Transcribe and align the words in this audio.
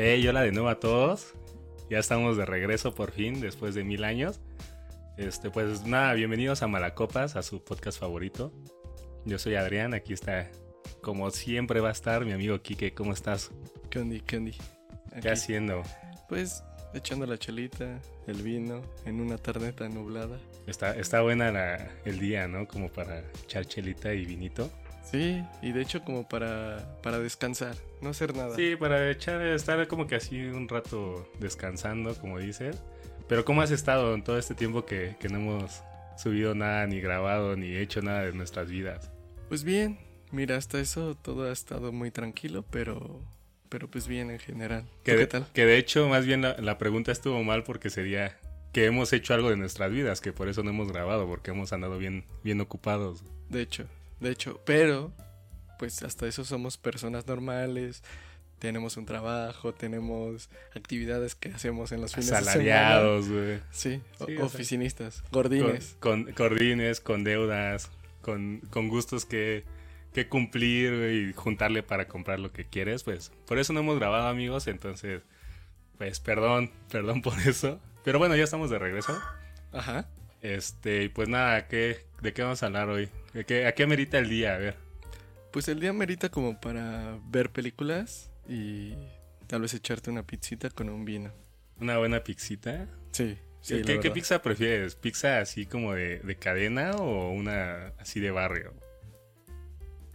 Hey, 0.00 0.24
hola 0.28 0.42
de 0.42 0.52
nuevo 0.52 0.68
a 0.68 0.78
todos. 0.78 1.34
Ya 1.90 1.98
estamos 1.98 2.36
de 2.36 2.46
regreso 2.46 2.94
por 2.94 3.10
fin, 3.10 3.40
después 3.40 3.74
de 3.74 3.82
mil 3.82 4.04
años. 4.04 4.38
Este, 5.16 5.50
pues 5.50 5.84
nada, 5.86 6.12
bienvenidos 6.14 6.62
a 6.62 6.68
Malacopas, 6.68 7.34
a 7.34 7.42
su 7.42 7.64
podcast 7.64 7.98
favorito. 7.98 8.52
Yo 9.24 9.40
soy 9.40 9.56
Adrián, 9.56 9.94
aquí 9.94 10.12
está, 10.12 10.48
como 11.02 11.32
siempre 11.32 11.80
va 11.80 11.88
a 11.88 11.92
estar, 11.92 12.24
mi 12.24 12.30
amigo 12.30 12.62
Kike. 12.62 12.94
¿Cómo 12.94 13.12
estás? 13.12 13.50
¿Qué 13.90 13.98
onda, 13.98 14.16
qué 14.24 14.36
onda? 14.36 14.52
¿Qué 15.10 15.16
Aquí, 15.18 15.28
haciendo? 15.30 15.82
Pues 16.28 16.62
echando 16.94 17.26
la 17.26 17.36
chelita, 17.36 17.98
el 18.28 18.40
vino, 18.40 18.82
en 19.04 19.20
una 19.20 19.36
tarde 19.36 19.72
tan 19.72 19.94
nublada. 19.94 20.38
Está, 20.68 20.96
está 20.96 21.22
buena 21.22 21.50
la- 21.50 21.90
el 22.04 22.20
día, 22.20 22.46
¿no? 22.46 22.68
Como 22.68 22.88
para 22.88 23.24
echar 23.42 23.64
chelita 23.66 24.14
y 24.14 24.24
vinito. 24.26 24.70
Sí, 25.10 25.42
y 25.62 25.72
de 25.72 25.80
hecho 25.82 26.02
como 26.04 26.28
para, 26.28 26.86
para 27.02 27.18
descansar, 27.18 27.74
no 28.02 28.10
hacer 28.10 28.36
nada. 28.36 28.54
Sí, 28.56 28.76
para 28.76 29.10
echar, 29.10 29.40
estar 29.42 29.86
como 29.88 30.06
que 30.06 30.16
así 30.16 30.38
un 30.46 30.68
rato 30.68 31.26
descansando, 31.38 32.14
como 32.16 32.38
dices. 32.38 32.76
Pero 33.26 33.44
¿cómo 33.44 33.62
has 33.62 33.70
estado 33.70 34.14
en 34.14 34.22
todo 34.22 34.38
este 34.38 34.54
tiempo 34.54 34.84
que, 34.84 35.16
que 35.18 35.28
no 35.28 35.38
hemos 35.38 35.82
subido 36.16 36.54
nada, 36.54 36.86
ni 36.86 37.00
grabado, 37.00 37.56
ni 37.56 37.74
hecho 37.76 38.02
nada 38.02 38.22
de 38.24 38.32
nuestras 38.32 38.68
vidas? 38.70 39.10
Pues 39.48 39.64
bien, 39.64 39.98
mira, 40.30 40.56
hasta 40.56 40.78
eso 40.80 41.14
todo 41.14 41.48
ha 41.48 41.52
estado 41.52 41.90
muy 41.92 42.10
tranquilo, 42.10 42.64
pero, 42.70 43.22
pero 43.68 43.88
pues 43.88 44.08
bien 44.08 44.30
en 44.30 44.38
general. 44.38 44.82
¿Tú 44.82 44.88
Que, 45.04 45.12
¿Qué 45.12 45.16
de- 45.18 45.26
tal? 45.26 45.46
que 45.54 45.64
de 45.64 45.78
hecho, 45.78 46.08
más 46.08 46.26
bien 46.26 46.42
la, 46.42 46.56
la 46.58 46.76
pregunta 46.78 47.12
estuvo 47.12 47.42
mal 47.44 47.64
porque 47.64 47.88
sería 47.90 48.38
que 48.72 48.84
hemos 48.86 49.12
hecho 49.14 49.32
algo 49.32 49.48
de 49.50 49.56
nuestras 49.56 49.90
vidas, 49.90 50.20
que 50.20 50.32
por 50.32 50.48
eso 50.48 50.62
no 50.62 50.70
hemos 50.70 50.92
grabado, 50.92 51.26
porque 51.26 51.50
hemos 51.50 51.72
andado 51.72 51.96
bien, 51.98 52.24
bien 52.44 52.60
ocupados. 52.60 53.24
De 53.48 53.62
hecho, 53.62 53.86
de 54.20 54.30
hecho, 54.30 54.60
pero 54.64 55.12
pues 55.78 56.02
hasta 56.02 56.26
eso 56.26 56.44
somos 56.44 56.76
personas 56.76 57.26
normales, 57.26 58.02
tenemos 58.58 58.96
un 58.96 59.06
trabajo, 59.06 59.72
tenemos 59.72 60.48
actividades 60.74 61.34
que 61.36 61.50
hacemos 61.50 61.92
en 61.92 62.00
los 62.00 62.12
fines 62.12 62.26
de 62.30 62.34
semana. 62.36 62.50
Asalariados, 62.50 63.28
güey. 63.28 63.60
Sí, 63.70 64.00
Sí, 64.26 64.36
oficinistas, 64.38 65.22
Con, 65.22 65.30
gordines. 65.42 65.96
con 66.00 66.32
cordines, 66.32 67.00
con 67.00 67.22
deudas, 67.22 67.88
con, 68.22 68.60
con 68.70 68.88
gustos 68.88 69.24
que, 69.24 69.64
que 70.12 70.28
cumplir 70.28 70.92
y 71.12 71.32
juntarle 71.34 71.84
para 71.84 72.08
comprar 72.08 72.40
lo 72.40 72.50
que 72.52 72.64
quieres, 72.64 73.04
pues 73.04 73.30
por 73.46 73.58
eso 73.58 73.72
no 73.72 73.80
hemos 73.80 73.98
grabado 73.98 74.26
amigos, 74.26 74.66
entonces 74.66 75.22
pues 75.96 76.18
perdón, 76.20 76.70
perdón 76.90 77.22
por 77.22 77.38
eso. 77.40 77.78
Pero 78.04 78.18
bueno, 78.18 78.34
ya 78.36 78.44
estamos 78.44 78.70
de 78.70 78.78
regreso. 78.78 79.16
Ajá. 79.72 80.08
Este, 80.42 81.04
y 81.04 81.08
pues 81.08 81.28
nada, 81.28 81.66
¿qué, 81.68 82.04
¿de 82.22 82.32
qué 82.32 82.42
vamos 82.42 82.62
a 82.62 82.66
hablar 82.66 82.88
hoy? 82.88 83.08
¿De 83.32 83.44
qué, 83.44 83.66
¿A 83.66 83.72
qué 83.72 83.86
merita 83.86 84.18
el 84.18 84.28
día? 84.28 84.54
A 84.54 84.58
ver. 84.58 84.76
Pues 85.52 85.68
el 85.68 85.80
día 85.80 85.92
merita 85.92 86.28
como 86.28 86.60
para 86.60 87.18
ver 87.26 87.50
películas 87.50 88.30
y 88.48 88.94
tal 89.46 89.62
vez 89.62 89.74
echarte 89.74 90.10
una 90.10 90.22
pizzita 90.22 90.70
con 90.70 90.88
un 90.88 91.04
vino. 91.04 91.32
¿Una 91.80 91.98
buena 91.98 92.22
pixita? 92.22 92.88
Sí, 93.12 93.38
sí. 93.60 93.82
¿Qué, 93.82 94.10
pizza 94.10 94.42
prefieres? 94.42 94.94
¿Pizza 94.94 95.40
así 95.40 95.66
como 95.66 95.94
de, 95.94 96.18
de 96.18 96.36
cadena 96.36 96.92
o 96.92 97.30
una 97.30 97.92
así 97.98 98.20
de 98.20 98.30
barrio? 98.30 98.74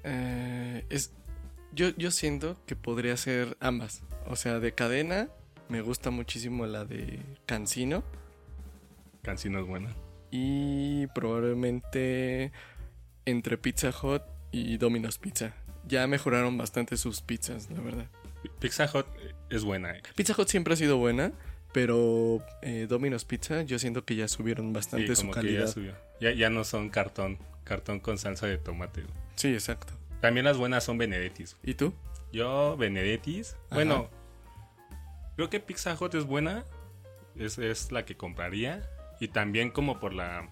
Eh, 0.03 0.85
es, 0.89 1.13
yo, 1.71 1.89
yo 1.97 2.11
siento 2.11 2.57
que 2.65 2.75
podría 2.75 3.15
ser 3.17 3.57
ambas. 3.59 4.03
O 4.27 4.35
sea, 4.35 4.59
de 4.59 4.73
cadena 4.73 5.29
me 5.69 5.81
gusta 5.81 6.09
muchísimo 6.11 6.65
la 6.65 6.85
de 6.85 7.19
Cancino 7.45 8.03
Cancino 9.23 9.59
es 9.61 9.65
buena. 9.65 9.89
y 10.29 11.07
probablemente 11.07 12.51
entre 13.25 13.57
Pizza 13.57 13.89
Hut 14.01 14.21
y 14.51 14.77
Domino's 14.77 15.17
Pizza. 15.17 15.53
Ya 15.87 16.07
mejoraron 16.07 16.57
bastante 16.57 16.97
sus 16.97 17.21
pizzas, 17.21 17.69
la 17.69 17.81
verdad. 17.81 18.05
Pizza 18.59 18.89
Hut 18.93 19.05
es 19.49 19.63
buena. 19.63 19.91
eh. 19.97 20.03
Pizza 20.15 20.33
Hut 20.37 20.47
siempre 20.47 20.73
ha 20.73 20.77
sido 20.77 20.97
buena, 20.97 21.31
pero 21.73 22.43
eh, 22.61 22.85
Domino's 22.89 23.25
Pizza 23.25 23.63
yo 23.63 23.79
siento 23.79 24.05
que 24.05 24.15
ya 24.15 24.27
subieron 24.27 24.67
Sí, 24.67 24.73
bastante 24.73 25.15
su 25.15 25.21
como 25.23 25.33
que 25.33 25.39
ya 25.39 25.43
calidad. 25.43 25.67
subió. 25.67 25.95
Ya, 26.21 26.31
ya 26.31 26.49
no 26.49 26.63
son 26.63 26.89
cartón, 26.89 27.37
cartón 27.63 27.99
con 27.99 28.17
salsa 28.17 28.47
de 28.47 28.57
tomate. 28.57 29.01
güey. 29.01 29.13
Sí, 29.35 29.53
exacto. 29.53 29.93
También 30.21 30.45
las 30.45 30.57
buenas 30.57 30.83
son 30.83 30.97
Benedettis. 30.97 31.57
¿Y 31.63 31.73
tú? 31.73 31.93
Yo, 32.31 32.77
Benedettis. 32.77 33.53
Ajá. 33.65 33.75
Bueno, 33.75 34.09
creo 35.35 35.49
que 35.49 35.59
Pizza 35.59 35.97
Hut 35.99 36.15
es 36.15 36.23
buena. 36.25 36.63
Es, 37.35 37.57
es 37.57 37.91
la 37.91 38.05
que 38.05 38.15
compraría. 38.15 38.89
Y 39.19 39.27
también 39.29 39.69
como 39.69 39.99
por 39.99 40.13
la 40.13 40.49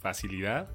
facilidad, 0.00 0.68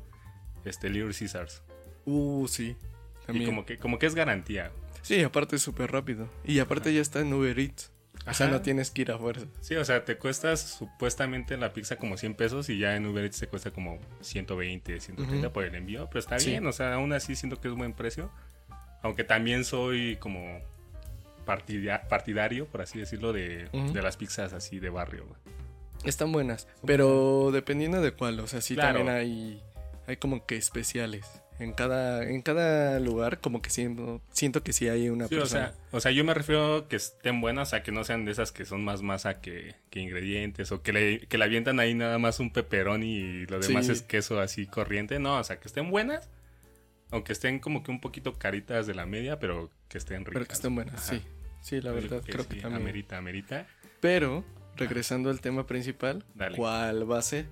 este 0.65 0.89
Little 0.89 1.13
Caesars. 1.13 1.61
Uh, 2.05 2.47
sí. 2.47 2.75
Y 3.23 3.25
También. 3.25 3.45
como 3.45 3.65
que, 3.65 3.77
como 3.77 3.99
que 3.99 4.05
es 4.05 4.15
garantía. 4.15 4.71
Sí, 5.01 5.21
aparte 5.23 5.55
es 5.57 5.61
súper 5.61 5.91
rápido. 5.91 6.29
Y 6.45 6.59
aparte 6.59 6.93
ya 6.93 7.01
está 7.01 7.19
en 7.21 7.33
Uber 7.33 7.57
Eats. 7.59 7.91
O 8.25 8.33
sea, 8.33 8.47
no 8.47 8.61
tienes 8.61 8.91
que 8.91 9.03
ir 9.03 9.11
a 9.11 9.17
fuerza. 9.17 9.45
Sí, 9.61 9.75
o 9.75 9.85
sea, 9.85 10.03
te 10.03 10.17
cuestas 10.17 10.59
supuestamente 10.59 11.55
la 11.55 11.71
pizza 11.71 11.95
como 11.97 12.17
100 12.17 12.33
pesos 12.35 12.67
y 12.69 12.77
ya 12.77 12.95
en 12.95 13.05
Uber 13.05 13.23
Eats 13.23 13.39
te 13.39 13.47
cuesta 13.47 13.71
como 13.71 13.99
120, 14.21 14.99
130 14.99 15.47
Ujú. 15.47 15.53
por 15.53 15.63
el 15.63 15.75
envío. 15.75 16.07
Pero 16.07 16.19
está 16.19 16.37
Sí. 16.39 16.49
bien, 16.49 16.65
o 16.67 16.71
sea, 16.73 16.95
aún 16.95 17.13
así 17.13 17.35
siento 17.35 17.61
que 17.61 17.67
es 17.69 17.73
buen 17.75 17.93
precio. 17.93 18.29
Aunque 19.03 19.23
también 19.23 19.63
soy 19.63 20.17
como 20.17 20.59
partida- 21.45 22.07
partidario, 22.09 22.65
por 22.65 22.81
así 22.81 22.99
decirlo, 22.99 23.31
de, 23.33 23.69
de 23.93 24.01
las 24.01 24.17
pizzas 24.17 24.51
así 24.53 24.79
de 24.79 24.89
barrio. 24.89 25.25
Están 26.03 26.31
buenas, 26.31 26.67
pero 26.85 27.49
dependiendo 27.53 28.01
de 28.01 28.11
cuál. 28.11 28.39
O 28.39 28.47
sea, 28.47 28.61
sí 28.61 28.73
Claro. 28.75 28.99
también 28.99 29.15
hay, 29.15 29.63
hay 30.07 30.17
como 30.17 30.45
que 30.45 30.55
especiales. 30.57 31.25
En 31.59 31.73
cada, 31.73 32.23
en 32.29 32.43
cada 32.43 32.99
lugar 32.99 33.39
como 33.39 33.63
que 33.63 33.71
siento, 33.71 34.21
siento 34.31 34.61
que 34.61 34.73
sí 34.73 34.87
hay 34.89 35.09
una 35.09 35.27
Sí, 35.27 35.35
o 35.35 35.39
persona. 35.39 35.69
sea, 35.69 35.75
o 35.91 35.99
sea, 35.99 36.11
yo 36.11 36.23
me 36.23 36.35
refiero 36.35 36.87
que 36.87 36.95
estén 36.97 37.41
buenas, 37.41 37.73
a 37.73 37.81
que 37.81 37.91
no 37.91 38.03
sean 38.03 38.25
de 38.25 38.31
esas 38.31 38.51
que 38.51 38.63
son 38.63 38.83
más 38.83 39.01
masa 39.01 39.41
que, 39.41 39.73
que 39.89 39.99
ingredientes, 39.99 40.71
o 40.71 40.83
que 40.83 40.93
le, 40.93 41.19
que 41.27 41.37
le 41.39 41.43
avientan 41.45 41.79
ahí 41.79 41.95
nada 41.95 42.19
más 42.19 42.39
un 42.39 42.53
pepperoni 42.53 43.11
y 43.15 43.45
lo 43.47 43.59
demás 43.59 43.87
Sí. 43.87 43.91
es 43.91 44.01
queso 44.03 44.39
así 44.39 44.67
corriente. 44.67 45.17
No, 45.17 45.39
o 45.39 45.43
sea, 45.43 45.59
que 45.59 45.67
estén 45.67 45.89
buenas, 45.89 46.29
aunque 47.09 47.33
estén 47.33 47.57
como 47.57 47.81
que 47.81 47.89
un 47.89 48.01
poquito 48.01 48.33
caritas 48.37 48.85
de 48.85 48.93
la 48.93 49.07
media, 49.07 49.39
pero 49.39 49.71
que 49.89 49.97
estén 49.97 50.19
ricas. 50.25 50.33
pero 50.33 50.45
que 50.45 50.53
estén 50.53 50.75
buenas, 50.75 50.95
Ajá. 51.09 51.15
sí. 51.15 51.23
Sí, 51.61 51.81
la 51.81 51.91
verdad, 51.91 52.21
creo 52.23 52.47
que 52.47 52.57
también. 52.61 52.75
Amerita, 52.81 53.17
amerita. 53.17 53.65
Pero, 53.99 54.45
regresando 54.75 55.31
al 55.31 55.41
tema 55.41 55.65
principal, 55.65 56.23
Dale. 56.35 56.55
¿cuál 56.55 57.11
va 57.11 57.17
a 57.17 57.21
ser? 57.23 57.47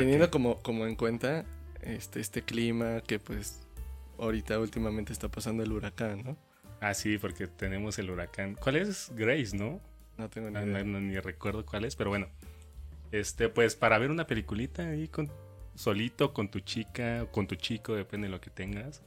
Teniendo 0.00 0.30
como, 0.30 0.58
como 0.62 0.86
en 0.86 0.94
cuenta 0.96 1.44
este, 1.82 2.20
este 2.20 2.42
clima 2.42 3.00
que 3.06 3.18
pues 3.18 3.60
ahorita 4.18 4.58
últimamente 4.58 5.12
está 5.12 5.28
pasando 5.28 5.62
el 5.62 5.72
huracán, 5.72 6.22
¿no? 6.24 6.36
Ah, 6.80 6.94
sí, 6.94 7.18
porque 7.18 7.46
tenemos 7.46 7.98
el 7.98 8.10
huracán. 8.10 8.56
¿Cuál 8.56 8.76
es? 8.76 9.10
Grace, 9.14 9.56
¿no? 9.56 9.80
No 10.18 10.28
tengo 10.30 10.48
ni 10.48 10.54
No, 10.54 10.62
idea. 10.66 10.84
no- 10.84 10.92
no, 10.92 11.00
ni 11.00 11.18
recuerdo 11.18 11.64
cuál 11.66 11.84
es, 11.84 11.96
pero 11.96 12.10
bueno. 12.10 12.28
Este, 13.12 13.48
pues 13.48 13.76
para 13.76 13.98
ver 13.98 14.10
una 14.10 14.26
peliculita 14.26 14.88
ahí 14.88 15.08
con 15.08 15.30
solito, 15.74 16.32
con 16.32 16.48
tu 16.50 16.60
chica, 16.60 17.22
o 17.24 17.30
con 17.32 17.46
tu 17.46 17.54
chico, 17.56 17.94
depende 17.94 18.26
de 18.26 18.32
lo 18.32 18.40
que 18.40 18.50
tengas. 18.50 19.02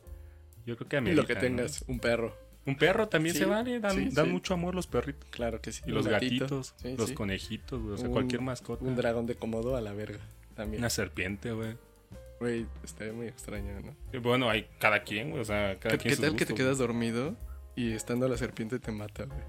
Yo 0.65 0.75
creo 0.75 0.89
que 0.89 0.95
Y 0.95 0.99
amerita, 0.99 1.21
lo 1.21 1.27
que 1.27 1.35
¿no? 1.35 1.39
tengas, 1.41 1.83
un 1.87 1.99
perro. 1.99 2.35
Un 2.65 2.75
perro 2.75 3.07
también 3.07 3.33
Sí, 3.33 3.39
se 3.39 3.45
vale, 3.45 3.79
dan, 3.79 3.95
sí, 3.95 4.09
dan 4.11 4.25
sí. 4.25 4.31
mucho 4.31 4.53
amor 4.53 4.75
los 4.75 4.87
perritos. 4.87 5.29
Claro 5.29 5.61
que 5.61 5.71
sí. 5.71 5.81
Y 5.85 5.91
los 5.91 6.05
gatito, 6.07 6.45
gatitos, 6.45 6.75
los 6.97 7.11
conejitos, 7.13 7.81
güey, 7.81 7.93
o 7.93 7.97
sea, 7.97 8.07
Un- 8.07 8.13
cualquier 8.13 8.41
mascota. 8.41 8.83
Un 8.83 8.95
dragón 8.97 9.25
de 9.25 9.35
Komodo 9.35 9.77
a 9.77 9.81
la 9.81 9.93
verga. 9.93 10.19
También. 10.57 10.81
Una 10.81 10.89
serpiente, 10.89 11.51
güey. 11.51 11.77
Güey, 12.39 12.65
estaría 12.83 13.13
muy 13.13 13.27
extraño, 13.27 13.79
¿no? 13.79 13.95
Y 14.11 14.17
Bueno, 14.17 14.49
hay 14.49 14.67
cada 14.79 15.03
quien, 15.03 15.29
güey, 15.29 15.41
o 15.41 15.45
sea, 15.45 15.79
cada 15.79 15.97
¿Qué, 15.97 16.03
quien 16.03 16.15
qué 16.15 16.21
tal 16.21 16.35
que 16.35 16.45
te 16.45 16.53
quedas 16.53 16.79
dormido 16.79 17.35
y 17.75 17.93
estando 17.93 18.27
la 18.27 18.37
serpiente 18.37 18.79
te 18.79 18.91
mata, 18.91 19.25
güey? 19.25 19.39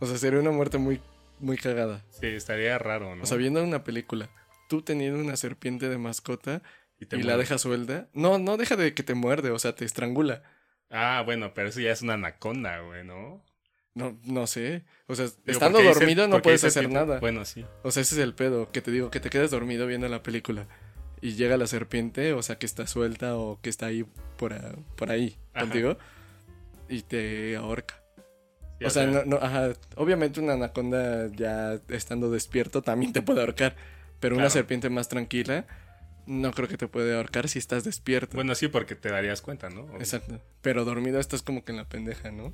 O 0.00 0.06
sea, 0.06 0.18
sería 0.18 0.40
una 0.40 0.50
muerte 0.50 0.78
muy, 0.78 1.00
muy 1.38 1.56
cagada. 1.56 2.04
Sí, 2.10 2.26
estaría 2.26 2.78
raro, 2.78 3.16
¿no? 3.16 3.22
O 3.22 3.26
sea, 3.26 3.36
viendo 3.36 3.62
una 3.62 3.84
película, 3.84 4.28
tú 4.68 4.82
teniendo 4.82 5.18
una 5.20 5.36
serpiente 5.36 5.88
de 5.88 5.98
mascota 5.98 6.62
y, 6.98 7.06
te 7.06 7.16
y 7.16 7.22
la 7.22 7.36
dejas 7.36 7.62
suelta. 7.62 8.08
No, 8.12 8.38
no 8.38 8.56
deja 8.56 8.76
de 8.76 8.92
que 8.92 9.02
te 9.02 9.14
muerde, 9.14 9.50
o 9.50 9.58
sea, 9.58 9.74
te 9.74 9.84
estrangula. 9.84 10.42
Ah, 10.90 11.22
bueno, 11.24 11.52
pero 11.54 11.68
eso 11.68 11.80
ya 11.80 11.92
es 11.92 12.02
una 12.02 12.14
anaconda, 12.14 12.80
güey, 12.80 13.04
¿no? 13.04 13.44
No, 13.96 14.16
no 14.24 14.46
sé. 14.46 14.84
O 15.06 15.14
sea, 15.16 15.24
Digo, 15.26 15.40
estando 15.46 15.82
dormido 15.82 16.28
no 16.28 16.42
puedes 16.42 16.62
hacer 16.62 16.88
nada. 16.90 17.18
Bueno, 17.18 17.44
sí. 17.46 17.64
O 17.82 17.90
sea, 17.90 18.02
ese 18.02 18.14
es 18.16 18.20
el 18.20 18.34
pedo, 18.34 18.70
que 18.70 18.82
te 18.82 18.90
digo, 18.90 19.10
que 19.10 19.20
te 19.20 19.30
quedas 19.30 19.50
dormido 19.50 19.86
viendo 19.86 20.06
la 20.08 20.22
película 20.22 20.66
y 21.22 21.32
llega 21.32 21.56
la 21.56 21.66
serpiente, 21.66 22.34
o 22.34 22.42
sea, 22.42 22.58
que 22.58 22.66
está 22.66 22.86
suelta 22.86 23.36
o 23.36 23.58
que 23.62 23.70
está 23.70 23.86
ahí 23.86 24.04
por, 24.36 24.52
a- 24.52 24.74
por 24.96 25.10
ahí 25.10 25.36
Ajá. 25.54 25.62
contigo 25.64 25.96
y 26.90 27.00
te 27.02 27.56
ahorca. 27.56 28.00
Sí, 28.78 28.84
o 28.84 28.90
sea, 28.90 29.06
no, 29.06 29.24
no, 29.24 29.36
ajá, 29.36 29.72
obviamente 29.96 30.38
una 30.40 30.52
anaconda 30.52 31.28
ya 31.34 31.80
estando 31.88 32.30
despierto 32.30 32.82
también 32.82 33.14
te 33.14 33.22
puede 33.22 33.40
ahorcar, 33.40 33.74
pero 34.20 34.36
una 34.36 34.50
serpiente 34.50 34.90
más 34.90 35.08
tranquila 35.08 35.66
no 36.26 36.52
creo 36.52 36.68
que 36.68 36.76
te 36.76 36.86
puede 36.86 37.16
ahorcar 37.16 37.48
si 37.48 37.58
estás 37.58 37.84
despierto. 37.84 38.34
Bueno, 38.34 38.54
sí, 38.54 38.68
porque 38.68 38.94
te 38.94 39.08
darías 39.08 39.40
cuenta, 39.40 39.70
¿no? 39.70 39.88
Exacto. 39.96 40.42
Pero 40.60 40.84
dormido 40.84 41.18
estás 41.18 41.40
como 41.40 41.64
que 41.64 41.72
en 41.72 41.78
la 41.78 41.88
pendeja, 41.88 42.30
¿no? 42.30 42.52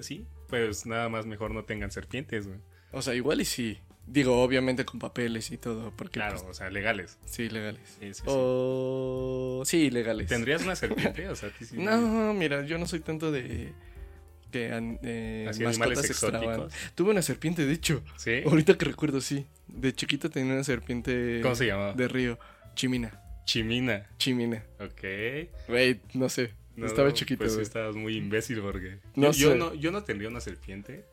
Pues 0.00 0.06
sí, 0.06 0.24
pues 0.48 0.86
nada 0.86 1.08
más 1.08 1.26
mejor 1.26 1.50
no 1.52 1.64
tengan 1.64 1.90
serpientes, 1.90 2.46
güey. 2.46 2.58
O 2.92 3.02
sea, 3.02 3.14
igual 3.14 3.40
y 3.40 3.44
sí. 3.44 3.78
Digo, 4.06 4.42
obviamente 4.42 4.84
con 4.84 4.98
papeles 4.98 5.50
y 5.52 5.58
todo, 5.58 5.92
porque 5.94 6.14
Claro, 6.14 6.36
pues, 6.38 6.50
o 6.50 6.54
sea, 6.54 6.70
legales. 6.70 7.18
sí, 7.26 7.48
legales. 7.48 7.98
Sí. 8.00 8.10
O 8.26 9.62
sí, 9.64 9.90
legales. 9.90 10.26
¿Tendrías 10.28 10.62
una 10.62 10.74
serpiente? 10.76 11.28
O 11.28 11.36
sea, 11.36 11.50
sí. 11.60 11.76
No, 11.78 12.32
mira, 12.34 12.64
yo 12.64 12.78
no 12.78 12.86
soy 12.86 13.00
tanto 13.00 13.30
de 13.30 13.72
que 14.50 14.68
eh, 14.72 15.50
mascotas 15.62 16.10
exóticos. 16.10 16.72
Tuve 16.96 17.10
una 17.10 17.22
serpiente, 17.22 17.64
de 17.66 17.72
hecho. 17.72 18.02
¿Sí? 18.16 18.42
Ahorita 18.44 18.76
que 18.76 18.86
recuerdo, 18.86 19.20
sí. 19.20 19.46
De 19.68 19.92
chiquito 19.92 20.28
tenía 20.30 20.54
una 20.54 20.64
serpiente 20.64 21.38
¿Cómo 21.42 21.54
se 21.54 21.66
llamaba? 21.66 21.92
de 21.92 22.08
río. 22.08 22.38
Chimina. 22.74 23.20
Chimina. 23.44 24.08
Chimina. 24.18 24.64
Ok. 24.80 25.02
Güey, 25.68 26.00
no 26.14 26.28
sé. 26.28 26.52
No, 26.80 26.86
Estaba 26.86 27.12
chiquito, 27.12 27.44
Pues 27.44 27.54
sí, 27.54 27.60
estabas 27.60 27.94
muy 27.94 28.16
imbécil 28.16 28.60
porque. 28.60 28.98
No 29.14 29.32
yo, 29.32 29.32
yo 29.32 29.52
sé. 29.52 29.58
no, 29.58 29.74
yo 29.74 29.92
no 29.92 30.02
tendría 30.02 30.28
una 30.28 30.40
serpiente. 30.40 31.04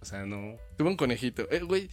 O 0.00 0.04
sea, 0.04 0.24
no. 0.24 0.56
Tuve 0.76 0.88
un 0.88 0.96
conejito. 0.96 1.48
Eh, 1.50 1.60
güey, 1.60 1.88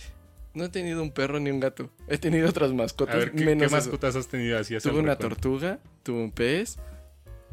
no 0.54 0.66
he 0.66 0.70
tenido 0.70 1.02
un 1.02 1.12
perro 1.12 1.40
ni 1.40 1.52
un 1.52 1.60
gato. 1.60 1.90
He 2.08 2.18
tenido 2.18 2.50
otras 2.50 2.74
mascotas. 2.74 3.16
A 3.16 3.18
ver, 3.18 3.32
¿qué, 3.32 3.46
menos 3.46 3.68
qué 3.68 3.76
mascotas 3.76 4.16
has 4.16 4.28
tenido 4.28 4.58
así? 4.58 4.78
Tuve 4.78 5.00
una 5.00 5.18
tortuga, 5.18 5.80
tuve 6.04 6.20
un 6.20 6.32
pez, 6.32 6.78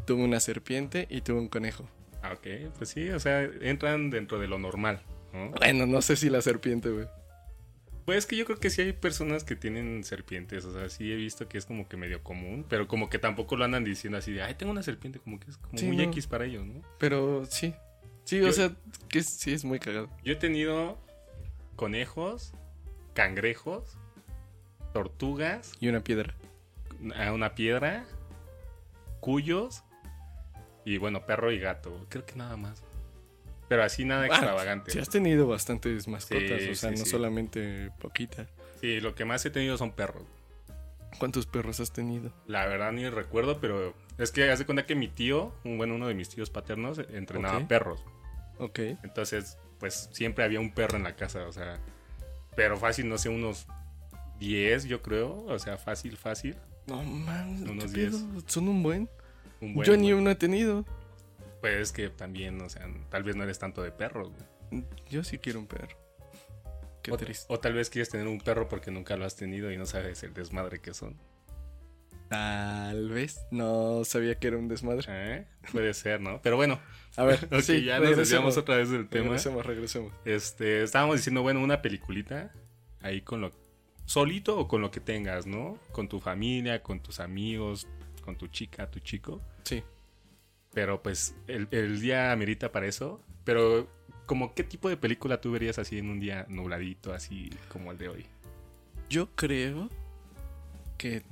tuve 0.06 0.22
una 0.22 0.40
serpiente 0.40 1.06
y 1.10 1.20
tuve 1.20 1.38
un 1.38 1.48
conejo. 1.48 1.88
Ah, 2.22 2.32
ok. 2.32 2.72
Pues 2.76 2.90
sí, 2.90 3.08
o 3.10 3.20
sea, 3.20 3.42
entran 3.60 4.10
dentro 4.10 4.38
de 4.38 4.48
lo 4.48 4.58
normal, 4.58 5.00
¿no? 5.32 5.50
Bueno, 5.50 5.86
no 5.86 6.02
sé 6.02 6.16
si 6.16 6.30
la 6.30 6.42
serpiente, 6.42 6.90
güey. 6.90 7.06
Pues 8.06 8.18
es 8.18 8.26
que 8.26 8.36
yo 8.36 8.44
creo 8.46 8.58
que 8.58 8.70
sí 8.70 8.80
hay 8.82 8.92
personas 8.92 9.42
que 9.44 9.56
tienen 9.56 10.02
serpientes, 10.04 10.64
o 10.64 10.72
sea, 10.72 10.88
sí 10.88 11.12
he 11.12 11.16
visto 11.16 11.48
que 11.48 11.58
es 11.58 11.66
como 11.66 11.88
que 11.88 11.96
medio 11.96 12.22
común, 12.22 12.64
pero 12.68 12.86
como 12.88 13.10
que 13.10 13.18
tampoco 13.18 13.56
lo 13.56 13.64
andan 13.64 13.82
diciendo 13.84 14.16
así 14.16 14.32
de, 14.32 14.42
ay, 14.42 14.54
tengo 14.54 14.70
una 14.72 14.82
serpiente, 14.84 15.18
como 15.18 15.38
que 15.40 15.50
es 15.50 15.58
como 15.58 15.76
Sí, 15.76 15.86
muy 15.86 15.96
no. 15.96 16.02
X 16.04 16.26
para 16.28 16.44
ellos, 16.46 16.64
¿no? 16.64 16.80
Pero 16.98 17.44
sí. 17.46 17.74
Sí, 18.24 18.38
Yo- 18.40 18.48
o 18.48 18.52
sea, 18.52 18.70
que 19.08 19.22
sí 19.22 19.52
es 19.52 19.64
muy 19.64 19.78
cagado. 19.80 20.08
Yo 20.24 20.32
he 20.32 20.36
tenido 20.36 20.98
conejos, 21.74 22.52
cangrejos, 23.12 23.98
tortugas, 24.92 25.72
Y 25.80 25.88
una 25.88 26.02
piedra. 26.04 26.34
a 27.16 27.32
una 27.32 27.54
piedra, 27.56 28.04
cuyos 29.20 29.82
y 30.84 30.98
bueno, 30.98 31.26
perro 31.26 31.50
y 31.50 31.58
gato, 31.58 32.06
creo 32.08 32.24
que 32.24 32.36
nada 32.36 32.56
más. 32.56 32.82
Pero 33.68 33.82
así 33.82 34.04
nada 34.04 34.22
Ah, 34.22 34.26
extravagante. 34.26 34.90
Sí, 34.92 34.98
has 34.98 35.08
tenido 35.08 35.46
bastantes 35.48 36.06
mascotas, 36.08 36.62
Sí, 36.62 36.68
o 36.70 36.74
sea, 36.74 36.90
sí, 36.92 36.98
no 36.98 37.04
sí. 37.04 37.10
solamente 37.10 37.90
poquita. 38.00 38.46
Sí, 38.80 39.00
lo 39.00 39.14
que 39.14 39.24
más 39.24 39.44
he 39.44 39.50
tenido 39.50 39.76
son 39.76 39.92
perros. 39.92 40.22
¿Cuántos 41.18 41.46
perros 41.46 41.80
has 41.80 41.92
tenido? 41.92 42.30
La 42.46 42.66
verdad 42.66 42.92
ni 42.92 43.08
recuerdo, 43.08 43.58
pero 43.60 43.94
es 44.18 44.30
que 44.32 44.50
hace 44.50 44.66
cuenta 44.66 44.84
que 44.86 44.94
mi 44.94 45.08
tío, 45.08 45.52
un- 45.64 45.78
bueno, 45.78 45.94
uno 45.94 46.08
de 46.08 46.14
mis 46.14 46.28
tíos 46.28 46.50
paternos, 46.50 46.98
entrenaba 47.10 47.66
perros. 47.66 48.04
Ok. 48.58 48.78
Entonces, 49.02 49.56
pues 49.80 50.08
siempre 50.12 50.44
había 50.44 50.60
un 50.60 50.72
perro 50.72 50.96
en 50.96 51.04
la 51.04 51.16
casa, 51.16 51.46
o 51.46 51.52
sea, 51.52 51.78
pero 52.54 52.76
fácil, 52.76 53.08
no 53.08 53.18
sé, 53.18 53.28
unos 53.30 53.66
10, 54.38 54.84
yo 54.84 55.00
creo, 55.02 55.44
o 55.46 55.58
sea, 55.58 55.78
fácil, 55.78 56.16
fácil. 56.16 56.56
No 56.86 57.02
man, 57.02 57.62
Unos 57.68 57.86
¿qué 57.92 57.92
pedo? 58.10 58.18
Son 58.46 58.68
un 58.68 58.82
buen. 58.82 59.08
Un 59.60 59.74
buen, 59.74 59.86
Yo 59.86 59.96
ni 59.96 60.12
uno 60.12 60.30
he 60.30 60.34
tenido. 60.36 60.84
Pues 61.60 61.76
es 61.76 61.92
que 61.92 62.08
también, 62.10 62.60
o 62.60 62.68
sea, 62.68 62.86
tal 63.10 63.22
vez 63.22 63.36
no 63.36 63.44
eres 63.44 63.58
tanto 63.58 63.82
de 63.82 63.90
perros, 63.92 64.30
güey. 64.70 64.84
Yo 65.08 65.24
sí 65.24 65.38
quiero 65.38 65.58
un 65.60 65.66
perro. 65.66 65.96
Qué 67.02 67.12
O, 67.12 67.16
triste. 67.16 67.46
o 67.52 67.58
tal 67.60 67.74
vez 67.74 67.88
quieres 67.88 68.08
tener 68.10 68.26
un 68.26 68.40
perro 68.40 68.68
porque 68.68 68.90
nunca 68.90 69.16
lo 69.16 69.24
has 69.24 69.36
tenido 69.36 69.70
y 69.70 69.76
no 69.76 69.86
sabes 69.86 70.22
el 70.22 70.34
desmadre 70.34 70.80
que 70.80 70.92
son. 70.92 71.16
Tal 72.28 73.08
vez. 73.10 73.46
No 73.52 74.04
sabía 74.04 74.34
que 74.36 74.48
era 74.48 74.56
un 74.56 74.66
desmadre. 74.68 75.04
¿Eh? 75.08 75.46
Puede 75.70 75.94
ser, 75.94 76.20
¿no? 76.20 76.40
Pero 76.42 76.56
bueno, 76.56 76.80
A 77.16 77.22
ver, 77.24 77.38
sí, 77.62 77.84
ya 77.84 78.00
nos 78.00 78.16
desviamos 78.16 78.56
otra 78.56 78.76
vez 78.76 78.90
del 78.90 79.08
tema. 79.08 79.26
Regresemos, 79.26 79.64
regresemos. 79.64 80.12
Este, 80.24 80.82
estábamos 80.82 81.16
diciendo, 81.16 81.42
bueno, 81.42 81.60
una 81.60 81.80
peliculita 81.82 82.52
ahí 83.00 83.20
con 83.22 83.40
lo 83.40 83.52
solito 84.04 84.58
o 84.58 84.66
con 84.66 84.82
lo 84.82 84.90
que 84.90 85.00
tengas, 85.00 85.46
¿no? 85.46 85.78
Con 85.92 86.08
tu 86.08 86.18
familia, 86.18 86.82
con 86.82 87.00
tus 87.00 87.20
amigos, 87.20 87.86
con 88.22 88.36
tu 88.36 88.48
chica, 88.48 88.90
tu 88.90 88.98
chico. 88.98 89.40
Sí. 89.62 89.84
Pero 90.76 91.02
pues 91.02 91.34
el, 91.46 91.68
el 91.70 92.02
día 92.02 92.32
amerita 92.32 92.70
para 92.70 92.86
eso. 92.86 93.22
Pero, 93.44 93.88
como 94.26 94.52
qué 94.52 94.62
tipo 94.62 94.90
de 94.90 94.98
película 94.98 95.40
tú 95.40 95.50
verías 95.50 95.78
así 95.78 95.96
en 95.96 96.10
un 96.10 96.20
día 96.20 96.44
nubladito, 96.50 97.14
así 97.14 97.48
como 97.70 97.92
el 97.92 97.96
de 97.96 98.10
hoy? 98.10 98.26
Yo 99.08 99.34
creo 99.34 99.88
que, 100.98 101.22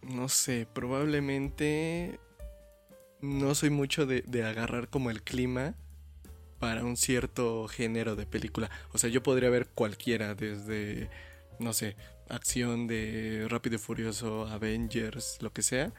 no 0.00 0.30
sé, 0.30 0.66
probablemente 0.72 2.18
no 3.20 3.54
soy 3.54 3.68
mucho 3.68 4.06
de, 4.06 4.22
de 4.22 4.44
agarrar 4.44 4.88
como 4.88 5.10
el 5.10 5.22
clima 5.22 5.74
para 6.58 6.82
un 6.82 6.96
cierto 6.96 7.68
género 7.68 8.16
de 8.16 8.24
película. 8.24 8.70
O 8.94 8.98
sea, 8.98 9.10
yo 9.10 9.22
podría 9.22 9.50
ver 9.50 9.68
cualquiera, 9.74 10.34
desde, 10.34 11.10
no 11.58 11.74
sé, 11.74 11.96
acción 12.30 12.86
de 12.86 13.46
Rápido 13.50 13.74
y 13.74 13.78
Furioso, 13.78 14.46
Avengers, 14.46 15.36
lo 15.42 15.52
que 15.52 15.60
sea, 15.60 15.92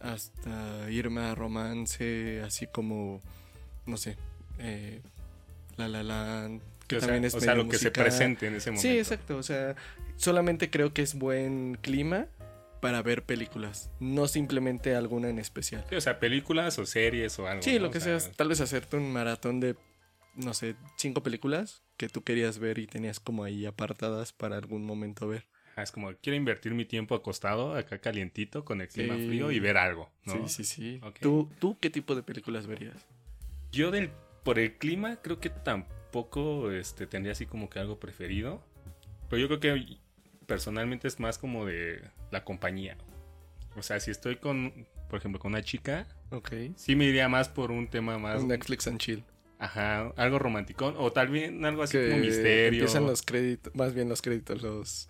hasta 0.00 0.90
irme 0.90 1.20
a 1.20 1.34
romance, 1.34 2.42
así 2.42 2.66
como, 2.66 3.20
no 3.86 3.96
sé, 3.96 4.16
eh, 4.58 5.00
La 5.76 5.88
La 5.88 6.02
Land, 6.02 6.60
que 6.86 6.96
o 6.96 7.00
sea, 7.00 7.08
también 7.08 7.24
es 7.24 7.34
o 7.34 7.40
sea, 7.40 7.54
lo 7.54 7.68
que 7.68 7.78
se 7.78 7.90
presente 7.90 8.46
en 8.46 8.54
ese 8.56 8.70
momento. 8.70 8.88
Sí, 8.88 8.98
exacto. 8.98 9.36
O 9.36 9.42
sea, 9.42 9.76
solamente 10.16 10.70
creo 10.70 10.92
que 10.92 11.02
es 11.02 11.14
buen 11.14 11.78
clima 11.80 12.26
para 12.80 13.02
ver 13.02 13.24
películas, 13.24 13.90
no 14.00 14.26
simplemente 14.26 14.94
alguna 14.94 15.28
en 15.28 15.38
especial. 15.38 15.84
Sí, 15.90 15.96
o 15.96 16.00
sea, 16.00 16.18
películas 16.18 16.78
o 16.78 16.86
series 16.86 17.38
o 17.38 17.46
algo. 17.46 17.62
Sí, 17.62 17.74
¿no? 17.74 17.80
lo 17.82 17.88
O 17.88 17.90
que 17.90 18.00
sea, 18.00 18.18
sea, 18.18 18.32
tal 18.32 18.48
vez 18.48 18.60
hacerte 18.60 18.96
un 18.96 19.12
maratón 19.12 19.60
de, 19.60 19.76
no 20.34 20.54
sé, 20.54 20.76
cinco 20.96 21.22
películas 21.22 21.82
que 21.98 22.08
tú 22.08 22.22
querías 22.24 22.58
ver 22.58 22.78
y 22.78 22.86
tenías 22.86 23.20
como 23.20 23.44
ahí 23.44 23.66
apartadas 23.66 24.32
para 24.32 24.56
algún 24.56 24.84
momento 24.84 25.28
ver. 25.28 25.46
Ah, 25.80 25.82
Es 25.82 25.90
como, 25.92 26.12
quiero 26.22 26.36
invertir 26.36 26.72
mi 26.74 26.84
tiempo 26.84 27.14
acostado, 27.14 27.74
acá 27.74 27.98
calientito, 27.98 28.64
con 28.64 28.80
el 28.80 28.88
clima 28.88 29.16
Sí. 29.16 29.26
frío 29.26 29.50
y 29.50 29.58
ver 29.60 29.76
algo, 29.76 30.10
¿no? 30.24 30.48
Sí, 30.48 30.64
sí, 30.64 30.64
sí. 30.64 31.00
Ok. 31.02 31.18
¿Tú, 31.20 31.50
¿Tú 31.58 31.76
qué 31.80 31.90
tipo 31.90 32.14
de 32.14 32.22
películas 32.22 32.66
verías? 32.66 33.06
Yo 33.72 33.90
del, 33.90 34.10
por 34.44 34.58
el 34.58 34.76
clima 34.78 35.16
creo 35.22 35.40
que 35.40 35.50
tampoco 35.50 36.70
este, 36.70 37.06
tendría 37.06 37.32
así 37.32 37.46
como 37.46 37.68
que 37.70 37.78
algo 37.78 37.98
preferido. 37.98 38.62
Pero 39.28 39.40
yo 39.40 39.46
creo 39.46 39.60
que 39.60 39.96
personalmente 40.46 41.06
es 41.08 41.20
más 41.20 41.38
como 41.38 41.64
de 41.66 42.02
la 42.30 42.44
compañía. 42.44 42.96
O 43.76 43.82
sea, 43.82 44.00
si 44.00 44.10
estoy 44.10 44.36
con, 44.36 44.86
por 45.08 45.18
ejemplo, 45.20 45.38
con 45.40 45.52
una 45.52 45.62
chica, 45.62 46.08
Ok. 46.30 46.50
sí 46.76 46.96
me 46.96 47.04
iría 47.04 47.28
más 47.28 47.48
por 47.48 47.70
un 47.70 47.86
tema 47.88 48.18
más... 48.18 48.42
Netflix 48.44 48.88
and 48.88 48.98
chill. 48.98 49.22
Ajá, 49.60 50.08
algo 50.16 50.38
romántico. 50.38 50.86
O 50.98 51.12
tal 51.12 51.28
vez 51.28 51.52
algo 51.62 51.82
así 51.84 51.98
Que 51.98 52.08
como 52.08 52.20
misterio. 52.22 52.68
empiezan 52.80 53.06
los 53.06 53.22
créditos, 53.22 53.74
más 53.76 53.94
bien 53.94 54.08
los 54.08 54.22
créditos, 54.22 54.62
los, 54.62 55.08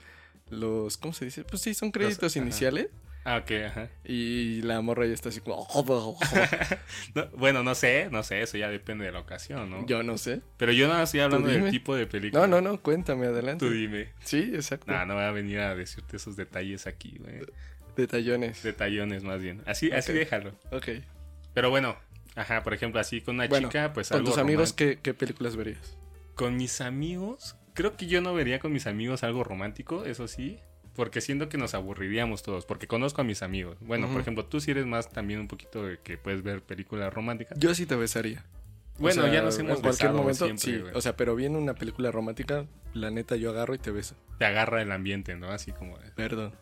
los, 0.50 0.96
¿cómo 0.96 1.12
se 1.14 1.24
dice? 1.24 1.44
Pues 1.44 1.62
sí, 1.62 1.74
son 1.74 1.90
créditos 1.90 2.36
iniciales. 2.36 2.88
Ah, 3.24 3.36
ok, 3.36 3.50
ajá. 3.66 3.90
Y 4.04 4.62
la 4.62 4.80
morra 4.80 5.06
ya 5.06 5.12
está 5.12 5.28
así 5.28 5.40
como... 5.40 5.66
No, 7.14 7.28
bueno, 7.36 7.62
no 7.62 7.74
sé, 7.74 8.08
no 8.10 8.22
sé, 8.22 8.40
eso 8.40 8.56
ya 8.56 8.68
depende 8.70 9.04
de 9.04 9.12
la 9.12 9.20
ocasión, 9.20 9.68
¿no? 9.68 9.86
Yo 9.86 10.02
no 10.02 10.16
sé. 10.16 10.40
Pero 10.56 10.72
yo 10.72 10.88
no 10.88 11.00
estoy 11.02 11.20
hablando 11.20 11.48
del 11.48 11.70
tipo 11.70 11.94
de 11.94 12.06
película. 12.06 12.46
No, 12.46 12.60
no, 12.60 12.70
no, 12.70 12.80
cuéntame, 12.80 13.26
adelante. 13.26 13.66
Tú 13.66 13.72
dime. 13.72 14.08
Sí, 14.24 14.52
exacto. 14.54 14.90
No, 14.90 15.04
no 15.04 15.14
voy 15.14 15.24
a 15.24 15.30
venir 15.32 15.60
a 15.60 15.74
decirte 15.74 16.16
esos 16.16 16.36
detalles 16.36 16.86
aquí, 16.86 17.18
güey. 17.20 17.40
Detallones. 17.94 18.62
Detallones 18.62 19.22
más 19.22 19.42
bien. 19.42 19.62
Así, 19.66 19.90
así 19.92 20.12
déjalo. 20.12 20.54
Ok. 20.72 20.88
Pero 21.52 21.68
bueno, 21.68 21.96
ajá, 22.36 22.62
por 22.62 22.72
ejemplo, 22.72 23.00
así 23.00 23.20
con 23.20 23.34
una 23.34 23.48
Bueno, 23.48 23.68
chica, 23.68 23.92
pues 23.92 24.08
Con 24.08 24.18
algo 24.18 24.30
tus 24.30 24.38
amigos. 24.38 24.72
¿qué, 24.72 24.98
¿qué 25.02 25.12
películas 25.12 25.56
verías? 25.56 25.98
Con 26.34 26.56
mis 26.56 26.80
amigos, 26.80 27.56
creo 27.74 27.96
que 27.96 28.06
yo 28.06 28.20
no 28.20 28.34
vería 28.34 28.58
con 28.58 28.72
mis 28.72 28.86
amigos 28.86 29.22
algo 29.22 29.44
romántico, 29.44 30.04
eso 30.04 30.28
sí. 30.28 30.58
Porque 30.94 31.20
siento 31.20 31.48
que 31.48 31.56
nos 31.56 31.74
aburriríamos 31.74 32.42
todos, 32.42 32.66
porque 32.66 32.86
conozco 32.88 33.20
a 33.20 33.24
mis 33.24 33.42
amigos. 33.42 33.76
Bueno, 33.80 34.08
por 34.08 34.20
ejemplo, 34.20 34.44
tú 34.44 34.60
sí 34.60 34.72
eres 34.72 34.86
más 34.86 35.08
también 35.08 35.38
un 35.40 35.46
poquito 35.48 35.86
de 35.86 35.98
que 35.98 36.18
puedes 36.18 36.42
ver 36.42 36.62
películas 36.62 37.14
románticas. 37.14 37.56
Yo 37.58 37.74
sí 37.74 37.86
te 37.86 37.94
besaría. 37.94 38.44
O 38.98 39.02
Bueno, 39.02 39.22
sea, 39.22 39.32
ya 39.32 39.40
nos 39.40 39.58
hemos 39.58 39.76
En 39.76 39.82
cualquier 39.82 40.08
besado 40.10 40.18
momento, 40.18 40.44
siempre, 40.46 40.64
sí. 40.64 40.78
güey. 40.78 40.92
O 40.94 41.00
sea, 41.00 41.16
pero 41.16 41.36
viene 41.36 41.56
una 41.56 41.74
película 41.74 42.10
romántica, 42.10 42.66
la 42.92 43.10
neta 43.10 43.36
yo 43.36 43.50
agarro 43.50 43.74
y 43.74 43.78
te 43.78 43.92
beso. 43.92 44.14
Te 44.38 44.44
agarra 44.44 44.82
el 44.82 44.90
ambiente, 44.92 45.36
¿no? 45.36 45.48
Así 45.50 45.70
como... 45.72 45.96
Perdón. 46.16 46.52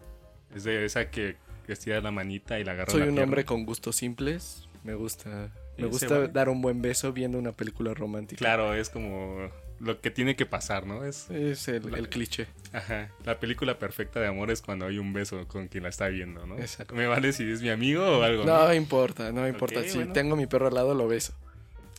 Es 0.54 0.62
de 0.64 0.84
esa 0.84 1.10
que 1.10 1.36
estiras 1.66 2.02
la 2.04 2.10
manita 2.10 2.60
y 2.60 2.64
la 2.64 2.72
agarra 2.72 2.90
Soy 2.92 3.00
la 3.00 3.06
un 3.06 3.12
pierna. 3.14 3.24
hombre 3.24 3.44
con 3.44 3.64
gustos 3.64 3.96
simples. 3.96 4.68
Me 4.84 4.94
gusta. 4.94 5.50
Me 5.78 5.86
gusta 5.86 6.28
dar 6.28 6.48
un 6.48 6.60
buen 6.60 6.80
beso 6.82 7.12
viendo 7.12 7.38
una 7.38 7.52
película 7.52 7.92
romántica. 7.94 8.38
Claro, 8.38 8.74
es 8.74 8.88
como 8.90 9.50
lo 9.80 10.00
que 10.00 10.10
tiene 10.10 10.36
que 10.36 10.46
pasar, 10.46 10.86
¿no? 10.86 11.04
Es... 11.04 11.30
Es 11.30 11.68
el, 11.68 11.94
el 11.94 12.08
cliché. 12.08 12.46
Ajá, 12.72 13.10
la 13.24 13.38
película 13.38 13.78
perfecta 13.78 14.20
de 14.20 14.26
amor 14.26 14.50
es 14.50 14.60
cuando 14.60 14.86
hay 14.86 14.98
un 14.98 15.12
beso 15.12 15.46
con 15.48 15.68
quien 15.68 15.84
la 15.84 15.88
está 15.88 16.08
viendo, 16.08 16.46
¿no? 16.46 16.58
Exacto. 16.58 16.94
Me 16.94 17.06
vale 17.06 17.32
si 17.32 17.50
es 17.50 17.62
mi 17.62 17.70
amigo 17.70 18.04
o 18.04 18.22
algo. 18.22 18.44
No 18.44 18.72
importa, 18.74 19.32
no 19.32 19.46
importa. 19.46 19.82
Si 19.84 19.96
bueno. 19.96 20.12
tengo 20.12 20.34
a 20.34 20.36
mi 20.36 20.46
perro 20.46 20.66
al 20.68 20.74
lado, 20.74 20.94
lo 20.94 21.06
beso. 21.08 21.32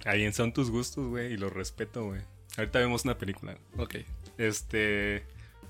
Ahí 0.06 0.24
en 0.24 0.34
son 0.34 0.54
tus 0.54 0.70
gustos, 0.70 1.08
güey, 1.08 1.34
y 1.34 1.38
los 1.38 1.52
respeto, 1.52 2.06
güey. 2.06 2.22
Ahorita 2.58 2.80
vemos 2.80 3.06
una 3.06 3.18
película. 3.18 3.58
Ok. 3.78 3.96
Este. 4.38 5.24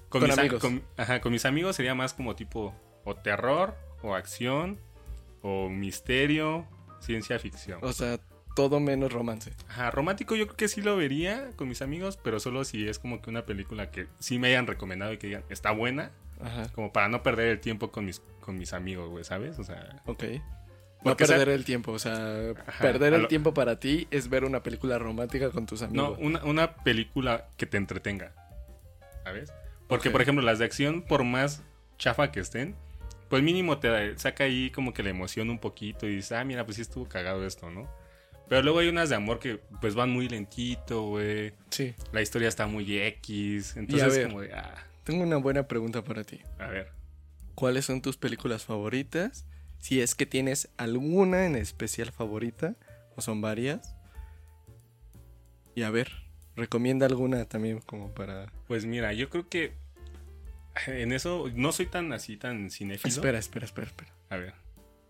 Con 0.10 0.24
mis 0.24 0.38
amigos. 0.38 0.60
con- 0.60 0.82
ajá, 0.98 1.22
con 1.22 1.32
mis 1.32 1.46
amigos 1.46 1.76
sería 1.76 1.94
más 1.96 2.14
como 2.14 2.36
tipo 2.36 2.74
o 3.06 3.16
terror, 3.16 3.76
o 4.02 4.16
acción, 4.16 4.80
o 5.42 5.70
misterio, 5.70 6.68
ciencia 7.00 7.38
ficción. 7.40 7.80
O 7.84 7.94
sea, 7.94 8.20
todo 8.56 8.80
menos 8.80 9.12
romance. 9.14 9.52
Ajá, 9.70 9.92
romántico 9.92 10.36
yo 10.36 10.46
creo 10.48 10.58
que 10.58 10.68
sí 10.68 10.82
lo 10.82 10.96
vería 10.98 11.52
con 11.56 11.68
mis 11.70 11.82
amigos, 11.82 12.18
pero 12.22 12.40
solo 12.40 12.64
si 12.66 12.88
es 12.88 13.00
como 13.00 13.22
que 13.22 13.30
una 13.30 13.46
película 13.46 13.92
que 13.92 14.08
sí 14.20 14.40
me 14.40 14.48
hayan 14.50 14.68
recomendado 14.68 15.14
y 15.14 15.18
que 15.18 15.28
digan, 15.28 15.44
está 15.50 15.72
buena, 15.72 16.12
Ajá. 16.42 16.68
como 16.74 16.92
para 16.92 17.08
no 17.10 17.24
perder 17.24 17.48
el 17.48 17.60
tiempo 17.60 17.92
con 17.92 18.06
mis, 18.06 18.22
con 18.42 18.58
mis 18.58 18.74
amigos, 18.74 19.10
güey, 19.10 19.24
¿sabes? 19.24 19.60
O 19.60 19.64
sea, 19.64 20.02
Ok. 20.06 20.24
No 21.02 21.16
sea, 21.16 21.28
perder 21.28 21.48
el 21.50 21.64
tiempo, 21.64 21.94
o 21.94 22.00
sea, 22.00 22.52
Ajá, 22.68 22.82
perder 22.82 23.14
el 23.14 23.22
lo- 23.22 23.28
tiempo 23.30 23.54
para 23.54 23.80
ti 23.80 24.10
es 24.12 24.28
ver 24.28 24.44
una 24.44 24.62
película 24.64 25.00
romántica 25.00 25.50
con 25.50 25.66
tus 25.66 25.82
No, 25.84 25.88
amigos. 26.08 26.18
una, 26.22 26.44
una 26.44 26.76
película 26.76 27.48
que 27.56 27.66
te 27.66 27.78
entretenga. 27.78 28.34
¿Sabes? 29.24 29.54
Porque, 29.88 30.10
por 30.12 30.22
ejemplo, 30.22 30.44
las 30.44 30.60
de 30.60 30.66
acción, 30.66 31.02
por 31.04 31.24
más 31.24 31.64
chafa 31.98 32.32
que 32.32 32.42
estén, 32.42 32.76
pues 33.30 33.42
mínimo 33.44 33.78
te 33.80 34.18
saca 34.18 34.44
ahí 34.44 34.72
como 34.72 34.94
que 34.94 35.02
la 35.04 35.10
emoción 35.10 35.50
un 35.50 35.60
poquito 35.60 36.06
y 36.06 36.16
dices, 36.18 36.34
ah, 36.34 36.44
mira, 36.44 36.66
pues 36.66 36.76
sí 36.76 36.82
estuvo 36.82 37.08
cagado 37.08 37.46
esto, 37.46 37.70
¿no? 37.72 37.88
Pero 38.50 38.64
luego 38.64 38.80
hay 38.80 38.88
unas 38.88 39.10
de 39.10 39.16
amor 39.16 39.40
que 39.40 39.60
pues 39.80 39.94
van 39.96 40.10
muy 40.10 40.28
lentito, 40.28 41.04
güey. 41.04 41.54
Sí. 41.70 41.94
La 42.12 42.22
historia 42.22 42.48
está 42.48 42.66
muy 42.66 42.98
X. 42.98 43.78
Entonces, 43.78 44.16
ver. 44.16 44.28
como 44.28 44.42
de, 44.42 44.54
ah, 44.54 44.76
Tengo 45.04 45.24
una 45.24 45.38
buena 45.38 45.68
pregunta 45.68 46.04
para 46.04 46.24
ti. 46.24 46.40
a 46.58 46.68
ver. 46.68 46.92
¿Cuáles 47.54 47.86
son 47.86 48.02
tus 48.02 48.18
películas 48.18 48.64
favoritas? 48.66 49.46
Si 49.80 50.02
es 50.02 50.16
que 50.16 50.26
tienes 50.26 50.70
alguna 50.78 51.46
en 51.46 51.56
especial 51.56 52.12
favorita, 52.12 52.76
o 53.16 53.22
son 53.22 53.42
varias. 53.42 53.96
Y 55.76 55.84
a 55.84 55.90
ver, 55.90 56.12
recomienda 56.56 57.06
alguna 57.06 57.46
también 57.46 57.80
como 57.80 58.14
para... 58.14 58.52
Pues 58.68 58.86
mira, 58.86 59.14
yo 59.14 59.30
creo 59.30 59.48
que 59.48 59.74
en 60.88 61.12
eso 61.12 61.50
no 61.54 61.72
soy 61.72 61.86
tan 61.86 62.12
así, 62.14 62.38
tan 62.38 62.72
cinéfilo. 62.72 63.14
Espera, 63.14 63.40
espera, 63.40 63.66
espera, 63.66 63.88
espera. 63.88 64.14
A 64.30 64.38
ver. 64.38 64.54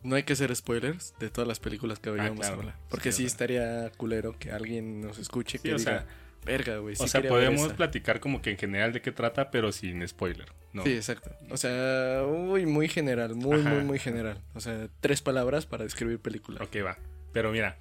No 0.03 0.15
hay 0.15 0.24
que 0.24 0.34
hacer 0.34 0.56
spoilers 0.56 1.13
de 1.20 1.29
todas 1.29 1.48
las 1.48 1.60
películas 1.60 2.00
que 2.00 2.10
vayamos 2.10 2.39
claro. 2.39 2.53
a 2.56 2.58
hablar. 2.60 2.75
Porque 2.89 3.12
Sí, 3.12 3.25
estaría 3.25 3.91
culero 3.98 4.38
que 4.39 4.51
alguien 4.51 5.01
nos 5.01 5.18
escuche 5.18 5.58
Sí, 5.58 5.63
que 5.68 5.75
o 5.75 5.77
diga, 5.77 5.91
sea, 6.01 6.08
verga, 6.46 6.77
güey. 6.77 6.96
sí 6.96 7.03
o 7.03 7.08
sea, 7.08 7.22
podemos 7.22 7.65
esa". 7.68 7.75
platicar 7.75 8.20
como 8.22 8.41
que 8.41 8.51
en 8.51 8.58
general 8.58 8.94
de 8.94 9.01
qué 9.01 9.12
trata, 9.12 9.51
pero 9.51 9.72
sin 9.72 10.08
spoiler. 10.08 10.48
¿no? 10.72 10.84
Sí, 10.84 10.94
exacto. 10.94 11.32
O 11.50 11.58
sea, 11.58 12.24
uy, 12.25 12.65
muy 12.65 12.88
general, 12.88 13.36
muy, 13.36 13.60
Ajá. 13.60 13.70
muy, 13.72 13.84
muy 13.84 14.00
general. 14.00 14.41
O 14.53 14.60
sea, 14.62 14.88
tres 15.01 15.22
palabras 15.22 15.65
para 15.65 15.84
describir 15.84 16.20
película. 16.20 16.63
Ok, 16.63 16.77
va. 16.86 16.98
Pero 17.34 17.51
mira, 17.51 17.77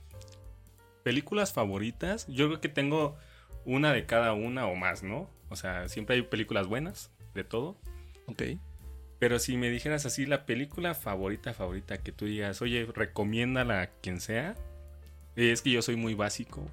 películas 1.02 1.52
favoritas, 1.52 2.26
yo 2.28 2.46
creo 2.48 2.60
que 2.60 2.68
tengo 2.68 3.16
una 3.64 3.92
de 3.92 4.06
cada 4.06 4.32
una 4.32 4.66
o 4.66 4.74
más, 4.74 5.02
¿no? 5.02 5.30
O 5.50 5.56
sea, 5.56 5.88
siempre 5.88 6.16
hay 6.16 6.22
películas 6.22 6.66
buenas, 6.66 7.10
de 7.34 7.44
todo. 7.44 7.76
Ok. 8.26 8.42
Pero 9.18 9.38
si 9.38 9.56
me 9.56 9.70
dijeras 9.70 10.06
así, 10.06 10.26
la 10.26 10.46
película 10.46 10.94
favorita, 10.94 11.52
favorita, 11.54 11.98
que 11.98 12.12
tú 12.12 12.26
digas, 12.26 12.62
oye, 12.62 12.86
recomiéndala 12.94 13.82
a 13.82 13.86
quien 13.88 14.20
sea, 14.20 14.54
es 15.34 15.62
que 15.62 15.70
yo 15.70 15.82
soy 15.82 15.96
muy 15.96 16.14
básico. 16.14 16.68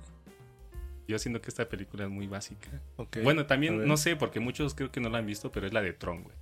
Yo 1.07 1.17
siento 1.19 1.41
que 1.41 1.49
esta 1.49 1.69
película 1.69 2.03
es 2.05 2.09
muy 2.09 2.27
básica. 2.27 2.69
Bueno, 3.23 3.45
también, 3.45 3.85
no 3.87 3.97
sé, 3.97 4.15
porque 4.15 4.39
muchos 4.39 4.73
creo 4.75 4.91
que 4.91 4.99
no 4.99 5.09
la 5.09 5.19
han 5.19 5.25
visto, 5.25 5.51
pero 5.51 5.67
es 5.67 5.73
la 5.73 5.81
de 5.81 5.93
Tron, 5.93 6.23
güey. 6.23 6.35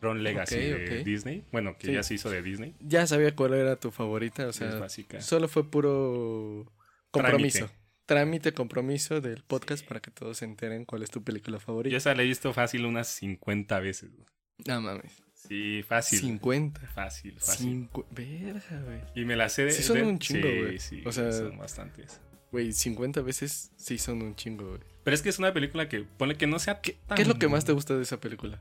Tron 0.00 0.22
Legacy 0.22 0.56
de. 0.56 1.04
Disney. 1.04 1.44
Bueno, 1.52 1.76
que 1.78 1.86
Sí. 1.88 1.92
ya 1.94 2.02
se 2.02 2.14
hizo 2.14 2.28
de 2.30 2.42
Disney. 2.42 2.74
Ya 2.80 3.06
sabía 3.06 3.34
cuál 3.34 3.54
era 3.54 3.76
tu 3.76 3.90
favorita, 3.90 4.46
o 4.46 4.50
es 4.50 4.56
sea, 4.56 4.74
básica. 4.76 5.20
solo 5.22 5.48
fue 5.48 5.70
puro 5.70 6.70
compromiso. 7.10 7.70
Trámite, 8.04 8.52
compromiso 8.52 9.20
del 9.20 9.42
podcast 9.42 9.84
para 9.86 10.00
que 10.00 10.10
todos 10.10 10.36
se 10.38 10.44
enteren 10.44 10.84
cuál 10.84 11.02
es 11.02 11.10
tu 11.10 11.24
película 11.24 11.56
Yo 11.56 11.60
favorita. 11.60 11.96
esa 11.96 12.14
la 12.14 12.22
he 12.22 12.26
visto 12.26 12.52
fácil 12.52 12.84
unas 12.86 13.08
50 13.08 13.80
veces. 13.80 14.12
güey. 14.14 14.26
No 14.66 14.80
mames. 14.80 15.12
Sí, 15.34 15.84
fácil. 15.86 16.18
50. 16.20 16.80
Fácil, 16.88 17.38
fácil. 17.38 17.88
Cincu- 17.90 18.06
Verga, 18.10 18.82
güey. 18.84 19.00
Y 19.14 19.24
me 19.24 19.36
la 19.36 19.48
sé 19.48 19.64
de. 19.64 19.70
Sí 19.72 19.82
son 19.82 19.96
de- 19.98 20.02
un 20.02 20.18
chingo, 20.18 20.48
sí, 20.48 20.58
güey. 20.60 20.78
Sí, 20.78 21.02
O 21.06 21.12
sea- 21.12 21.30
son 21.32 21.56
bastantes. 21.58 22.20
Güey, 22.50 22.72
50 22.72 23.20
veces 23.22 23.70
sí 23.76 23.98
son 23.98 24.22
un 24.22 24.34
chingo, 24.34 24.66
güey. 24.68 24.80
Pero 25.04 25.14
es 25.14 25.22
que 25.22 25.28
es 25.28 25.38
una 25.38 25.52
película 25.52 25.88
que 25.88 26.00
pone 26.02 26.36
que 26.36 26.46
no 26.46 26.58
sea. 26.58 26.80
¿Qué, 26.80 26.96
tan- 27.06 27.16
qué 27.16 27.22
es 27.22 27.28
lo 27.28 27.38
que 27.38 27.48
más 27.48 27.64
te 27.64 27.72
gusta 27.72 27.94
de 27.96 28.02
esa 28.02 28.18
película? 28.18 28.60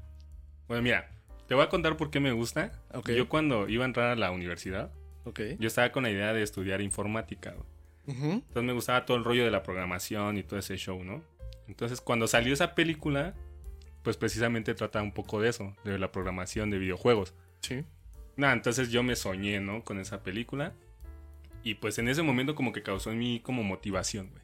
Bueno, 0.67 0.83
mira, 0.83 1.09
te 1.47 1.55
voy 1.55 1.63
a 1.63 1.69
contar 1.69 1.95
por 1.97 2.11
qué 2.11 2.19
me 2.19 2.31
gusta. 2.33 2.71
Ok. 2.93 3.11
Yo 3.11 3.29
cuando 3.29 3.67
iba 3.69 3.83
a 3.85 3.87
entrar 3.87 4.11
a 4.11 4.15
la 4.15 4.31
universidad, 4.31 4.91
Ok. 5.23 5.39
yo 5.59 5.67
estaba 5.67 5.91
con 5.91 6.03
la 6.03 6.11
idea 6.11 6.33
de 6.33 6.43
estudiar 6.43 6.81
informática. 6.81 7.51
güey. 7.53 7.65
Entonces 8.07 8.63
me 8.63 8.73
gustaba 8.73 9.05
todo 9.05 9.17
el 9.17 9.23
rollo 9.23 9.43
de 9.45 9.49
la 9.49 9.63
programación 9.63 10.37
y 10.37 10.43
todo 10.43 10.59
ese 10.59 10.77
show, 10.77 11.03
¿no? 11.03 11.23
Entonces 11.67 12.01
cuando 12.01 12.27
salió 12.27 12.53
esa 12.53 12.75
película, 12.75 13.33
pues 14.05 14.17
precisamente 14.17 14.75
trata 14.75 15.01
un 15.01 15.11
poco 15.11 15.41
de 15.41 15.49
eso, 15.49 15.75
de 15.83 15.97
la 15.97 16.11
programación 16.11 16.69
de 16.69 16.77
videojuegos. 16.77 17.33
Sí. 17.59 17.83
Nada, 18.37 18.53
entonces 18.53 18.91
yo 18.91 19.01
me 19.01 19.15
soñé, 19.15 19.59
¿no? 19.59 19.83
Con 19.83 19.99
esa 19.99 20.21
película. 20.21 20.73
Y 21.63 21.73
pues 21.73 21.97
en 21.97 22.07
ese 22.07 22.21
momento 22.21 22.53
como 22.53 22.71
que 22.71 22.83
causó 22.83 23.11
en 23.11 23.17
mí 23.17 23.39
como 23.43 23.63
motivación, 23.63 24.29
güey. 24.29 24.43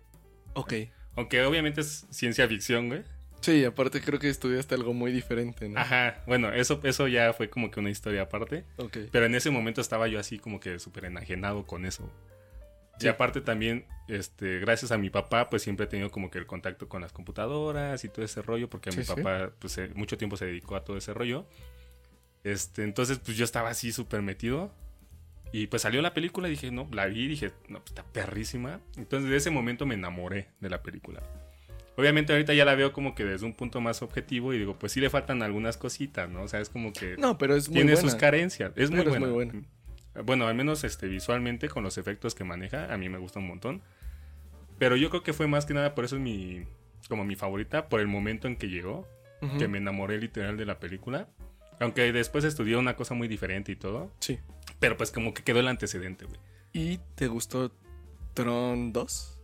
Ok. 0.56 0.90
Aunque 1.16 1.44
obviamente 1.44 1.82
es 1.82 2.08
ciencia 2.10 2.48
ficción, 2.48 2.88
güey. 2.88 3.04
Sí, 3.42 3.64
aparte 3.64 4.02
creo 4.02 4.18
que 4.18 4.30
estudiaste 4.30 4.74
algo 4.74 4.96
muy 4.96 5.12
diferente, 5.12 5.70
¿no? 5.70 5.80
Ajá, 5.80 6.24
bueno, 6.26 6.52
eso, 6.52 6.80
eso 6.84 7.08
ya 7.08 7.32
fue 7.34 7.52
como 7.52 7.70
que 7.70 7.80
una 7.80 7.92
historia 7.92 8.24
aparte. 8.24 8.66
Ok. 8.78 8.98
Pero 9.12 9.28
en 9.28 9.36
ese 9.36 9.52
momento 9.52 9.80
estaba 9.80 10.08
yo 10.08 10.20
así 10.20 10.40
como 10.40 10.60
que 10.60 10.80
súper 10.80 11.06
enajenado 11.06 11.68
con 11.68 11.86
eso. 11.86 12.12
Sí. 13.02 13.08
Y 13.08 13.10
aparte 13.10 13.42
también, 13.42 13.86
este, 14.08 14.60
gracias 14.60 14.92
a 14.92 14.98
mi 14.98 15.10
papá, 15.10 15.50
pues 15.50 15.62
siempre 15.64 15.86
he 15.86 15.90
tenido 15.90 16.10
como 16.12 16.30
que 16.32 16.38
el 16.40 16.46
contacto 16.46 16.88
con 16.90 17.02
las 17.02 17.12
computadoras 17.12 18.04
y 18.04 18.10
todo 18.10 18.24
ese 18.26 18.42
rollo, 18.42 18.70
porque 18.70 18.92
Sí, 18.92 19.00
mi 19.00 19.04
sí. 19.06 19.14
papá, 19.16 19.52
pues 19.60 19.78
eh, 19.78 19.92
mucho 19.96 20.18
tiempo 20.18 20.38
se 20.38 20.46
dedicó 20.46 20.76
a 20.76 20.84
todo 20.84 20.98
ese 20.98 21.14
rollo. 21.14 21.46
Este, 22.44 22.84
entonces, 22.84 23.20
pues 23.20 23.38
yo 23.38 23.44
estaba 23.46 23.70
así 23.70 23.92
súper 23.92 24.22
metido. 24.22 24.74
Y 25.54 25.68
pues 25.68 25.82
salió 25.82 26.02
la 26.02 26.14
película 26.14 26.48
y 26.48 26.52
dije, 26.52 26.72
no, 26.72 26.88
la 26.94 27.08
vi 27.08 27.28
dije, 27.28 27.52
no, 27.68 27.80
pues 27.80 27.92
está 27.92 28.04
perrísima. 28.04 28.80
Entonces, 28.96 29.30
de 29.30 29.36
ese 29.36 29.50
momento 29.52 29.86
me 29.86 29.96
enamoré 29.96 30.48
de 30.62 30.70
la 30.70 30.82
película. 30.82 31.22
Obviamente 31.98 32.32
ahorita 32.32 32.54
ya 32.54 32.64
la 32.64 32.74
veo 32.74 32.94
como 32.94 33.14
que 33.16 33.26
desde 33.26 33.46
un 33.46 33.54
punto 33.54 33.82
más 33.82 34.02
objetivo 34.02 34.54
y 34.54 34.60
digo, 34.60 34.80
pues 34.80 34.94
sí 34.94 35.02
le 35.02 35.10
faltan 35.10 35.44
algunas 35.44 35.76
cositas, 35.76 36.30
¿no? 36.30 36.44
O 36.44 36.48
sea, 36.48 36.62
es 36.62 36.70
como 36.70 36.94
que 36.94 37.18
No, 37.18 37.38
pero 37.38 37.54
es 37.58 37.68
muy 37.68 37.76
tiene 37.76 37.94
buena. 37.94 38.10
sus 38.10 38.18
carencias. 38.18 38.72
Es 38.78 38.90
muy 38.92 39.02
es 39.02 39.06
buena. 39.10 39.20
muy 39.26 39.30
buena. 39.34 39.54
Bueno, 40.26 40.48
al 40.48 40.56
menos 40.56 40.84
este, 40.84 41.08
visualmente, 41.08 41.70
con 41.70 41.84
los 41.84 41.98
efectos 41.98 42.36
que 42.36 42.44
maneja, 42.44 42.94
a 42.94 42.98
mí 42.98 43.10
me 43.10 43.18
gusta 43.18 43.40
un 43.40 43.48
montón. 43.48 43.82
Pero 44.78 44.96
yo 44.96 45.10
creo 45.10 45.24
que 45.24 45.34
fue 45.34 45.48
más 45.48 45.66
que 45.66 45.74
nada, 45.74 45.96
por 45.96 46.06
eso 46.06 46.16
es 46.16 46.22
mi, 46.22 46.66
como 47.08 47.24
mi 47.24 47.36
favorita, 47.36 47.88
por 47.88 48.00
el 48.00 48.08
momento 48.08 48.48
en 48.48 48.56
que 48.58 48.68
llegó, 48.68 49.08
que 49.58 49.68
me 49.68 49.80
enamoré 49.80 50.20
literal 50.20 50.58
de 50.58 50.66
la 50.66 50.80
película. 50.80 51.28
Aunque 51.80 52.12
después 52.12 52.44
estudié 52.44 52.78
una 52.78 52.96
cosa 52.96 53.16
muy 53.16 53.28
diferente 53.28 53.72
y 53.72 53.76
todo. 53.76 54.12
Sí. 54.20 54.40
Pero 54.80 54.98
pues 54.98 55.12
como 55.12 55.34
que 55.34 55.44
quedó 55.44 55.60
el 55.60 55.68
antecedente, 55.68 56.26
güey. 56.26 56.40
¿Y 56.74 57.00
te 57.16 57.28
gustó 57.28 57.72
Tron 58.34 58.94
2? 58.94 59.40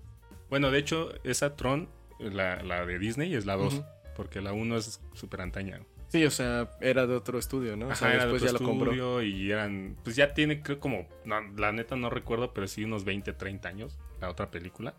Bueno, 0.50 0.70
de 0.70 0.80
hecho, 0.80 1.10
esa 1.24 1.56
Tron, 1.56 1.90
la, 2.20 2.62
la 2.64 2.86
de 2.86 3.00
Disney, 3.00 3.34
es 3.34 3.46
la 3.46 3.56
2. 3.56 3.74
Ujú. 3.74 3.86
Porque 4.16 4.42
la 4.42 4.54
1 4.54 4.78
es 4.78 5.02
súper 5.14 5.42
antaña. 5.42 5.82
Sí, 6.10 6.24
o 6.26 6.32
sea, 6.32 6.72
era 6.80 7.06
de 7.06 7.16
otro 7.16 7.38
estudio, 7.38 7.76
¿no? 7.76 7.88
O 7.90 7.96
sea, 7.96 8.08
Ajá, 8.08 8.16
era 8.16 8.26
de 8.28 8.32
después 8.32 8.52
otro 8.52 8.58
ya 8.60 8.64
lo 8.64 8.70
compró. 8.72 8.92
estudio 8.92 9.22
y 9.24 9.52
eran, 9.52 9.98
pues 10.04 10.16
ya 10.16 10.34
tiene 10.34 10.62
creo 10.62 10.80
como, 10.80 11.06
no, 11.26 11.42
la 11.58 11.72
neta 11.74 11.96
no 11.98 12.10
recuerdo, 12.10 12.54
pero 12.54 12.68
sí 12.68 12.84
unos 12.86 13.04
20, 13.04 13.34
30 13.34 13.68
años, 13.68 13.98
la 14.22 14.30
otra 14.30 14.50
película. 14.50 14.94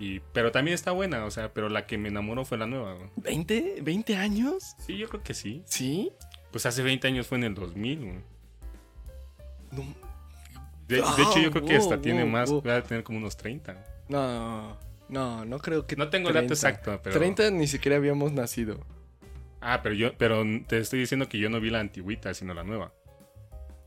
Y, 0.00 0.18
pero 0.32 0.50
también 0.50 0.74
está 0.74 0.90
buena, 0.90 1.24
o 1.26 1.30
sea, 1.30 1.52
pero 1.54 1.68
la 1.68 1.86
que 1.86 1.96
me 1.96 2.08
enamoró 2.08 2.44
fue 2.44 2.58
la 2.58 2.66
nueva. 2.66 2.94
güey. 2.94 3.08
¿20? 3.20 3.84
¿20 3.84 4.16
años? 4.16 4.74
Sí, 4.84 4.96
yo 4.96 5.08
creo 5.08 5.22
que 5.22 5.32
sí. 5.34 5.62
¿Sí? 5.66 6.10
Pues 6.50 6.66
hace 6.66 6.82
20 6.82 7.06
años 7.06 7.28
fue 7.28 7.38
en 7.38 7.44
el 7.44 7.54
2000. 7.54 7.98
güey. 8.00 8.14
No, 9.70 9.82
De, 10.88 10.96
de 10.96 11.00
hecho, 11.22 11.38
yo 11.40 11.50
creo 11.52 11.64
que 11.64 11.74
wow, 11.78 11.82
hasta 11.82 12.00
tiene 12.00 12.24
más, 12.24 12.50
wow. 12.50 12.62
va 12.62 12.76
a 12.76 12.82
tener 12.82 13.04
como 13.04 13.18
unos 13.18 13.36
30. 13.36 13.76
no, 14.08 14.76
no, 15.08 15.44
no 15.44 15.58
creo 15.58 15.86
que 15.86 15.94
No 15.94 16.08
tengo 16.08 16.28
el 16.28 16.34
dato 16.34 16.46
30. 16.48 16.54
exacto, 16.54 17.00
pero... 17.02 17.18
30 17.18 17.50
ni 17.52 17.66
siquiera 17.66 17.96
habíamos 17.96 18.32
nacido. 18.32 18.80
Ah, 19.62 19.80
pero 19.82 19.94
yo, 19.94 20.16
pero 20.18 20.44
te 20.66 20.78
estoy 20.78 20.98
diciendo 21.00 21.28
que 21.28 21.38
yo 21.38 21.48
no 21.48 21.60
vi 21.60 21.70
la 21.70 21.80
antigüita, 21.80 22.34
sino 22.34 22.52
la 22.52 22.64
nueva. 22.64 22.92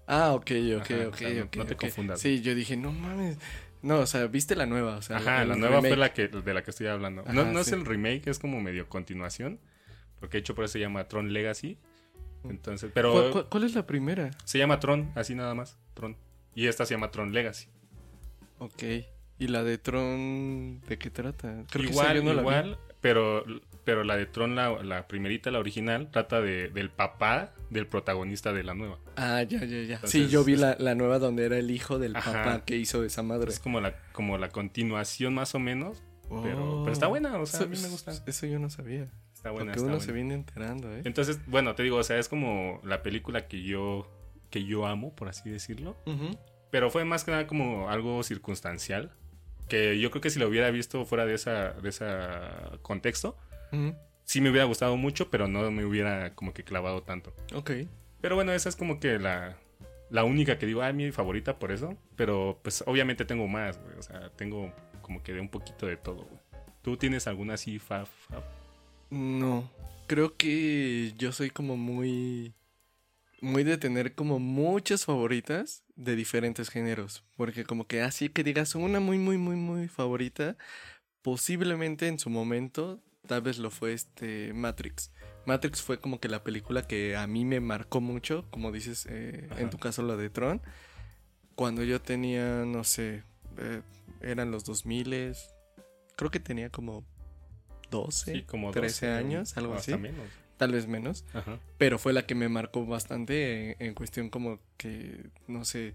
Ah, 0.08 0.32
ok, 0.34 0.52
ok, 0.78 0.92
Ajá, 0.92 1.08
ok, 1.08 1.14
o 1.14 1.18
sea, 1.18 1.30
no- 1.34 1.44
ok. 1.46 1.56
no 1.58 1.66
te 1.66 1.76
confundas. 1.76 2.20
Sí, 2.22 2.42
yo 2.42 2.56
dije, 2.56 2.78
no 2.78 2.92
mames. 2.92 3.38
No, 3.82 4.00
o 4.00 4.06
sea, 4.08 4.26
viste 4.28 4.56
la 4.56 4.66
nueva, 4.66 4.96
o 4.98 5.02
sea, 5.02 5.18
Ajá, 5.18 5.46
la 5.46 5.56
nueva 5.56 5.80
fue 5.82 5.96
la 5.96 6.14
que, 6.14 6.28
de 6.28 6.54
la 6.54 6.64
que 6.64 6.72
estoy 6.72 6.88
hablando. 6.88 7.24
no 7.24 7.42
Ajá, 7.42 7.52
no 7.52 7.60
es 7.60 7.68
sí. 7.68 7.74
el 7.76 7.86
remake, 7.86 8.28
es 8.28 8.40
como 8.40 8.60
medio 8.62 8.88
continuación. 8.90 9.60
Porque 10.20 10.38
de 10.38 10.40
hecho 10.40 10.56
por 10.56 10.66
eso 10.66 10.74
se 10.74 10.80
llama 10.80 11.08
Tron 11.08 11.34
Legacy. 11.34 11.78
Mm. 12.44 12.50
Entonces, 12.52 12.92
pero 12.94 13.12
¿Cuál, 13.12 13.32
cuál- 13.32 13.50
cuál 13.50 13.64
es 13.66 13.76
la 13.76 13.86
primera? 13.86 14.32
se 14.44 14.58
llama 14.58 14.80
Tron, 14.80 15.12
así 15.16 15.36
nada 15.36 15.54
más. 15.54 15.78
Tron. 15.94 16.16
Y 16.56 16.68
esta 16.68 16.86
se 16.86 16.94
llama 16.96 17.12
Tron 17.12 17.34
Legacy. 17.34 17.68
Ok. 18.60 18.84
¿Y 19.38 19.48
la 19.48 19.64
de 19.64 19.78
Tron 19.78 20.80
de 20.88 20.98
qué 20.98 21.10
trata? 21.10 21.64
Creo 21.70 21.86
que 21.86 21.92
esa 21.92 22.16
igual, 22.16 22.26
la 22.26 22.34
vi. 22.34 22.40
igual, 22.40 22.78
pero, 23.02 23.44
pero 23.86 24.04
la 24.04 24.18
de 24.18 24.26
Tron, 24.26 24.56
la, 24.56 24.84
la 24.84 25.08
primerita, 25.08 25.52
la 25.52 25.60
original, 25.60 26.10
trata 26.12 26.42
de, 26.42 26.68
del 26.70 26.90
papá 26.90 27.54
del 27.70 27.88
protagonista 27.88 28.52
de 28.52 28.64
la 28.64 28.74
nueva. 28.74 28.98
Ah, 29.16 29.42
ya, 29.44 29.60
ya, 29.60 29.66
ya. 29.84 29.96
Entonces, 29.96 30.10
sí, 30.12 30.28
yo 30.28 30.44
vi 30.44 30.54
es- 30.54 30.60
la, 30.60 30.76
la 30.80 30.96
nueva 30.96 31.20
donde 31.20 31.46
era 31.46 31.58
el 31.58 31.72
hijo 31.72 32.00
del 32.00 32.16
Ajá. 32.16 32.34
papá 32.34 32.66
que 32.66 32.76
hizo 32.78 33.04
esa 33.04 33.24
madre. 33.24 33.50
Es 33.50 33.60
como 33.60 33.80
la, 33.82 33.96
como 34.12 34.38
la 34.38 34.50
continuación 34.50 35.34
más 35.36 35.56
o 35.56 35.60
menos. 35.60 36.04
Pero, 36.44 36.80
Oh. 36.80 36.84
pero 36.84 36.92
está 36.94 37.06
buena, 37.08 37.38
o 37.40 37.46
sea, 37.46 37.60
a 37.60 37.64
Eso- 37.64 37.70
mí 37.70 37.78
me 37.82 37.88
gusta. 37.90 38.12
Eso 38.26 38.48
yo 38.48 38.58
no 38.60 38.70
sabía. 38.72 39.08
Está 39.36 39.52
buena. 39.52 39.66
Porque 39.74 39.78
está 39.78 39.82
uno 39.84 39.90
buena. 39.98 40.06
se 40.06 40.12
viene 40.12 40.34
enterando, 40.34 40.92
¿eh? 40.92 41.02
Entonces, 41.06 41.40
bueno, 41.46 41.76
te 41.76 41.84
digo, 41.84 41.98
o 41.98 42.04
sea, 42.04 42.18
es 42.18 42.28
como 42.28 42.82
la 42.84 43.04
película 43.04 43.48
que 43.48 43.62
yo, 43.62 44.12
que 44.50 44.64
yo 44.64 44.88
amo, 44.88 45.14
por 45.16 45.28
así 45.30 45.50
decirlo. 45.52 45.96
Ujú. 46.08 46.36
Pero 46.72 46.90
fue 46.90 47.06
más 47.06 47.24
que 47.24 47.30
nada 47.32 47.46
como 47.46 47.90
algo 47.92 48.24
circunstancial. 48.24 49.12
Que 49.70 50.00
yo 50.00 50.10
creo 50.12 50.22
que 50.22 50.30
si 50.32 50.40
lo 50.40 50.48
hubiera 50.48 50.70
visto 50.72 51.06
fuera 51.06 51.26
de 51.28 51.36
esa, 51.36 51.74
de 51.74 51.90
ese 51.90 52.06
contexto, 52.82 53.38
Sí 54.24 54.42
me 54.42 54.50
hubiera 54.50 54.66
gustado 54.66 54.98
mucho, 54.98 55.30
pero 55.30 55.48
no 55.48 55.70
me 55.72 55.86
hubiera 55.86 56.34
como 56.34 56.54
que 56.54 56.64
clavado 56.64 57.04
tanto. 57.04 57.34
Ok. 57.54 57.72
Pero 58.22 58.36
bueno, 58.36 58.54
esa 58.54 58.70
es 58.70 58.76
como 58.76 59.00
que 59.00 59.20
la, 59.20 59.58
la 60.10 60.24
única 60.24 60.58
que 60.58 60.66
digo, 60.66 60.82
ah, 60.82 60.92
mi 60.94 61.12
favorita 61.12 61.60
por 61.60 61.72
eso. 61.72 61.96
Pero 62.16 62.60
pues 62.64 62.84
obviamente 62.88 63.26
tengo 63.26 63.48
más, 63.48 63.80
güey. 63.82 63.98
O 63.98 64.02
sea, 64.02 64.30
tengo 64.32 64.74
como 65.02 65.22
que 65.22 65.34
de 65.34 65.42
un 65.42 65.50
poquito 65.50 65.86
de 65.86 65.98
todo, 65.98 66.26
güey. 66.26 66.40
¿Tú 66.82 66.98
tienes 66.98 67.28
alguna 67.28 67.56
así, 67.56 67.80
fa, 67.80 68.06
fa? 68.06 68.44
No, 69.10 69.70
creo 70.08 70.36
que 70.36 71.14
yo 71.18 71.32
soy 71.32 71.50
como 71.50 71.78
muy... 71.78 72.54
Muy 73.42 73.64
de 73.64 73.78
tener 73.78 74.16
como 74.16 74.40
muchas 74.40 75.06
favoritas 75.06 75.84
de 75.96 76.16
diferentes 76.16 76.70
géneros. 76.70 77.24
Porque 77.38 77.64
como 77.64 77.86
que 77.86 78.02
así 78.02 78.30
que 78.30 78.44
digas 78.44 78.74
una 78.76 79.00
muy, 79.00 79.18
muy, 79.18 79.38
muy, 79.38 79.56
muy 79.56 79.88
favorita, 79.88 80.58
posiblemente 81.22 82.08
en 82.08 82.18
su 82.18 82.30
momento, 82.30 83.02
tal 83.28 83.42
vez 83.42 83.58
lo 83.58 83.72
fue 83.72 83.94
este 83.94 84.54
Matrix. 84.54 85.12
Matrix 85.46 85.82
fue 85.82 86.00
como 86.00 86.20
que 86.20 86.28
la 86.28 86.44
película 86.44 86.82
que 86.82 87.16
a 87.16 87.28
mí 87.28 87.46
me 87.46 87.60
marcó 87.60 88.02
mucho, 88.02 88.46
como 88.50 88.72
dices, 88.72 89.06
eh, 89.10 89.48
en 89.58 89.70
tu 89.70 89.78
caso 89.78 90.02
la 90.02 90.16
de 90.16 90.30
Tron. 90.30 90.62
Cuando 91.56 91.84
yo 91.84 92.02
tenía, 92.02 92.66
no 92.66 92.84
sé, 92.84 93.24
eh, 93.58 93.82
eran 94.22 94.52
los 94.52 94.64
2000, 94.66 95.34
creo 96.16 96.32
que 96.32 96.40
tenía 96.40 96.70
como 96.70 97.06
12, 97.92 98.34
Sí, 98.34 98.42
como 98.44 98.72
13 98.72 99.08
12, 99.08 99.18
años, 99.18 99.58
algo 99.58 99.76
así. 99.76 99.96
menos. 99.98 100.28
Tal 100.58 100.72
vez 100.72 100.88
menos. 100.88 101.26
Ajá. 101.34 101.60
Pero 101.78 102.00
fue 102.00 102.14
la 102.14 102.26
que 102.26 102.34
me 102.34 102.50
marcó 102.50 102.86
bastante 102.86 103.72
en, 103.72 103.88
en 103.88 103.94
cuestión 103.94 104.30
como 104.30 104.60
que, 104.78 105.30
no 105.48 105.64
sé, 105.66 105.94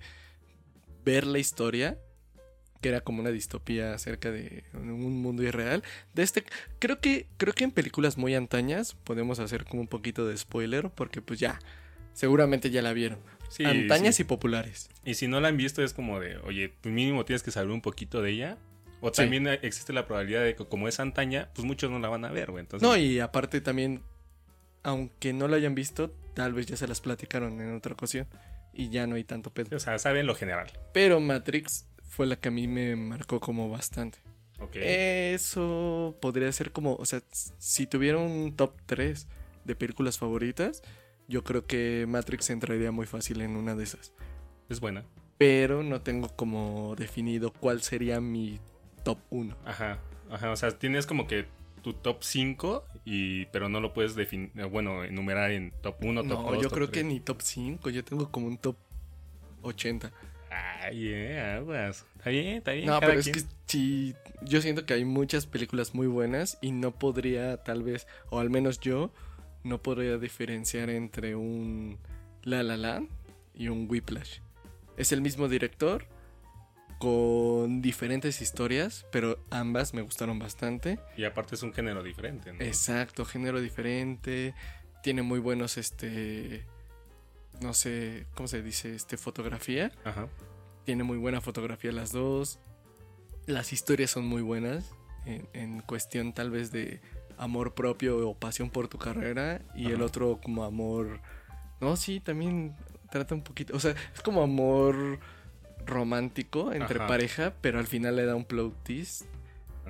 ver 1.04 1.26
la 1.26 1.38
historia, 1.38 1.98
que 2.80 2.88
era 2.88 3.00
como 3.02 3.20
una 3.20 3.30
distopía 3.30 3.94
acerca 3.94 4.30
de 4.30 4.64
un 4.74 5.20
mundo 5.22 5.42
irreal. 5.42 5.82
De 6.14 6.22
este, 6.22 6.44
creo 6.78 7.00
que, 7.00 7.26
creo 7.36 7.52
que 7.54 7.64
en 7.64 7.70
películas 7.72 8.16
muy 8.16 8.34
antañas 8.34 8.94
podemos 9.04 9.38
hacer 9.38 9.64
como 9.64 9.82
un 9.82 9.88
poquito 9.88 10.26
de 10.26 10.36
spoiler, 10.36 10.90
porque 10.90 11.20
pues 11.22 11.38
ya, 11.40 11.58
seguramente 12.12 12.70
ya 12.70 12.82
la 12.82 12.92
vieron. 12.92 13.18
Sí, 13.48 13.64
antañas 13.64 14.14
sí. 14.16 14.22
y 14.22 14.24
populares. 14.24 14.88
Y 15.04 15.14
si 15.14 15.26
no 15.28 15.40
la 15.40 15.48
han 15.48 15.56
visto 15.56 15.82
es 15.82 15.92
como 15.92 16.20
de, 16.20 16.36
oye, 16.38 16.72
pues 16.80 16.94
mínimo 16.94 17.24
tienes 17.24 17.42
que 17.42 17.50
saber 17.50 17.70
un 17.70 17.82
poquito 17.82 18.22
de 18.22 18.30
ella. 18.30 18.58
O 19.02 19.08
Sí. 19.08 19.22
también 19.22 19.46
existe 19.48 19.92
la 19.92 20.06
probabilidad 20.06 20.44
de 20.44 20.54
que 20.54 20.64
como 20.66 20.86
es 20.86 21.00
antaña, 21.00 21.48
pues 21.54 21.66
muchos 21.66 21.90
no 21.90 21.98
la 21.98 22.08
van 22.08 22.24
a 22.24 22.30
ver, 22.30 22.50
güey. 22.50 22.60
Entonces, 22.62 22.86
No, 22.88 22.96
y 22.96 23.18
aparte 23.18 23.60
también, 23.60 24.02
aunque 24.82 25.32
no 25.32 25.48
la 25.48 25.56
hayan 25.56 25.74
visto, 25.74 26.14
tal 26.34 26.52
vez 26.52 26.66
ya 26.66 26.76
se 26.76 26.86
las 26.86 27.00
platicaron 27.00 27.60
en 27.60 27.74
otra 27.74 27.92
ocasión. 27.94 28.26
Y 28.72 28.88
ya 28.90 29.06
no 29.08 29.16
hay 29.16 29.24
tanto 29.24 29.52
pedo. 29.52 29.76
o 29.76 29.80
sea, 29.80 29.98
saben 29.98 30.26
lo 30.26 30.34
general. 30.36 30.70
Pero 30.94 31.18
Matrix 31.18 31.86
fue 32.10 32.26
la 32.26 32.36
que 32.36 32.48
a 32.48 32.50
mí 32.50 32.66
me 32.68 32.96
marcó 32.96 33.40
como 33.40 33.70
bastante. 33.70 34.18
Ok. 34.58 34.76
Eso 34.76 36.18
podría 36.20 36.50
ser 36.52 36.72
como, 36.72 36.96
o 36.96 37.06
sea, 37.06 37.22
si 37.30 37.86
tuviera 37.86 38.18
un 38.18 38.54
top 38.56 38.74
3 38.86 39.26
de 39.64 39.74
películas 39.76 40.18
favoritas, 40.18 40.82
yo 41.28 41.44
creo 41.44 41.66
que 41.66 42.04
Matrix 42.08 42.50
entraría 42.50 42.90
muy 42.90 43.06
fácil 43.06 43.40
en 43.40 43.56
una 43.56 43.74
de 43.74 43.84
esas. 43.84 44.12
Es 44.68 44.80
buena. 44.80 45.04
Pero 45.38 45.82
no 45.82 46.02
tengo 46.02 46.28
como 46.36 46.94
definido 46.96 47.52
cuál 47.52 47.80
sería 47.80 48.20
mi 48.20 48.60
top 49.04 49.18
1. 49.30 49.56
Ajá. 49.64 49.98
Ajá. 50.30 50.50
O 50.50 50.56
sea, 50.56 50.70
tienes 50.72 51.06
como 51.06 51.26
que 51.26 51.46
tu 51.82 51.94
top 51.94 52.22
5, 52.22 52.84
y, 53.04 53.46
pero 53.46 53.68
no 53.68 53.80
lo 53.80 53.94
puedes 53.94 54.14
definir, 54.14 54.50
bueno, 54.70 55.04
enumerar 55.04 55.52
en 55.52 55.70
top 55.80 55.96
1, 56.04 56.22
top 56.24 56.28
No, 56.28 56.42
2. 56.50 56.56
yo 56.56 56.62
top 56.68 56.72
creo 56.74 56.86
que 56.88 57.00
3. 57.00 57.06
ni 57.06 57.20
top 57.20 57.40
5, 57.40 57.88
yo 57.90 58.04
tengo 58.04 58.30
como 58.30 58.46
un 58.48 58.58
top 58.58 58.76
80. 59.62 60.12
Ay, 60.50 61.08
eh, 61.08 61.40
aguas. 61.40 62.04
Está 62.16 62.30
bien, 62.30 62.56
está 62.56 62.72
bien. 62.72 62.86
No, 62.86 63.00
cada 63.00 63.06
pero 63.12 63.20
es 63.20 63.28
que 63.28 63.42
sí, 63.66 64.14
yo 64.42 64.60
siento 64.60 64.84
que 64.84 64.94
hay 64.94 65.04
muchas 65.04 65.46
películas 65.46 65.94
muy 65.94 66.08
buenas 66.08 66.58
y 66.60 66.72
no 66.72 66.92
podría 66.92 67.58
tal 67.58 67.82
vez, 67.82 68.06
o 68.30 68.40
al 68.40 68.50
menos 68.50 68.80
yo, 68.80 69.12
no 69.62 69.82
podría 69.82 70.18
diferenciar 70.18 70.90
entre 70.90 71.36
un 71.36 71.98
La 72.42 72.62
La 72.62 72.76
Land 72.76 73.08
y 73.54 73.68
un 73.68 73.86
Whiplash. 73.88 74.40
Es 74.96 75.12
el 75.12 75.20
mismo 75.20 75.48
director 75.48 76.06
con 76.98 77.80
diferentes 77.80 78.42
historias, 78.42 79.06
pero 79.10 79.38
ambas 79.50 79.94
me 79.94 80.02
gustaron 80.02 80.38
bastante. 80.38 80.98
Y 81.16 81.24
aparte 81.24 81.54
es 81.54 81.62
un 81.62 81.72
género 81.72 82.02
diferente, 82.02 82.52
¿no? 82.52 82.60
Exacto, 82.60 83.24
género 83.24 83.60
diferente, 83.60 84.54
tiene 85.02 85.22
muy 85.22 85.38
buenos 85.38 85.78
este 85.78 86.66
no 87.60 87.74
sé, 87.74 88.26
¿cómo 88.34 88.48
se 88.48 88.62
dice? 88.62 88.94
Este 88.94 89.16
fotografía. 89.16 89.92
Ajá. 90.04 90.28
Tiene 90.84 91.04
muy 91.04 91.18
buena 91.18 91.40
fotografía 91.40 91.92
las 91.92 92.12
dos. 92.12 92.58
Las 93.46 93.72
historias 93.72 94.10
son 94.10 94.26
muy 94.26 94.42
buenas. 94.42 94.90
En, 95.26 95.48
en 95.52 95.80
cuestión 95.82 96.32
tal 96.32 96.50
vez 96.50 96.72
de 96.72 97.00
amor 97.36 97.74
propio 97.74 98.28
o 98.28 98.34
pasión 98.34 98.70
por 98.70 98.88
tu 98.88 98.98
carrera. 98.98 99.62
Y 99.74 99.90
el 99.90 100.02
otro 100.02 100.40
como 100.42 100.64
amor. 100.64 101.20
No, 101.80 101.96
sí, 101.96 102.20
también 102.20 102.76
trata 103.10 103.34
un 103.34 103.42
poquito. 103.42 103.76
O 103.76 103.80
sea, 103.80 103.94
es 104.14 104.20
como 104.22 104.42
amor 104.42 105.18
romántico 105.86 106.72
entre 106.72 106.98
Ajá. 106.98 107.06
pareja. 107.06 107.54
Pero 107.60 107.78
al 107.78 107.86
final 107.86 108.16
le 108.16 108.24
da 108.24 108.34
un 108.34 108.44
plot 108.44 108.82
twist 108.84 109.24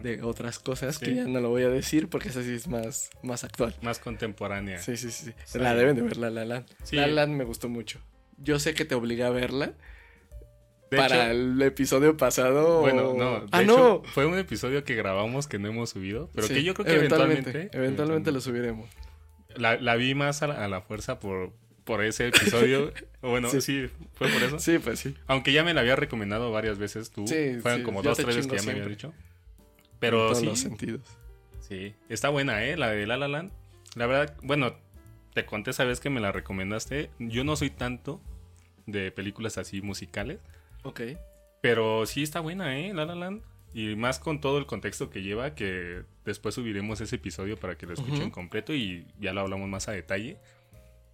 de 0.02 0.22
otras 0.22 0.58
cosas 0.58 0.98
que 0.98 1.14
ya 1.14 1.24
no 1.24 1.40
lo 1.40 1.50
voy 1.50 1.62
a 1.62 1.68
decir 1.68 2.08
porque 2.08 2.28
esa 2.28 2.42
sí 2.42 2.54
es 2.54 2.68
más, 2.68 3.10
más 3.22 3.44
actual. 3.44 3.74
Más 3.82 3.98
contemporánea. 3.98 4.78
Sí, 4.78 4.96
sí, 4.96 5.10
sí. 5.10 5.32
Sí. 5.44 5.58
La 5.58 5.74
deben 5.74 5.96
de 5.96 6.02
ver, 6.02 6.16
La 6.16 6.30
La 6.30 6.44
Land. 6.44 6.66
Sí. 6.82 6.96
La 6.96 7.06
La 7.06 7.12
Land 7.26 7.34
me 7.34 7.44
gustó 7.44 7.68
mucho. 7.68 8.00
Yo 8.38 8.58
sé 8.58 8.74
que 8.74 8.84
te 8.84 8.94
obligué 8.94 9.24
a 9.24 9.30
verla 9.30 9.74
De 10.90 10.96
para 10.96 11.26
hecho, 11.26 11.32
el 11.32 11.62
episodio 11.62 12.16
pasado. 12.16 12.80
Bueno, 12.80 13.14
no. 13.14 13.40
De 13.40 13.48
ah, 13.52 13.62
hecho, 13.62 13.76
no. 13.76 14.02
Fue 14.04 14.26
un 14.26 14.38
episodio 14.38 14.84
que 14.84 14.94
grabamos 14.94 15.46
que 15.46 15.58
no 15.58 15.68
hemos 15.68 15.90
subido, 15.90 16.30
pero 16.34 16.48
que 16.48 16.62
yo 16.62 16.74
creo 16.74 16.86
que 16.86 16.94
eventualmente. 16.94 17.70
Eventualmente 17.72 18.32
lo 18.32 18.40
subiremos. 18.40 18.88
La, 19.56 19.76
la 19.78 19.96
vi 19.96 20.14
más 20.14 20.42
a 20.42 20.46
la, 20.46 20.64
a 20.64 20.68
la 20.68 20.80
fuerza 20.80 21.18
por, 21.18 21.52
por 21.84 22.02
ese 22.04 22.28
episodio. 22.28 22.92
Bueno, 23.22 23.50
sí. 23.50 23.60
Sí. 23.60 23.90
fue 24.14 24.28
por 24.28 24.42
eso. 24.42 24.58
Sí, 24.58 24.78
pues 24.78 24.98
sí. 24.98 25.14
Aunque 25.26 25.52
ya 25.52 25.62
me 25.62 25.74
la 25.74 25.82
había 25.82 25.94
recomendado 25.94 26.50
varias 26.50 26.78
veces 26.78 27.10
tú. 27.10 27.26
Sí, 27.26 27.58
Fueron 27.60 27.80
sí, 27.80 27.84
como 27.84 28.02
yo 28.02 28.08
dos, 28.08 28.16
tres 28.16 28.28
veces 28.28 28.46
que 28.46 28.56
ya 28.56 28.62
me 28.62 28.70
habías 28.80 28.98
siempre. 28.98 29.10
Dicho. 30.00 30.06
en 30.06 30.10
Pero 30.10 30.26
todos 30.26 30.38
sí, 30.38 30.46
los 30.46 30.58
sentidos. 30.58 31.02
sí. 31.60 31.94
Está 32.08 32.28
buena, 32.28 32.64
¿eh? 32.64 32.76
La 32.76 32.90
de 32.90 33.06
La 33.06 33.16
La 33.16 33.28
Land. 33.28 33.52
La 33.96 34.06
verdad, 34.06 34.36
bueno, 34.42 34.74
te 35.34 35.44
conté 35.46 35.70
esa 35.70 35.84
vez 35.84 36.00
que 36.00 36.10
me 36.10 36.20
la 36.20 36.32
recomendaste. 36.32 37.10
Yo 37.18 37.44
no 37.44 37.56
soy 37.56 37.70
tanto 37.70 38.20
de 38.86 39.12
películas 39.12 39.58
así 39.58 39.82
musicales. 39.82 40.38
Ok. 40.82 41.00
Pero 41.60 42.06
sí 42.06 42.22
está 42.22 42.40
buena, 42.40 42.78
¿eh? 42.78 42.92
La 42.94 43.04
La 43.04 43.14
Land. 43.14 43.42
Y 43.72 43.94
más 43.94 44.18
con 44.18 44.40
todo 44.40 44.58
el 44.58 44.66
contexto 44.66 45.10
que 45.10 45.22
lleva, 45.22 45.54
que 45.54 46.02
después 46.24 46.56
subiremos 46.56 47.00
ese 47.00 47.16
episodio 47.16 47.56
para 47.56 47.76
que 47.78 47.86
lo 47.86 47.92
escuchen 47.94 48.30
completo 48.30 48.74
y 48.74 49.06
ya 49.20 49.32
lo 49.32 49.42
hablamos 49.42 49.68
más 49.68 49.86
a 49.88 49.92
detalle. 49.92 50.38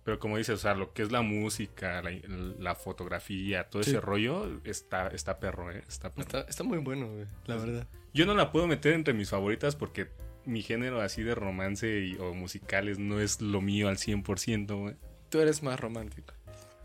Pero 0.07 0.19
como 0.19 0.39
dices, 0.39 0.55
o 0.55 0.59
sea, 0.59 0.75
lo 0.75 0.95
que 0.95 1.03
es 1.03 1.13
la 1.13 1.21
música, 1.21 2.01
la, 2.01 2.11
la 2.59 2.75
fotografía, 2.77 3.69
todo 3.69 3.83
Sí. 3.83 3.91
ese 3.91 4.01
rollo, 4.01 4.61
está, 4.65 5.09
está 5.09 5.39
perro, 5.39 5.71
¿eh? 5.71 5.83
Está 5.87 6.09
perro. 6.11 6.23
Está, 6.23 6.41
está 6.49 6.63
muy 6.65 6.79
bueno, 6.79 7.09
güey, 7.13 7.27
la 7.47 7.57
verdad. 7.57 7.89
Yo 8.15 8.25
no 8.25 8.33
la 8.35 8.51
puedo 8.53 8.67
meter 8.67 8.95
entre 8.95 9.13
mis 9.13 9.29
favoritas 9.29 9.77
porque 9.77 10.09
mi 10.47 10.63
género 10.63 11.01
así 11.03 11.23
de 11.25 11.35
romance 11.35 12.01
y- 12.07 12.17
o 12.19 12.33
musicales 12.33 12.99
no 12.99 13.21
es 13.21 13.43
lo 13.43 13.61
mío 13.61 13.89
al 13.89 13.99
100%, 13.99 14.79
güey. 14.79 14.95
Tú 15.29 15.41
eres 15.41 15.63
más 15.63 15.79
romántico. 15.81 16.33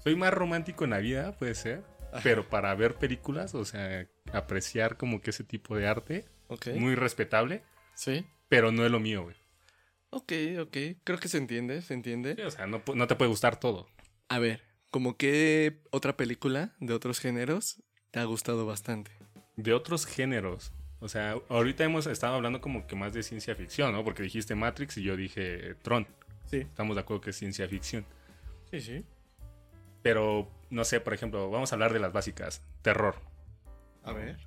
Soy 0.04 0.16
más 0.16 0.34
romántico 0.34 0.84
en 0.84 0.90
la 0.90 0.98
vida, 0.98 1.38
puede 1.38 1.54
ser. 1.54 1.84
Ajá. 2.12 2.22
Pero 2.24 2.50
para 2.50 2.74
ver 2.76 2.96
películas, 2.96 3.54
o 3.56 3.64
sea, 3.64 4.08
apreciar 4.34 4.98
como 4.98 5.22
que 5.22 5.30
ese 5.30 5.44
tipo 5.46 5.78
de 5.78 5.88
arte, 5.88 6.26
muy 6.76 6.96
respetable, 6.96 7.64
Sí. 7.94 8.26
pero 8.50 8.72
no 8.72 8.84
es 8.84 8.92
lo 8.92 9.00
mío, 9.00 9.24
güey. 9.24 9.36
Ok, 10.12 10.34
ok. 10.60 10.78
Creo 11.04 11.20
que 11.20 11.28
se 11.28 11.38
entiende, 11.38 11.82
se 11.82 11.94
entiende. 11.94 12.36
Sí, 12.36 12.42
o 12.42 12.52
sea, 12.52 12.68
no 12.68 13.08
te 13.08 13.16
puede 13.16 13.30
gustar 13.30 13.60
todo. 13.60 13.88
A 14.30 14.40
ver, 14.40 14.62
¿como 14.92 15.18
qué 15.18 15.82
otra 15.90 16.16
película 16.16 16.76
de 16.80 16.94
otros 16.94 17.20
géneros 17.20 17.82
te 18.12 18.20
ha 18.20 18.26
gustado 18.26 18.66
bastante? 18.66 19.12
De 19.56 19.74
otros 19.74 20.06
géneros. 20.06 20.72
O 21.00 21.08
sea, 21.08 21.36
ahorita 21.50 21.84
hemos 21.84 22.06
estado 22.06 22.36
hablando 22.36 22.62
como 22.62 22.86
que 22.86 22.96
más 22.96 23.14
de 23.14 23.24
ciencia 23.24 23.56
ficción, 23.56 23.92
¿no? 23.94 24.04
Porque 24.04 24.22
dijiste 24.22 24.54
Matrix 24.54 24.98
y 24.98 25.04
yo 25.04 25.18
dije 25.18 25.76
Tron. 25.82 26.08
Sí. 26.46 26.58
Estamos 26.58 26.96
de 26.96 27.02
acuerdo 27.02 27.22
que 27.22 27.30
es 27.32 27.38
ciencia 27.38 27.68
ficción. 27.68 28.06
Sí, 28.70 28.82
sí. 28.82 29.04
Pero, 30.04 30.48
no 30.70 30.84
sé, 30.84 31.00
por 31.00 31.14
ejemplo, 31.14 31.50
vamos 31.50 31.72
a 31.72 31.76
hablar 31.76 31.94
de 31.94 32.00
las 32.00 32.12
básicas. 32.12 32.62
Terror. 32.82 33.16
A 34.04 34.14
ver. 34.14 34.38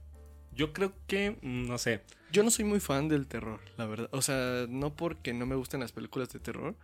Yo 0.55 0.73
creo 0.73 0.93
que, 1.07 1.37
mm, 1.43 1.67
no 1.67 1.79
sé. 1.79 2.03
Yo 2.33 2.43
no 2.43 2.51
soy 2.51 2.65
muy 2.65 2.81
fan 2.81 3.09
del 3.09 3.27
terror, 3.27 3.61
la 3.77 3.87
verdad. 3.87 4.09
O 4.13 4.23
sea, 4.23 4.67
no 4.69 4.95
porque 4.95 5.33
no 5.33 5.47
me 5.47 5.55
gusten 5.55 5.81
las 5.81 5.93
películas 5.93 6.33
de 6.33 6.41
terror, 6.41 6.75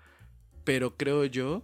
pero 0.65 0.97
creo 0.97 1.25
yo 1.25 1.63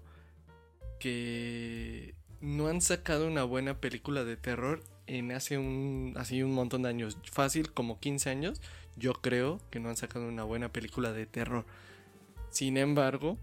que 0.99 2.15
no 2.41 2.69
han 2.69 2.81
sacado 2.81 3.27
una 3.27 3.45
buena 3.45 3.81
película 3.81 4.25
de 4.25 4.37
terror 4.37 4.83
en 5.07 5.33
hace 5.33 5.59
un, 5.59 6.15
así 6.17 6.43
un 6.43 6.53
montón 6.53 6.83
de 6.83 6.89
años. 6.89 7.19
Fácil, 7.31 7.73
como 7.73 8.01
15 8.01 8.31
años. 8.31 8.61
Yo 8.97 9.13
creo 9.13 9.61
que 9.71 9.79
no 9.79 9.89
han 9.89 9.97
sacado 9.97 10.27
una 10.27 10.43
buena 10.43 10.71
película 10.73 11.13
de 11.13 11.27
terror. 11.27 11.65
Sin 12.51 12.77
embargo, 12.77 13.39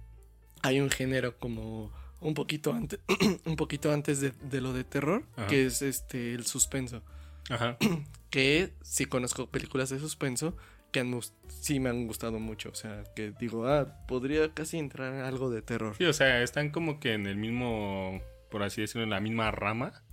hay 0.62 0.80
un 0.80 0.90
género 0.90 1.38
como 1.38 1.92
un 2.20 2.34
poquito 2.34 2.74
antes, 2.74 3.00
un 3.46 3.56
poquito 3.56 3.92
antes 3.92 4.20
de, 4.22 4.32
de 4.32 4.62
lo 4.62 4.74
de 4.74 4.84
terror, 4.84 5.26
Ajá. 5.36 5.48
que 5.48 5.66
es 5.66 5.82
este 5.82 6.34
el 6.34 6.46
suspenso 6.46 7.04
Ajá. 7.50 7.78
que 8.34 8.74
sí 8.82 9.06
conozco 9.06 9.46
películas 9.46 9.92
de 9.92 10.00
suspenso 10.00 10.58
que 10.92 11.02
han, 11.02 11.20
sí 11.48 11.80
me 11.80 11.90
han 11.90 12.08
gustado 12.08 12.40
mucho. 12.40 12.70
O 12.70 12.76
sea, 12.76 13.04
que 13.16 13.32
digo, 13.40 13.68
ah, 13.68 14.06
podría 14.08 14.52
casi 14.54 14.80
entrar 14.80 15.14
en 15.14 15.22
algo 15.22 15.52
de 15.52 15.62
terror. 15.62 15.96
Sí, 15.98 16.06
o 16.06 16.14
sea, 16.14 16.42
están 16.42 16.72
como 16.72 17.00
que 17.00 17.14
en 17.14 17.28
el 17.28 17.38
mismo 17.38 18.22
por 18.54 18.62
así 18.62 18.82
decirlo, 18.82 19.02
en 19.02 19.10
la 19.10 19.20
misma 19.20 19.50
rama, 19.50 20.04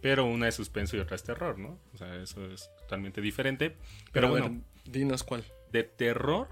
pero 0.00 0.24
una 0.24 0.48
es 0.48 0.54
suspenso 0.54 0.96
y 0.96 1.00
otra 1.00 1.16
es 1.16 1.22
terror, 1.22 1.58
¿no? 1.58 1.78
O 1.92 1.98
sea, 1.98 2.16
eso 2.16 2.42
es 2.46 2.70
totalmente 2.78 3.20
diferente. 3.20 3.70
Pero, 3.70 3.78
Pero 4.10 4.28
bueno, 4.30 4.46
bueno, 4.48 4.64
dinos 4.86 5.22
cuál. 5.22 5.44
de 5.70 5.84
terror, 5.84 6.48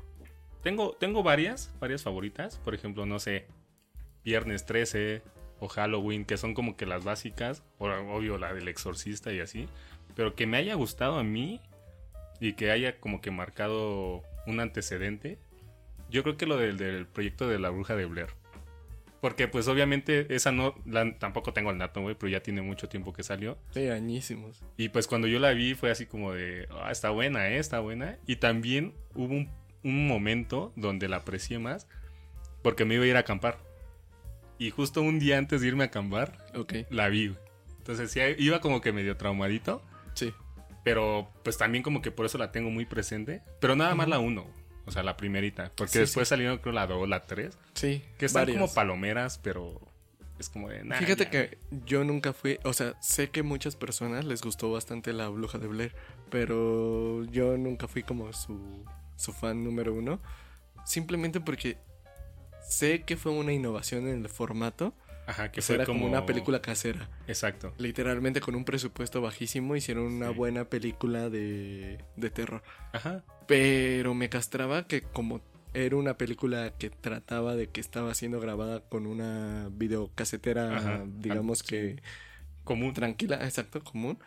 tengo, 0.62 0.92
tengo 0.92 1.22
varias, 1.22 1.72
varias 1.80 2.02
favoritas. 2.02 2.58
Por 2.58 2.74
ejemplo, 2.74 3.06
no 3.06 3.18
sé, 3.18 3.46
Viernes 4.22 4.66
13 4.66 5.22
o 5.58 5.68
Halloween, 5.68 6.26
que 6.26 6.36
son 6.36 6.52
como 6.52 6.76
que 6.76 6.84
las 6.84 7.02
básicas, 7.02 7.62
o 7.78 7.86
obvio 7.86 8.36
la 8.36 8.52
del 8.52 8.68
exorcista 8.68 9.32
y 9.32 9.40
así, 9.40 9.70
pero 10.14 10.34
que 10.34 10.46
me 10.46 10.56
haya 10.56 10.74
gustado 10.74 11.18
a 11.18 11.24
mí 11.24 11.60
y 12.40 12.54
que 12.54 12.70
haya 12.70 12.98
como 13.00 13.20
que 13.20 13.30
marcado 13.30 14.22
un 14.46 14.60
antecedente, 14.60 15.38
yo 16.10 16.22
creo 16.22 16.36
que 16.36 16.46
lo 16.46 16.56
del, 16.56 16.76
del 16.76 17.06
proyecto 17.06 17.48
de 17.48 17.58
la 17.58 17.70
bruja 17.70 17.94
de 17.96 18.06
Blair. 18.06 18.28
Porque 19.20 19.46
pues 19.46 19.68
obviamente 19.68 20.34
esa 20.34 20.50
no, 20.50 20.74
la- 20.84 21.16
tampoco 21.18 21.52
tengo 21.52 21.70
el 21.70 21.78
dato, 21.78 22.00
güey, 22.02 22.16
pero 22.18 22.28
ya 22.30 22.40
tiene 22.42 22.60
mucho 22.60 22.88
tiempo 22.88 23.12
que 23.12 23.22
salió. 23.22 23.56
Sí, 23.70 23.88
añísimos. 23.88 24.60
Y 24.76 24.88
pues 24.88 25.06
cuando 25.06 25.28
yo 25.28 25.38
la 25.38 25.50
vi 25.52 25.74
fue 25.74 25.92
así 25.92 26.06
como 26.06 26.32
de, 26.32 26.66
ah, 26.82 26.90
está 26.90 27.10
buena, 27.10 27.48
¿eh? 27.48 27.58
Está 27.58 27.78
buena. 27.78 28.18
Y 28.26 28.36
también 28.36 28.94
hubo 29.14 29.32
un, 29.32 29.48
un 29.84 30.08
momento 30.08 30.72
donde 30.74 31.08
la 31.08 31.18
aprecié 31.18 31.60
más 31.60 31.86
porque 32.62 32.84
me 32.84 32.96
iba 32.96 33.04
a 33.04 33.06
ir 33.06 33.16
a 33.16 33.20
acampar. 33.20 33.58
Y 34.58 34.70
justo 34.70 35.02
un 35.02 35.20
día 35.20 35.38
antes 35.38 35.60
de 35.60 35.68
irme 35.68 35.84
a 35.84 35.86
acampar, 35.86 36.36
Ok, 36.56 36.74
la 36.90 37.08
vi. 37.08 37.34
Entonces 37.78 38.10
sí, 38.10 38.20
iba 38.38 38.60
como 38.60 38.80
que 38.80 38.92
medio 38.92 39.16
traumadito, 39.16 39.82
sí. 40.14 40.32
pero 40.84 41.30
pues 41.44 41.56
también 41.58 41.82
como 41.82 42.02
que 42.02 42.10
por 42.10 42.26
eso 42.26 42.38
la 42.38 42.50
tengo 42.52 42.70
muy 42.70 42.84
presente. 42.86 43.42
Pero 43.60 43.76
nada 43.76 43.94
más 43.94 44.08
la 44.08 44.18
uno, 44.18 44.46
o 44.86 44.90
sea, 44.90 45.02
la 45.02 45.16
primerita. 45.16 45.70
Porque 45.76 45.92
Sí, 45.92 45.98
después 46.00 46.28
sí. 46.28 46.30
salieron 46.30 46.58
creo 46.58 46.72
la 46.72 46.86
2, 46.86 47.08
la 47.08 47.24
3, 47.24 47.56
Sí, 47.74 48.02
que 48.18 48.26
están 48.26 48.42
varias. 48.42 48.58
como 48.60 48.72
palomeras, 48.74 49.38
pero 49.38 49.80
es 50.38 50.48
como 50.48 50.68
de... 50.70 50.82
nah, 50.84 50.96
Fíjate 50.98 51.24
ya. 51.24 51.30
que 51.30 51.58
yo 51.86 52.02
nunca 52.04 52.32
fui, 52.32 52.58
o 52.64 52.72
sea, 52.72 52.94
sé 53.00 53.30
que 53.30 53.42
muchas 53.44 53.76
personas 53.76 54.24
les 54.24 54.42
gustó 54.42 54.72
bastante 54.72 55.12
la 55.12 55.28
bruja 55.28 55.58
de 55.58 55.68
Blair, 55.68 55.94
pero 56.30 57.24
yo 57.26 57.56
nunca 57.56 57.86
fui 57.86 58.02
como 58.02 58.32
su, 58.32 58.84
su 59.16 59.32
fan 59.32 59.62
número 59.62 59.94
uno, 59.94 60.20
simplemente 60.84 61.40
porque 61.40 61.76
sé 62.68 63.02
que 63.02 63.16
fue 63.16 63.30
una 63.32 63.52
innovación 63.52 64.08
en 64.08 64.22
el 64.22 64.28
formato, 64.28 64.94
Ajá, 65.26 65.50
que 65.52 65.56
que 65.56 65.62
fue 65.62 65.76
era 65.76 65.84
como... 65.86 66.06
una 66.06 66.26
película 66.26 66.60
casera, 66.60 67.08
Exacto. 67.28 67.72
literalmente 67.78 68.40
con 68.40 68.54
un 68.56 68.64
presupuesto 68.64 69.20
bajísimo 69.22 69.76
hicieron 69.76 70.04
una 70.04 70.28
Sí. 70.30 70.34
buena 70.34 70.64
película 70.64 71.30
de, 71.30 72.04
de 72.16 72.30
terror, 72.30 72.62
Ajá. 72.92 73.22
pero 73.46 74.14
me 74.14 74.28
castraba 74.28 74.86
que 74.86 75.02
como 75.02 75.40
era 75.74 75.96
una 75.96 76.18
película 76.18 76.74
que 76.76 76.90
trataba 76.90 77.54
de 77.56 77.68
que 77.68 77.80
estaba 77.80 78.12
siendo 78.14 78.40
grabada 78.40 78.80
con 78.80 79.06
una 79.06 79.68
videocasetera, 79.72 80.76
Ajá. 80.76 81.04
digamos 81.06 81.62
que 81.62 82.02
Común. 82.64 82.92
tranquila, 82.92 83.36
exacto, 83.44 83.82
común. 83.82 84.18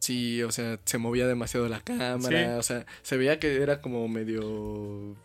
Sí, 0.00 0.42
o 0.42 0.52
sea, 0.52 0.78
se 0.84 0.98
movía 0.98 1.26
demasiado 1.26 1.68
la 1.68 1.80
cámara, 1.80 2.52
Sí. 2.52 2.58
o 2.58 2.62
sea, 2.62 2.86
se 3.02 3.16
veía 3.16 3.38
que 3.40 3.60
era 3.62 3.80
como 3.80 4.06
medio... 4.08 5.16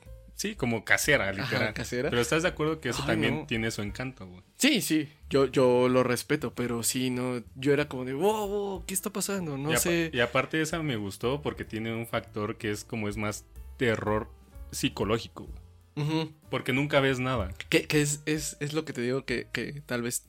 Sí, 0.42 0.56
como 0.56 0.84
casera, 0.84 1.32
literal. 1.32 1.66
Ajá, 1.66 1.74
casera. 1.76 2.10
Pero 2.10 2.20
estás 2.20 2.42
de 2.42 2.50
acuerdo 2.50 2.82
que 2.82 2.90
eso 2.90 3.04
Ay, 3.04 3.10
también 3.10 3.36
no. 3.42 3.46
tiene 3.46 3.70
su 3.70 3.84
encanto, 3.84 4.26
güey. 4.26 4.42
Sí, 4.56 4.82
sí, 4.82 5.08
yo, 5.30 5.46
yo 5.46 5.88
lo 5.88 6.02
respeto, 6.02 6.56
pero 6.56 6.82
sí, 6.82 7.12
no, 7.12 7.44
yo 7.54 7.74
era 7.74 7.88
como 7.88 8.06
de, 8.06 8.14
wow, 8.16 8.48
wow, 8.48 8.84
¿qué 8.88 8.96
está 8.96 9.12
pasando? 9.12 9.56
No 9.60 9.72
y, 9.72 9.78
sé. 9.78 10.10
y 10.12 10.20
aparte 10.20 10.60
esa 10.60 10.82
me 10.82 10.96
gustó 10.96 11.44
porque 11.44 11.64
tiene 11.64 11.94
un 11.94 12.08
factor 12.08 12.58
que 12.58 12.72
es 12.72 12.84
como 12.84 13.08
es 13.08 13.18
más 13.18 13.46
terror 13.78 14.32
psicológico. 14.72 15.48
Ujú. 15.96 16.32
Porque 16.50 16.74
nunca 16.74 17.02
ves 17.02 17.20
nada. 17.20 17.54
Que, 17.70 17.86
que 17.86 18.02
es, 18.02 18.24
es, 18.26 18.58
es 18.60 18.74
lo 18.74 18.84
que 18.84 18.94
te 18.94 19.02
digo 19.02 19.26
que, 19.26 19.48
que 19.54 19.84
tal 19.86 20.02
vez 20.02 20.26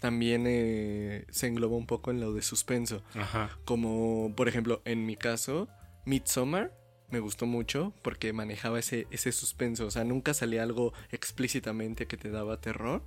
también 0.00 0.44
eh, 0.46 1.24
se 1.30 1.46
engloba 1.46 1.78
un 1.78 1.86
poco 1.86 2.10
en 2.10 2.20
lo 2.20 2.34
de 2.34 2.42
suspenso. 2.42 3.02
Ajá. 3.14 3.56
Como, 3.64 4.34
por 4.36 4.48
ejemplo, 4.48 4.82
en 4.84 5.06
mi 5.06 5.16
caso, 5.16 5.66
Midsommar 6.04 6.72
me 7.10 7.20
gustó 7.20 7.46
mucho 7.46 7.92
porque 8.02 8.32
manejaba 8.32 8.78
ese, 8.78 9.06
ese 9.10 9.32
suspenso. 9.32 9.86
O 9.86 9.90
sea, 9.90 10.04
nunca 10.04 10.34
salía 10.34 10.62
algo 10.62 10.92
explícitamente 11.10 12.06
que 12.06 12.16
te 12.16 12.30
daba 12.30 12.60
terror. 12.60 13.02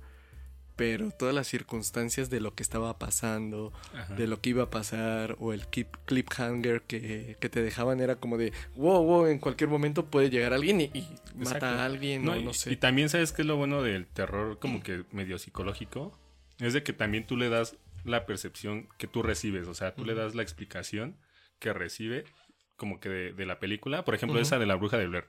Pero 0.76 1.10
todas 1.10 1.34
las 1.34 1.46
circunstancias 1.46 2.30
de 2.30 2.40
lo 2.40 2.54
que 2.54 2.62
estaba 2.62 2.98
pasando, 2.98 3.70
Ajá. 3.92 4.14
de 4.14 4.26
lo 4.26 4.40
que 4.40 4.50
iba 4.50 4.62
a 4.62 4.70
pasar, 4.70 5.36
o 5.38 5.52
el 5.52 5.66
clip, 5.66 5.94
cliffhanger 6.06 6.80
que, 6.82 7.36
que 7.38 7.48
te 7.50 7.62
dejaban 7.62 8.00
era 8.00 8.16
como 8.16 8.38
de, 8.38 8.54
wow, 8.76 9.04
wow, 9.04 9.26
en 9.26 9.40
cualquier 9.40 9.68
momento 9.68 10.06
puede 10.06 10.30
llegar 10.30 10.54
alguien 10.54 10.80
y, 10.80 10.84
y 10.94 11.06
mata 11.34 11.82
a 11.82 11.84
alguien, 11.84 12.24
No, 12.24 12.32
o 12.32 12.36
y, 12.36 12.44
no 12.44 12.54
sé. 12.54 12.72
y 12.72 12.76
también 12.76 13.10
sabes 13.10 13.32
qué 13.32 13.42
es 13.42 13.46
lo 13.48 13.56
bueno 13.56 13.82
del 13.82 14.06
terror 14.06 14.58
como 14.58 14.82
que 14.82 15.04
medio 15.12 15.38
psicológico. 15.38 16.18
Es 16.60 16.72
de 16.72 16.82
que 16.82 16.94
también 16.94 17.26
tú 17.26 17.36
le 17.36 17.50
das 17.50 17.76
la 18.04 18.24
percepción 18.24 18.88
que 18.96 19.06
tú 19.06 19.22
recibes. 19.22 19.68
O 19.68 19.74
sea, 19.74 19.94
tú 19.94 20.06
le 20.06 20.14
das 20.14 20.34
la 20.34 20.42
explicación 20.42 21.18
que 21.58 21.74
recibe 21.74 22.24
como 22.80 22.98
que 22.98 23.08
de, 23.10 23.32
de 23.34 23.44
la 23.46 23.60
película. 23.60 24.04
Por 24.04 24.14
ejemplo, 24.14 24.40
esa 24.40 24.58
de 24.58 24.64
la 24.66 24.74
bruja 24.74 24.96
de 24.96 25.06
Blair. 25.06 25.26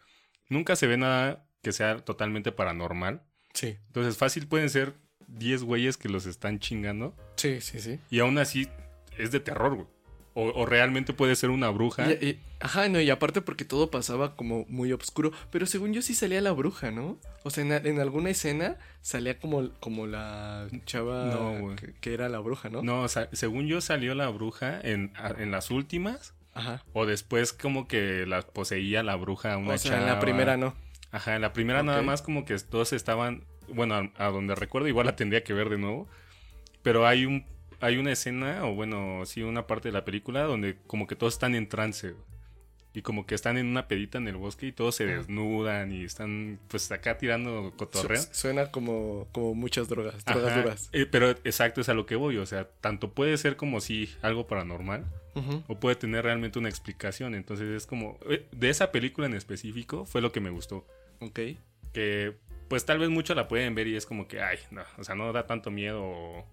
Nunca 0.50 0.76
se 0.78 0.88
ve 0.88 0.96
nada 0.98 1.46
que 1.62 1.74
sea 1.74 1.98
totalmente 1.98 2.52
paranormal. 2.54 3.22
Sí, 3.54 3.78
Entonces 3.88 4.16
fácil 4.18 4.48
pueden 4.48 4.70
ser 4.70 4.94
10 5.28 5.64
güeyes 5.64 5.98
que 5.98 6.08
los 6.10 6.26
están 6.26 6.60
chingando. 6.60 7.14
sí, 7.36 7.60
sí, 7.60 7.80
sí. 7.82 8.00
Y 8.10 8.20
aún 8.22 8.38
así 8.38 8.70
es 9.18 9.32
de 9.32 9.42
terror, 9.42 9.76
güey. 9.76 9.88
O, 10.34 10.46
o 10.46 10.66
realmente 10.66 11.12
puede 11.12 11.36
ser 11.36 11.50
una 11.50 11.70
bruja. 11.72 12.10
Y- 12.10 12.26
y- 12.26 12.40
ajá, 12.62 12.88
no, 12.88 13.02
y 13.02 13.10
aparte 13.10 13.42
porque 13.42 13.66
todo 13.66 13.92
pasaba 13.92 14.38
como 14.38 14.64
muy 14.70 14.94
oscuro. 14.94 15.32
Pero 15.52 15.66
según 15.66 15.92
yo 15.92 16.02
sí 16.02 16.16
salía 16.16 16.40
la 16.40 16.54
bruja, 16.54 16.90
¿no? 16.90 17.20
O 17.44 17.50
sea, 17.50 17.66
en, 17.66 17.86
en 17.86 18.00
alguna 18.00 18.30
escena 18.30 18.78
salía 19.02 19.38
como, 19.40 19.74
como 19.82 20.08
la 20.08 20.70
chava 20.86 21.26
No, 21.26 21.76
que, 21.76 21.94
que 22.00 22.14
era 22.14 22.30
la 22.30 22.40
bruja, 22.40 22.70
¿no? 22.70 22.82
No, 22.82 23.02
o 23.02 23.10
sea, 23.10 23.28
según 23.34 23.68
yo 23.68 23.82
salió 23.82 24.16
la 24.16 24.30
bruja 24.30 24.80
en, 24.82 25.12
en 25.38 25.52
las 25.52 25.70
últimas. 25.70 26.34
Ajá. 26.54 26.84
O 26.94 27.06
después 27.06 27.54
como 27.54 27.88
que 27.88 28.26
la 28.26 28.42
poseía 28.42 29.04
la 29.04 29.16
bruja 29.16 29.58
una 29.58 29.76
o 29.76 29.78
sea, 29.78 30.00
en 30.00 30.06
la 30.06 30.20
primera 30.20 30.58
no. 30.58 30.76
Ajá, 31.12 31.36
en 31.36 31.42
la 31.42 31.54
primera 31.54 31.84
nada 31.84 32.02
más 32.02 32.22
como 32.22 32.46
que 32.46 32.58
todos 32.60 32.94
estaban... 32.94 33.46
Bueno, 33.68 33.96
a, 33.96 34.12
a 34.18 34.30
donde 34.30 34.56
recuerdo 34.56 34.88
igual 34.88 35.06
la 35.06 35.16
tendría 35.16 35.44
que 35.44 35.54
ver 35.54 35.70
de 35.70 35.78
nuevo. 35.78 36.08
Pero 36.82 37.08
hay 37.08 37.26
un 37.26 37.46
hay 37.82 37.98
una 37.98 38.12
escena, 38.12 38.66
o 38.66 38.76
bueno, 38.76 39.26
sí, 39.26 39.42
una 39.42 39.66
parte 39.66 39.90
de 39.90 39.94
la 39.94 40.06
película 40.06 40.44
donde 40.44 40.78
como 40.88 41.08
que 41.08 41.16
todos 41.16 41.34
están 41.34 41.56
en 41.56 41.68
trance. 41.68 42.14
Y 42.94 43.04
como 43.04 43.26
que 43.26 43.36
están 43.36 43.58
en 43.58 43.68
una 43.68 43.88
pedita 43.88 44.18
en 44.18 44.28
el 44.28 44.36
bosque 44.36 44.68
y 44.68 44.72
todos 44.74 44.96
se 44.96 45.06
desnudan 45.06 45.94
y 45.94 46.04
están 46.04 46.60
pues 46.68 46.92
acá 46.92 47.18
tirando 47.18 47.72
cotorreo. 47.78 48.22
Su- 48.22 48.34
suena 48.34 48.70
como, 48.70 49.28
como 49.32 49.54
muchas 49.56 49.88
drogas, 49.88 50.26
drogas 50.26 50.52
Ajá, 50.52 50.62
duras. 50.62 50.90
eh, 50.92 51.06
pero 51.10 51.30
exacto 51.30 51.80
es 51.80 51.88
a 51.88 51.94
lo 51.94 52.06
que 52.06 52.18
voy, 52.18 52.36
o 52.38 52.46
sea, 52.46 52.68
tanto 52.82 53.14
puede 53.14 53.38
ser 53.38 53.56
como 53.56 53.80
si 53.80 54.10
algo 54.22 54.46
paranormal 54.46 55.06
o 55.70 55.80
puede 55.80 55.96
tener 55.96 56.26
realmente 56.26 56.60
una 56.60 56.68
explicación. 56.68 57.34
Entonces 57.34 57.68
es 57.70 57.88
como, 57.88 58.20
eh, 58.30 58.46
de 58.52 58.70
esa 58.70 58.92
película 58.92 59.26
en 59.28 59.36
específico 59.36 60.06
fue 60.06 60.20
lo 60.22 60.34
que 60.34 60.42
me 60.42 60.50
gustó. 60.50 60.86
Ok. 61.22 61.40
Que 61.94 62.36
pues 62.68 62.86
tal 62.86 63.00
vez 63.00 63.10
muchos 63.10 63.36
la 63.38 63.48
pueden 63.48 63.74
ver 63.74 63.88
y 63.88 63.96
es 63.96 64.06
como 64.06 64.28
que, 64.28 64.42
ay, 64.42 64.58
no, 64.72 64.82
o 64.98 65.04
sea, 65.06 65.16
no 65.16 65.32
da 65.32 65.48
tanto 65.48 65.72
miedo 65.72 66.04
o, 66.04 66.46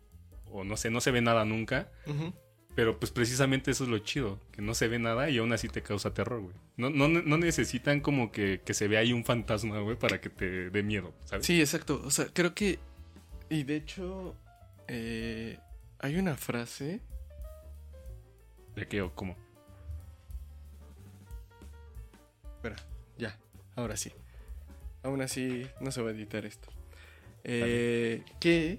o 0.52 0.62
no 0.64 0.76
sé, 0.76 0.90
no 0.90 1.00
se 1.00 1.10
ve 1.10 1.20
nada 1.20 1.44
nunca. 1.44 1.90
Ujú. 2.06 2.32
Pero 2.78 2.96
pues 2.96 3.10
precisamente 3.10 3.72
eso 3.72 3.82
es 3.82 3.90
lo 3.90 3.98
chido, 3.98 4.38
que 4.52 4.62
no 4.62 4.72
se 4.72 4.86
ve 4.86 5.00
nada 5.00 5.28
y 5.28 5.38
aún 5.38 5.52
así 5.52 5.66
te 5.66 5.82
causa 5.82 6.14
terror, 6.14 6.42
güey. 6.42 6.54
No, 6.76 6.90
no, 6.90 7.08
no 7.08 7.36
necesitan 7.36 8.00
como 8.00 8.30
que, 8.30 8.60
que 8.64 8.72
se 8.72 8.86
vea 8.86 9.00
ahí 9.00 9.12
un 9.12 9.24
fantasma, 9.24 9.80
güey, 9.80 9.96
para 9.98 10.20
que 10.20 10.30
te 10.30 10.70
dé 10.70 10.84
miedo, 10.84 11.12
¿sabes? 11.24 11.44
Sí, 11.44 11.60
exacto. 11.60 12.00
O 12.04 12.12
sea, 12.12 12.26
creo 12.32 12.54
que. 12.54 12.78
Y 13.50 13.64
de 13.64 13.74
hecho. 13.74 14.36
eh, 14.86 15.58
hay 15.98 16.18
una 16.18 16.36
frase. 16.36 17.00
¿De 18.76 18.86
qué 18.86 19.02
o 19.02 19.12
cómo? 19.12 19.36
Espera, 22.54 22.76
ya. 23.18 23.36
Ahora 23.74 23.96
sí. 23.96 24.12
Aún 25.02 25.20
así, 25.20 25.66
no 25.80 25.90
se 25.90 26.00
va 26.00 26.10
a 26.10 26.12
editar 26.12 26.46
esto. 26.46 26.68
Eh, 27.42 28.22
que 28.38 28.78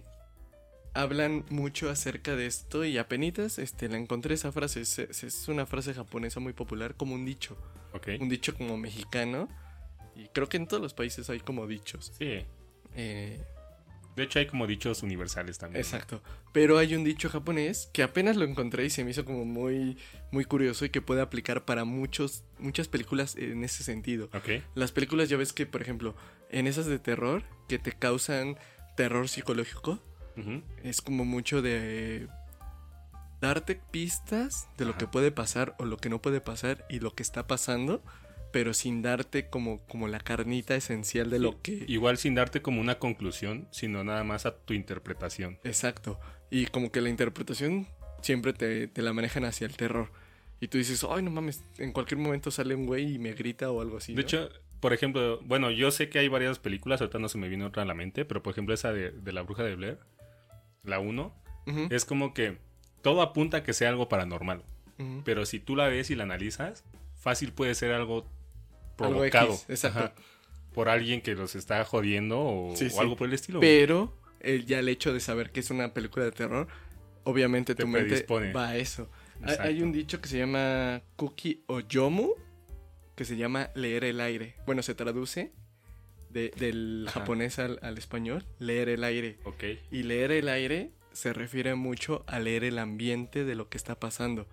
hablan 0.93 1.45
mucho 1.49 1.89
acerca 1.89 2.36
de 2.36 2.45
esto 2.45 2.86
y 2.86 2.97
apenitas 2.97 3.60
este, 3.60 3.89
la 3.89 3.97
encontré 3.97 4.36
esa 4.36 4.52
frase. 4.52 4.82
Es, 4.82 5.47
una 5.47 5.65
frase 5.65 5.93
japonesa 5.93 6.39
muy 6.39 6.54
popular, 6.54 6.95
como 6.95 7.15
un 7.15 7.25
dicho. 7.25 7.58
Un 8.19 8.30
dicho 8.30 8.56
como 8.56 8.78
mexicano. 8.78 9.47
Y 10.15 10.28
creo 10.30 10.49
que 10.49 10.58
en 10.58 10.67
todos 10.67 10.82
los 10.82 10.93
países 10.93 11.30
hay 11.30 11.39
como 11.39 11.67
dichos. 11.67 12.12
Sí. 12.17 12.45
Eh, 12.95 13.41
De 14.15 14.23
hecho 14.23 14.39
hay 14.39 14.47
como 14.47 14.67
dichos 14.67 15.02
universales 15.04 15.58
también. 15.58 15.84
Exacto. 15.84 16.21
Pero 16.52 16.78
hay 16.78 16.95
un 16.95 17.04
dicho 17.04 17.30
japonés 17.30 17.89
que 17.93 18.04
apenas 18.04 18.36
lo 18.36 18.43
encontré 18.43 18.86
y 18.86 18.89
se 18.89 19.04
me 19.04 19.12
hizo 19.12 19.23
como 19.23 19.45
muy, 19.45 19.97
muy 20.32 20.45
curioso 20.45 20.84
y 20.84 20.89
que 20.89 21.02
puede 21.02 21.21
aplicar 21.21 21.63
para 21.65 21.86
muchos, 21.86 22.43
muchas 22.58 22.88
películas 22.88 23.36
en 23.36 23.63
ese 23.63 23.84
sentido. 23.84 24.30
Las 24.75 24.91
películas 24.91 25.30
ya 25.30 25.38
ves 25.38 25.54
que, 25.54 25.65
por 25.65 25.82
ejemplo, 25.82 26.15
en 26.49 26.67
esas 26.67 26.88
de 26.88 26.99
terror 26.99 27.43
que 27.67 27.80
te 27.80 27.91
causan 27.91 28.58
terror 28.97 29.30
psicológico, 29.30 29.99
Es 30.84 31.02
como 31.02 31.25
mucho 31.25 31.62
de 31.62 32.28
darte 33.41 33.80
pistas 33.91 34.67
de 34.78 34.86
lo 34.86 34.91
Ajá. 34.91 34.99
que 34.99 35.08
puede 35.08 35.32
pasar 35.32 35.75
o 35.80 35.86
lo 35.86 35.97
que 35.97 36.10
no 36.10 36.21
puede 36.21 36.41
pasar 36.41 36.86
y 36.89 36.99
lo 36.99 37.13
que 37.13 37.23
está 37.23 37.47
pasando 37.47 38.04
pero 38.52 38.73
sin 38.73 39.02
darte 39.02 39.47
como, 39.47 39.80
como 39.88 40.08
la 40.08 40.19
carnita 40.19 40.75
esencial 40.75 41.30
de 41.30 41.39
lo 41.39 41.62
que... 41.62 41.86
Igual 41.88 42.17
sin 42.17 42.36
darte 42.36 42.62
como 42.62 42.82
una 42.82 42.97
conclusión, 42.99 43.67
sino 43.71 44.04
nada 44.04 44.23
más 44.23 44.45
a 44.45 44.56
tu 44.58 44.73
interpretación. 44.73 45.60
Exacto. 45.63 46.19
Y 46.49 46.65
como 46.67 46.91
que 46.91 47.02
la 47.02 47.10
interpretación 47.10 47.88
siempre 48.21 48.54
te, 48.54 48.88
te 48.88 49.02
la 49.02 49.13
manejan 49.13 49.45
hacia 49.45 49.67
el 49.67 49.75
terror. 49.75 50.12
Y 50.60 50.67
tú 50.67 50.78
dices, 50.78 51.06
ay, 51.10 51.23
no 51.23 51.32
mames, 51.32 51.63
en 51.78 51.91
cualquier 51.91 52.19
momento 52.19 52.52
sale 52.52 52.75
un 52.75 52.86
güey 52.86 53.15
y 53.15 53.19
me 53.19 53.34
grita 53.34 53.71
o 53.71 53.82
algo 53.82 53.97
así. 53.97 54.13
De 54.13 54.21
hecho, 54.21 54.49
por 54.80 54.93
ejemplo, 54.93 55.39
bueno, 55.43 55.71
yo 55.71 55.91
sé 55.91 56.10
que 56.10 56.19
hay 56.19 56.28
varias 56.28 56.60
películas, 56.60 57.02
ahorita 57.02 57.19
no 57.19 57.30
se 57.30 57.38
me 57.38 57.49
vino 57.49 57.67
otra 57.67 57.84
a 57.84 57.86
la 57.86 57.93
mente, 57.93 58.25
pero 58.25 58.43
por 58.43 58.52
ejemplo 58.52 58.73
esa 58.73 58.91
de, 58.91 59.12
de 59.12 59.32
La 59.32 59.43
Bruja 59.43 59.63
de 59.63 59.75
Blair, 59.75 59.99
la 60.84 61.00
1, 61.00 61.34
Ujú, 61.68 61.88
es 61.92 62.06
como 62.06 62.34
que 62.34 62.58
todo 63.02 63.22
apunta 63.22 63.58
a 63.58 63.63
que 63.63 63.74
sea 63.74 63.89
algo 63.89 64.10
paranormal. 64.10 64.63
Pero 65.24 65.46
si 65.46 65.60
tú 65.62 65.78
la 65.78 65.88
ves 65.88 66.10
y 66.10 66.15
la 66.15 66.24
analizas, 66.24 66.84
fácil 67.15 67.54
puede 67.54 67.74
ser 67.74 67.94
algo 67.94 68.18
Algo 68.18 68.30
provocado. 68.98 69.54
X, 69.54 69.65
exacto. 69.70 70.22
por 70.74 70.89
alguien 70.89 71.22
que 71.22 71.36
los 71.36 71.56
está 71.56 71.86
jodiendo 71.86 72.38
o, 72.42 72.76
Sí, 72.76 72.88
o 72.88 72.89
sí. 72.89 72.98
algo 73.00 73.15
por 73.15 73.28
el 73.28 73.34
estilo. 73.34 73.62
Pero 73.62 74.13
el, 74.42 74.65
ya 74.65 74.80
el 74.80 74.89
hecho 74.89 75.13
de 75.13 75.22
saber 75.22 75.52
que 75.52 75.62
es 75.62 75.70
una 75.72 75.94
película 75.94 76.26
de 76.26 76.34
terror, 76.34 76.68
obviamente 77.24 77.76
Te 77.76 77.84
tu 77.84 77.88
mente 77.88 78.10
predispone. 78.10 78.52
va 78.52 78.70
a 78.70 78.78
eso. 78.78 79.10
Hay, 79.38 79.44
Exacto. 79.44 79.63
hay 79.63 79.82
un 79.84 79.94
dicho 79.94 80.20
que 80.20 80.28
se 80.28 80.38
llama 80.38 81.02
Kuki 81.15 81.63
o 81.68 81.80
Yomu, 81.80 82.34
que 83.15 83.24
se 83.24 83.38
llama 83.38 83.70
leer 83.76 84.04
el 84.04 84.20
aire. 84.20 84.56
Bueno, 84.65 84.84
se 84.84 84.96
traduce 84.96 85.54
de- 86.30 86.52
del 86.58 87.06
Ajá. 87.08 87.20
japonés 87.22 87.60
al, 87.60 87.80
al 87.82 87.98
español, 87.98 88.46
leer 88.60 88.89
el 88.89 89.04
aire. 89.04 89.38
Ok. 89.44 89.63
Y 89.92 90.04
leer 90.04 90.32
el 90.32 90.48
aire 90.50 90.92
se 91.12 91.34
refiere 91.34 91.76
mucho 91.76 92.24
a 92.28 92.39
leer 92.39 92.63
el 92.63 92.78
ambiente 92.80 93.44
de 93.46 93.56
lo 93.56 93.70
que 93.70 93.78
está 93.78 94.00
pasando. 94.00 94.48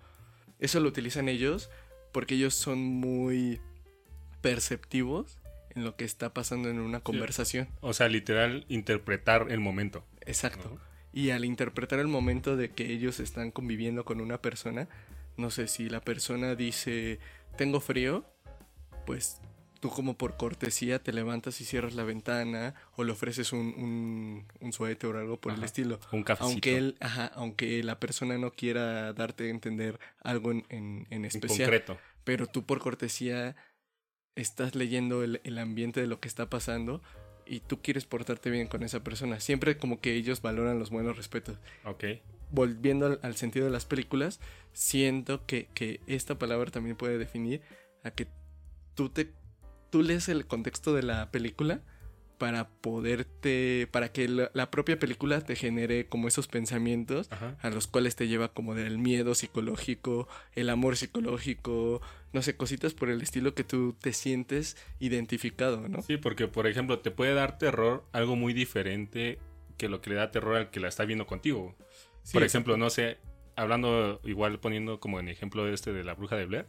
Eso 0.59 0.79
lo 0.79 0.87
utilizan 0.89 1.29
ellos 1.29 1.69
porque 2.11 2.35
ellos 2.35 2.53
son 2.55 2.79
muy 2.79 3.59
perceptivos 4.41 5.37
en 5.75 5.83
lo 5.83 5.95
que 5.95 6.05
está 6.05 6.33
pasando 6.33 6.69
en 6.69 6.79
una 6.79 7.01
conversación. 7.01 7.67
O 7.81 7.93
sea, 7.93 8.07
literal, 8.07 8.65
interpretar 8.69 9.47
el 9.51 9.59
momento. 9.59 10.03
Exacto. 10.25 10.69
¿no? 10.73 10.79
Y 11.13 11.29
al 11.31 11.45
interpretar 11.45 11.99
el 11.99 12.07
momento 12.07 12.55
de 12.55 12.69
que 12.71 12.91
ellos 12.91 13.19
están 13.19 13.51
conviviendo 13.51 14.05
con 14.05 14.21
una 14.21 14.41
persona, 14.41 14.87
no 15.35 15.51
sé 15.51 15.67
si 15.67 15.89
la 15.89 16.01
persona 16.01 16.55
dice, 16.55 17.19
tengo 17.57 17.79
frío, 17.79 18.25
pues 19.05 19.39
tú 19.79 19.89
como 19.89 20.17
por 20.17 20.37
cortesía 20.37 20.99
te 21.01 21.13
levantas 21.13 21.59
y 21.61 21.65
cierras 21.65 21.93
la 21.95 22.03
ventana 22.03 22.75
o 22.95 23.03
le 23.03 23.11
ofreces 23.11 23.53
un, 23.53 23.59
un, 23.77 24.45
un 24.59 24.73
suéter 24.73 25.15
o 25.15 25.19
algo 25.19 25.37
por 25.39 25.53
el 25.53 25.63
estilo. 25.63 25.99
Un 26.11 26.23
cafecito. 26.23 26.51
Aunque, 26.51 26.77
él, 26.77 26.97
ajá, 26.99 27.27
aunque 27.27 27.83
la 27.83 27.99
persona 27.99 28.37
no 28.37 28.51
quiera 28.51 29.13
darte 29.13 29.45
a 29.45 29.49
entender 29.49 29.99
algo 30.23 30.51
en, 30.51 30.65
en- 30.69 31.07
en 31.09 31.17
en 31.19 31.25
especial, 31.25 31.67
concreto. 31.69 31.97
pero 32.23 32.47
tú 32.47 32.63
por 32.65 32.79
cortesía 32.79 33.55
estás 34.35 34.75
leyendo 34.75 35.23
el, 35.23 35.41
el 35.43 35.57
ambiente 35.57 35.99
de 36.01 36.07
lo 36.07 36.19
que 36.19 36.27
está 36.27 36.49
pasando 36.49 37.01
y 37.45 37.61
tú 37.61 37.81
quieres 37.81 38.05
portarte 38.05 38.49
bien 38.49 38.67
con 38.67 38.83
esa 38.83 39.03
persona. 39.03 39.39
Siempre 39.39 39.77
como 39.77 39.99
que 40.01 40.13
ellos 40.13 40.41
valoran 40.41 40.79
los 40.79 40.89
buenos 40.89 41.17
respetos. 41.17 41.57
Ok. 41.85 42.03
Volviendo 42.51 43.05
al, 43.07 43.19
al 43.23 43.35
sentido 43.35 43.65
de 43.65 43.71
las 43.71 43.85
películas, 43.85 44.39
siento 44.73 45.45
que, 45.45 45.67
que 45.73 46.01
esta 46.07 46.37
palabra 46.37 46.71
también 46.71 46.95
puede 46.95 47.17
definir 47.17 47.61
a 48.03 48.11
que 48.11 48.27
tú 48.95 49.09
te 49.09 49.31
tú 49.89 50.03
lees 50.03 50.29
el 50.29 50.45
contexto 50.45 50.93
de 50.93 51.03
la 51.03 51.31
película 51.31 51.81
para 52.37 52.69
poderte 52.69 53.87
para 53.91 54.11
que 54.11 54.27
la, 54.27 54.51
la 54.53 54.69
propia 54.69 54.99
película 54.99 55.41
te 55.41 55.55
genere 55.55 56.07
como 56.07 56.27
esos 56.27 56.47
pensamientos 56.47 57.31
Ajá. 57.31 57.57
a 57.61 57.69
los 57.69 57.87
cuales 57.87 58.15
te 58.15 58.27
lleva 58.27 58.53
como 58.53 58.75
del 58.75 58.97
miedo 58.97 59.33
psicológico, 59.35 60.27
el 60.53 60.69
amor 60.69 60.97
psicológico, 60.97 62.01
no 62.33 62.41
sé, 62.41 62.55
cositas 62.55 62.93
por 62.93 63.09
el 63.09 63.21
estilo 63.21 63.55
que 63.55 63.63
tú 63.63 63.95
te 63.99 64.13
sientes 64.13 64.77
identificado, 64.99 65.87
¿no? 65.87 66.01
Sí, 66.03 66.17
porque 66.17 66.47
por 66.47 66.67
ejemplo, 66.67 66.99
te 66.99 67.11
puede 67.11 67.33
dar 67.33 67.57
terror 67.57 68.05
algo 68.11 68.35
muy 68.35 68.53
diferente 68.53 69.39
que 69.77 69.89
lo 69.89 70.01
que 70.01 70.11
le 70.11 70.15
da 70.17 70.31
terror 70.31 70.55
al 70.55 70.69
que 70.69 70.79
la 70.79 70.87
está 70.87 71.05
viendo 71.05 71.25
contigo. 71.25 71.75
Sí, 72.23 72.33
por 72.33 72.43
ejemplo, 72.43 72.77
no 72.77 72.89
sé, 72.89 73.17
hablando 73.55 74.21
igual 74.23 74.59
poniendo 74.59 74.99
como 74.99 75.19
en 75.19 75.29
ejemplo 75.29 75.67
este 75.67 75.93
de 75.93 76.03
la 76.03 76.13
bruja 76.13 76.35
de 76.35 76.45
Blair, 76.45 76.65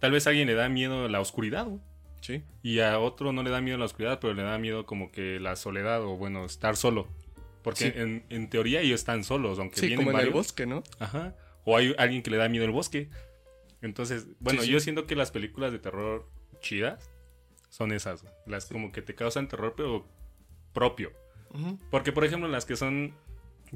tal 0.00 0.12
vez 0.12 0.26
a 0.26 0.30
alguien 0.30 0.46
le 0.46 0.54
da 0.54 0.68
miedo 0.68 1.08
la 1.08 1.20
oscuridad 1.20 1.66
¿no? 1.66 1.80
Sí. 2.20 2.42
y 2.62 2.80
a 2.80 2.98
otro 2.98 3.32
no 3.32 3.42
le 3.42 3.50
da 3.50 3.60
miedo 3.60 3.78
la 3.78 3.84
oscuridad, 3.86 4.18
pero 4.20 4.34
le 4.34 4.42
da 4.42 4.58
miedo 4.58 4.84
como 4.86 5.10
que 5.12 5.38
la 5.40 5.56
soledad 5.56 6.02
o 6.02 6.16
bueno, 6.16 6.44
estar 6.44 6.76
solo. 6.76 7.06
Porque 7.62 7.90
Sí. 7.90 7.92
en, 7.94 8.24
en 8.30 8.48
teoría 8.50 8.80
ellos 8.80 9.00
están 9.00 9.24
solos, 9.24 9.58
aunque 9.58 9.80
Sí, 9.80 9.86
vienen 9.88 10.06
como 10.06 10.18
en 10.18 10.26
el 10.26 10.32
bosque, 10.32 10.66
¿no? 10.66 10.82
Ajá. 10.98 11.34
O 11.64 11.76
hay 11.76 11.94
alguien 11.98 12.22
que 12.22 12.30
le 12.30 12.36
da 12.38 12.48
miedo 12.48 12.64
el 12.64 12.70
bosque. 12.70 13.08
Entonces, 13.82 14.26
bueno, 14.40 14.62
Sí, 14.62 14.70
yo 14.70 14.80
siento 14.80 15.06
que 15.06 15.14
las 15.16 15.30
películas 15.30 15.70
de 15.72 15.78
terror 15.78 16.28
chidas 16.60 17.10
son 17.68 17.92
esas, 17.92 18.24
las 18.46 18.66
como 18.66 18.90
que 18.90 19.02
te 19.02 19.14
causan 19.14 19.48
terror, 19.48 19.74
pero 19.76 20.06
propio. 20.72 21.12
Porque, 21.90 22.12
por 22.12 22.24
ejemplo, 22.24 22.48
las 22.48 22.64
que 22.66 22.76
son 22.76 23.14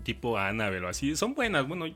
tipo 0.04 0.38
Annabelle 0.38 0.84
o 0.86 0.88
así, 0.88 1.14
son 1.16 1.34
buenas. 1.34 1.66
Bueno, 1.68 1.84
a 1.86 1.88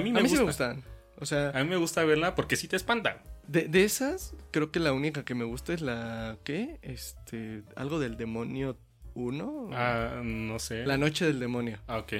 mí 0.00 0.10
me 0.12 0.20
A 0.20 0.22
mí 0.22 0.28
sí 0.28 0.36
me 0.36 0.42
gustan. 0.42 0.82
O 1.18 1.24
sea, 1.26 1.50
A 1.50 1.62
mí 1.64 1.70
me 1.70 1.76
gusta 1.76 2.04
verla 2.04 2.34
porque 2.34 2.56
sí 2.56 2.68
te 2.68 2.76
espanta. 2.76 3.22
De, 3.48 3.68
de 3.68 3.84
esas, 3.84 4.34
creo 4.50 4.70
que 4.70 4.80
la 4.80 4.92
única 4.92 5.24
que 5.24 5.34
me 5.34 5.44
gusta 5.44 5.72
es 5.72 5.80
la. 5.80 6.36
¿Qué? 6.44 6.78
Este. 6.82 7.62
Algo 7.76 7.98
del 7.98 8.16
demonio 8.16 8.76
1. 9.14 9.70
Ah, 9.72 10.20
no 10.24 10.58
sé. 10.58 10.84
La 10.86 10.96
noche 10.98 11.24
del 11.24 11.40
demonio. 11.40 11.78
Ah, 11.86 11.98
ok. 11.98 12.14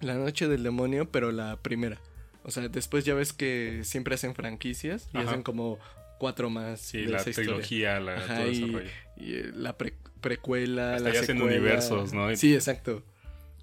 La 0.00 0.14
noche 0.14 0.46
del 0.48 0.62
demonio, 0.62 1.10
pero 1.10 1.32
la 1.32 1.56
primera. 1.56 1.98
O 2.44 2.50
sea, 2.50 2.68
después 2.68 3.04
ya 3.04 3.14
ves 3.14 3.32
que 3.32 3.80
siempre 3.84 4.14
hacen 4.14 4.34
franquicias 4.34 5.10
y 5.12 5.18
Ajá. 5.18 5.28
hacen 5.30 5.42
como 5.42 5.78
cuatro 6.18 6.48
más 6.50 6.80
Sí, 6.80 7.02
de 7.02 7.08
la 7.08 7.18
esa 7.18 7.30
trilogía, 7.32 8.00
la, 8.00 8.16
Ajá, 8.16 8.36
todo 8.38 8.46
ese 8.46 8.60
y- 8.62 8.72
rollo. 8.72 8.90
Y 9.16 9.34
eh, 9.34 9.50
la 9.54 9.76
pre- 9.76 9.94
precuela, 10.20 10.94
Hasta 10.94 11.08
la 11.08 11.14
ya 11.14 11.20
hacen 11.20 11.36
secuela. 11.38 11.56
universos, 11.58 12.12
¿no? 12.12 12.34
Sí, 12.36 12.54
exacto. 12.54 13.02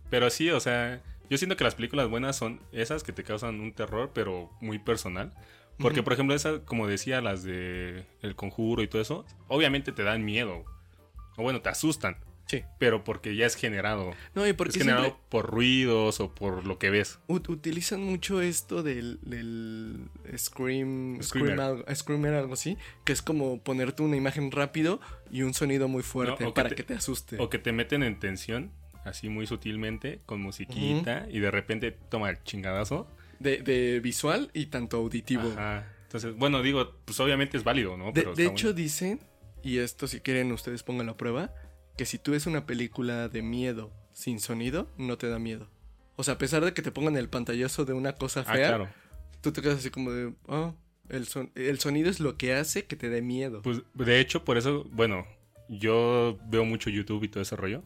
Pero 0.09 0.29
sí, 0.29 0.49
o 0.51 0.59
sea, 0.59 1.01
yo 1.29 1.37
siento 1.37 1.57
que 1.57 1.63
las 1.63 1.75
películas 1.75 2.09
buenas 2.09 2.35
son 2.35 2.59
esas 2.71 3.03
que 3.03 3.11
te 3.11 3.23
causan 3.23 3.59
un 3.59 3.73
terror, 3.73 4.11
pero 4.13 4.51
muy 4.61 4.77
personal. 4.77 5.33
Porque, 5.77 6.03
por 6.03 6.13
ejemplo, 6.13 6.35
esas, 6.35 6.59
como 6.61 6.87
decía, 6.87 7.21
las 7.21 7.43
de 7.43 8.05
El 8.21 8.35
Conjuro 8.35 8.81
y 8.81 8.87
todo 8.87 9.01
eso, 9.01 9.25
obviamente 9.47 9.91
te 9.91 10.03
dan 10.03 10.23
miedo. 10.23 10.63
O 11.37 11.43
bueno, 11.43 11.61
te 11.61 11.69
asustan. 11.69 12.17
Sí. 12.47 12.61
Pero 12.77 13.03
porque 13.03 13.35
ya 13.35 13.47
es 13.47 13.55
generado. 13.55 14.11
No, 14.35 14.47
y 14.47 14.53
porque 14.53 14.69
es 14.69 14.77
generado 14.77 15.05
siempre 15.05 15.23
por 15.29 15.47
ruidos 15.49 16.19
o 16.19 16.33
por 16.35 16.65
lo 16.67 16.77
que 16.77 16.91
ves. 16.91 17.17
ut- 17.27 17.49
utilizan 17.49 18.01
mucho 18.03 18.39
esto 18.39 18.83
del, 18.83 19.19
del 19.23 20.09
scream, 20.37 21.21
Screamer. 21.21 21.23
scream 21.23 21.59
algo, 21.59 21.95
screamer, 21.95 22.33
algo 22.35 22.53
así, 22.53 22.77
que 23.03 23.13
es 23.13 23.21
como 23.23 23.59
ponerte 23.59 24.03
una 24.03 24.15
imagen 24.15 24.51
rápido 24.51 25.01
y 25.31 25.41
un 25.41 25.53
sonido 25.55 25.87
muy 25.87 26.03
fuerte 26.03 26.43
No, 26.43 26.49
o 26.51 26.53
que 26.53 26.55
para 26.55 26.69
te- 26.69 26.75
que 26.75 26.83
te 26.83 26.93
asuste. 26.93 27.37
O 27.39 27.49
que 27.49 27.57
te 27.57 27.71
meten 27.71 28.03
en 28.03 28.19
tensión, 28.19 28.71
así 29.03 29.27
muy 29.27 29.47
sutilmente, 29.47 30.19
con 30.27 30.39
musiquita, 30.39 31.25
y 31.31 31.39
de 31.39 31.49
repente 31.51 31.91
toma 31.91 32.29
el 32.29 32.43
chingadazo. 32.43 33.07
De, 33.39 33.57
de 33.59 33.99
visual 33.99 34.49
y 34.53 34.67
tanto 34.67 34.97
auditivo. 34.97 35.49
Ajá. 35.51 35.91
Entonces, 36.03 36.35
bueno, 36.37 36.61
digo, 36.61 36.95
pues 37.05 37.19
obviamente 37.19 37.57
es 37.57 37.63
válido, 37.63 37.97
¿no? 37.97 38.05
De, 38.07 38.11
Pero 38.13 38.35
de 38.35 38.45
hecho 38.45 38.73
dicen, 38.73 39.19
y 39.63 39.79
esto 39.79 40.07
si 40.07 40.21
quieren 40.21 40.51
ustedes 40.51 40.83
pongan 40.83 41.07
la 41.07 41.17
prueba, 41.17 41.53
que 41.97 42.05
si 42.05 42.17
tú 42.19 42.31
ves 42.31 42.45
una 42.45 42.65
película 42.65 43.27
de 43.27 43.41
miedo 43.41 43.91
sin 44.13 44.39
sonido, 44.39 44.87
no 44.97 45.17
te 45.17 45.27
da 45.27 45.39
miedo. 45.39 45.67
O 46.15 46.23
sea, 46.23 46.35
a 46.35 46.37
pesar 46.37 46.63
de 46.63 46.73
que 46.73 46.81
te 46.81 46.91
pongan 46.91 47.17
el 47.17 47.27
pantallazo 47.27 47.83
de 47.83 47.91
una 47.93 48.13
cosa 48.13 48.41
Ah, 48.47 48.53
fea, 48.53 48.67
claro. 48.69 48.89
tú 49.41 49.51
te 49.51 49.61
quedas 49.61 49.79
así 49.79 49.89
como 49.89 50.11
de, 50.11 50.33
oh, 50.47 50.73
el, 51.09 51.27
son- 51.27 51.51
el 51.55 51.79
sonido 51.79 52.09
es 52.09 52.21
lo 52.21 52.37
que 52.37 52.53
hace 52.53 52.85
que 52.85 52.95
te 52.95 53.09
dé 53.09 53.21
miedo. 53.21 53.61
Pues 53.61 53.81
de 53.93 54.19
hecho, 54.21 54.45
por 54.45 54.57
eso, 54.57 54.85
bueno, 54.91 55.25
yo 55.67 56.37
veo 56.47 56.63
mucho 56.63 56.89
YouTube 56.89 57.23
y 57.23 57.27
todo 57.27 57.41
ese 57.43 57.57
rollo. 57.57 57.83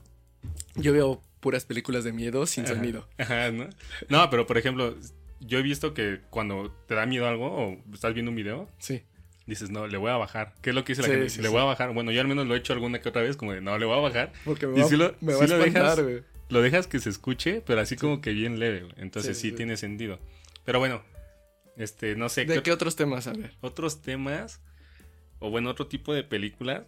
Yo 0.75 0.93
veo 0.93 1.23
puras 1.39 1.65
películas 1.65 2.03
de 2.03 2.11
miedo 2.13 2.45
sin 2.45 2.65
Ajá. 2.65 2.75
sonido. 2.75 3.07
Ajá, 3.17 3.51
¿no? 3.51 3.69
No, 4.09 4.29
pero 4.29 4.45
por 4.45 4.57
ejemplo, 4.59 4.95
yo 5.39 5.59
he 5.59 5.61
visto 5.61 5.93
que 5.93 6.21
cuando 6.29 6.71
te 6.87 6.95
da 6.95 7.05
miedo 7.05 7.27
algo 7.27 7.47
o 7.47 7.77
estás 7.93 8.13
viendo 8.13 8.29
un 8.31 8.35
video, 8.35 8.69
Sí. 8.79 9.03
dices, 9.45 9.69
no, 9.69 9.87
le 9.87 9.97
voy 9.97 10.11
a 10.11 10.17
bajar. 10.17 10.53
¿Qué 10.61 10.69
es 10.71 10.75
lo 10.75 10.83
que 10.83 10.93
dice 10.93 11.01
la 11.01 11.07
Sí, 11.07 11.13
gente? 11.13 11.29
sí, 11.29 11.41
le 11.41 11.47
voy 11.49 11.61
a 11.61 11.65
bajar. 11.65 11.93
Bueno, 11.93 12.11
yo 12.11 12.21
al 12.21 12.27
menos 12.27 12.45
lo 12.47 12.55
he 12.55 12.57
hecho 12.59 12.73
alguna 12.73 12.99
que 13.01 13.09
otra 13.09 13.21
vez, 13.21 13.35
como 13.37 13.53
de, 13.53 13.61
no, 13.61 13.77
le 13.77 13.85
voy 13.85 13.97
a 13.97 14.01
bajar. 14.01 14.31
Porque 14.45 14.67
me 14.67 14.77
Y 14.79 14.81
va, 14.83 14.87
si 14.87 14.95
lo- 14.97 15.15
me 15.21 15.33
si 15.33 15.39
va 15.39 15.45
a 15.45 15.47
lo 15.47 15.55
espantar, 15.65 15.83
dejas- 15.97 16.03
güey. 16.03 16.23
Lo 16.49 16.61
dejas 16.61 16.87
que 16.87 16.99
se 16.99 17.09
escuche, 17.09 17.61
pero 17.65 17.79
así 17.81 17.95
como 17.95 18.21
que 18.21 18.31
bien 18.33 18.59
leve. 18.59 18.81
güey. 18.81 18.93
Entonces 18.97 19.37
sí. 19.37 19.51
tiene 19.51 19.77
sentido. 19.77 20.19
Pero 20.65 20.79
bueno, 20.79 21.03
este, 21.77 22.15
no 22.15 22.27
sé, 22.29 22.45
¿De 22.45 22.55
¿qué 22.55 22.63
qué 22.63 22.71
otros 22.71 22.95
temas? 22.95 23.27
A 23.27 23.33
ver. 23.33 23.53
otros 23.61 24.01
temas 24.01 24.59
o 25.39 25.49
bueno, 25.49 25.69
otro 25.69 25.87
tipo 25.87 26.13
de 26.13 26.23
películas. 26.23 26.83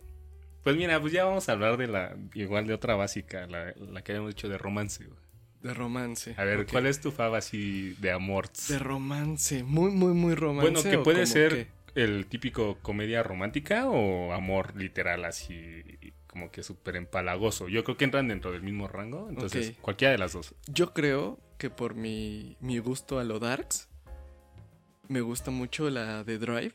Pues 0.64 0.76
mira, 0.76 1.00
pues 1.00 1.14
ya 1.14 1.24
vamos 1.26 1.48
a 1.50 1.54
hablar 1.54 1.78
de 1.78 1.88
la, 1.88 2.16
igual 2.36 2.68
de 2.68 2.74
otra 2.74 2.96
básica, 2.96 3.48
la, 3.48 3.74
la 3.78 4.04
que 4.04 4.12
habíamos 4.12 4.36
dicho 4.36 4.50
de 4.50 4.58
romance. 4.58 5.04
güey. 5.06 5.18
De 5.62 5.74
romance. 5.74 6.34
A 6.38 6.44
ver. 6.44 6.66
¿cuál 6.66 6.88
es 6.88 7.02
tu 7.02 7.12
fava 7.12 7.38
así 7.38 7.96
de 8.00 8.12
amor? 8.12 8.50
De 8.68 8.80
romance. 8.80 9.64
Muy, 9.64 9.92
muy, 9.92 10.14
muy 10.14 10.36
romance. 10.36 10.72
Bueno, 10.72 10.90
que 10.90 10.98
o 10.98 11.04
puede 11.04 11.26
ser 11.26 11.68
el 11.96 12.26
típico 12.26 12.78
comedia 12.82 13.22
romántica 13.22 13.90
o 13.90 14.32
amor 14.34 14.76
literal 14.76 15.26
así 15.26 15.84
como 16.28 16.50
que 16.50 16.64
súper 16.64 16.96
empalagoso. 16.96 17.68
Yo 17.68 17.84
creo 17.84 17.98
que 17.98 18.06
entran 18.06 18.30
dentro 18.30 18.52
del 18.54 18.64
mismo 18.64 18.88
rango, 18.88 19.28
entonces 19.30 19.76
cualquiera 19.82 20.14
de 20.14 20.18
las 20.18 20.34
dos. 20.34 20.56
Yo 20.68 20.94
creo 20.94 21.40
que 21.58 21.70
por 21.70 21.94
mi, 21.94 22.56
mi 22.62 22.80
gusto 22.80 23.20
a 23.20 23.24
lo 23.26 23.40
darks, 23.40 23.90
me 25.10 25.20
gusta 25.20 25.52
mucho 25.52 25.90
la 25.90 26.24
de 26.24 26.38
Drive, 26.38 26.74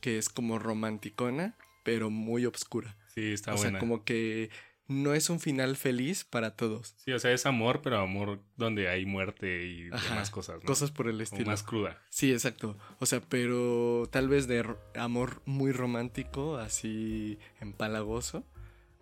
que 0.00 0.18
es 0.18 0.28
como 0.28 0.58
romanticona, 0.58 1.56
pero 1.84 2.10
muy 2.10 2.46
obscura. 2.46 2.96
Sí, 3.14 3.32
está 3.32 3.54
o 3.54 3.56
buena. 3.56 3.70
sea, 3.70 3.78
como 3.78 4.04
que 4.04 4.50
no 4.86 5.14
es 5.14 5.30
un 5.30 5.40
final 5.40 5.76
feliz 5.76 6.24
para 6.24 6.56
todos. 6.56 6.94
Sí, 6.98 7.12
o 7.12 7.18
sea, 7.18 7.32
es 7.32 7.46
amor, 7.46 7.80
pero 7.82 7.98
amor 7.98 8.40
donde 8.56 8.88
hay 8.88 9.06
muerte 9.06 9.66
y 9.66 9.90
Ajá, 9.90 10.10
demás 10.10 10.30
cosas, 10.30 10.56
¿no? 10.56 10.66
Cosas 10.66 10.90
por 10.90 11.08
el 11.08 11.20
estilo. 11.20 11.46
más 11.46 11.62
cruda. 11.62 12.02
Sí, 12.10 12.32
exacto. 12.32 12.76
O 13.00 13.06
sea, 13.06 13.20
pero 13.20 14.08
tal 14.10 14.28
vez 14.28 14.46
de 14.46 14.64
amor 14.94 15.42
muy 15.46 15.72
romántico, 15.72 16.58
así 16.58 17.38
empalagoso, 17.60 18.44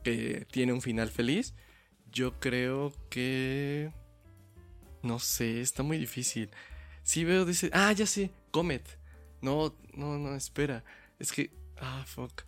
que 0.04 0.46
tiene 0.50 0.72
un 0.72 0.82
final 0.82 1.10
feliz. 1.10 1.54
Yo 2.10 2.38
creo 2.38 2.92
que... 3.10 3.90
No 5.02 5.18
sé, 5.18 5.60
está 5.60 5.82
muy 5.82 5.98
difícil. 5.98 6.50
Sí 7.02 7.24
veo, 7.24 7.44
dice... 7.44 7.70
Ah, 7.72 7.90
ya 7.92 8.06
sé, 8.06 8.30
Comet. 8.52 8.98
No, 9.40 9.74
no, 9.94 10.18
no, 10.18 10.36
espera. 10.36 10.84
Es 11.18 11.32
que... 11.32 11.50
Ah, 11.80 12.04
fuck. 12.06 12.42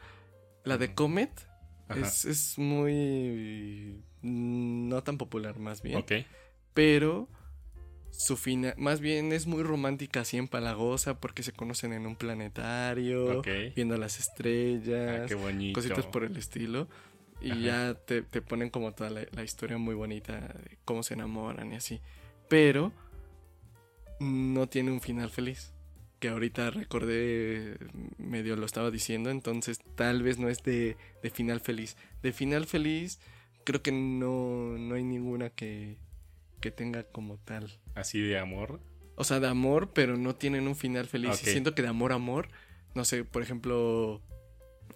La 0.63 0.79
de 0.79 0.95
Comet. 0.95 1.33
Es, 1.91 2.25
es 2.25 2.59
muy... 2.59 4.03
No 4.23 5.03
tan 5.03 5.19
popular, 5.19 5.59
más 5.59 5.83
bien 5.83 5.99
Ok. 5.99 6.13
pero 6.73 7.29
su 8.11 8.37
final, 8.37 8.75
más 8.77 9.01
bien 9.01 9.33
es 9.33 9.47
muy 9.47 9.63
romántica, 9.65 10.21
así 10.21 10.37
empalagosa, 10.37 11.19
porque 11.21 11.43
se 11.43 11.53
conocen 11.53 11.93
en 11.93 12.07
un 12.07 12.15
planetario, 12.17 13.41
Ok. 13.41 13.49
viendo 13.75 13.97
las 13.99 14.17
Ah, 14.17 14.21
estrellas, 14.21 15.29
qué 15.29 15.35
bonito. 15.35 15.81
cositas 15.81 16.07
por 16.07 16.25
el 16.25 16.37
estilo. 16.37 16.89
Y 17.41 17.51
Ajá. 17.51 17.61
ya 17.61 17.95
te, 17.95 18.23
te 18.23 18.41
ponen 18.41 18.71
como 18.71 18.93
toda 18.93 19.11
la, 19.11 19.27
la 19.33 19.43
historia 19.43 19.77
muy 19.77 19.95
bonita 19.95 20.39
de 20.41 20.79
cómo 20.85 21.03
se 21.03 21.15
enamoran 21.15 21.73
y 21.73 21.77
así. 21.77 22.01
Pero 22.49 22.93
no 24.21 24.69
tiene 24.69 24.93
un 24.93 25.01
final 25.01 25.31
feliz. 25.31 25.74
Que 26.25 26.31
ahorita 26.31 26.71
recordé, 26.71 27.77
medio 28.17 28.57
lo 28.57 28.65
estaba 28.65 28.91
diciendo, 28.91 29.29
entonces 29.29 29.79
tal 29.95 30.23
vez 30.23 30.39
no 30.39 30.49
es 30.49 30.63
de, 30.63 30.97
de 31.23 31.29
final 31.29 31.61
feliz. 31.61 31.99
De 32.23 32.33
final 32.33 32.65
feliz, 32.65 33.21
creo 33.63 33.83
que 33.83 33.93
no, 33.93 34.79
no 34.79 34.95
hay 34.95 35.05
ninguna 35.05 35.51
que, 35.51 35.99
que 36.63 36.71
tenga 36.71 37.03
como 37.03 37.37
tal. 37.37 37.79
Así 37.95 38.23
de 38.23 38.39
amor. 38.39 38.81
O 39.17 39.25
sea, 39.25 39.39
de 39.39 39.49
amor, 39.49 39.93
pero 39.93 40.17
no 40.17 40.35
tienen 40.35 40.67
un 40.67 40.77
final 40.77 41.09
feliz. 41.09 41.43
Y 41.43 41.45
siento 41.45 41.75
que 41.75 41.83
de 41.83 41.89
amor 41.89 42.13
a 42.13 42.15
amor, 42.15 42.49
no 42.95 43.05
sé, 43.05 43.25
por 43.25 43.43
ejemplo, 43.43 44.23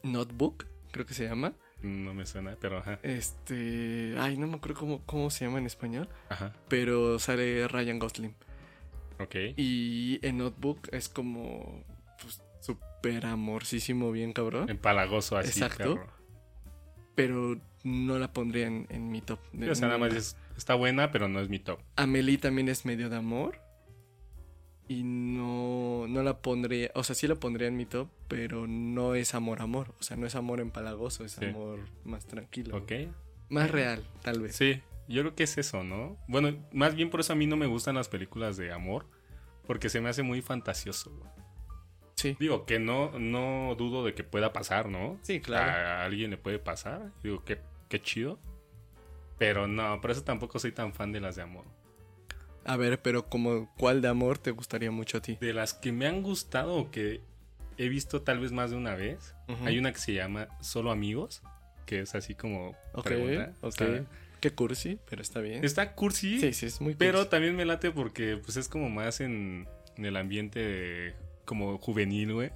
Notebook, 0.02 0.64
creo 0.92 1.04
que 1.04 1.12
se 1.12 1.24
llama. 1.24 1.52
No 1.82 2.14
me 2.14 2.24
suena, 2.24 2.56
pero 2.58 2.78
ajá. 2.78 3.00
Este. 3.02 4.14
Ay, 4.16 4.38
no 4.38 4.46
me 4.46 4.56
acuerdo 4.56 4.80
cómo, 4.80 5.02
cómo 5.04 5.28
se 5.28 5.44
llama 5.44 5.58
en 5.58 5.66
español. 5.66 6.08
Ajá. 6.30 6.54
Pero 6.68 7.18
sale 7.18 7.68
Ryan 7.68 7.98
Gosling. 7.98 8.34
Ok. 9.20 9.34
Y 9.56 10.18
en 10.26 10.38
Notebook 10.38 10.88
es 10.92 11.08
como. 11.08 11.84
Pues 12.22 12.42
súper 12.60 13.26
amorcísimo, 13.26 14.10
bien 14.12 14.32
cabrón. 14.32 14.68
Empalagoso 14.68 15.36
así, 15.36 15.48
Exacto. 15.60 15.94
perro. 15.94 16.06
Pero 17.14 17.60
no 17.84 18.18
la 18.18 18.32
pondría 18.32 18.66
en, 18.66 18.86
en 18.90 19.10
mi 19.10 19.20
top. 19.20 19.38
Sí, 19.52 19.68
o 19.68 19.74
sea, 19.74 19.88
nada 19.88 19.98
más 19.98 20.14
es- 20.14 20.36
está 20.56 20.74
buena, 20.74 21.10
pero 21.10 21.28
no 21.28 21.40
es 21.40 21.48
mi 21.48 21.58
top. 21.58 21.80
Amelie 21.96 22.38
también 22.38 22.68
es 22.68 22.84
medio 22.84 23.08
de 23.08 23.16
amor. 23.16 23.60
Y 24.90 25.02
no, 25.02 26.06
no 26.08 26.22
la 26.22 26.38
pondría, 26.40 26.90
o 26.94 27.04
sea, 27.04 27.14
sí 27.14 27.26
la 27.28 27.34
pondría 27.34 27.68
en 27.68 27.76
mi 27.76 27.84
top, 27.84 28.08
pero 28.26 28.66
no 28.66 29.14
es 29.14 29.34
amor, 29.34 29.60
amor. 29.60 29.94
O 30.00 30.02
sea, 30.02 30.16
no 30.16 30.26
es 30.26 30.34
amor 30.34 30.60
empalagoso, 30.60 31.24
es 31.26 31.32
Sí. 31.32 31.44
amor 31.44 31.80
más 32.04 32.26
tranquilo. 32.26 32.74
Ok. 32.78 32.92
Más 33.50 33.70
real, 33.70 34.02
tal 34.22 34.40
vez. 34.40 34.56
Sí, 34.56 34.80
yo 35.08 35.22
creo 35.22 35.34
que 35.34 35.44
es 35.44 35.58
eso, 35.58 35.82
¿no? 35.84 36.16
Bueno, 36.28 36.56
más 36.72 36.94
bien 36.94 37.10
por 37.10 37.20
eso 37.20 37.32
a 37.32 37.36
mí 37.36 37.46
no 37.46 37.56
me 37.56 37.66
gustan 37.66 37.94
las 37.96 38.08
películas 38.08 38.56
de 38.56 38.72
amor, 38.72 39.06
porque 39.66 39.88
se 39.88 40.00
me 40.00 40.08
hace 40.08 40.22
muy 40.22 40.42
fantasioso. 40.42 41.10
güey. 41.10 41.30
Sí, 42.14 42.36
Digo, 42.40 42.66
que 42.66 42.78
no, 42.80 43.18
no 43.18 43.74
dudo 43.76 44.04
de 44.04 44.14
que 44.14 44.24
pueda 44.24 44.52
pasar, 44.52 44.88
¿no? 44.88 45.18
sí, 45.22 45.40
claro. 45.40 45.70
A 45.70 46.04
alguien 46.04 46.30
le 46.30 46.36
puede 46.36 46.58
pasar. 46.58 47.12
Digo, 47.22 47.44
qué, 47.44 47.60
qué 47.88 48.00
chido. 48.00 48.38
Pero 49.38 49.68
no, 49.68 50.00
por 50.00 50.10
eso 50.10 50.24
tampoco 50.24 50.58
soy 50.58 50.72
tan 50.72 50.92
fan 50.92 51.12
de 51.12 51.20
las 51.20 51.36
de 51.36 51.42
amor. 51.42 51.64
A 52.64 52.76
ver, 52.76 53.00
pero 53.00 53.28
como, 53.28 53.72
¿cuál 53.76 54.02
de 54.02 54.08
amor 54.08 54.36
te 54.38 54.50
gustaría 54.50 54.90
mucho 54.90 55.18
a 55.18 55.20
ti? 55.22 55.38
De 55.40 55.52
las 55.52 55.74
que 55.74 55.92
me 55.92 56.06
han 56.06 56.22
gustado 56.22 56.74
o 56.74 56.90
que 56.90 57.22
he 57.76 57.88
visto 57.88 58.22
tal 58.22 58.40
vez 58.40 58.50
más 58.50 58.70
de 58.72 58.76
una 58.76 58.96
vez, 58.96 59.34
hay 59.64 59.78
una 59.78 59.92
que 59.92 60.00
se 60.00 60.12
llama 60.12 60.48
Solo 60.60 60.90
Amigos, 60.90 61.42
que 61.86 62.00
es 62.00 62.14
así 62.16 62.34
como 62.34 62.70
Ok, 62.94 63.04
pregunta. 63.04 63.52
ok. 63.60 63.80
Está, 63.80 64.04
Qué 64.40 64.50
cursi, 64.52 64.98
pero 65.08 65.22
está 65.22 65.40
bien. 65.40 65.64
está 65.64 65.94
cursi, 65.94 66.40
Sí, 66.40 66.52
sí, 66.52 66.66
es 66.66 66.80
muy 66.80 66.94
pero 66.94 67.18
cursi. 67.18 67.30
también 67.30 67.56
me 67.56 67.64
late 67.64 67.90
porque 67.90 68.36
pues 68.36 68.56
es 68.56 68.68
como 68.68 68.88
más 68.90 69.20
en, 69.20 69.66
en 69.96 70.04
el 70.04 70.16
ambiente 70.16 71.14
como 71.44 71.78
juvenil, 71.78 72.34
güey, 72.34 72.50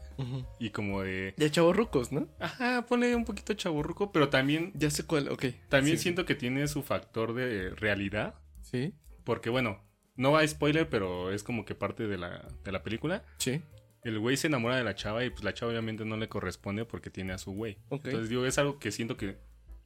y 0.59 0.69
como 0.69 1.01
de... 1.03 1.33
Ya 1.39 1.51
chavorrucos, 1.51 2.13
¿no? 2.13 2.29
Ajá, 2.39 2.85
ponle 2.87 3.17
un 3.17 3.25
poquito 3.25 3.55
chaburruco, 3.55 4.13
pero 4.13 4.29
también, 4.29 4.71
Ya 4.75 4.91
sé 4.91 5.05
cuál, 5.07 5.29
ok. 5.31 5.47
también 5.71 5.97
Sí, 5.97 6.03
siento 6.03 6.27
que 6.27 6.35
tiene 6.35 6.69
su 6.69 6.83
factor 6.83 7.33
de 7.33 7.71
realidad, 7.71 8.35
Sí, 8.61 8.93
porque 9.25 9.49
bueno, 9.49 9.81
no 10.17 10.33
va 10.33 10.41
a 10.41 10.47
spoiler, 10.47 10.89
pero 10.91 11.33
es 11.33 11.43
como 11.43 11.65
que 11.65 11.75
parte 11.75 12.07
de 12.07 12.19
la, 12.19 12.47
de 12.65 12.73
la 12.73 12.83
película. 12.83 13.25
sí. 13.39 13.63
El 14.05 14.19
güey 14.19 14.37
se 14.37 14.49
enamora 14.49 14.77
de 14.77 14.83
la 14.83 14.97
chava 14.97 15.25
y 15.25 15.31
pues 15.31 15.45
la 15.45 15.55
chava 15.55 15.71
obviamente 15.71 16.05
no 16.05 16.17
le 16.17 16.29
corresponde 16.29 16.85
porque 16.85 17.09
tiene 17.09 17.33
a 17.35 17.39
su 17.39 17.53
güey. 17.53 17.79
Ok. 17.89 18.07
Entonces 18.07 18.29
digo, 18.31 18.45
es 18.47 18.59
algo 18.59 18.81
que 18.81 18.91
siento 18.91 19.17
que 19.17 19.37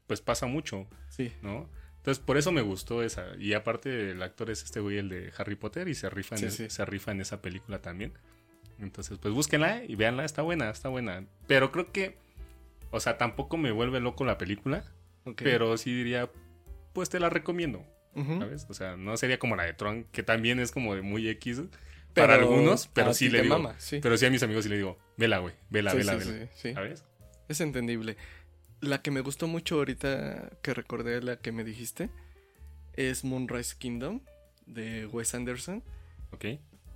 pues 0.07 0.23
pasa 0.23 0.47
mucho, 0.47 0.89
Sí. 1.11 1.33
¿no? 1.43 1.69
Entonces 2.07 2.23
por 2.25 2.37
eso 2.37 2.53
me 2.53 2.63
gustó 2.63 3.03
esa. 3.03 3.27
Y 3.37 3.55
aparte 3.55 4.13
el 4.13 4.23
actor 4.23 4.49
es 4.51 4.63
este 4.63 4.79
güey, 4.79 4.99
el 4.99 5.09
de 5.09 5.33
Harry 5.39 5.57
Potter, 5.57 5.89
y 5.89 5.95
se 5.97 6.09
rifa 6.09 6.37
en, 6.37 6.41
Sí, 6.43 6.47
es- 6.47 6.55
sí. 6.55 6.71
se 6.71 6.85
rifa 6.85 7.11
en 7.11 7.21
esa 7.21 7.43
película 7.43 7.83
también. 7.83 8.13
Entonces 8.79 9.19
pues 9.19 9.35
búsquenla 9.35 9.83
y 9.85 9.97
véanla, 9.97 10.25
está 10.25 10.43
buena, 10.43 10.71
está 10.71 10.89
buena. 10.89 11.25
Pero 11.49 11.73
creo 11.73 11.91
que, 11.91 12.17
o 12.93 13.01
sea, 13.01 13.19
tampoco 13.19 13.57
me 13.57 13.73
vuelve 13.73 13.99
loco 13.99 14.25
la 14.25 14.39
película, 14.39 14.85
pero 15.37 15.77
sí 15.79 15.93
diría, 15.93 16.31
pues 16.93 17.09
te 17.09 17.19
la 17.19 17.29
recomiendo. 17.29 17.85
O 18.69 18.73
sea, 18.75 18.97
no 18.97 19.17
sería 19.17 19.39
como 19.41 19.57
la 19.57 19.65
de 19.65 19.75
Tron, 19.75 20.05
que 20.05 20.23
también 20.23 20.61
es 20.61 20.71
como 20.71 20.95
de 20.95 21.03
muy 21.03 21.29
X 21.29 21.61
Pero 22.15 22.29
para 22.29 22.35
algunos, 22.35 22.87
pero 22.87 23.11
a 23.11 23.15
sí 23.15 23.29
le 23.29 23.43
digo. 23.43 23.59
mama, 23.59 23.75
sí. 23.79 23.99
Pero 24.01 24.17
sí 24.17 24.25
a 24.27 24.31
mis 24.31 24.43
amigos 24.45 24.63
sí 24.65 24.71
le 24.71 24.77
digo, 24.77 24.97
vela, 25.17 25.39
güey, 25.39 25.55
vela, 25.71 25.93
vela, 25.93 26.13
sí, 26.21 26.31
vela. 26.31 26.47
sí, 26.47 26.51
sí. 26.69 26.73
¿Sabes? 26.73 27.05
Es 27.49 27.61
entendible. 27.61 28.17
La 28.81 29.01
que 29.03 29.11
me 29.11 29.21
gustó 29.21 29.47
mucho 29.49 29.77
ahorita 29.77 30.51
que 30.63 30.75
recordé 30.75 31.23
la 31.23 31.37
que 31.39 31.51
me 31.53 31.65
dijiste 31.65 32.11
es 32.95 33.25
Moonrise 33.25 33.75
Kingdom 33.79 34.21
de 34.67 35.07
Wes 35.07 35.35
Anderson 35.35 35.83
Ok. 36.33 36.45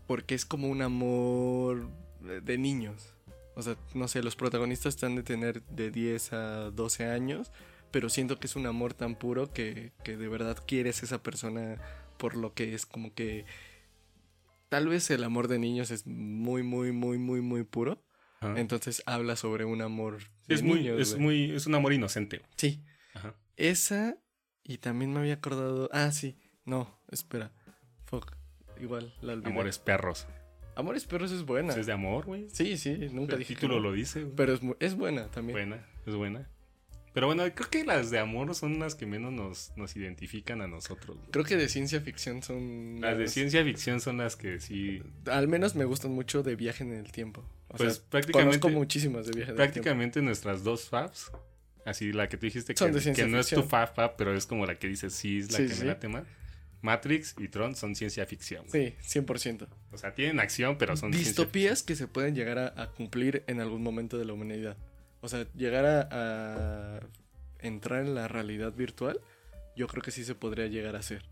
porque 0.06 0.34
es 0.34 0.44
como 0.44 0.68
un 0.68 0.82
amor 0.82 1.88
de- 2.20 2.58
niños. 2.58 3.14
O 3.54 3.62
sea, 3.62 3.76
no 3.94 4.08
sé, 4.08 4.22
los 4.22 4.36
protagonistas 4.36 4.94
están 4.94 5.16
de 5.16 5.22
tener 5.22 5.62
de 5.64 5.90
10 5.90 6.32
a 6.32 6.70
12 6.70 7.06
años, 7.06 7.50
pero 7.90 8.08
siento 8.08 8.38
que 8.38 8.46
es 8.46 8.56
un 8.56 8.66
amor 8.66 8.94
tan 8.94 9.14
puro 9.16 9.52
que, 9.52 9.92
que 10.04 10.16
de 10.16 10.28
verdad 10.28 10.58
quieres 10.66 11.02
a 11.02 11.06
esa 11.06 11.22
persona 11.22 11.76
por 12.18 12.36
lo 12.36 12.52
que 12.54 12.74
es 12.74 12.84
como 12.86 13.12
que 13.14 13.44
tal 14.68 14.88
vez 14.88 15.10
el 15.10 15.24
amor 15.24 15.48
de 15.48 15.58
niños 15.58 15.90
es 15.90 16.06
muy, 16.06 16.62
muy, 16.62 16.92
muy, 16.92 17.18
muy, 17.18 17.40
muy 17.40 17.64
puro. 17.64 18.02
Ajá. 18.40 18.58
Entonces 18.58 19.02
habla 19.06 19.36
sobre 19.36 19.64
un 19.64 19.82
amor 19.82 20.18
de 20.48 20.54
es 20.54 20.62
muy, 20.62 20.80
niños, 20.80 21.00
es 21.00 21.10
güey. 21.14 21.22
muy, 21.22 21.50
es 21.56 21.66
un 21.66 21.74
amor 21.74 21.92
inocente. 21.92 22.40
Sí, 22.56 22.82
Ajá. 23.14 23.34
esa 23.56 24.16
y 24.64 24.78
también 24.78 25.12
me 25.12 25.20
había 25.20 25.34
acordado. 25.34 25.88
Ah, 25.92 26.10
sí, 26.12 26.38
no, 26.64 26.98
espera. 27.10 27.52
Fuck, 28.06 28.32
igual 28.80 29.12
la 29.20 29.34
olvidé. 29.34 29.50
Amores 29.50 29.78
perros. 29.78 30.26
Amores 30.76 31.04
perros 31.04 31.30
es 31.32 31.42
buena. 31.44 31.74
Es 31.74 31.84
de 31.86 31.92
amor, 31.92 32.24
güey. 32.24 32.48
Sí, 32.50 32.78
sí, 32.78 33.08
nunca 33.12 33.34
El 33.34 33.40
dije. 33.40 33.54
que 33.54 33.60
título 33.60 33.74
no. 33.76 33.88
lo 33.88 33.92
dice. 33.92 34.22
güey. 34.22 34.34
Pero 34.36 34.54
es, 34.54 34.60
es 34.78 34.94
buena 34.94 35.26
también. 35.30 35.54
Buena, 35.54 35.86
es 36.06 36.14
buena. 36.14 36.48
Pero 37.12 37.26
bueno, 37.26 37.42
creo 37.54 37.68
que 37.70 37.84
las 37.84 38.10
de 38.10 38.18
amor 38.20 38.54
son 38.54 38.78
las 38.78 38.94
que 38.94 39.04
menos 39.04 39.32
nos, 39.32 39.72
nos 39.76 39.96
identifican 39.96 40.62
a 40.62 40.68
nosotros. 40.68 41.16
güey. 41.16 41.30
Creo 41.32 41.44
que 41.44 41.56
de 41.56 41.68
ciencia 41.68 42.00
ficción 42.00 42.42
son. 42.42 43.00
Las 43.00 43.18
de 43.18 43.26
ciencia 43.26 43.64
ficción 43.64 44.00
son 44.00 44.18
las 44.18 44.36
que 44.36 44.60
sí. 44.60 45.02
Al 45.26 45.48
menos 45.48 45.74
me 45.74 45.84
gustan 45.84 46.12
mucho 46.12 46.42
de 46.42 46.54
viaje 46.54 46.84
en 46.84 46.92
el 46.92 47.10
tiempo. 47.10 47.44
O 47.68 47.76
Pues 47.76 47.94
sea, 47.96 48.02
prácticamente, 48.10 48.60
conozco 48.60 48.78
muchísimas 48.78 49.26
de 49.26 49.32
viaje 49.32 49.50
en 49.52 49.54
el 49.54 49.56
tiempo. 49.56 49.72
prácticamente 49.72 50.22
nuestras 50.22 50.62
dos 50.62 50.88
faps. 50.88 51.32
Así 51.84 52.12
la 52.12 52.28
que 52.28 52.36
tú 52.36 52.46
dijiste 52.46 52.74
que, 52.74 53.12
que 53.14 53.26
no 53.26 53.40
es 53.40 53.48
tu 53.48 53.62
fab 53.62 53.94
fab, 53.94 54.14
pero 54.16 54.34
es 54.36 54.46
como 54.46 54.66
la 54.66 54.78
que 54.78 54.86
dices 54.86 55.12
sí 55.14 55.38
es 55.38 55.50
la 55.50 55.58
Sí, 55.58 55.66
que 55.66 55.74
sí. 55.74 55.80
me 55.80 55.86
late 55.86 56.08
más. 56.08 56.24
Matrix 56.82 57.34
y 57.38 57.48
Tron 57.48 57.74
son 57.76 57.94
ciencia 57.94 58.24
ficción. 58.26 58.64
güey. 58.68 58.94
Sí, 59.00 59.18
100%. 59.20 59.66
O 59.92 59.98
sea, 59.98 60.14
tienen 60.14 60.40
acción, 60.40 60.78
pero 60.78 60.96
son 60.96 61.12
ciencia 61.12 61.30
Distopías 61.30 61.82
que 61.82 61.94
se 61.96 62.06
pueden 62.06 62.34
llegar 62.34 62.58
a, 62.58 62.82
a 62.82 62.90
cumplir 62.92 63.44
en 63.48 63.60
algún 63.60 63.82
momento 63.82 64.16
de 64.18 64.24
la 64.24 64.32
humanidad. 64.32 64.76
O 65.20 65.28
sea, 65.28 65.46
llegar 65.54 65.84
a, 65.86 66.08
a 66.96 67.00
entrar 67.60 68.00
en 68.04 68.14
la 68.14 68.26
realidad 68.28 68.72
virtual, 68.72 69.20
yo 69.76 69.86
creo 69.86 70.02
que 70.02 70.10
sí 70.10 70.24
se 70.24 70.34
podría 70.34 70.66
llegar 70.66 70.96
a 70.96 71.00
hacer. 71.00 71.24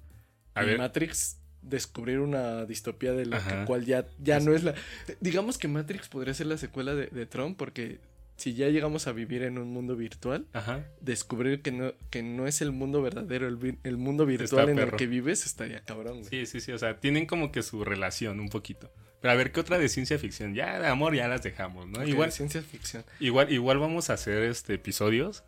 A 0.54 0.62
ver. 0.62 0.78
Matrix 0.78 1.38
descubrir 1.62 2.20
una 2.20 2.64
distopía 2.66 3.12
de 3.12 3.26
la 3.26 3.38
que- 3.44 3.64
cual 3.64 3.84
ya, 3.84 4.06
ya 4.18 4.40
no 4.40 4.54
es 4.54 4.62
la... 4.62 4.74
Digamos 5.20 5.58
que 5.58 5.68
Matrix 5.68 6.08
podría 6.08 6.34
ser 6.34 6.46
la 6.46 6.56
secuela 6.58 6.94
de, 6.94 7.06
de 7.06 7.26
Tron 7.26 7.54
porque 7.54 7.98
si 8.36 8.54
ya 8.54 8.68
llegamos 8.68 9.08
a 9.08 9.12
vivir 9.12 9.42
en 9.42 9.58
un 9.58 9.72
mundo 9.72 9.96
virtual, 9.96 10.46
Ajá. 10.52 10.84
descubrir 11.00 11.60
que 11.60 11.72
no, 11.72 11.92
que 12.10 12.22
no 12.22 12.46
es 12.46 12.60
el 12.62 12.70
mundo 12.70 13.02
verdadero, 13.02 13.48
el, 13.48 13.78
el 13.82 13.96
mundo 13.96 14.24
virtual 14.26 14.68
en 14.68 14.78
el 14.78 14.92
que 14.92 15.06
vives, 15.08 15.44
estaría 15.46 15.80
cabrón, 15.80 16.20
güey. 16.20 16.28
Sí, 16.30 16.46
sí, 16.46 16.60
sí. 16.60 16.70
O 16.72 16.78
sea, 16.78 17.00
tienen 17.00 17.26
como 17.26 17.50
que 17.50 17.62
su 17.62 17.84
relación 17.84 18.38
un 18.38 18.48
poquito. 18.48 18.92
Pero 19.20 19.32
a 19.32 19.34
ver, 19.36 19.50
¿qué 19.52 19.60
otra 19.60 19.78
de 19.78 19.88
ciencia 19.88 20.18
ficción? 20.18 20.54
Ya 20.54 20.78
de 20.78 20.86
amor 20.86 21.14
ya 21.14 21.26
las 21.28 21.42
dejamos, 21.42 21.86
¿no? 21.88 22.04
Igual, 22.06 22.30
ciencia 22.32 22.62
ficción, 22.62 23.04
igual, 23.20 23.52
igual 23.52 23.78
vamos 23.78 24.10
a 24.10 24.14
hacer 24.14 24.42
este 24.44 24.74
episodios 24.74 25.42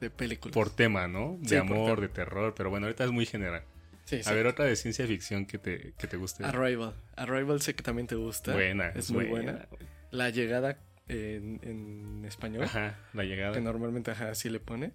de 0.00 0.10
películas. 0.10 0.52
por 0.52 0.68
tema, 0.70 1.08
¿no? 1.08 1.38
De 1.40 1.48
Sí, 1.50 1.56
amor, 1.56 2.00
de 2.00 2.08
terror, 2.08 2.54
pero 2.56 2.68
bueno, 2.70 2.86
ahorita 2.86 3.04
es 3.04 3.10
muy 3.10 3.24
general. 3.26 3.62
Sí, 4.04 4.20
A 4.26 4.32
ver, 4.32 4.46
otra 4.46 4.66
de 4.66 4.76
ciencia 4.76 5.06
ficción 5.06 5.46
que 5.46 5.56
te, 5.56 5.94
que 5.96 6.06
te 6.06 6.18
guste. 6.18 6.44
Arrival. 6.44 6.94
Arrival 7.16 7.62
sé 7.62 7.74
que 7.74 7.82
también 7.82 8.06
te 8.06 8.16
gusta. 8.16 8.52
Buena, 8.52 8.88
Es 8.90 9.10
muy 9.10 9.24
buena. 9.24 9.66
La 10.10 10.28
llegada 10.28 10.76
en, 11.08 11.58
en 11.62 12.24
español, 12.26 12.64
Ajá, 12.64 12.98
la 13.14 13.24
llegada. 13.24 13.54
que 13.54 13.60
normalmente 13.62 14.10
ajá, 14.10 14.30
así 14.30 14.50
le 14.50 14.60
pone, 14.60 14.92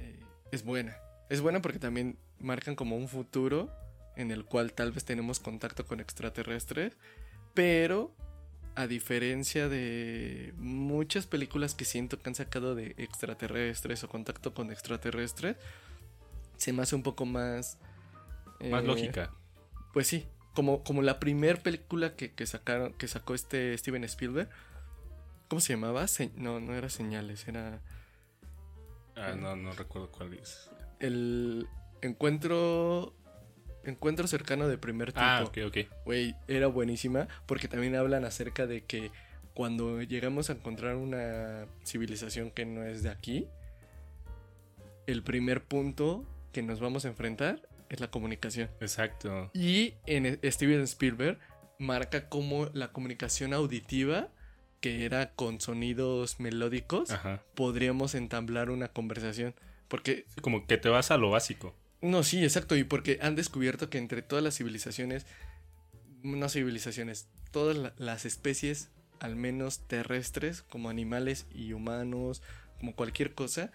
eh, 0.00 0.18
es 0.50 0.64
buena. 0.64 0.96
Es 1.30 1.40
buena 1.40 1.62
porque 1.62 1.78
también 1.78 2.16
marcan 2.40 2.74
como 2.74 2.96
un 2.96 3.06
futuro 3.08 3.70
en 4.16 4.32
el 4.32 4.44
cual 4.44 4.72
tal 4.72 4.90
vez 4.90 5.04
tenemos 5.04 5.38
contacto 5.38 5.86
con 5.86 6.00
extraterrestres, 6.00 6.96
pero 7.54 8.14
a 8.74 8.86
diferencia 8.86 9.68
de 9.68 10.54
muchas 10.56 11.26
películas 11.26 11.74
que 11.74 11.84
siento 11.84 12.18
que 12.20 12.28
han 12.30 12.34
sacado 12.34 12.74
de 12.74 12.94
extraterrestres 12.96 14.02
o 14.04 14.08
contacto 14.08 14.54
con 14.54 14.70
extraterrestres, 14.70 15.56
se 16.56 16.72
me 16.72 16.82
hace 16.82 16.94
un 16.94 17.02
poco 17.02 17.26
más... 17.26 17.78
Más 18.70 18.82
eh, 18.82 18.86
lógica. 18.86 19.30
Pues 19.92 20.06
sí, 20.06 20.26
como, 20.54 20.82
como 20.84 21.02
la 21.02 21.18
primer 21.20 21.62
película 21.62 22.14
que, 22.16 22.32
que 22.32 22.46
sacaron, 22.46 22.92
que 22.94 23.08
sacó 23.08 23.34
este 23.34 23.76
Steven 23.76 24.04
Spielberg. 24.04 24.48
¿Cómo 25.48 25.60
se 25.60 25.74
llamaba? 25.74 26.06
Se- 26.08 26.30
no, 26.36 26.60
no 26.60 26.74
era 26.74 26.88
señales, 26.88 27.46
era 27.48 27.82
Ah, 29.16 29.34
no, 29.38 29.54
no 29.56 29.72
recuerdo 29.72 30.10
cuál 30.10 30.32
es. 30.34 30.70
el 31.00 31.66
encuentro. 32.00 33.14
Encuentro 33.84 34.26
cercano 34.26 34.68
de 34.68 34.78
primer 34.78 35.08
tipo. 35.12 35.20
Ah, 35.24 35.42
ok, 35.44 35.58
ok. 35.66 35.76
Güey, 36.04 36.34
era 36.48 36.66
buenísima 36.68 37.28
porque 37.46 37.68
también 37.68 37.96
hablan 37.96 38.24
acerca 38.24 38.66
de 38.66 38.84
que 38.84 39.10
cuando 39.54 40.00
llegamos 40.02 40.50
a 40.50 40.54
encontrar 40.54 40.96
una 40.96 41.66
civilización 41.84 42.50
que 42.50 42.64
no 42.64 42.84
es 42.84 43.02
de 43.02 43.10
aquí, 43.10 43.46
el 45.06 45.22
primer 45.22 45.62
punto 45.64 46.24
que 46.52 46.62
nos 46.62 46.80
vamos 46.80 47.04
a 47.04 47.08
enfrentar 47.08 47.62
es 47.88 48.00
la 48.00 48.10
comunicación. 48.10 48.70
Exacto. 48.80 49.50
Y 49.52 49.94
en 50.06 50.26
e- 50.26 50.50
Steven 50.50 50.82
Spielberg 50.82 51.38
marca 51.78 52.28
como 52.28 52.66
la 52.72 52.92
comunicación 52.92 53.52
auditiva, 53.52 54.28
que 54.80 55.04
era 55.04 55.32
con 55.34 55.60
sonidos 55.60 56.40
melódicos, 56.40 57.10
Ajá. 57.10 57.42
podríamos 57.54 58.14
entablar 58.14 58.70
una 58.70 58.88
conversación. 58.88 59.54
Porque, 59.88 60.24
Como 60.40 60.66
que 60.66 60.78
te 60.78 60.88
vas 60.88 61.10
a 61.10 61.18
lo 61.18 61.30
básico. 61.30 61.74
No, 62.02 62.22
sí, 62.22 62.42
exacto, 62.44 62.76
y 62.76 62.84
porque 62.84 63.18
han 63.22 63.36
descubierto 63.36 63.88
que 63.90 63.98
entre 63.98 64.22
todas 64.22 64.42
las 64.44 64.56
civilizaciones, 64.56 65.26
no 66.22 66.48
civilizaciones, 66.48 67.28
todas 67.50 67.76
la- 67.76 67.94
las 67.96 68.24
especies, 68.26 68.90
al 69.20 69.36
menos 69.36 69.86
terrestres, 69.86 70.62
como 70.62 70.88
animales 70.90 71.46
y 71.54 71.72
humanos, 71.72 72.42
como 72.78 72.94
cualquier 72.94 73.34
cosa, 73.34 73.70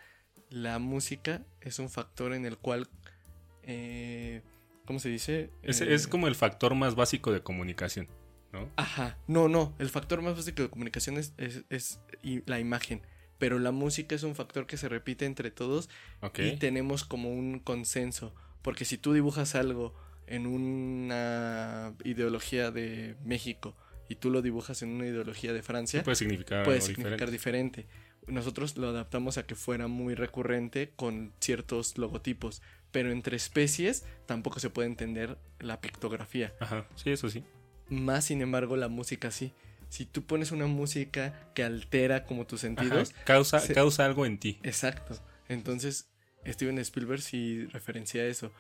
la 0.50 0.80
música 0.80 1.44
es 1.62 1.80
un 1.80 1.90
factor 1.90 2.34
en 2.34 2.46
el 2.46 2.58
cual, 2.58 2.88
eh, 3.64 4.42
¿cómo 4.86 5.00
se 5.00 5.10
dice? 5.10 5.50
Es, 5.64 5.82
Eh, 5.82 5.94
es 5.94 6.08
como 6.08 6.28
el 6.28 6.36
factor 6.36 6.76
más 6.76 6.96
básico 6.96 7.32
de 7.32 7.42
comunicación, 7.42 8.08
¿no? 8.54 8.70
Ajá, 8.76 9.18
no, 9.28 9.48
no, 9.50 9.74
el 9.80 9.90
factor 9.90 10.22
más 10.22 10.36
básico 10.36 10.62
de 10.64 10.70
comunicación 10.70 11.18
es, 11.18 11.34
es- 11.38 11.64
es 11.70 12.00
la 12.46 12.60
imagen, 12.60 13.02
pero 13.38 13.60
la 13.60 13.72
música 13.72 14.16
es 14.16 14.24
un 14.24 14.36
factor 14.36 14.66
que 14.68 14.78
se 14.78 14.90
repite 14.90 15.26
entre 15.26 15.52
todos 15.52 15.90
y 16.38 16.58
tenemos 16.58 17.04
como 17.06 17.30
un 17.32 17.60
consenso, 17.60 18.34
porque 18.62 18.86
si 18.86 18.98
tú 18.98 19.14
dibujas 19.14 19.56
algo 19.56 19.94
en 20.28 20.46
una 20.48 21.94
ideología 22.04 22.72
de 22.72 23.16
México 23.24 23.76
y 24.10 24.16
tú 24.16 24.30
lo 24.30 24.42
dibujas 24.42 24.82
en 24.82 24.90
una 24.90 25.06
ideología 25.08 25.54
de 25.54 25.62
Francia, 25.64 26.04
Puede 26.04 26.16
significar 26.16 26.64
puede 26.66 26.78
algo 26.78 26.88
significar 26.88 27.32
diferente. 27.32 27.82
diferente. 27.84 28.08
Nosotros 28.28 28.76
lo 28.76 28.90
adaptamos 28.90 29.38
a 29.38 29.46
que 29.46 29.56
fuera 29.56 29.88
muy 29.88 30.14
recurrente 30.14 30.92
con 30.98 31.32
ciertos 31.40 31.98
logotipos, 31.98 32.62
pero 32.92 33.12
entre 33.12 33.38
especies 33.38 34.06
tampoco 34.26 34.60
se 34.60 34.70
puede 34.70 34.90
entender 34.90 35.38
la 35.60 35.80
pictografía. 35.80 36.54
Ajá, 36.60 36.88
sí, 36.96 37.12
eso 37.12 37.30
sí. 37.30 37.44
Más 37.90 38.26
sin 38.26 38.42
embargo, 38.42 38.76
la 38.76 38.90
música 38.90 39.32
sí. 39.32 39.54
Si 39.90 40.06
tú 40.06 40.26
pones 40.26 40.52
una 40.52 40.68
música 40.68 41.52
que 41.54 41.64
altera 41.64 42.26
como 42.26 42.46
tus 42.46 42.64
Ajá, 42.64 42.76
sentidos, 42.76 43.14
Causa, 43.26 43.60
se- 43.60 43.74
causa 43.74 44.06
algo 44.06 44.26
en 44.26 44.38
ti. 44.40 44.60
exacto. 44.64 45.18
Entonces, 45.50 46.10
Steven 46.46 46.78
Spielberg 46.80 47.22
sí 47.22 47.66
referencia 47.68 48.26
eso. 48.26 48.52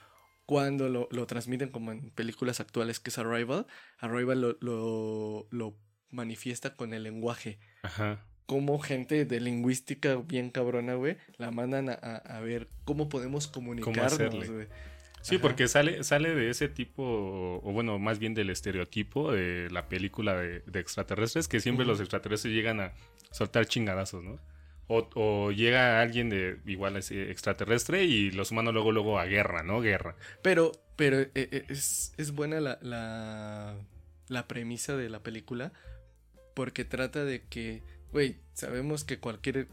Cuando 0.46 0.88
lo, 0.88 1.10
lo 1.12 1.28
transmiten 1.28 1.70
como 1.70 1.92
en 1.92 2.10
películas 2.12 2.60
actuales 2.62 3.00
que 3.02 3.10
es 3.10 3.18
Arrival, 3.18 3.68
Arrival 4.00 4.40
lo, 4.42 4.58
lo, 4.62 5.48
lo 5.52 5.78
manifiesta 6.10 6.76
con 6.78 6.94
el 6.94 7.04
lenguaje. 7.04 7.60
Ajá. 7.84 8.26
Como 8.46 8.80
gente 8.80 9.26
de 9.26 9.42
lingüística 9.42 10.16
bien 10.16 10.50
cabrona, 10.52 10.94
güey, 10.94 11.18
la 11.38 11.52
mandan 11.52 11.90
a, 11.90 11.94
a- 12.02 12.16
a 12.38 12.40
ver 12.40 12.70
cómo 12.86 13.10
podemos 13.10 13.48
comunicarnos, 13.48 14.50
güey. 14.50 14.68
Sí, 15.28 15.36
Ajá. 15.36 15.42
porque 15.42 15.68
sale, 15.68 16.04
sale 16.04 16.34
de 16.34 16.50
ese 16.50 16.70
tipo, 16.70 17.04
o 17.04 17.72
bueno, 17.74 18.00
más 18.00 18.18
bien 18.20 18.34
del 18.34 18.50
estereotipo 18.50 19.32
de 19.32 19.68
la 19.72 19.88
película 19.90 20.36
de, 20.36 20.62
de 20.66 20.80
extraterrestres, 20.80 21.48
que 21.48 21.60
siempre 21.60 21.86
los 21.86 22.00
extraterrestres 22.00 22.54
llegan 22.54 22.80
a 22.80 22.94
soltar 23.32 23.66
chingadazos, 23.66 24.24
¿no? 24.24 24.40
O, 24.88 25.10
o 25.16 25.52
llega 25.52 26.02
alguien 26.02 26.30
de 26.30 26.60
igual 26.66 26.96
extraterrestre 26.96 28.06
y 28.06 28.32
los 28.32 28.52
humanos 28.52 28.74
luego, 28.74 28.94
luego 28.94 29.20
a 29.20 29.26
guerra, 29.26 29.64
¿no? 29.64 29.82
Guerra. 29.82 30.16
Pero, 30.42 30.72
pero 30.96 31.20
eh, 31.20 31.30
eh, 31.36 31.66
es, 31.68 32.14
es 32.18 32.32
buena 32.32 32.62
la, 32.62 32.80
la, 32.82 33.76
la 34.30 34.48
premisa 34.48 34.96
de 34.96 35.10
la 35.10 35.20
película 35.22 35.74
porque 36.54 36.86
trata 36.86 37.26
de 37.26 37.44
que, 37.50 37.84
güey, 38.14 38.38
sabemos 38.54 39.04
que 39.04 39.20
cualquier 39.20 39.68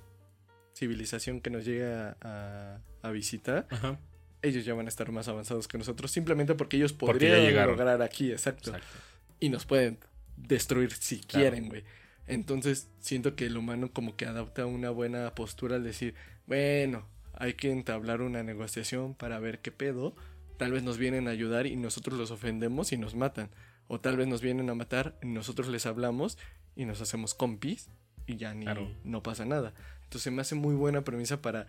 civilización 0.74 1.40
que 1.40 1.50
nos 1.50 1.64
llegue 1.64 1.86
a, 1.94 2.16
a- 2.20 2.80
a 3.02 3.10
visitar, 3.12 3.68
Ajá. 3.70 4.00
Ellos 4.44 4.64
ya 4.64 4.74
van 4.74 4.86
a 4.86 4.88
estar 4.88 5.10
más 5.10 5.26
avanzados 5.28 5.66
que 5.68 5.78
nosotros, 5.78 6.10
simplemente 6.10 6.54
porque 6.54 6.76
ellos 6.76 6.92
Porque 6.92 7.14
podrían 7.14 7.40
llegaron. 7.42 7.76
lograr 7.76 8.00
aquí, 8.02 8.30
exacto. 8.30 8.70
Exacto. 8.70 8.96
Y 9.40 9.48
nos 9.48 9.66
pueden 9.66 9.98
destruir 10.36 10.92
si 10.92 11.20
Claro. 11.20 11.50
quieren, 11.50 11.68
güey. 11.68 11.84
Entonces, 12.26 12.88
siento 13.00 13.34
que 13.36 13.46
el 13.46 13.56
humano 13.56 13.90
como 13.92 14.16
que 14.16 14.26
adopta 14.26 14.66
una 14.66 14.90
buena 14.90 15.34
postura 15.34 15.76
al 15.76 15.84
decir, 15.84 16.14
bueno, 16.46 17.06
hay 17.34 17.54
que 17.54 17.70
entablar 17.70 18.22
una 18.22 18.42
negociación 18.42 19.14
para 19.14 19.38
ver 19.40 19.58
qué 19.60 19.70
pedo. 19.72 20.14
Tal 20.56 20.72
vez 20.72 20.82
nos 20.82 20.98
vienen 20.98 21.26
a 21.28 21.32
ayudar 21.32 21.66
y 21.66 21.76
nosotros 21.76 22.18
los 22.18 22.30
ofendemos 22.30 22.92
y 22.92 22.96
nos 22.96 23.14
matan. 23.14 23.50
O 23.88 24.00
tal 24.00 24.16
vez 24.16 24.26
nos 24.26 24.40
vienen 24.40 24.70
a 24.70 24.74
matar 24.74 25.18
y 25.22 25.26
nosotros 25.26 25.68
les 25.68 25.84
hablamos 25.84 26.38
y 26.76 26.84
nos 26.86 27.00
hacemos 27.02 27.34
compis 27.34 27.88
y 28.26 28.36
ya 28.36 28.54
ni 28.54 28.64
Claro. 28.64 28.90
no 29.04 29.22
pasa 29.22 29.44
nada. 29.44 29.74
Entonces 30.04 30.32
me 30.32 30.40
hace 30.40 30.54
muy 30.54 30.74
buena 30.74 31.02
premisa 31.04 31.42
para 31.42 31.66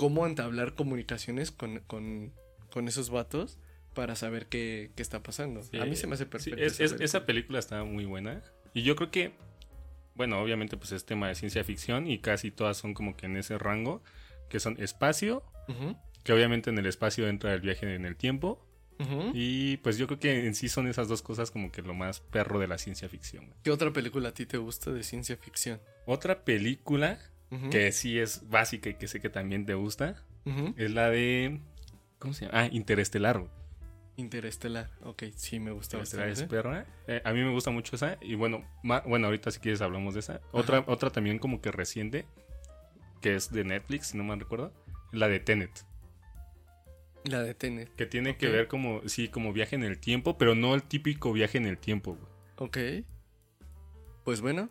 cómo 0.00 0.26
entablar 0.26 0.74
comunicaciones 0.74 1.50
con, 1.50 1.80
con, 1.80 2.32
con 2.72 2.88
esos 2.88 3.10
vatos 3.10 3.58
para 3.92 4.16
saber 4.16 4.46
qué, 4.46 4.92
qué 4.96 5.02
está 5.02 5.22
pasando. 5.22 5.62
Sí, 5.62 5.76
a 5.78 5.84
mí 5.84 5.94
se 5.94 6.06
me 6.06 6.14
hace 6.14 6.24
sí, 6.24 6.30
perfecto. 6.30 6.58
es- 6.62 6.72
esa 6.72 6.84
es- 6.84 6.90
película. 6.92 7.04
esa 7.04 7.26
película 7.26 7.58
está 7.58 7.84
muy 7.84 8.06
buena. 8.06 8.42
Y 8.72 8.80
yo 8.82 8.96
creo 8.96 9.10
que, 9.10 9.32
bueno, 10.14 10.40
obviamente 10.40 10.78
pues 10.78 10.92
es 10.92 11.04
tema 11.04 11.28
de 11.28 11.34
ciencia 11.34 11.62
ficción 11.64 12.06
y 12.06 12.18
casi 12.18 12.50
todas 12.50 12.78
son 12.78 12.94
como 12.94 13.14
que 13.14 13.26
en 13.26 13.36
ese 13.36 13.58
rango, 13.58 14.02
que 14.48 14.58
son 14.58 14.80
espacio, 14.82 15.42
que 16.24 16.32
obviamente 16.32 16.70
en 16.70 16.78
el 16.78 16.86
espacio 16.86 17.28
entra 17.28 17.52
el 17.52 17.60
viaje 17.60 17.94
en 17.94 18.06
el 18.06 18.16
tiempo. 18.16 18.66
ujú. 18.98 19.32
Y 19.34 19.76
pues 19.78 19.98
yo 19.98 20.06
creo 20.06 20.18
que 20.18 20.46
en 20.46 20.54
sí 20.54 20.68
son 20.70 20.88
esas 20.88 21.08
dos 21.08 21.20
cosas 21.20 21.50
como 21.50 21.70
que 21.70 21.82
lo 21.82 21.92
más 21.92 22.20
perro 22.20 22.58
de 22.58 22.68
la 22.68 22.78
ciencia 22.78 23.06
ficción. 23.10 23.52
¿Qué 23.62 23.70
otra 23.70 23.92
película 23.92 24.30
a 24.30 24.32
ti 24.32 24.46
te 24.46 24.56
gusta 24.56 24.92
de 24.92 25.02
ciencia 25.02 25.36
ficción? 25.36 25.78
Otra 26.06 26.42
película 26.44 27.18
Que 27.70 27.90
sí 27.92 28.18
es 28.18 28.48
básica 28.48 28.90
y 28.90 28.94
que 28.94 29.08
sé 29.08 29.20
que 29.20 29.28
también 29.28 29.66
te 29.66 29.74
gusta 29.74 30.22
es 30.76 30.90
la 30.92 31.10
de... 31.10 31.60
¿Cómo 32.18 32.32
se 32.34 32.46
llama? 32.46 32.60
Ah, 32.60 32.68
Interestelar. 32.70 33.44
Interestelar. 34.16 34.90
Ok, 35.02 35.24
sí, 35.34 35.58
me 35.58 35.70
gusta 35.70 35.96
Interestelar 35.96 36.28
es 36.28 36.40
bastante. 36.42 36.54
perra. 36.54 36.86
Eh, 37.06 37.22
a 37.24 37.32
mí 37.32 37.40
me 37.40 37.50
gusta 37.50 37.70
mucho 37.70 37.96
esa. 37.96 38.18
Y 38.20 38.34
bueno, 38.34 38.64
bueno, 38.82 39.26
ahorita 39.26 39.50
si 39.50 39.60
quieres 39.60 39.80
hablamos 39.80 40.14
de 40.14 40.20
esa. 40.20 40.40
Otra, 40.52 40.84
otra 40.86 41.10
también 41.10 41.38
como 41.38 41.60
que 41.60 41.72
reciente, 41.72 42.26
que 43.20 43.34
es 43.34 43.50
de 43.50 43.64
Netflix, 43.64 44.08
si 44.08 44.18
no 44.18 44.24
me 44.24 44.36
recuerdo. 44.36 44.72
La 45.12 45.28
de 45.28 45.40
Tenet. 45.40 45.70
La 47.24 47.42
de 47.42 47.54
Tenet. 47.54 47.94
Que 47.96 48.06
tiene 48.06 48.36
que 48.36 48.48
ver 48.48 48.68
como, 48.68 49.00
sí, 49.08 49.28
como 49.28 49.52
viaje 49.52 49.74
en 49.76 49.84
el 49.84 49.98
tiempo, 49.98 50.36
pero 50.38 50.54
no 50.54 50.74
el 50.74 50.82
típico 50.82 51.32
viaje 51.32 51.58
en 51.58 51.66
el 51.66 51.78
tiempo. 51.78 52.16
güey. 52.16 52.30
Ok. 52.56 53.04
Pues 54.24 54.40
bueno, 54.42 54.68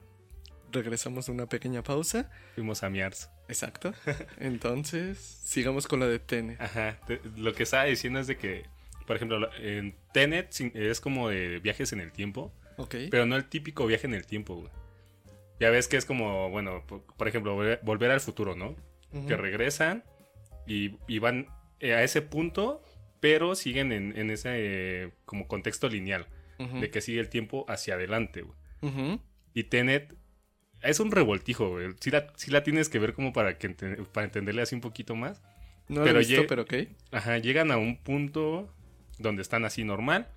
regresamos 0.72 1.30
a 1.30 1.32
una 1.32 1.48
pequeña 1.48 1.84
pausa. 1.84 2.30
Fuimos 2.56 2.84
a 2.84 2.90
Miars. 2.90 3.30
Exacto. 3.48 3.94
Entonces, 4.40 5.18
sigamos 5.46 5.88
con 5.88 6.00
la 6.00 6.08
de 6.08 6.20
Tenet. 6.20 6.60
Ajá. 6.62 7.00
lo 7.38 7.54
que 7.54 7.64
estaba 7.64 7.86
diciendo 7.86 8.20
es 8.20 8.28
de 8.28 8.38
que, 8.38 8.66
por 9.08 9.16
ejemplo, 9.16 9.50
en 9.60 9.96
Tenet 10.14 10.54
es 10.76 11.02
como 11.02 11.30
de 11.30 11.60
viajes 11.60 11.94
en 11.94 12.00
el 12.00 12.12
tiempo, 12.12 12.54
Ok. 12.78 12.96
pero 13.12 13.26
no 13.26 13.36
el 13.36 13.46
típico 13.46 13.86
viaje 13.86 14.08
en 14.08 14.14
el 14.14 14.26
tiempo, 14.26 14.56
güey. 14.56 14.70
Ya 15.60 15.70
ves 15.70 15.88
que 15.88 15.98
es 15.98 16.06
como, 16.06 16.50
bueno, 16.50 16.86
por, 16.88 17.28
ejemplo, 17.28 17.54
volver, 17.82 18.12
al 18.12 18.22
futuro, 18.22 18.56
¿no? 18.56 18.76
Que 19.28 19.36
regresan 19.36 20.04
y, 20.66 20.96
y 21.08 21.20
van 21.20 21.48
eh, 21.80 21.94
a 21.94 22.04
ese 22.04 22.22
punto, 22.22 22.82
pero 23.20 23.56
siguen 23.56 23.92
en, 23.92 24.18
en 24.18 24.30
ese 24.30 24.50
eh, 24.54 25.12
como 25.26 25.48
contexto 25.48 25.90
lineal, 25.90 26.28
de 26.58 26.90
que 26.92 27.02
sigue 27.02 27.20
el 27.20 27.30
tiempo 27.30 27.66
hacia 27.68 27.96
adelante, 27.96 28.42
güey. 28.42 28.58
Ujú. 28.82 29.20
Y 29.54 29.64
Tenet 29.64 30.16
es 30.82 31.00
un 31.00 31.12
revoltijo, 31.12 31.70
güey. 31.70 31.90
Sí 32.00 32.12
la, 32.12 32.28
sí 32.36 32.52
la 32.52 32.64
tienes 32.64 32.90
que 32.90 33.00
ver 33.00 33.14
como 33.14 33.34
para, 33.34 33.58
que 33.58 33.68
ente- 33.76 34.06
para 34.12 34.26
entenderle 34.26 34.62
así 34.62 34.76
un 34.76 34.82
poquito 34.82 35.16
más. 35.16 35.42
No 35.88 36.00
lo 36.02 36.06
Pero 36.06 36.20
he 36.20 36.26
visto, 36.26 36.48
pero 36.48 36.62
ok. 36.64 36.74
Ajá, 37.12 37.38
llegan 37.40 37.72
a 37.72 37.78
un 37.78 37.98
punto 37.98 38.74
donde 39.18 39.42
están 39.42 39.66
así 39.66 39.84
normal. 39.84 40.28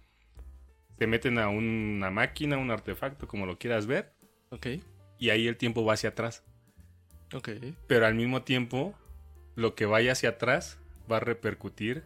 Se 0.99 1.07
meten 1.07 1.38
a 1.38 1.49
una 1.49 2.11
máquina, 2.11 2.59
un 2.59 2.70
artefacto, 2.70 3.26
como 3.28 3.47
lo 3.47 3.59
quieras 3.59 3.86
ver. 3.86 4.12
Ok. 4.51 4.66
Y 5.18 5.30
ahí 5.30 5.47
el 5.49 5.57
tiempo 5.57 5.84
va 5.84 5.95
hacia 5.95 6.11
atrás. 6.11 6.43
Ok. 7.34 7.51
Pero 7.86 8.07
al 8.07 8.14
mismo 8.14 8.43
tiempo, 8.43 8.95
lo 9.57 9.74
que 9.74 9.86
vaya 9.86 10.12
hacia 10.12 10.30
atrás 10.30 10.78
va 11.11 11.18
a 11.18 11.20
repercutir 11.20 12.05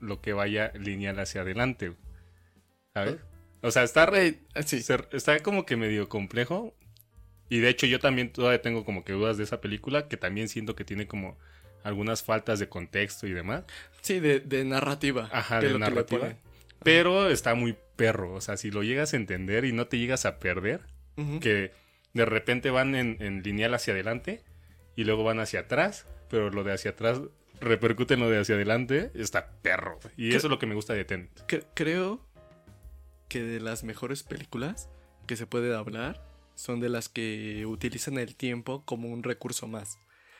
lo 0.00 0.20
que 0.20 0.32
vaya 0.32 0.72
lineal 0.74 1.18
hacia 1.18 1.40
adelante. 1.42 1.94
¿Sabes? 2.94 3.16
O 3.62 3.70
sea, 3.70 3.82
está, 3.82 4.06
re- 4.06 4.40
ah, 4.54 4.62
sí. 4.62 4.82
ser- 4.82 5.08
está 5.12 5.38
como 5.40 5.64
que 5.66 5.76
medio 5.76 6.08
complejo. 6.08 6.74
Y 7.48 7.58
de 7.60 7.68
hecho 7.68 7.86
yo 7.86 7.98
también 8.00 8.32
todavía 8.32 8.60
tengo 8.62 8.84
como 8.84 9.04
que 9.04 9.12
dudas 9.12 9.36
de 9.36 9.44
esa 9.44 9.60
película, 9.60 10.08
que 10.08 10.16
también 10.16 10.48
siento 10.48 10.74
que 10.74 10.84
tiene 10.84 11.06
como 11.06 11.36
algunas 11.84 12.22
faltas 12.22 12.58
de 12.58 12.68
contexto 12.68 13.26
y 13.26 13.32
demás. 13.32 13.64
Sí, 14.00 14.18
de, 14.20 14.40
de 14.40 14.64
narrativa. 14.64 15.28
Ajá, 15.32 15.60
de 15.60 15.78
narrativa. 15.78 16.34
Pero 16.82 17.28
está 17.30 17.54
muy 17.54 17.76
perro. 17.96 18.34
O 18.34 18.40
sea, 18.40 18.56
si 18.56 18.70
lo 18.70 18.82
llegas 18.82 19.12
a 19.12 19.16
entender 19.16 19.64
y 19.64 19.72
no 19.72 19.86
te 19.86 19.98
llegas 19.98 20.26
a 20.26 20.38
perder, 20.38 20.80
que 21.40 21.72
de 22.12 22.24
repente 22.24 22.70
van 22.70 22.94
en, 22.94 23.16
en 23.20 23.42
lineal 23.42 23.72
hacia 23.74 23.92
adelante 23.94 24.42
y 24.96 25.04
luego 25.04 25.22
van 25.24 25.38
hacia 25.40 25.60
atrás, 25.60 26.06
pero 26.28 26.50
lo 26.50 26.64
de 26.64 26.72
hacia 26.72 26.90
atrás 26.92 27.20
repercute 27.60 28.14
en 28.14 28.20
lo 28.20 28.28
de 28.28 28.38
hacia 28.40 28.54
adelante, 28.56 29.10
está 29.14 29.50
perro. 29.62 29.98
Y 30.16 30.34
eso 30.34 30.46
es 30.48 30.50
lo 30.50 30.58
que 30.58 30.66
me 30.66 30.74
gusta 30.74 30.92
de 30.94 31.04
Tenet. 31.04 31.46
Cre- 31.46 31.66
creo 31.74 32.20
que 33.28 33.42
de 33.42 33.60
las 33.60 33.82
mejores 33.84 34.22
películas 34.22 34.88
que 35.26 35.36
se 35.36 35.46
puede 35.46 35.74
hablar 35.74 36.22
son 36.56 36.80
de 36.80 36.88
las 36.88 37.08
que 37.08 37.64
utilizan 37.66 38.18
el 38.18 38.34
tiempo 38.34 38.84
como 38.84 39.08
un 39.08 39.22
recurso 39.22 39.68
más. 39.68 39.98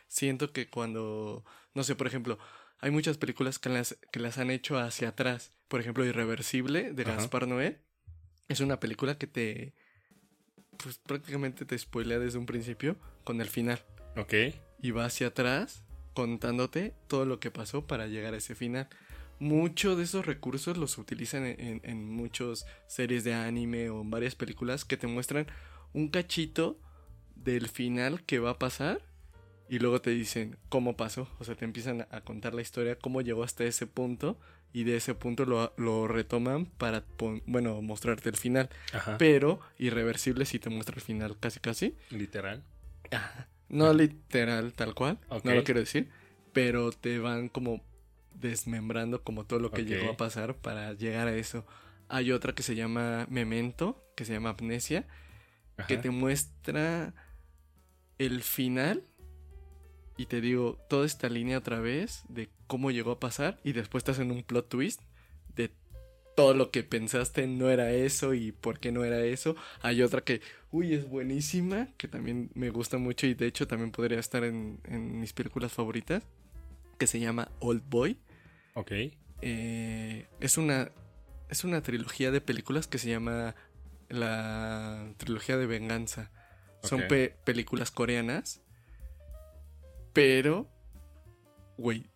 Siento 0.08 0.52
que 0.52 0.68
cuando, 0.68 1.44
no 1.74 1.84
sé, 1.84 1.94
por 1.94 2.08
ejemplo, 2.08 2.38
hay 2.80 2.90
muchas 2.90 3.16
películas 3.18 3.58
que 3.60 3.68
las, 3.68 3.96
que 4.10 4.18
las 4.18 4.38
han 4.38 4.50
hecho 4.50 4.78
hacia 4.78 5.10
atrás. 5.10 5.52
Por 5.68 5.80
ejemplo, 5.80 6.04
Irreversible 6.04 6.92
de 6.92 7.02
Ajá. 7.04 7.16
Gaspar 7.16 7.46
Noé. 7.46 7.80
Es 8.48 8.60
una 8.60 8.80
película 8.80 9.18
que 9.18 9.26
te, 9.26 9.74
pues 10.82 10.98
prácticamente 10.98 11.64
te 11.64 11.78
spoilea 11.78 12.18
desde 12.18 12.38
un 12.38 12.46
principio 12.46 12.96
con 13.24 13.40
el 13.40 13.48
final. 13.48 13.84
Ok. 14.16 14.32
y 14.80 14.90
va 14.92 15.04
hacia 15.04 15.26
atrás 15.28 15.82
contándote 16.14 16.94
todo 17.08 17.26
lo 17.26 17.38
que 17.38 17.50
pasó 17.50 17.86
para 17.86 18.06
llegar 18.06 18.32
a 18.32 18.38
ese 18.38 18.54
final. 18.54 18.88
Muchos 19.38 19.98
de 19.98 20.04
esos 20.04 20.24
recursos 20.24 20.78
los 20.78 20.96
utilizan 20.96 21.44
en, 21.44 21.60
en, 21.60 21.80
en 21.84 22.08
muchas 22.08 22.64
series 22.86 23.22
de 23.24 23.34
anime 23.34 23.90
o 23.90 24.00
en 24.00 24.08
varias 24.10 24.34
películas 24.34 24.86
que 24.86 24.96
te 24.96 25.06
muestran 25.06 25.46
un 25.96 26.08
cachito 26.08 26.78
del 27.34 27.68
final 27.68 28.22
que 28.24 28.38
va 28.38 28.50
a 28.50 28.58
pasar 28.58 29.00
y 29.68 29.78
luego 29.78 30.00
te 30.00 30.10
dicen 30.10 30.56
cómo 30.68 30.96
pasó. 30.96 31.28
O 31.38 31.44
sea, 31.44 31.54
te 31.54 31.64
empiezan 31.64 32.06
a- 32.10 32.20
contar 32.20 32.54
la 32.54 32.62
historia, 32.62 32.96
cómo 32.98 33.20
llegó 33.22 33.42
hasta 33.42 33.64
ese 33.64 33.86
punto 33.86 34.38
y 34.72 34.84
de 34.84 34.96
ese 34.96 35.14
punto 35.14 35.46
lo, 35.46 35.72
lo 35.78 36.06
retoman 36.06 36.66
para, 36.66 37.04
bueno, 37.46 37.80
mostrarte 37.82 38.28
el 38.28 38.36
final. 38.36 38.68
Ajá. 38.92 39.16
Pero 39.18 39.60
irreversible 39.78 40.44
si 40.44 40.58
te 40.58 40.68
muestra 40.70 40.94
el 40.96 41.00
final 41.02 41.38
casi 41.40 41.60
casi. 41.60 41.96
Literal. 42.10 42.62
Ajá. 43.10 43.48
No 43.68 43.92
literal 43.94 44.72
tal 44.74 44.94
cual, 44.94 45.18
no 45.30 45.54
lo 45.54 45.64
quiero 45.64 45.80
decir, 45.80 46.08
pero 46.52 46.92
te 46.92 47.18
van 47.18 47.48
como 47.48 47.82
desmembrando 48.34 49.22
como 49.24 49.44
todo 49.44 49.58
lo 49.60 49.70
que 49.70 49.84
llegó 49.84 50.10
a 50.12 50.16
pasar 50.16 50.54
para 50.56 50.92
llegar 50.92 51.26
a 51.26 51.34
eso. 51.34 51.66
Hay 52.08 52.30
otra 52.32 52.54
que 52.54 52.62
se 52.62 52.74
llama 52.76 53.26
Memento, 53.30 54.04
que 54.14 54.24
se 54.24 54.34
llama 54.34 54.50
Amnesia, 54.50 55.06
que 55.86 55.96
te 55.96 56.10
muestra 56.10 57.14
el 58.18 58.42
final 58.42 59.04
y 60.16 60.26
te 60.26 60.40
digo 60.40 60.78
toda 60.88 61.04
esta 61.04 61.28
línea 61.28 61.58
otra 61.58 61.80
vez 61.80 62.24
de 62.28 62.48
cómo 62.66 62.90
llegó 62.90 63.12
a 63.12 63.20
pasar 63.20 63.58
y 63.64 63.72
después 63.72 64.04
te 64.04 64.12
hacen 64.12 64.30
un 64.30 64.42
plot 64.42 64.68
twist 64.68 65.02
de 65.54 65.70
todo 66.34 66.54
lo 66.54 66.70
que 66.70 66.82
pensaste 66.82 67.46
no 67.46 67.70
era 67.70 67.92
eso 67.92 68.34
y 68.34 68.52
por 68.52 68.78
qué 68.78 68.92
no 68.92 69.04
era 69.04 69.20
eso. 69.20 69.56
Hay 69.82 70.02
otra 70.02 70.22
que, 70.22 70.40
uy, 70.70 70.94
es 70.94 71.08
buenísima, 71.08 71.88
que 71.96 72.08
también 72.08 72.50
me 72.54 72.70
gusta 72.70 72.98
mucho 72.98 73.26
y 73.26 73.34
de 73.34 73.46
hecho 73.46 73.66
también 73.66 73.90
podría 73.90 74.18
estar 74.18 74.44
en, 74.44 74.80
en 74.84 75.20
mis 75.20 75.32
películas 75.32 75.72
favoritas, 75.72 76.22
que 76.98 77.06
se 77.06 77.20
llama 77.20 77.50
Old 77.60 77.82
Boy. 77.88 78.18
Ok. 78.74 78.92
Eh, 79.42 80.26
es 80.40 80.56
una 80.56 80.90
es 81.48 81.64
una 81.64 81.80
trilogía 81.82 82.30
de 82.30 82.40
películas 82.40 82.86
que 82.86 82.98
se 82.98 83.08
llama 83.08 83.54
la 84.08 85.12
trilogía 85.16 85.56
de 85.56 85.66
venganza. 85.66 86.30
Son 86.82 87.00
pe- 87.08 87.34
películas 87.44 87.90
coreanas, 87.90 88.60
pero, 90.12 90.68
güey, 91.76 92.06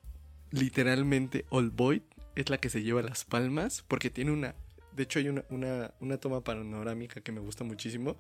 literalmente 0.51 1.45
Old 1.51 1.75
Boy 1.75 2.03
es 2.35 2.51
la 2.51 2.59
que 2.59 2.71
se 2.71 2.83
lleva 2.83 3.03
las 3.03 3.25
palmas 3.25 3.85
porque 3.87 4.11
tiene 4.11 4.31
una, 4.31 4.55
de 4.93 5.03
hecho 5.03 5.19
hay 5.19 5.29
una, 5.29 5.45
una, 5.51 5.93
una 6.01 6.19
toma 6.19 6.43
panorámica 6.43 7.21
que 7.21 7.33
me 7.33 7.41
gusta 7.41 7.65
muchísimo, 7.65 8.17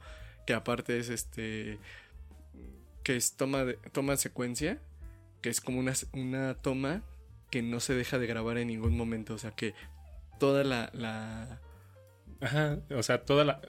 que 0.47 0.55
aparte 0.55 0.99
es 0.99 1.09
este, 1.09 1.79
que 3.05 3.16
es 3.16 3.35
toma 3.37 3.64
de, 3.64 3.75
toma 3.93 4.16
secuencia, 4.16 4.81
que 5.41 5.49
es 5.49 5.61
como 5.61 5.79
una, 5.79 5.93
una 6.12 6.55
toma 6.55 7.03
que 7.51 7.62
no 7.62 7.81
se 7.81 7.95
deja 7.95 8.18
de 8.18 8.27
grabar 8.27 8.59
en 8.59 8.68
ningún 8.68 8.97
momento, 8.97 9.35
o 9.35 9.39
sea 9.39 9.53
que 9.53 9.75
toda 10.39 10.64
la, 10.64 10.91
la 10.93 11.61
Ajá. 12.41 12.78
O 12.97 13.03
sea, 13.03 13.24
toda 13.24 13.45
la. 13.45 13.61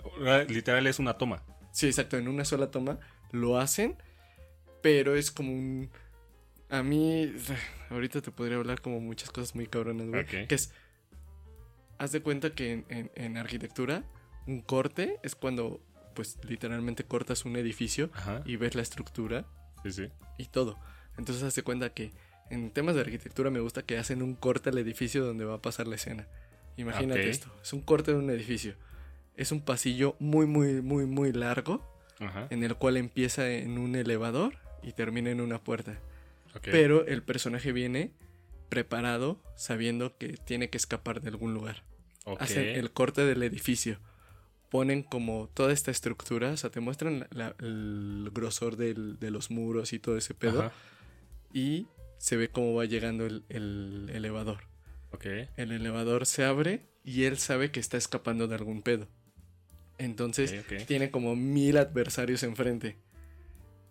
Literal 0.47 0.87
es 0.87 0.99
una 0.99 1.17
toma. 1.17 1.43
Sí, 1.71 1.87
exacto, 1.87 2.17
en 2.17 2.27
una 2.27 2.45
sola 2.45 2.69
toma 2.71 2.99
lo 3.31 3.57
hacen, 3.57 3.95
pero 4.81 5.15
es 5.15 5.31
como 5.31 5.51
un... 5.53 5.89
A 6.69 6.83
mí, 6.83 7.33
ahorita 7.89 8.21
te 8.21 8.31
podría 8.31 8.57
hablar 8.57 8.81
como 8.81 8.99
muchas 8.99 9.29
cosas 9.31 9.55
muy 9.55 9.67
cabronas, 9.67 10.07
güey. 10.07 10.25
Que 10.25 10.55
es... 10.55 10.73
Haz 11.97 12.11
de 12.11 12.21
cuenta 12.21 12.49
que 12.53 12.71
en, 12.73 12.85
en- 12.89 13.11
en 13.15 13.37
arquitectura, 13.37 14.03
un 14.47 14.59
corte 14.61 15.17
es 15.23 15.35
cuando, 15.35 15.79
pues, 16.15 16.39
literalmente 16.43 17.03
cortas 17.05 17.45
un 17.45 17.55
edificio 17.55 18.09
Ajá. 18.13 18.41
y 18.45 18.55
ves 18.57 18.75
la 18.75 18.81
estructura 18.81 19.45
Sí, 19.83 19.91
sí. 19.91 20.09
y 20.37 20.45
todo. 20.47 20.77
Entonces, 21.17 21.43
haz 21.43 21.55
de 21.55 21.63
cuenta 21.63 21.93
que 21.93 22.11
en 22.49 22.71
temas 22.71 22.95
de 22.95 23.01
arquitectura 23.01 23.49
me 23.49 23.59
gusta 23.59 23.83
que 23.83 23.97
hacen 23.97 24.21
un 24.21 24.35
corte 24.35 24.69
al 24.71 24.77
edificio 24.77 25.23
donde 25.23 25.45
va 25.45 25.55
a 25.55 25.61
pasar 25.61 25.87
la 25.87 25.95
escena. 25.95 26.27
Imagínate 26.77 27.29
esto, 27.29 27.47
es 27.61 27.73
un 27.73 27.81
corte 27.81 28.11
de 28.11 28.17
un 28.17 28.29
edificio. 28.29 28.75
Es 29.35 29.51
un 29.51 29.61
pasillo 29.61 30.15
muy, 30.19 30.45
muy, 30.45 30.81
muy, 30.81 31.05
muy 31.05 31.31
largo 31.33 31.85
Ajá. 32.19 32.47
en 32.49 32.63
el 32.63 32.75
cual 32.75 32.97
empieza 32.97 33.49
en 33.49 33.77
un 33.77 33.95
elevador 33.95 34.55
y 34.83 34.93
termina 34.93 35.29
en 35.31 35.41
una 35.41 35.59
puerta. 35.63 35.97
Pero 36.63 37.05
el 37.07 37.23
personaje 37.23 37.71
viene 37.71 38.11
preparado 38.69 39.39
sabiendo 39.55 40.17
que 40.17 40.29
tiene 40.37 40.69
que 40.69 40.77
escapar 40.77 41.21
de 41.21 41.29
algún 41.29 41.53
lugar. 41.53 41.83
Ok. 42.25 42.41
Hacen 42.41 42.65
el 42.67 42.91
corte 42.91 43.25
del 43.25 43.41
edificio. 43.43 43.99
Ponen 44.69 45.03
como 45.03 45.49
toda 45.53 45.73
esta 45.73 45.91
estructura, 45.91 46.51
o 46.51 46.57
sea, 46.57 46.69
te 46.69 46.79
muestran 46.79 47.19
la- 47.19 47.27
la- 47.31 47.55
el 47.59 48.29
grosor 48.33 48.77
del- 48.77 49.19
de 49.19 49.29
los 49.31 49.51
muros 49.51 49.91
y 49.93 49.99
todo 49.99 50.17
ese 50.17 50.33
pedo. 50.33 50.61
Ajá. 50.61 50.71
Y 51.53 51.87
se 52.17 52.37
ve 52.37 52.49
cómo 52.49 52.73
va 52.75 52.85
llegando 52.85 53.25
el, 53.25 53.43
el 53.49 54.09
elevador. 54.13 54.59
El 55.57 55.71
elevador 55.71 56.25
se 56.25 56.43
abre 56.43 56.87
y 57.03 57.23
él 57.23 57.37
sabe 57.37 57.71
que 57.71 57.79
está 57.79 57.97
escapando 57.97 58.47
de 58.47 58.55
algún 58.55 58.81
pedo. 58.81 59.07
Entonces 59.97 60.65
tiene 60.87 61.11
como 61.11 61.35
mil 61.35 61.77
adversarios 61.77 62.43
enfrente. 62.43 62.97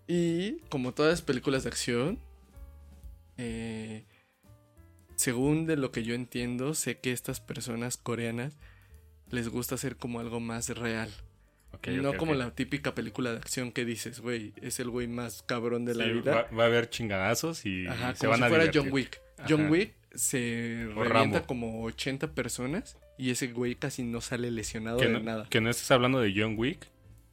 Y 0.06 0.58
como 0.68 0.92
todas 0.92 1.12
las 1.12 1.22
películas 1.22 1.62
de 1.62 1.68
acción, 1.68 2.18
eh, 3.38 4.04
según 5.14 5.66
de 5.66 5.76
lo 5.76 5.92
que 5.92 6.02
yo 6.02 6.14
entiendo, 6.14 6.74
sé 6.74 6.98
que 6.98 7.12
estas 7.12 7.40
personas 7.40 7.96
coreanas 7.96 8.58
les 9.30 9.48
gusta 9.48 9.76
hacer 9.76 9.96
como 9.96 10.18
algo 10.18 10.40
más 10.40 10.68
real. 10.70 11.10
No 11.86 12.16
como 12.16 12.34
la 12.34 12.50
típica 12.54 12.94
película 12.94 13.30
de 13.30 13.36
acción 13.36 13.70
que 13.70 13.84
dices, 13.84 14.20
güey, 14.20 14.52
es 14.60 14.80
el 14.80 14.90
güey 14.90 15.06
más 15.06 15.42
cabrón 15.42 15.84
de 15.84 15.94
la 15.94 16.06
vida. 16.06 16.34
Va, 16.34 16.56
va 16.56 16.64
a 16.64 16.66
haber 16.66 16.90
chingadazos 16.90 17.64
y 17.64 17.86
Ajá, 17.86 18.14
se 18.16 18.26
como 18.26 18.30
van 18.30 18.40
si 18.40 18.44
a 18.44 18.48
fuera 18.48 18.64
divertir. 18.64 18.82
John 18.82 18.92
Wick. 18.92 19.22
Ajá. 19.38 19.46
John 19.48 19.70
Wick 19.70 19.94
se 20.14 20.86
O 20.96 21.04
revienta 21.04 21.38
Rambo. 21.38 21.46
como 21.46 21.84
80 21.84 22.32
personas 22.34 22.96
y 23.18 23.30
ese 23.30 23.48
güey 23.48 23.74
casi 23.76 24.02
no 24.02 24.20
sale 24.20 24.50
lesionado 24.50 24.98
Que 24.98 25.06
de 25.06 25.12
no, 25.12 25.20
nada. 25.20 25.46
que 25.48 25.60
no 25.60 25.70
estés 25.70 25.90
hablando 25.90 26.20
de 26.20 26.32
John 26.36 26.54
Wick, 26.58 26.86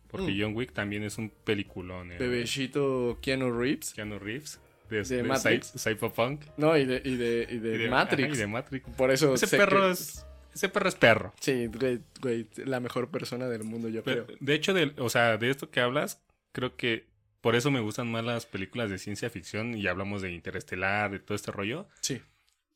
porque 0.07 0.31
Mm. 0.33 0.41
John 0.41 0.55
Wick 0.55 0.73
también 0.73 1.03
es 1.03 1.17
un 1.17 1.29
peliculón. 1.43 2.11
eh. 2.11 2.17
Bebecito 2.19 3.17
Keanu 3.21 3.51
Reeves. 3.51 3.93
Keanu 3.93 4.19
Reeves. 4.19 4.59
De, 4.89 5.03
De 5.03 5.17
de 5.17 5.23
Matrix. 5.23 5.73
Cy- 5.75 5.95
Cyberpunk. 5.95 6.45
No, 6.55 6.77
y 6.77 6.85
de, 6.85 7.01
y 7.03 7.17
de, 7.17 7.45
y 7.51 7.57
de 7.59 7.85
Y 7.85 7.89
Matrix. 7.89 8.23
ajá, 8.29 8.35
y 8.35 8.37
de 8.37 8.47
Matrix. 8.47 8.89
Por 8.95 9.11
eso 9.11 9.33
Ese 9.33 9.47
perro 9.57 9.81
que- 9.87 9.91
es. 9.91 10.25
Ese 10.55 10.69
perro 10.69 10.87
es 10.89 10.95
perro. 10.95 11.33
Sí, 11.41 11.67
güey, 11.67 11.99
güey, 12.21 12.47
la 12.65 12.79
mejor 12.79 13.11
persona 13.11 13.47
del 13.47 13.63
mundo, 13.63 13.89
yo 13.89 14.01
Pero, 14.03 14.25
creo. 14.25 14.37
de 14.39 14.53
hecho, 14.55 14.73
de, 14.73 14.93
o 14.97 15.09
sea, 15.09 15.37
de 15.37 15.49
esto 15.51 15.69
que 15.69 15.81
hablas, 15.81 16.23
creo 16.51 16.75
que 16.77 17.05
por 17.41 17.55
eso 17.55 17.69
me 17.69 17.79
gustan 17.81 18.09
más 18.09 18.23
las 18.25 18.45
películas 18.47 18.89
de 18.89 18.97
ciencia 18.97 19.29
ficción 19.29 19.77
y 19.77 19.85
hablamos 19.87 20.21
de 20.23 20.31
interestelar, 20.31 21.11
de 21.11 21.19
todo 21.19 21.35
este 21.35 21.51
rollo. 21.51 21.87
Sí. 22.01 22.21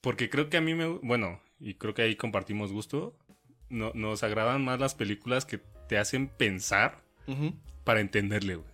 Porque 0.02 0.30
creo 0.30 0.50
que 0.50 0.58
a 0.58 0.62
mí 0.62 0.74
me, 0.74 0.88
bueno, 0.88 1.42
y 1.60 1.76
creo 1.76 1.94
que 1.94 2.02
ahí 2.02 2.16
compartimos 2.16 2.72
gusto, 2.72 3.16
no, 3.70 3.92
nos 3.94 4.24
agradan 4.24 4.64
más 4.64 4.80
las 4.80 4.96
películas 4.96 5.46
que 5.46 5.60
te 5.88 5.98
hacen 5.98 6.28
pensar 6.28 7.04
para 7.84 8.02
entenderle, 8.02 8.56
güey. 8.56 8.68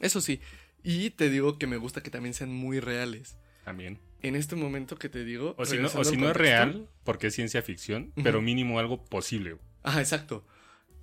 Eso 0.00 0.20
sí. 0.20 0.40
Y 0.82 1.10
te 1.10 1.28
digo 1.28 1.58
que 1.58 1.66
me 1.66 1.76
gusta 1.76 2.02
que 2.02 2.10
también 2.10 2.32
sean 2.32 2.52
muy 2.52 2.80
reales. 2.80 3.36
También. 3.64 3.98
En 4.22 4.36
este 4.36 4.56
momento 4.56 4.96
que 4.96 5.08
te 5.08 5.24
digo. 5.24 5.54
O 5.58 5.66
si 5.66 5.78
no, 5.78 5.88
o 5.94 6.04
si 6.04 6.16
no 6.16 6.30
es 6.30 6.36
real, 6.36 6.88
porque 7.04 7.28
es 7.28 7.34
ciencia 7.34 7.60
ficción, 7.62 8.12
pero 8.22 8.40
mínimo 8.40 8.78
algo 8.78 9.04
posible. 9.04 9.52
güey. 9.52 9.64
Ajá, 9.82 10.00
exacto. 10.00 10.46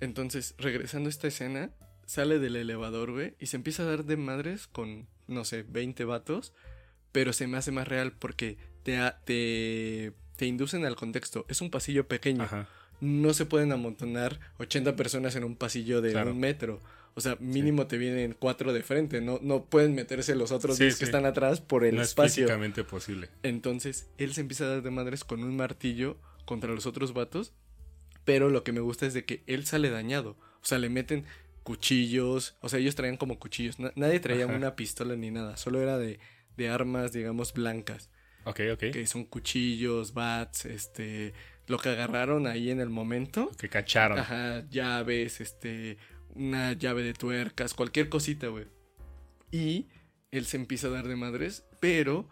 Entonces, 0.00 0.54
regresando 0.58 1.08
a 1.08 1.10
esta 1.10 1.28
escena, 1.28 1.70
sale 2.06 2.38
del 2.38 2.56
elevador, 2.56 3.12
güey, 3.12 3.34
y 3.38 3.46
se 3.46 3.56
empieza 3.56 3.82
a 3.82 3.86
dar 3.86 4.04
de 4.04 4.16
madres 4.16 4.66
con, 4.66 5.08
no 5.26 5.44
sé, 5.44 5.62
20 5.62 6.04
vatos, 6.04 6.52
pero 7.12 7.32
se 7.32 7.46
me 7.46 7.56
hace 7.56 7.72
más 7.72 7.88
real 7.88 8.12
porque 8.12 8.58
te, 8.86 9.12
te, 9.24 10.12
te 10.36 10.46
inducen 10.46 10.84
al 10.84 10.94
contexto. 10.96 11.44
Es 11.48 11.60
un 11.60 11.70
pasillo 11.70 12.06
pequeño. 12.08 12.44
Ajá. 12.44 12.68
No 13.00 13.34
se 13.34 13.44
pueden 13.44 13.72
amontonar 13.72 14.38
80 14.58 14.96
personas 14.96 15.34
en 15.36 15.44
un 15.44 15.56
pasillo 15.56 16.00
de 16.00 16.12
Claro. 16.12 16.30
un 16.32 16.38
metro. 16.40 16.80
O 17.14 17.20
sea, 17.20 17.36
mínimo 17.40 17.86
te 17.86 17.98
vienen 17.98 18.36
cuatro 18.38 18.72
de 18.72 18.82
frente. 18.82 19.20
No, 19.20 19.38
no 19.42 19.64
pueden 19.64 19.94
meterse 19.94 20.34
los 20.34 20.52
otros 20.52 20.76
Sí, 20.76 20.84
10 20.84 20.94
sí. 20.94 20.98
que 21.00 21.04
están 21.06 21.24
atrás 21.26 21.60
por 21.60 21.84
el 21.84 21.96
no 21.96 22.02
es 22.02 22.08
espacio. 22.08 22.44
físicamente 22.44 22.84
posible. 22.84 23.28
Entonces, 23.42 24.06
él 24.18 24.32
se 24.34 24.42
empieza 24.42 24.64
a 24.64 24.68
dar 24.68 24.82
de 24.82 24.90
madres 24.90 25.24
con 25.24 25.42
un 25.42 25.56
martillo 25.56 26.16
contra 26.44 26.72
los 26.72 26.86
otros 26.86 27.12
vatos. 27.12 27.52
Pero 28.24 28.50
lo 28.50 28.64
que 28.64 28.72
me 28.72 28.80
gusta 28.80 29.06
es 29.06 29.14
de 29.14 29.24
que 29.24 29.42
él 29.46 29.66
sale 29.66 29.88
dañado. 29.90 30.36
O 30.62 30.64
sea, 30.64 30.78
le 30.78 30.88
meten 30.90 31.24
cuchillos. 31.62 32.56
O 32.60 32.68
sea, 32.68 32.78
ellos 32.78 32.94
traían 32.94 33.16
como 33.16 33.38
cuchillos. 33.38 33.78
Na- 33.78 33.92
nadie 33.96 34.20
traía 34.20 34.44
Ajá. 34.46 34.54
una 34.56 34.76
pistola 34.76 35.16
ni 35.16 35.30
nada. 35.30 35.56
Solo 35.56 35.80
era 35.82 35.98
de, 35.98 36.18
de 36.56 36.68
armas, 36.68 37.12
digamos, 37.12 37.52
blancas. 37.52 38.08
Ok, 38.46 38.60
ok. 38.72 38.80
Que 38.92 39.06
son 39.06 39.24
cuchillos, 39.24 40.14
bats, 40.14 40.64
este. 40.64 41.34
Lo 41.66 41.78
que 41.78 41.88
agarraron 41.88 42.46
ahí 42.46 42.70
en 42.70 42.80
el 42.80 42.90
momento. 42.90 43.50
Que 43.58 43.68
cacharon. 43.68 44.18
Ajá, 44.18 44.64
llaves, 44.70 45.40
este, 45.40 45.98
una 46.34 46.72
llave 46.74 47.02
de 47.02 47.12
tuercas, 47.12 47.74
cualquier 47.74 48.08
cosita, 48.08 48.46
güey. 48.46 48.66
Y 49.50 49.88
él 50.30 50.46
se 50.46 50.56
empieza 50.58 50.86
a 50.86 50.90
dar 50.90 51.08
de 51.08 51.16
madres, 51.16 51.64
pero 51.80 52.28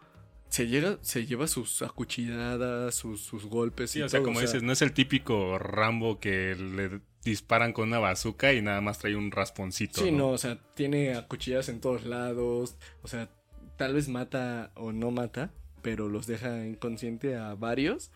se 0.49 0.69
llega, 0.69 0.99
se 1.03 1.27
lleva 1.27 1.49
sus 1.49 1.83
acuchilladas, 1.83 2.95
sus, 2.95 3.23
sus 3.23 3.47
golpes 3.47 3.91
Sí, 3.91 3.99
y 3.99 4.03
o 4.03 4.09
sea, 4.09 4.23
como 4.23 4.41
dices, 4.41 4.63
no 4.63 4.73
es 4.73 4.83
el 4.83 4.93
típico 4.93 5.59
Rambo 5.59 6.21
que 6.21 6.55
le 6.55 7.01
disparan 7.25 7.73
con 7.73 7.89
una 7.89 7.99
bazooka 7.99 8.53
y 8.53 8.63
nada 8.63 8.81
más 8.81 8.99
trae 9.01 9.17
un 9.17 9.33
rasponcito. 9.33 10.01
Sí, 10.01 10.13
no, 10.13 10.29
o 10.29 10.39
sea, 10.39 10.61
tiene 10.75 11.15
acuchilladas 11.15 11.69
en 11.71 11.81
todos 11.81 12.05
lados, 12.05 12.77
o 13.03 13.09
sea, 13.09 13.31
tal 13.77 13.95
vez 13.95 14.09
mata 14.09 14.71
o 14.77 14.93
no 14.93 15.11
mata, 15.11 15.53
pero 15.85 16.09
los 16.09 16.27
deja 16.27 16.67
inconsciente 16.67 17.37
a 17.37 17.55
varios, 17.55 18.11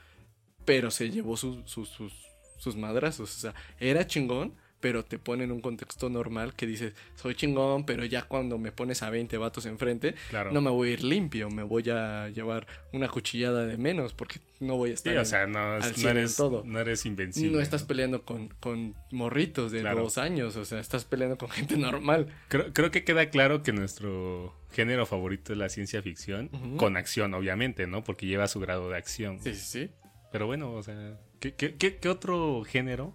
pero 0.65 0.91
se 0.91 1.11
llevó 1.11 1.37
sus, 1.37 1.71
sus, 1.71 1.91
sus, 1.91 2.15
sus 2.57 2.77
madrazos, 2.77 3.37
o 3.37 3.41
sea, 3.41 3.55
era 3.79 4.07
chingón, 4.07 4.55
pero 4.81 5.05
te 5.05 5.19
pone 5.19 5.45
en 5.45 5.51
un 5.53 5.61
contexto 5.61 6.09
normal 6.09 6.55
que 6.55 6.67
dices, 6.67 6.93
soy 7.17 7.35
chingón, 7.35 7.85
pero 7.85 8.05
ya 8.05 8.23
cuando 8.23 8.59
me 8.59 8.71
pones 8.73 9.03
a 9.03 9.11
20 9.11 9.37
vatos 9.39 9.67
enfrente, 9.67 10.15
Claro. 10.31 10.53
no 10.53 10.61
me 10.61 10.71
voy 10.71 10.91
a 10.91 10.93
ir 10.93 11.05
limpio, 11.05 11.51
me 11.51 11.63
voy 11.65 11.89
a 11.91 12.29
llevar 12.29 12.67
una 12.93 13.09
cuchillada 13.09 13.67
de 13.67 13.77
menos, 13.77 14.15
porque 14.15 14.41
no 14.61 14.77
voy 14.77 14.91
a 14.91 14.93
Sí, 14.93 15.09
estar... 15.09 15.17
o 15.17 15.21
en- 15.21 15.27
sea, 15.27 15.47
no, 15.47 15.59
al 15.59 15.81
no 16.03 16.09
eres, 16.11 16.37
todo. 16.37 16.63
no 16.65 16.79
eres 16.81 17.07
invencible. 17.07 17.57
no 17.57 17.61
estás 17.61 17.83
peleando 17.83 18.23
con, 18.23 18.49
con 18.61 18.95
morritos 19.11 19.73
de 19.73 19.81
Claro. 19.81 20.03
dos 20.03 20.17
años, 20.19 20.55
o 20.57 20.65
sea, 20.65 20.79
estás 20.81 21.05
peleando 21.05 21.37
con 21.39 21.49
gente 21.51 21.77
normal. 21.77 22.29
Creo, 22.49 22.73
creo 22.73 22.91
que 22.91 23.05
queda 23.05 23.31
claro 23.31 23.63
que 23.63 23.73
nuestro 23.73 24.55
género 24.71 25.07
favorito 25.07 25.53
es 25.53 25.59
la 25.59 25.69
ciencia 25.69 26.03
ficción, 26.03 26.49
con 26.77 26.97
acción, 26.97 27.35
obviamente, 27.35 27.87
¿no? 27.87 28.05
Porque 28.05 28.27
lleva 28.27 28.47
su 28.49 28.61
grado 28.61 28.91
de 28.91 28.97
acción. 28.97 29.41
Sí, 29.43 29.55
sí, 29.55 29.61
sí. 29.87 29.91
Pero 30.31 30.47
bueno, 30.47 30.73
o 30.73 30.83
sea, 30.83 31.19
¿qué, 31.41 31.55
qué, 31.55 31.75
qué- 31.77 31.97
qué 31.97 32.09
otro 32.09 32.63
género 32.65 33.15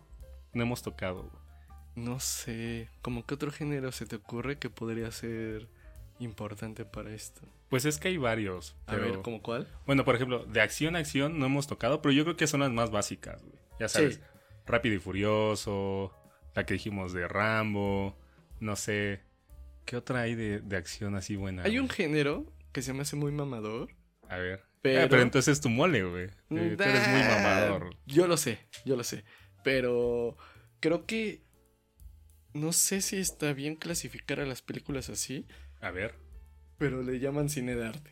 no 0.54 0.64
hemos 0.64 0.82
tocado? 0.82 1.32
No 1.96 2.20
sé, 2.20 2.90
¿como 3.02 3.26
qué 3.26 3.36
otro 3.36 3.52
género 3.52 3.92
se 3.92 4.06
te 4.06 4.16
ocurre 4.16 4.58
que 4.58 4.70
podría 4.70 5.12
ser 5.12 5.68
importante 6.20 6.86
para 6.86 7.14
esto? 7.14 7.42
Pues 7.70 7.86
es 7.86 7.98
que 8.00 8.08
hay 8.08 8.18
varios. 8.18 8.76
A 8.88 8.96
ver, 8.96 9.22
¿como 9.22 9.42
cuál? 9.42 9.68
Bueno, 9.86 10.04
por 10.06 10.16
ejemplo, 10.16 10.46
de 10.46 10.62
acción 10.62 10.96
a 10.96 11.00
acción 11.00 11.38
no 11.40 11.46
hemos 11.46 11.68
tocado, 11.68 12.02
pero 12.02 12.12
yo 12.14 12.24
creo 12.24 12.36
que 12.38 12.48
son 12.48 12.62
las 12.62 12.72
más 12.72 12.92
básicas, 12.92 13.42
güey. 13.44 13.60
Ya 13.80 13.88
sabes, 13.90 14.16
Sí. 14.16 14.22
Rápido 14.66 14.96
y 14.96 15.00
Furioso, 15.00 16.14
la 16.56 16.66
que 16.66 16.76
dijimos 16.76 17.14
de 17.14 17.28
Rambo, 17.28 18.18
no 18.60 18.76
sé. 18.76 19.22
¿Qué 19.86 19.98
otra 19.98 20.22
hay 20.22 20.36
de, 20.36 20.62
de 20.62 20.78
acción 20.78 21.16
así 21.16 21.36
buena? 21.36 21.64
Hay 21.64 21.78
un 21.80 21.90
género 21.90 22.46
que 22.72 22.82
se 22.82 22.94
me 22.94 23.02
hace 23.02 23.16
muy 23.18 23.32
mamador. 23.32 23.90
A 24.30 24.38
ver. 24.38 24.64
Pero- 24.82 25.04
Ah, 25.04 25.08
pero 25.10 25.22
entonces 25.22 25.60
tu 25.62 25.70
mole, 25.70 26.04
güey. 26.04 26.26
Eh, 26.26 26.76
Tú 26.78 26.84
eres 26.84 27.08
muy 27.08 27.22
mamador. 27.22 27.96
Yo 28.06 28.28
lo 28.28 28.38
sé, 28.38 28.60
yo 28.86 28.96
lo 28.96 29.04
sé. 29.04 29.24
Pero 29.64 30.38
creo 30.80 31.06
que... 31.06 31.42
No 32.54 32.72
sé 32.74 33.02
si 33.02 33.18
está 33.18 33.54
bien 33.54 33.76
clasificar 33.76 34.40
a 34.40 34.46
las 34.46 34.62
películas 34.62 35.10
así, 35.10 35.46
A 35.82 35.92
ver. 35.92 36.16
pero 36.78 37.02
le 37.04 37.20
llaman 37.20 37.50
cine 37.50 37.76
de 37.76 37.88
arte. 37.88 38.12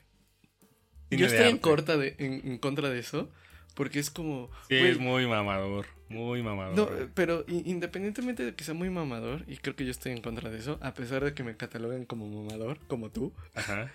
Cine 1.10 1.22
yo 1.22 1.28
estoy 1.28 1.50
en, 1.50 1.58
corta 1.58 1.98
de, 1.98 2.16
en, 2.20 2.42
en 2.52 2.58
contra 2.58 2.90
de 2.90 3.00
eso, 3.00 3.30
porque 3.76 4.00
es 4.00 4.10
como... 4.10 4.50
Sí, 4.70 4.76
es 4.76 4.98
muy 4.98 5.28
mamador. 5.28 5.86
Muy 6.10 6.42
mamador. 6.44 6.76
No, 6.76 7.10
pero 7.14 7.46
independientemente 7.48 8.44
de 8.44 8.56
que 8.56 8.64
sea 8.64 8.74
muy 8.74 8.90
mamador, 8.90 9.44
y 9.48 9.58
creo 9.58 9.76
que 9.76 9.86
yo 9.86 9.92
estoy 9.92 10.12
en 10.14 10.22
contra 10.22 10.50
de 10.50 10.58
eso, 10.58 10.78
a 10.82 10.94
pesar 10.94 11.24
de 11.24 11.34
que 11.34 11.44
me 11.44 11.56
cataloguen 11.56 12.06
como 12.06 12.28
mamador, 12.28 12.80
como 12.88 13.12
tú, 13.12 13.34
Ajá. 13.54 13.92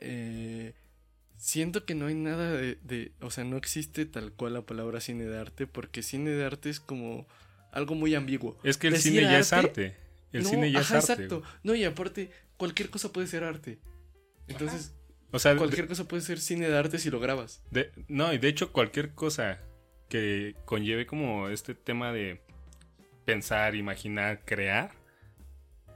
eh, 0.00 0.72
siento 1.36 1.84
que 1.84 1.94
no 1.94 2.06
hay 2.06 2.14
nada 2.14 2.52
de, 2.52 2.76
de- 2.82 3.12
O 3.20 3.30
sea, 3.30 3.44
no 3.44 3.56
existe 3.56 4.06
tal 4.06 4.32
cual 4.32 4.54
la 4.54 4.62
palabra 4.62 5.00
cine 5.00 5.24
de 5.24 5.38
arte, 5.38 5.66
porque 5.66 6.02
cine 6.02 6.30
de 6.30 6.44
arte 6.44 6.70
es 6.70 6.80
como 6.80 7.26
algo 7.74 7.94
muy 7.94 8.14
ambiguo. 8.14 8.56
Es 8.62 8.76
que 8.78 8.88
el 8.88 8.96
cine 8.96 9.22
ya 9.22 9.38
es 9.38 9.52
arte. 9.52 9.96
El 10.32 10.42
No, 10.44 10.48
cine 10.48 10.72
ya 10.72 10.80
ajá, 10.80 10.98
es 10.98 11.10
arte. 11.10 11.22
exacto. 11.24 11.40
güey. 11.40 11.52
No, 11.62 11.74
y 11.74 11.84
aparte, 11.84 12.30
cualquier 12.56 12.90
cosa 12.90 13.12
puede 13.12 13.26
ser 13.26 13.44
arte. 13.44 13.78
Entonces, 14.48 14.92
O 15.30 15.38
sea, 15.38 15.52
de- 15.52 15.58
cualquier 15.58 15.86
cosa 15.88 16.06
puede 16.08 16.22
ser 16.22 16.40
cine 16.40 16.68
de 16.68 16.76
arte 16.76 16.98
si 16.98 17.10
lo 17.10 17.20
grabas. 17.20 17.62
De- 17.70 17.90
no, 18.08 18.32
y 18.32 18.38
de 18.38 18.48
hecho 18.48 18.72
cualquier 18.72 19.12
cosa 19.14 19.60
que 20.08 20.54
conlleve 20.64 21.06
como 21.06 21.48
este 21.48 21.74
tema 21.74 22.12
de 22.12 22.40
pensar, 23.24 23.74
imaginar, 23.74 24.40
crear, 24.44 24.92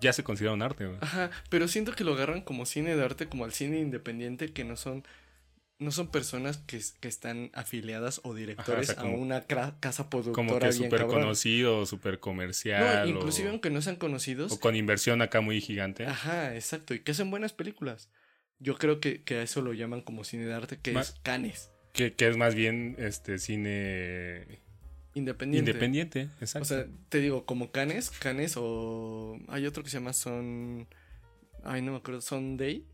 ya 0.00 0.12
se 0.12 0.22
considera 0.24 0.52
un 0.54 0.62
arte, 0.62 0.86
güey. 0.86 0.98
Ajá, 1.00 1.30
pero 1.50 1.68
siento 1.68 1.92
que 1.92 2.04
lo 2.04 2.14
agarran 2.14 2.40
como 2.42 2.64
cine 2.66 2.96
de 2.96 3.04
arte, 3.04 3.26
como 3.28 3.44
al 3.44 3.52
cine 3.52 3.78
independiente, 3.80 4.52
que 4.52 4.64
no 4.64 4.76
son, 4.76 5.04
no 5.78 5.92
son 5.92 6.08
personas 6.08 6.58
que, 6.58 6.80
que 7.00 7.08
están 7.08 7.50
afiliadas 7.54 8.20
o 8.24 8.34
directores 8.34 8.90
Ajá, 8.90 9.02
o 9.02 9.04
sea, 9.04 9.14
a 9.14 9.16
una 9.16 9.46
casa 9.46 10.10
productora 10.10 10.34
Como 10.34 10.58
que 10.58 10.72
súper 10.72 11.06
conocido, 11.06 11.86
súper 11.86 12.18
comercial. 12.18 13.08
No, 13.08 13.18
inclusive 13.18 13.48
o, 13.48 13.52
aunque 13.52 13.70
no 13.70 13.80
sean 13.80 13.96
conocidos. 13.96 14.50
o 14.50 14.58
con 14.58 14.74
inversión 14.74 15.22
acá 15.22 15.40
muy 15.40 15.60
gigante. 15.60 16.04
Ajá, 16.06 16.54
exacto, 16.54 16.94
y 16.94 17.00
que 17.00 17.12
hacen 17.12 17.30
buenas 17.30 17.52
películas. 17.52 18.10
Yo 18.58 18.76
creo 18.76 18.98
que, 18.98 19.22
que 19.22 19.36
a 19.36 19.42
eso 19.42 19.62
lo 19.62 19.72
llaman 19.72 20.00
como 20.00 20.24
cine 20.24 20.46
de 20.46 20.54
arte, 20.54 20.78
que 20.80 20.98
es 20.98 21.14
Canes, 21.22 21.70
Que, 21.92 22.14
que 22.14 22.26
es 22.26 22.36
más 22.36 22.56
bien 22.56 22.96
este 22.98 23.38
cine 23.38 24.60
independiente. 25.14 25.70
independiente. 25.70 26.28
Exacto. 26.40 26.62
O 26.62 26.64
sea, 26.64 26.86
te 27.08 27.20
digo, 27.20 27.46
como 27.46 27.70
Canes, 27.70 28.10
Canes 28.10 28.54
o 28.56 29.38
hay 29.46 29.64
otro 29.66 29.84
que 29.84 29.90
se 29.90 29.98
llama 29.98 30.12
Son... 30.12 30.88
Ay, 31.62 31.82
no 31.82 31.92
me 31.92 31.98
acuerdo, 31.98 32.20
Sunday. 32.20 32.84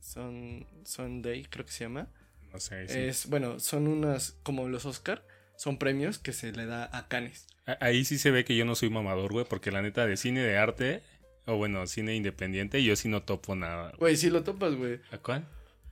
Son, 0.00 0.66
Sunday, 0.84 1.44
creo 1.44 1.64
que 1.64 1.72
se 1.72 1.84
llama. 1.84 2.08
No 2.52 2.60
sé. 2.60 2.88
sí. 2.88 2.98
Es, 2.98 3.26
bueno, 3.28 3.58
son 3.58 3.86
unas, 3.88 4.36
como 4.42 4.68
los 4.68 4.84
Oscar, 4.86 5.24
son 5.56 5.78
premios 5.78 6.18
que 6.18 6.32
se 6.32 6.52
le 6.52 6.66
da 6.66 6.88
a 6.96 7.08
Canes. 7.08 7.46
Ahí 7.80 8.04
sí 8.04 8.18
se 8.18 8.30
ve 8.30 8.44
que 8.44 8.56
yo 8.56 8.64
no 8.64 8.74
soy 8.74 8.90
mamador, 8.90 9.32
güey, 9.32 9.44
porque 9.48 9.70
la 9.70 9.82
neta 9.82 10.06
de 10.06 10.16
cine 10.16 10.40
de 10.42 10.58
arte, 10.58 11.02
o 11.46 11.56
bueno, 11.56 11.86
cine 11.86 12.16
independiente, 12.16 12.82
yo 12.82 12.96
sí 12.96 13.08
no 13.08 13.22
topo 13.22 13.54
nada. 13.54 13.88
güey. 13.90 13.98
Güey, 13.98 14.16
sí 14.16 14.30
lo 14.30 14.42
topas, 14.42 14.74
güey. 14.74 15.00
¿A 15.12 15.18
cuál? 15.18 15.46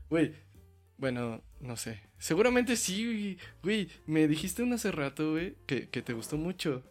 Güey, 0.09 0.35
bueno, 0.99 1.43
no 1.61 1.77
sé. 1.77 2.01
Seguramente 2.19 2.77
sí, 2.77 3.39
güey. 3.63 3.89
Me 4.07 4.27
dijiste 4.29 4.63
un 4.63 4.73
hace 4.73 4.91
rato, 4.91 5.33
güey, 5.33 5.55
que, 5.67 5.89
que 5.89 6.03
te 6.03 6.13
gustó 6.13 6.37
mucho. 6.37 6.83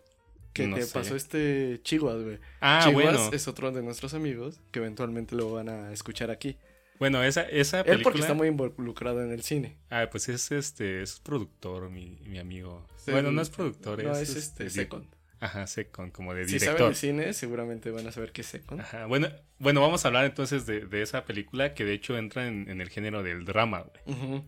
Que 0.54 0.66
No 0.66 0.78
te 0.78 0.84
sé. 0.84 0.94
pasó 0.94 1.16
este 1.16 1.80
Chihuahua, 1.84 2.24
güey. 2.24 2.40
Ah, 2.60 2.80
Chihuahua 2.84 3.12
bueno. 3.12 3.30
es 3.34 3.48
otro 3.48 3.72
de 3.72 3.84
nuestros 3.84 4.14
amigos 4.16 4.60
que 4.72 4.80
eventualmente 4.80 5.36
lo 5.36 5.52
van 5.54 5.70
a 5.70 5.92
escuchar 5.94 6.32
aquí. 6.32 6.58
Bueno, 7.00 7.24
esa, 7.24 7.44
esa 7.44 7.80
Él 7.80 7.86
película... 7.86 8.04
porque 8.04 8.20
está 8.20 8.34
muy 8.34 8.48
involucrado 8.50 9.24
en 9.24 9.32
el 9.32 9.42
cine. 9.42 9.78
Ah, 9.90 10.08
pues 10.12 10.28
es 10.30 10.52
este, 10.52 11.02
es 11.02 11.20
productor, 11.22 11.90
mi, 11.90 12.20
mi 12.26 12.40
amigo. 12.40 12.86
Sí, 12.98 13.12
bueno, 13.12 13.32
no 13.32 13.42
es 13.42 13.50
productor, 13.50 14.04
No, 14.04 14.12
es, 14.14 14.30
es 14.30 14.36
este, 14.36 14.66
di- 14.66 14.70
Second. 14.70 15.06
Ajá, 15.40 15.66
Second, 15.68 16.12
como 16.12 16.34
de 16.34 16.44
Si 16.46 16.60
saben 16.60 16.76
director. 16.76 16.90
de 16.90 16.96
cine, 16.96 17.34
seguramente 17.34 17.92
van 17.92 18.06
a 18.06 18.12
saber 18.12 18.34
qué 18.34 18.42
es 18.42 18.48
Second. 18.48 18.82
Ajá, 18.82 19.06
bueno, 19.06 19.30
bueno, 19.60 19.80
vamos 19.80 20.04
a 20.04 20.10
hablar 20.10 20.26
entonces 20.26 20.66
de, 20.66 20.82
de 20.86 21.02
esa 21.02 21.24
película 21.24 21.74
que 21.74 21.86
de 21.86 21.94
hecho 21.94 22.18
entra 22.18 22.46
en, 22.48 22.70
en 22.70 22.82
el 22.82 22.90
género 22.90 23.24
del 23.24 23.46
drama, 23.46 23.86
güey. 24.06 24.44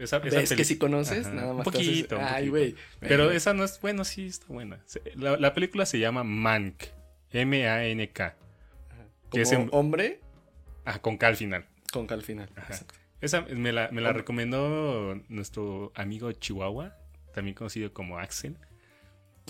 Esa, 0.00 0.16
esa 0.16 0.38
¿Ves 0.40 0.52
que 0.54 0.64
si 0.64 0.78
conoces? 0.78 1.26
Ajá, 1.26 1.34
Nada 1.36 1.52
más 1.52 1.66
haces- 1.68 1.72
poquito, 1.86 2.16
un 2.18 2.24
Ay, 2.24 2.48
güey. 2.48 2.74
Pero 2.98 3.30
esa 3.30 3.54
no 3.54 3.62
es, 3.62 3.80
bueno, 3.80 4.04
sí, 4.04 4.26
está 4.26 4.46
buena. 4.48 4.80
La, 5.14 5.36
la 5.36 5.54
película 5.54 5.86
se 5.86 6.00
llama 6.00 6.24
Mank, 6.24 6.84
M-A-N-K. 7.30 8.34
Como 9.28 9.42
es 9.42 9.52
en- 9.52 9.68
hombre 9.72 10.20
Ah, 10.84 10.98
con 11.00 11.16
K 11.18 11.26
al 11.28 11.36
final. 11.36 11.66
con 11.92 12.06
K 12.06 12.14
al 12.14 12.22
final. 12.22 12.48
Ajá. 12.56 12.66
Exacto. 12.72 12.94
Esa 13.20 13.42
me 13.42 13.72
la, 13.72 13.90
me 13.92 14.00
la 14.00 14.12
recomendó 14.12 15.20
nuestro 15.28 15.92
amigo 15.94 16.32
Chihuahua, 16.32 16.96
también 17.34 17.54
conocido 17.54 17.92
como 17.92 18.18
Axel. 18.18 18.56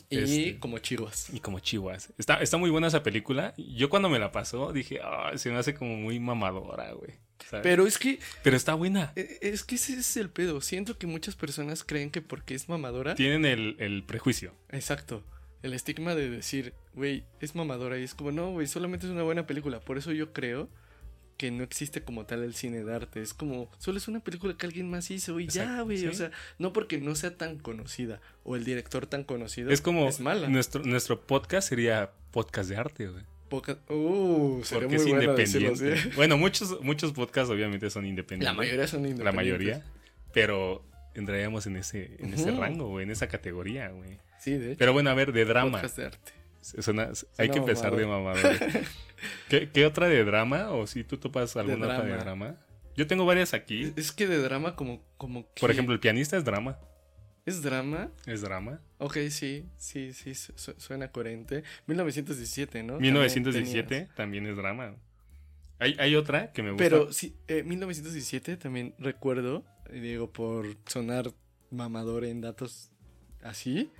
Y 0.08 0.18
Este. 0.18 0.58
como 0.58 0.78
chihuas. 0.78 1.30
Y 1.32 1.40
como 1.40 1.60
Chihuas. 1.60 2.12
Está, 2.16 2.40
está 2.40 2.56
muy 2.56 2.70
buena 2.70 2.86
esa 2.86 3.02
película. 3.02 3.52
Yo 3.58 3.90
cuando 3.90 4.08
me 4.08 4.18
la 4.18 4.32
pasó 4.32 4.72
dije, 4.72 4.98
"Ah, 5.02 5.32
se 5.36 5.50
me 5.50 5.56
hace 5.58 5.74
como 5.74 5.96
muy 5.96 6.18
mamadora, 6.18 6.92
güey. 6.92 7.12
¿sabes? 7.48 7.62
Pero 7.62 7.86
es 7.86 7.98
que 7.98 8.18
Pero 8.42 8.56
está 8.56 8.74
buena. 8.74 9.12
eh, 9.16 9.38
es 9.42 9.62
que 9.62 9.74
ese 9.76 9.94
es 9.98 10.16
el 10.16 10.30
pedo. 10.30 10.60
Siento 10.62 10.96
que 10.98 11.06
muchas 11.06 11.36
personas 11.36 11.84
creen 11.84 12.10
que 12.10 12.22
porque 12.22 12.54
es 12.54 12.68
mamadora. 12.68 13.14
Tienen 13.14 13.44
el, 13.44 13.76
el 13.78 14.02
prejuicio. 14.04 14.54
Exacto. 14.70 15.22
El 15.62 15.74
estigma 15.74 16.14
de 16.14 16.30
decir, 16.30 16.72
güey, 16.94 17.24
es 17.40 17.54
mamadora. 17.54 17.98
Y 17.98 18.02
es 18.04 18.14
como, 18.14 18.32
no, 18.32 18.50
güey, 18.52 18.66
solamente 18.66 19.06
es 19.06 19.12
una 19.12 19.22
buena 19.22 19.46
película. 19.46 19.80
Por 19.80 19.98
eso 19.98 20.12
yo 20.12 20.32
creo 20.32 20.68
que 21.40 21.50
no 21.50 21.64
existe 21.64 22.02
como 22.02 22.26
tal 22.26 22.42
el 22.42 22.52
cine 22.52 22.84
de 22.84 22.94
arte. 22.94 23.22
Es 23.22 23.32
como, 23.32 23.70
solo 23.78 23.96
es 23.96 24.08
una 24.08 24.20
película 24.20 24.54
que 24.58 24.66
alguien 24.66 24.90
más 24.90 25.10
hizo 25.10 25.40
y 25.40 25.46
ya, 25.46 25.80
güey. 25.80 25.96
sí. 25.96 26.06
O 26.06 26.12
sea, 26.12 26.30
no 26.58 26.74
porque 26.74 26.98
no 26.98 27.14
sea 27.14 27.34
tan 27.34 27.56
conocida 27.56 28.20
o 28.44 28.56
el 28.56 28.64
director 28.64 29.06
tan 29.06 29.24
conocido. 29.24 29.70
Es 29.70 29.80
como 29.80 30.06
Es 30.06 30.20
mala. 30.20 30.50
Nuestro, 30.50 30.84
nuestro 30.84 31.18
podcast 31.22 31.70
sería 31.70 32.10
podcast 32.30 32.68
de 32.68 32.76
arte, 32.76 33.08
güey. 33.08 33.24
Uh, 33.88 34.60
sería 34.64 34.86
Porque 34.86 34.86
muy 34.86 34.96
es 34.96 35.06
bueno 35.06 35.34
decirlo 35.34 35.68
independiente. 35.70 36.10
Bueno, 36.14 36.36
muchos, 36.36 36.78
muchos 36.82 37.12
podcasts 37.14 37.50
obviamente 37.50 37.88
son 37.88 38.04
independientes. 38.04 38.44
La 38.44 38.52
mayoría 38.52 38.86
son 38.86 39.00
independientes. 39.06 39.24
La 39.24 39.32
mayoría. 39.32 39.84
Pero 40.34 40.84
entraríamos 41.14 41.66
en 41.66 41.76
ese, 41.76 42.16
en 42.18 42.34
ese 42.34 42.50
rango, 42.50 42.88
güey, 42.88 43.04
en 43.04 43.12
esa 43.12 43.28
categoría, 43.28 43.88
güey. 43.88 44.18
Sí, 44.38 44.58
de 44.58 44.72
hecho. 44.72 44.78
Pero 44.78 44.92
bueno, 44.92 45.08
a 45.08 45.14
ver, 45.14 45.32
de 45.32 45.46
drama. 45.46 45.78
Podcast 45.78 45.96
de 45.96 46.04
arte. 46.04 46.32
Suena- 46.60 47.10
hay 47.38 47.48
que 47.48 47.58
empezar 47.58 47.94
de 47.96 48.06
mamador. 48.06 48.40
¿Qué, 49.48 49.70
qué 49.70 49.86
otra 49.86 50.08
de 50.08 50.24
drama? 50.24 50.70
¿O 50.70 50.86
si 50.86 51.04
tú 51.04 51.16
topas 51.18 51.56
alguna 51.56 51.86
otra 51.86 52.02
de 52.02 52.16
drama. 52.16 52.56
Yo 52.96 53.06
tengo 53.06 53.24
varias 53.24 53.54
aquí. 53.54 53.92
Es, 53.96 54.12
que 54.12 54.26
de 54.26 54.38
drama 54.38 54.76
como, 54.76 55.02
como 55.16 55.44
que... 55.54 55.60
Por 55.60 55.70
ejemplo, 55.70 55.94
el 55.94 56.00
pianista 56.00 56.36
es 56.36 56.44
drama. 56.44 56.78
¿Es 57.46 57.62
drama? 57.62 58.10
Es 58.26 58.42
drama. 58.42 58.80
Ok, 58.98 59.16
sí, 59.30 59.66
sí, 59.78 60.12
sí, 60.12 60.34
su- 60.34 60.52
su- 60.56 60.74
suena 60.78 61.10
coherente. 61.10 61.62
1917, 61.86 62.82
¿no? 62.82 62.98
1917 63.00 63.82
También 63.84 64.14
también 64.14 64.46
es 64.46 64.56
drama. 64.56 64.94
Hay, 65.78 65.96
hay 65.98 66.14
otra 66.14 66.52
que 66.52 66.62
me 66.62 66.72
gusta. 66.72 66.84
Pero 66.84 67.12
sí, 67.12 67.34
eh, 67.48 67.62
1917 67.62 68.58
también 68.58 68.94
recuerdo, 68.98 69.64
digo, 69.90 70.30
por 70.30 70.66
sonar 70.86 71.30
mamador 71.70 72.24
en 72.26 72.42
datos 72.42 72.90
así, 73.42 73.90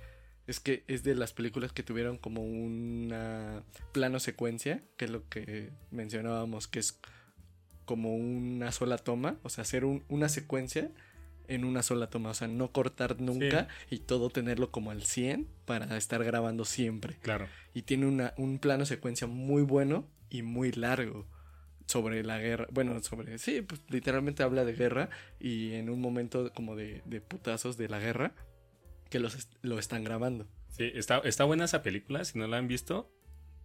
es 0.47 0.59
que 0.59 0.83
es 0.87 1.03
de 1.03 1.15
las 1.15 1.33
películas 1.33 1.71
que 1.71 1.83
tuvieron 1.83 2.17
como 2.17 2.41
una 2.43 3.63
plano 3.91 4.19
secuencia, 4.19 4.83
que 4.97 5.05
es 5.05 5.11
lo 5.11 5.27
que 5.29 5.71
mencionábamos, 5.91 6.67
que 6.67 6.79
es 6.79 6.99
como 7.85 8.15
una 8.15 8.71
sola 8.71 8.97
toma, 8.97 9.37
o 9.43 9.49
sea, 9.49 9.63
hacer 9.63 9.85
un- 9.85 10.03
una 10.09 10.29
secuencia 10.29 10.91
en 11.47 11.65
una 11.65 11.83
sola 11.83 12.09
toma, 12.09 12.29
o 12.29 12.33
sea, 12.33 12.47
no 12.47 12.71
cortar 12.71 13.19
nunca 13.19 13.67
y 13.89 13.99
todo 13.99 14.29
tenerlo 14.29 14.71
como 14.71 14.91
al 14.91 15.03
100 15.03 15.47
para 15.65 15.97
estar 15.97 16.23
grabando 16.23 16.63
siempre. 16.63 17.17
Claro. 17.21 17.47
Y 17.73 17.81
tiene 17.81 18.05
una, 18.05 18.33
un 18.37 18.59
plano 18.59 18.85
secuencia 18.85 19.27
muy 19.27 19.61
bueno 19.63 20.07
y 20.29 20.43
muy 20.43 20.71
largo 20.71 21.27
sobre 21.87 22.23
la 22.23 22.37
guerra. 22.39 22.67
Bueno, 22.71 23.01
sobre. 23.03 23.37
Sí, 23.37 23.61
pues 23.61 23.81
literalmente 23.89 24.43
habla 24.43 24.63
de 24.63 24.73
guerra 24.73 25.09
y 25.41 25.73
en 25.73 25.89
un 25.89 25.99
momento 25.99 26.53
como 26.53 26.77
de, 26.77 27.01
de 27.05 27.19
putazos 27.19 27.75
de 27.77 27.89
la 27.89 27.99
guerra 27.99 28.33
que 29.11 29.19
los 29.19 29.35
est- 29.35 29.53
lo 29.61 29.77
están 29.77 30.03
grabando. 30.03 30.47
Sí, 30.69 30.89
está, 30.95 31.19
está 31.19 31.43
buena 31.43 31.65
esa 31.65 31.83
película. 31.83 32.25
Si 32.25 32.39
no 32.39 32.47
la 32.47 32.57
han 32.57 32.67
visto, 32.67 33.13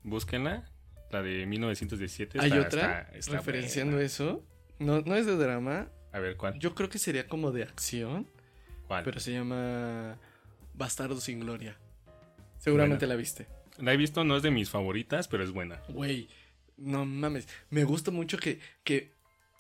búsquenla. 0.03 0.71
La 1.11 1.23
de 1.23 1.47
1917. 1.47 2.39
Hay 2.41 2.51
está- 2.51 2.61
otra 2.67 3.01
está- 3.03 3.19
está 3.19 3.33
referenciando 3.39 3.93
buena. 3.93 4.07
eso. 4.07 4.45
No, 4.79 5.01
no 5.01 5.15
es 5.15 5.25
de 5.25 5.37
drama. 5.37 5.89
A 6.13 6.19
ver, 6.19 6.37
¿cuál? 6.37 6.59
Yo 6.59 6.75
creo 6.75 6.89
que 6.91 6.99
sería 6.99 7.27
como 7.29 7.53
de 7.53 7.63
acción, 7.63 8.27
¿Cuál? 8.89 9.05
pero 9.05 9.21
se 9.21 9.33
llama 9.33 10.19
Bastardo 10.75 11.21
sin 11.21 11.41
Gloria. 11.41 11.79
Seguramente 12.59 13.07
Buena. 13.07 13.15
la 13.15 13.19
viste. 13.19 13.47
La 13.79 13.93
he 13.93 13.97
visto, 13.97 14.25
no 14.25 14.37
es 14.37 14.43
de 14.43 14.51
mis 14.51 14.69
favoritas, 14.71 15.29
pero 15.29 15.45
es 15.45 15.53
buena. 15.53 15.81
Güey, 15.89 16.29
no 16.77 17.05
mames. 17.07 17.47
Me 17.71 17.85
gusta 17.85 18.11
mucho 18.11 18.37
que, 18.39 18.59
que 18.83 19.13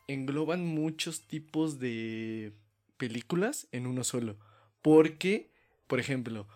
engloban 0.09 0.65
muchos 0.67 1.27
tipos 1.29 1.79
de 1.79 2.53
películas 2.97 3.69
en 3.73 3.87
uno 3.87 4.03
solo. 4.05 4.37
Porque, 4.83 5.51
por 5.87 6.01
ejemplo, 6.01 6.47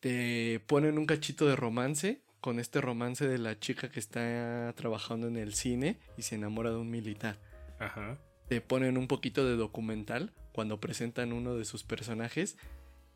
te 0.00 0.60
ponen 0.66 0.98
un 0.98 1.06
cachito 1.06 1.46
de 1.46 1.56
romance 1.56 2.22
con 2.40 2.60
este 2.60 2.80
romance 2.80 3.26
de 3.26 3.38
la 3.38 3.58
chica 3.58 3.90
que 3.90 3.98
está 4.00 4.72
trabajando 4.76 5.26
en 5.26 5.36
el 5.36 5.54
cine 5.54 5.98
y 6.16 6.22
se 6.22 6.36
enamora 6.36 6.70
de 6.70 6.76
un 6.76 6.90
militar. 6.90 7.38
Ajá. 7.78 8.18
Te 8.48 8.60
ponen 8.60 8.96
un 8.96 9.08
poquito 9.08 9.44
de 9.46 9.56
documental 9.56 10.32
cuando 10.52 10.80
presentan 10.80 11.32
uno 11.32 11.54
de 11.56 11.64
sus 11.64 11.82
personajes 11.84 12.56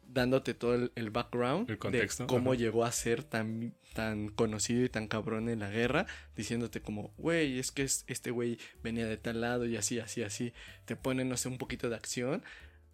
dándote 0.06 0.52
todo 0.54 0.74
el, 0.74 0.92
el 0.96 1.10
background 1.10 1.70
El 1.70 1.78
contexto, 1.78 2.24
de 2.24 2.26
cómo 2.26 2.50
ajá. 2.52 2.58
llegó 2.58 2.84
a 2.84 2.92
ser 2.92 3.22
tan, 3.24 3.74
tan 3.94 4.28
conocido 4.28 4.84
y 4.84 4.88
tan 4.90 5.06
cabrón 5.08 5.48
en 5.48 5.60
la 5.60 5.70
guerra, 5.70 6.06
diciéndote 6.36 6.82
como, 6.82 7.14
güey, 7.16 7.58
es 7.58 7.70
que 7.72 7.82
es- 7.84 8.04
este 8.08 8.30
güey 8.30 8.58
venía 8.82 9.06
de 9.06 9.16
tal 9.16 9.40
lado 9.40 9.64
y 9.66 9.76
así, 9.76 10.00
así, 10.00 10.22
así. 10.22 10.52
Te 10.84 10.96
ponen, 10.96 11.28
no 11.30 11.36
sé, 11.38 11.48
un 11.48 11.56
poquito 11.56 11.88
de 11.88 11.96
acción, 11.96 12.42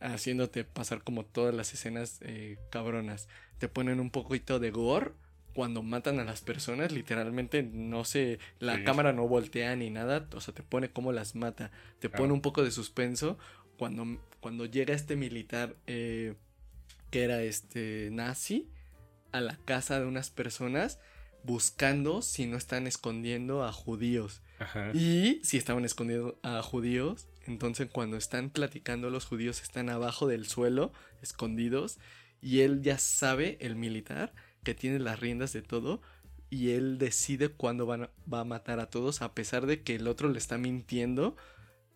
haciéndote 0.00 0.64
pasar 0.64 1.02
como 1.02 1.24
todas 1.24 1.54
las 1.54 1.72
escenas 1.74 2.18
eh, 2.22 2.58
cabronas. 2.70 3.28
Te 3.58 3.68
ponen 3.68 4.00
un 4.00 4.10
poquito 4.10 4.58
de 4.58 4.70
gore. 4.70 5.12
Cuando 5.54 5.82
matan 5.82 6.20
a 6.20 6.24
las 6.24 6.40
personas, 6.42 6.92
literalmente 6.92 7.64
no 7.64 8.04
sé, 8.04 8.38
la 8.60 8.76
Sí. 8.76 8.84
cámara 8.84 9.12
no 9.12 9.26
voltea 9.26 9.74
ni 9.74 9.90
nada, 9.90 10.28
o 10.32 10.40
sea, 10.40 10.54
te 10.54 10.62
pone 10.62 10.90
cómo 10.90 11.10
las 11.10 11.34
mata. 11.34 11.72
Te 11.98 12.08
Claro. 12.08 12.22
pone 12.24 12.32
un 12.34 12.42
poco 12.42 12.62
de 12.62 12.70
suspenso 12.70 13.38
cuando, 13.76 14.04
cuando 14.40 14.66
llega 14.66 14.94
este 14.94 15.16
militar 15.16 15.74
eh, 15.88 16.34
que 17.10 17.22
era 17.24 17.42
este 17.42 18.10
nazi 18.12 18.68
a 19.32 19.40
la 19.40 19.56
casa 19.64 19.98
de 19.98 20.06
unas 20.06 20.30
personas 20.30 21.00
buscando 21.42 22.22
si 22.22 22.46
no 22.46 22.56
están 22.56 22.86
escondiendo 22.86 23.64
a 23.64 23.72
judíos. 23.72 24.42
Ajá. 24.60 24.90
Y 24.92 25.40
si 25.42 25.56
estaban 25.56 25.84
escondiendo 25.84 26.38
a 26.42 26.62
judíos, 26.62 27.26
entonces 27.48 27.88
cuando 27.90 28.16
están 28.16 28.50
platicando 28.50 29.10
los 29.10 29.24
judíos 29.24 29.60
están 29.62 29.88
abajo 29.90 30.26
del 30.28 30.46
suelo, 30.46 30.92
escondidos, 31.22 31.98
y 32.40 32.60
él 32.60 32.82
ya 32.82 32.98
sabe, 32.98 33.56
el 33.60 33.74
militar, 33.76 34.32
que 34.62 34.74
tiene 34.74 34.98
las 34.98 35.18
riendas 35.18 35.52
de 35.52 35.62
todo, 35.62 36.00
y 36.50 36.70
él 36.70 36.98
decide 36.98 37.48
cuándo 37.48 37.84
van 37.86 38.04
a- 38.04 38.10
va 38.32 38.40
a 38.40 38.44
matar 38.44 38.80
a 38.80 38.88
todos, 38.90 39.20
a 39.22 39.34
pesar 39.34 39.66
de 39.66 39.82
que 39.82 39.96
el 39.96 40.06
otro 40.08 40.28
le 40.30 40.38
está 40.38 40.56
mintiendo. 40.58 41.36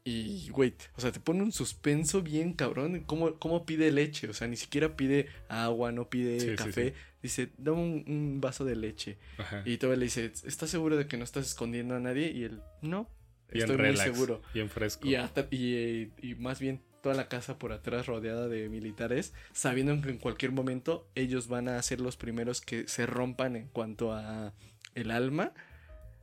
Y, 0.04 0.48
güey, 0.50 0.74
o 0.96 1.00
sea, 1.00 1.12
te 1.12 1.20
pone 1.20 1.42
un 1.42 1.52
suspenso 1.52 2.22
bien 2.22 2.54
cabrón. 2.54 3.04
¿Cómo, 3.06 3.38
cómo 3.38 3.64
pide 3.64 3.92
leche? 3.92 4.28
O 4.28 4.34
sea, 4.34 4.48
ni 4.48 4.56
siquiera 4.56 4.96
pide 4.96 5.28
agua, 5.48 5.92
no 5.92 6.10
pide 6.10 6.40
Sí, 6.40 6.48
sí, 6.50 6.56
café. 6.56 6.88
sí. 6.90 6.94
Dice, 7.22 7.52
dame 7.56 7.78
un, 7.78 8.04
un 8.08 8.40
vaso 8.40 8.64
de 8.64 8.74
leche. 8.74 9.18
Ajá. 9.38 9.62
Y 9.64 9.76
todavía 9.76 10.00
le 10.00 10.04
dice, 10.06 10.32
¿estás 10.44 10.70
seguro 10.70 10.96
de 10.96 11.06
que 11.06 11.16
no 11.16 11.22
estás 11.22 11.46
escondiendo 11.46 11.94
a 11.94 12.00
nadie? 12.00 12.32
Y 12.32 12.42
él, 12.42 12.60
no, 12.80 13.08
Bien 13.52 13.64
estoy 13.64 13.76
relax, 13.76 14.06
muy 14.08 14.14
seguro. 14.14 14.42
Bien 14.54 14.68
fresco. 14.68 15.06
Y, 15.06 15.14
hasta- 15.16 15.46
y, 15.50 16.10
y 16.22 16.34
más 16.36 16.60
bien 16.60 16.80
toda 17.02 17.14
la 17.16 17.28
casa 17.28 17.58
por 17.58 17.72
atrás 17.72 18.06
rodeada 18.06 18.46
de 18.48 18.68
militares, 18.68 19.34
sabiendo 19.52 20.00
que 20.00 20.10
en 20.10 20.18
cualquier 20.18 20.52
momento 20.52 21.08
ellos 21.16 21.48
van 21.48 21.68
a 21.68 21.82
ser 21.82 22.00
los 22.00 22.16
primeros 22.16 22.60
que 22.60 22.86
se 22.86 23.06
rompan 23.06 23.56
en 23.56 23.66
cuanto 23.68 24.12
a 24.12 24.52
el 24.94 25.10
alma, 25.10 25.52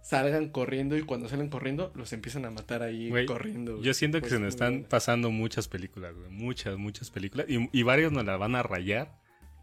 salgan 0.01 0.49
corriendo 0.49 0.97
y 0.97 1.01
cuando 1.03 1.27
salen 1.27 1.49
corriendo 1.49 1.91
los 1.95 2.13
empiezan 2.13 2.45
a 2.45 2.51
matar 2.51 2.81
ahí 2.83 3.11
corriendo. 3.25 3.81
Yo 3.81 3.93
siento 3.93 4.17
que 4.19 4.21
Pues, 4.21 4.31
se 4.33 4.39
nos 4.39 4.49
están 4.49 4.73
buena. 4.73 4.87
pasando 4.89 5.29
muchas 5.31 5.67
películas. 5.67 6.13
Muchas, 6.29 6.77
muchas 6.77 7.11
películas. 7.11 7.47
Y, 7.49 7.69
y 7.77 7.83
varios 7.83 8.11
nos 8.13 8.25
la 8.25 8.37
van 8.37 8.55
a 8.55 8.63
rayar 8.63 9.19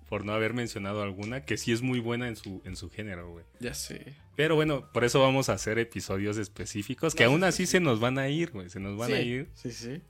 por 0.09 0.25
no 0.25 0.33
haber 0.33 0.55
mencionado 0.55 1.03
alguna 1.03 1.45
que 1.45 1.57
sí 1.57 1.73
es 1.73 1.83
muy 1.83 1.99
buena 2.01 2.29
en 2.29 2.37
su, 2.37 2.63
en 2.65 2.77
su 2.77 2.91
género, 2.91 3.31
güey. 3.31 3.45
Ya 3.61 3.75
sé. 3.75 4.15
Pero 4.37 4.55
bueno, 4.55 4.91
por 4.93 5.05
eso 5.05 5.21
vamos 5.21 5.49
a 5.49 5.55
hacer 5.55 5.79
episodios 5.79 6.37
específicos 6.37 7.15
que 7.15 7.25
aún 7.25 7.43
así 7.45 7.67
se 7.67 7.81
nos 7.81 8.01
van 8.01 8.19
a 8.19 8.29
ir, 8.29 8.51
güey. 8.51 8.69
Se 8.71 8.81
nos 8.81 8.97
van 8.97 9.13
a 9.13 9.21
ir. 9.21 9.49
Sí, 9.55 9.73
sí. 9.73 10.03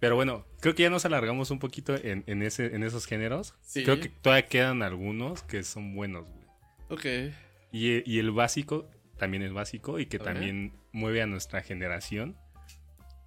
Pero 0.00 0.14
bueno, 0.14 0.46
creo 0.60 0.74
que 0.74 0.84
ya 0.84 0.90
nos 0.90 1.04
alargamos 1.04 1.50
un 1.50 1.58
poquito 1.58 1.96
en, 1.96 2.22
en 2.26 2.42
ese, 2.42 2.66
en 2.66 2.84
esos 2.84 3.06
géneros. 3.06 3.54
Sí. 3.62 3.82
Creo 3.82 3.98
que 3.98 4.08
todavía 4.08 4.46
quedan 4.46 4.82
algunos 4.82 5.42
que 5.42 5.64
son 5.64 5.94
buenos, 5.94 6.26
güey. 6.28 6.46
Ok. 6.90 7.34
Y, 7.72 8.08
y 8.10 8.18
el 8.20 8.30
básico 8.30 8.88
también 9.16 9.42
es 9.42 9.52
básico 9.52 9.98
y 9.98 10.06
que 10.06 10.18
también 10.20 10.72
mueve 10.92 11.22
a 11.22 11.26
nuestra 11.26 11.62
generación. 11.62 12.36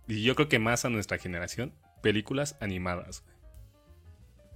Y 0.08 0.24
yo 0.24 0.36
creo 0.36 0.48
que 0.48 0.60
más 0.60 0.86
a 0.86 0.90
nuestra 0.90 1.18
generación, 1.18 1.74
películas 2.02 2.56
animadas. 2.62 3.24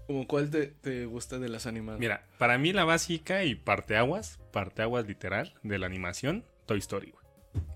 ¿Como 0.07 0.27
cuál 0.27 0.49
te, 0.51 0.67
te 0.67 1.05
gusta 1.05 1.39
de 1.39 1.49
las 1.49 1.65
animadas? 1.65 1.99
Mira, 1.99 2.25
para 2.37 2.57
mí 2.57 2.73
la 2.73 2.85
básica 2.85 3.43
y 3.43 3.55
parteaguas, 3.55 4.39
parteaguas 4.53 5.07
literal 5.07 5.53
de 5.63 5.79
la 5.79 5.85
animación, 5.87 6.45
Toy 6.67 6.77
Story, 6.79 7.11
güey. 7.11 7.25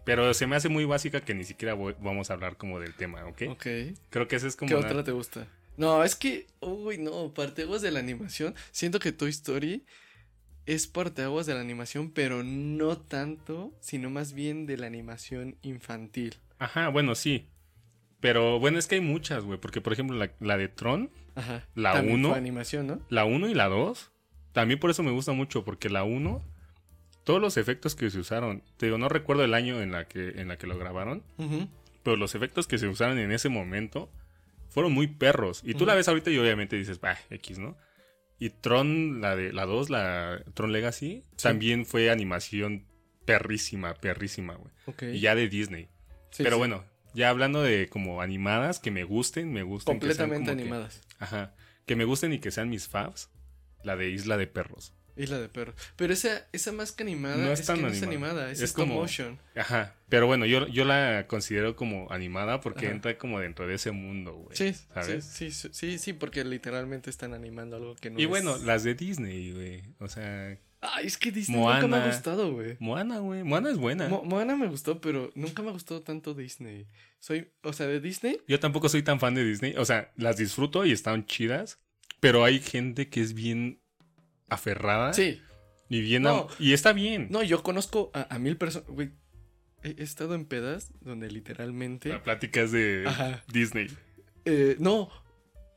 Pero 0.05 0.33
se 0.33 0.45
me 0.45 0.55
hace 0.55 0.69
muy 0.69 0.85
básica 0.85 1.21
que 1.21 1.33
ni 1.33 1.43
siquiera 1.43 1.73
voy- 1.73 1.95
vamos 2.01 2.29
a 2.29 2.33
hablar 2.33 2.57
como 2.57 2.79
del 2.79 2.93
tema, 2.93 3.25
¿ok? 3.25 3.41
Ok. 3.49 3.65
Creo 4.09 4.27
que 4.27 4.35
ese 4.35 4.47
es 4.47 4.55
como 4.55 4.67
¿Qué 4.69 4.75
una- 4.75 4.87
otra 4.87 5.03
te 5.03 5.11
gusta? 5.11 5.47
No, 5.77 6.03
es 6.03 6.15
que, 6.15 6.47
uy, 6.59 6.97
no, 6.97 7.33
parteaguas 7.33 7.81
de 7.81 7.91
la 7.91 7.99
animación. 7.99 8.53
Siento 8.71 8.99
que 8.99 9.11
Toy 9.13 9.29
Story 9.29 9.85
es 10.65 10.87
parteaguas 10.87 11.45
de 11.45 11.53
la 11.53 11.61
animación, 11.61 12.11
pero 12.11 12.43
no 12.43 12.97
tanto, 12.99 13.73
sino 13.79 14.09
más 14.09 14.33
bien 14.33 14.65
de 14.65 14.77
la 14.77 14.87
animación 14.87 15.57
infantil. 15.61 16.35
Ajá, 16.59 16.89
bueno, 16.89 17.15
sí. 17.15 17.47
Pero 18.19 18.59
bueno, 18.59 18.77
es 18.77 18.87
que 18.87 18.95
hay 18.95 19.01
muchas, 19.01 19.45
güey. 19.45 19.57
Porque, 19.59 19.79
por 19.79 19.93
ejemplo, 19.93 20.17
la, 20.17 20.31
la 20.41 20.57
de 20.57 20.67
Tron, 20.67 21.09
Ajá. 21.39 21.67
La 21.75 21.93
También 21.93 22.15
uno. 22.19 22.29
fue 22.29 22.37
animación, 22.37 22.87
¿no? 22.87 23.01
la 23.09 23.25
1 23.25 23.49
y 23.49 23.53
la 23.53 23.67
2, 23.67 24.11
también 24.53 24.79
por 24.79 24.89
eso 24.91 25.03
me 25.03 25.11
gusta 25.11 25.31
mucho. 25.33 25.63
Porque 25.65 25.89
la 25.89 26.03
1, 26.03 26.43
todos 27.23 27.41
los 27.41 27.57
efectos 27.57 27.95
que 27.95 28.09
se 28.09 28.19
usaron, 28.19 28.63
te 28.77 28.85
digo, 28.87 28.97
no 28.97 29.09
recuerdo 29.09 29.43
el 29.43 29.53
año 29.53 29.81
en 29.81 29.91
la 29.91 30.07
que, 30.07 30.29
en 30.41 30.47
la 30.47 30.57
que 30.57 30.67
lo 30.67 30.77
grabaron, 30.77 31.23
pero 32.03 32.15
los 32.17 32.35
efectos 32.35 32.67
que 32.67 32.77
se 32.77 32.87
usaron 32.87 33.19
en 33.19 33.31
ese 33.31 33.49
momento 33.49 34.09
fueron 34.69 34.91
muy 34.91 35.07
perros. 35.07 35.61
Y 35.63 35.73
tú 35.73 35.85
la 35.85 35.95
ves 35.95 36.07
ahorita 36.07 36.29
y 36.31 36.37
obviamente 36.37 36.75
dices, 36.75 36.99
bah, 37.01 37.17
X, 37.29 37.59
¿no? 37.59 37.75
Y 38.39 38.51
Tron, 38.51 39.19
la 39.21 39.35
de 39.35 39.51
la 39.51 39.65
2, 39.65 39.89
la 39.89 40.43
Tron 40.53 40.71
Legacy, 40.71 41.25
también 41.41 41.85
fue 41.85 42.09
animación 42.09 42.85
perrísima, 43.25 43.93
perrísima, 43.95 44.55
güey. 44.55 44.73
Y 45.15 45.19
ya 45.19 45.35
de 45.35 45.49
Disney. 45.49 45.89
Sí, 46.31 46.43
Pero 46.43 46.55
sí. 46.55 46.59
bueno, 46.59 46.83
ya 47.13 47.29
hablando 47.29 47.61
de 47.63 47.87
como 47.89 48.21
animadas, 48.21 48.79
que 48.79 48.91
me 48.91 49.03
gusten, 49.03 49.51
me 49.53 49.61
sean 49.61 49.79
Completamente 49.79 50.45
que- 50.55 50.61
animadas. 50.61 51.01
ajá. 51.19 51.53
Que 51.85 51.95
me 51.95 52.05
gusten 52.05 52.33
y 52.33 52.39
que 52.39 52.51
sean 52.51 52.69
mis 52.69 52.87
faves. 52.87 53.29
La 53.83 53.95
de 53.95 54.09
Isla 54.09 54.37
de 54.37 54.47
Perros. 54.47 54.93
Isla 55.15 55.37
de 55.39 55.49
perros. 55.49 55.75
Pero 55.97 56.13
esa, 56.13 56.47
esa 56.53 56.71
más 56.71 56.93
que 56.93 57.03
animada 57.03 57.35
No 57.35 57.51
es, 57.51 57.59
es 57.59 57.65
tan 57.65 57.75
que 57.77 57.81
no 57.81 57.87
es 57.89 58.01
animada. 58.03 58.31
animada, 58.31 58.51
es, 58.53 58.59
Es 58.61 58.69
stop 58.69 58.87
como- 58.87 59.01
motion. 59.01 59.37
Ajá. 59.53 59.95
Pero 60.07 60.27
bueno, 60.27 60.45
yo, 60.45 60.65
yo 60.67 60.85
la 60.85 61.25
considero 61.27 61.75
como 61.75 62.09
animada 62.09 62.61
porque 62.61 62.85
Ajá. 62.85 62.95
entra 62.95 63.17
como 63.17 63.37
dentro 63.41 63.67
de 63.67 63.73
ese 63.75 63.91
mundo, 63.91 64.33
güey. 64.35 64.55
Sí, 64.55 64.73
¿Sabes? 64.93 65.25
sí, 65.25 65.51
sí, 65.51 65.69
sí, 65.73 65.97
sí, 65.99 66.13
porque 66.13 66.45
literalmente 66.45 67.09
están 67.09 67.33
animando 67.33 67.75
algo 67.75 67.95
que 67.95 68.11
no 68.11 68.19
Y 68.19 68.23
es- 68.23 68.29
bueno, 68.29 68.57
las 68.59 68.83
de 68.85 68.95
Disney, 68.95 69.51
güey. 69.51 69.83
O 69.99 70.07
sea, 70.07 70.57
Ay, 70.81 71.07
es 71.07 71.17
que 71.17 71.31
Disney 71.31 71.59
nunca 71.59 71.87
me 71.87 71.97
ha 71.97 72.07
gustado, 72.07 72.53
güey. 72.53 72.77
Moana, 72.79 73.19
güey. 73.19 73.43
Moana 73.43 73.69
es 73.69 73.77
buena. 73.77 74.07
Mo- 74.07 74.23
Moana 74.23 74.55
me 74.55 74.67
gustó, 74.67 75.01
pero 75.01 75.29
nunca 75.35 75.61
me 75.61 75.71
gustó 75.71 76.01
tanto 76.01 76.33
Disney. 76.33 76.87
Soy, 77.19 77.51
o 77.63 77.73
sea, 77.73 77.85
de 77.87 77.99
Disney, 77.99 78.39
Yo 78.47 78.59
tampoco 78.61 78.87
soy 78.87 79.03
tan 79.03 79.19
fan 79.19 79.35
de 79.35 79.43
Disney. 79.43 79.75
O 79.77 79.83
sea, 79.83 80.11
las 80.15 80.37
disfruto 80.37 80.85
y 80.85 80.91
están 80.93 81.25
chidas. 81.25 81.79
Pero 82.21 82.43
hay 82.45 82.59
gente 82.59 83.09
que 83.09 83.21
es 83.21 83.33
bien 83.33 83.81
aferrada. 84.49 85.13
sí. 85.13 85.41
Y 85.91 86.01
bien. 86.01 86.21
No. 86.21 86.47
Y 86.59 86.73
está 86.73 86.93
bien. 86.93 87.27
No, 87.31 87.41
yo 87.41 87.63
conozco 87.63 88.11
a, 88.13 88.33
a 88.35 88.37
mil 88.37 88.57
personas, 88.57 88.87
güey. 88.89 89.09
He, 89.81 89.95
he 89.97 90.03
estado 90.03 90.35
en 90.35 90.45
pedas 90.45 90.93
donde 91.01 91.31
literalmente... 91.31 92.09
La 92.09 92.21
plática 92.21 92.61
es 92.61 92.71
de 92.71 93.05
Ajá. 93.07 93.43
Disney. 93.51 93.87
Eh, 94.45 94.75
no, 94.79 95.09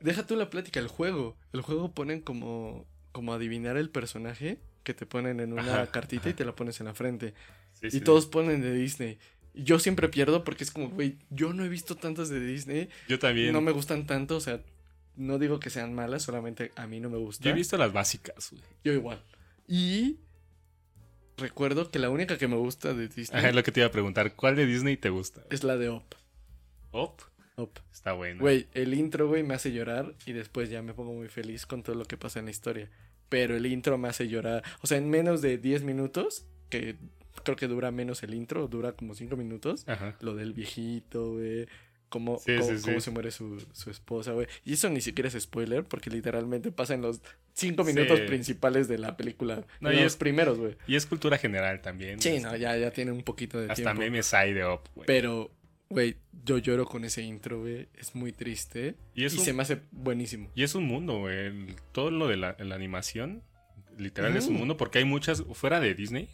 deja 0.01 0.27
tú 0.27 0.35
la 0.35 0.51
plática, 0.51 0.79
el 0.79 0.87
juego. 0.87 1.35
El 1.51 1.61
juego 1.61 1.95
ponen 1.95 2.21
como, 2.21 2.85
como 3.11 3.33
adivinar 3.33 3.75
el 3.75 3.89
personaje 3.89 4.59
que 4.83 4.93
te 4.93 5.05
ponen 5.05 5.39
en 5.39 5.53
una 5.53 5.61
Ajá, 5.63 5.91
cartita 5.91 6.29
y 6.29 6.33
te 6.33 6.45
la 6.45 6.55
pones 6.55 6.79
en 6.79 6.87
la 6.87 6.93
frente. 6.93 7.33
Sí, 7.73 7.87
y 7.87 7.91
sí. 7.91 8.01
todos 8.01 8.25
ponen 8.25 8.61
de 8.61 8.73
Disney. 8.73 9.17
Y 9.53 9.63
Yo 9.63 9.79
siempre 9.79 10.09
pierdo 10.09 10.43
porque 10.43 10.63
es 10.63 10.71
como, 10.71 10.89
güey, 10.89 11.17
yo 11.29 11.53
no 11.53 11.63
he 11.63 11.69
visto 11.69 11.95
tantas 11.95 12.29
de 12.29 12.39
Disney. 12.39 12.89
Yo 13.07 13.19
también. 13.19 13.53
No 13.53 13.61
me 13.61 13.71
gustan 13.71 14.05
tanto, 14.05 14.37
o 14.37 14.39
sea, 14.41 14.61
no 15.15 15.39
digo 15.39 15.59
que 15.59 15.69
sean 15.69 15.93
malas, 15.93 16.23
solamente 16.23 16.71
a 16.75 16.87
mí 16.87 16.99
no 16.99 17.09
me 17.09 17.17
gusta. 17.17 17.43
Yo 17.43 17.51
he 17.51 17.53
visto 17.53 17.77
las 17.77 17.93
básicas, 17.93 18.51
güey. 18.51 18.63
Yo 18.83 18.93
igual. 18.93 19.21
Y 19.67 20.17
recuerdo 21.37 21.89
que 21.89 21.99
la 21.99 22.09
única 22.09 22.37
que 22.37 22.47
me 22.47 22.55
gusta 22.57 22.93
de 22.93 23.07
Disney 23.07 23.39
Ajá, 23.39 23.49
es 23.49 23.55
lo 23.55 23.63
que 23.63 23.71
te 23.71 23.79
iba 23.79 23.87
a 23.87 23.91
preguntar. 23.91 24.35
¿Cuál 24.35 24.55
de 24.55 24.65
Disney 24.65 24.97
te 24.97 25.09
gusta? 25.09 25.43
es 25.49 25.63
la 25.63 25.77
de 25.77 25.89
Op. 25.89 26.15
Op. 26.91 27.21
Op. 27.55 27.79
Está 27.91 28.13
bueno. 28.13 28.41
Güey, 28.41 28.67
el 28.73 28.93
intro, 28.95 29.27
güey, 29.27 29.43
me 29.43 29.53
hace 29.53 29.71
llorar 29.71 30.15
y 30.25 30.33
después 30.33 30.69
ya 30.69 30.81
me 30.81 30.93
pongo 30.93 31.13
muy 31.13 31.27
feliz 31.27 31.65
con 31.65 31.83
todo 31.83 31.95
lo 31.95 32.05
que 32.05 32.17
pasa 32.17 32.39
en 32.39 32.45
la 32.45 32.51
historia. 32.51 32.89
Pero 33.33 33.55
el 33.57 33.65
intro 33.65 33.97
me 33.97 34.09
hace 34.09 34.27
llorar. 34.27 34.61
O 34.81 34.85
sea, 34.87 34.99
en 34.99 35.09
menos 35.09 35.41
de 35.41 35.57
10 35.57 35.81
minutos, 35.81 36.45
que 36.69 36.97
creo 37.43 37.55
que 37.57 37.67
dura 37.67 37.89
menos 37.89 38.21
el 38.21 38.35
intro, 38.35 38.67
dura 38.67 38.91
como 38.91 39.15
5 39.15 39.35
minutos. 39.35 39.85
Ajá. 39.87 40.15
Lo 40.21 40.35
del 40.35 40.53
viejito, 40.53 41.31
güey. 41.33 41.65
Cómo, 42.09 42.37
Sí, 42.37 42.55
cómo, 42.59 42.69
sí, 42.69 42.77
sí. 42.77 42.83
cómo 42.85 42.99
se 43.01 43.09
muere 43.09 43.31
su, 43.31 43.59
su 43.73 43.89
esposa, 43.89 44.33
güey. 44.33 44.45
Y 44.63 44.73
eso 44.73 44.87
ni 44.91 45.01
siquiera 45.01 45.29
es 45.29 45.33
spoiler, 45.41 45.83
porque 45.83 46.11
literalmente 46.11 46.71
pasa 46.71 46.93
en 46.93 47.01
los 47.01 47.21
5 47.53 47.83
Sí. 47.83 47.91
minutos 47.91 48.19
principales 48.21 48.87
de 48.87 48.99
la 48.99 49.17
película. 49.17 49.65
No, 49.79 49.91
y 49.91 49.95
los 49.95 50.03
es- 50.05 50.15
primeros, 50.15 50.59
güey. 50.59 50.77
Y 50.85 50.95
es 50.95 51.07
cultura 51.07 51.39
general 51.39 51.81
también. 51.81 52.21
Sí, 52.21 52.29
este, 52.29 52.41
no, 52.47 52.55
ya, 52.55 52.77
ya 52.77 52.91
tiene 52.91 53.11
un 53.13 53.23
poquito 53.23 53.57
de 53.59 53.63
Hasta 53.71 53.81
tiempo. 53.83 53.99
memes 53.99 54.31
hay 54.35 54.53
de 54.53 54.63
Op, 54.63 54.87
güey. 54.93 55.07
Pero, 55.07 55.49
güey, 55.93 56.17
yo 56.43 56.57
lloro 56.57 56.85
con 56.85 57.05
ese 57.05 57.21
intro, 57.21 57.61
güey. 57.61 57.87
Es 57.95 58.15
muy 58.15 58.31
triste. 58.33 58.95
Y 59.15 59.23
Y, 59.23 59.25
es 59.25 59.33
un- 59.37 59.45
se 59.45 59.53
me 59.53 59.61
hace 59.63 59.81
buenísimo. 59.91 60.49
Y 60.55 60.63
es 60.63 60.75
un 60.75 60.85
mundo, 60.85 61.19
güey. 61.19 61.67
Todo 61.91 62.11
lo 62.11 62.27
de 62.27 62.37
la, 62.37 62.55
la 62.59 62.75
animación, 62.75 63.43
literal, 63.97 64.35
es 64.35 64.47
un 64.47 64.55
mundo 64.55 64.75
porque 64.77 64.99
hay 64.99 65.05
muchas, 65.05 65.43
fuera 65.53 65.79
de 65.79 65.93
Disney, 65.95 66.29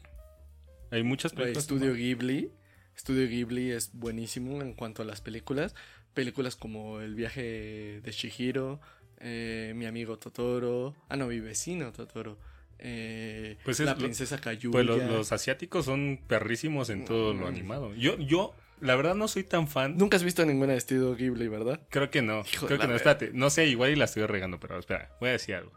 hay 0.91 1.03
muchas 1.03 1.33
películas. 1.33 1.63
Estudio 1.63 1.93
Ghibli. 1.93 2.51
Estudio 2.95 3.27
Ghibli 3.27 3.71
es 3.71 3.91
buenísimo 3.93 4.61
en 4.61 4.73
cuanto 4.73 5.01
a 5.03 5.05
las 5.05 5.21
películas. 5.21 5.75
Películas 6.13 6.55
como 6.55 6.99
El 7.01 7.15
viaje 7.15 8.01
de 8.01 8.11
Shihiro, 8.11 8.81
eh, 9.19 9.73
Mi 9.75 9.85
amigo 9.85 10.17
Totoro. 10.17 10.95
Ah, 11.07 11.15
no, 11.15 11.27
Mi 11.27 11.39
vecino 11.39 11.91
Totoro. 11.93 12.37
eh, 12.79 13.57
Pues 13.65 13.79
es 13.81 13.85
la 13.85 13.95
princesa 13.95 14.39
Kaguya. 14.39 14.71
Pues 14.71 14.85
los, 14.85 15.03
los 15.03 15.31
asiáticos 15.33 15.85
son 15.85 16.19
perrísimos 16.27 16.89
en 16.89 17.05
todo 17.05 17.33
lo 17.33 17.41
Mm. 17.45 17.47
animado. 17.49 17.93
Yo, 17.95 18.17
yo, 18.17 18.55
la 18.81 18.95
verdad, 18.95 19.15
no 19.15 19.27
soy 19.27 19.43
tan 19.43 19.67
fan. 19.67 19.97
Nunca 19.97 20.17
has 20.17 20.23
visto 20.23 20.45
ninguna 20.45 20.73
de 20.73 20.77
Estudio 20.77 21.15
Ghibli, 21.15 21.47
¿verdad? 21.47 21.81
Creo 21.89 22.09
que 22.09 22.21
no. 22.21 22.43
Hijo 22.51 22.67
Creo 22.67 22.79
que 22.79 22.85
la 22.85 22.91
no. 22.91 22.95
Espérate. 22.95 23.31
No 23.33 23.49
sé, 23.49 23.67
igual 23.67 23.91
y 23.91 23.95
la 23.95 24.05
estoy 24.05 24.25
regando, 24.25 24.59
pero 24.59 24.77
espera, 24.79 25.15
voy 25.19 25.29
a 25.29 25.33
decir 25.33 25.55
algo. 25.55 25.71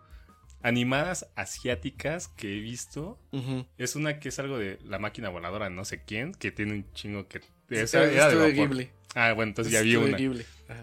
Animadas 0.62 1.28
asiáticas 1.34 2.28
que 2.28 2.56
he 2.56 2.60
visto. 2.60 3.18
Es 3.78 3.96
una 3.96 4.20
que 4.20 4.28
es 4.28 4.38
algo 4.38 4.58
de 4.58 4.78
la 4.84 4.98
máquina 4.98 5.28
voladora, 5.28 5.70
no 5.70 5.84
sé 5.84 6.04
quién, 6.04 6.32
que 6.32 6.52
tiene 6.52 6.72
un 6.72 6.92
chingo 6.92 7.26
que. 7.26 7.38
Es 7.70 7.94
Esa 7.94 8.04
era 8.04 8.28
de 8.28 8.34
vapor. 8.36 8.52
Ghibli. 8.52 8.90
Ah, 9.14 9.32
bueno, 9.32 9.50
entonces 9.50 9.72
Es 9.72 9.80
ya 9.80 9.84
vi 9.84 9.96
una. 9.96 10.16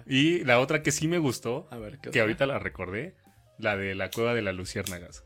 Y 0.05 0.43
la 0.43 0.59
otra 0.59 0.83
que 0.83 0.91
sí 0.91 1.07
me 1.07 1.17
gustó, 1.17 1.67
A 1.71 1.77
ver, 1.77 1.99
¿qué 1.99 2.11
que 2.11 2.19
ahorita 2.19 2.45
la 2.45 2.59
recordé, 2.59 3.15
la 3.57 3.77
de 3.77 3.95
la 3.95 4.11
cueva 4.11 4.33
de 4.33 4.41
las 4.41 4.55
luciérnagas. 4.55 5.23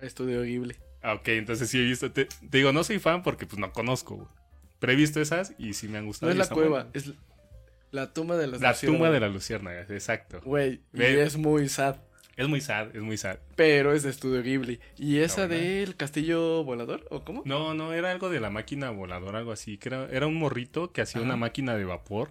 Estudio 0.00 0.42
Ghibli. 0.42 0.76
Ah, 1.02 1.14
ok, 1.14 1.28
entonces 1.28 1.68
sí 1.68 1.78
he 1.78 1.84
visto. 1.84 2.10
Te, 2.10 2.24
te 2.24 2.58
digo, 2.58 2.72
no 2.72 2.84
soy 2.84 2.98
fan 2.98 3.22
porque 3.22 3.46
pues 3.46 3.58
no 3.58 3.72
conozco, 3.72 4.16
güey. 4.16 4.28
Pero 4.80 4.92
he 4.92 4.96
visto 4.96 5.20
esas 5.20 5.54
y 5.58 5.74
sí 5.74 5.86
me 5.88 5.98
han 5.98 6.04
No 6.04 6.08
gustado. 6.08 6.32
es 6.32 6.36
y 6.36 6.38
la 6.40 6.48
cueva, 6.48 6.88
es 6.94 7.12
la 7.92 8.12
tumba 8.12 8.36
de 8.36 8.46
las 8.48 8.60
La 8.60 8.70
luciérnagas. 8.70 8.98
tumba 8.98 9.10
de 9.12 9.20
las 9.20 9.32
luciérnagas, 9.32 9.90
exacto. 9.90 10.40
Güey, 10.44 10.80
y 10.92 11.02
es 11.02 11.36
muy 11.36 11.68
sad. 11.68 11.96
Es 12.36 12.48
muy 12.48 12.60
sad, 12.62 12.96
es 12.96 13.02
muy 13.02 13.18
sad. 13.18 13.36
Pero 13.56 13.92
es 13.92 14.02
de 14.02 14.08
Estudio 14.10 14.42
Ghibli. 14.42 14.80
¿Y 14.96 15.18
esa 15.18 15.46
del 15.46 15.94
castillo 15.96 16.64
volador? 16.64 17.06
¿O 17.10 17.22
cómo? 17.22 17.42
No, 17.44 17.74
no, 17.74 17.92
era 17.92 18.10
algo 18.10 18.30
de 18.30 18.40
la 18.40 18.48
máquina 18.48 18.88
voladora, 18.90 19.40
algo 19.40 19.52
así. 19.52 19.76
Que 19.76 19.90
era, 19.90 20.08
era 20.10 20.26
un 20.26 20.36
morrito 20.36 20.90
que 20.92 21.02
hacía 21.02 21.20
Ajá. 21.20 21.26
una 21.26 21.36
máquina 21.36 21.76
de 21.76 21.84
vapor. 21.84 22.30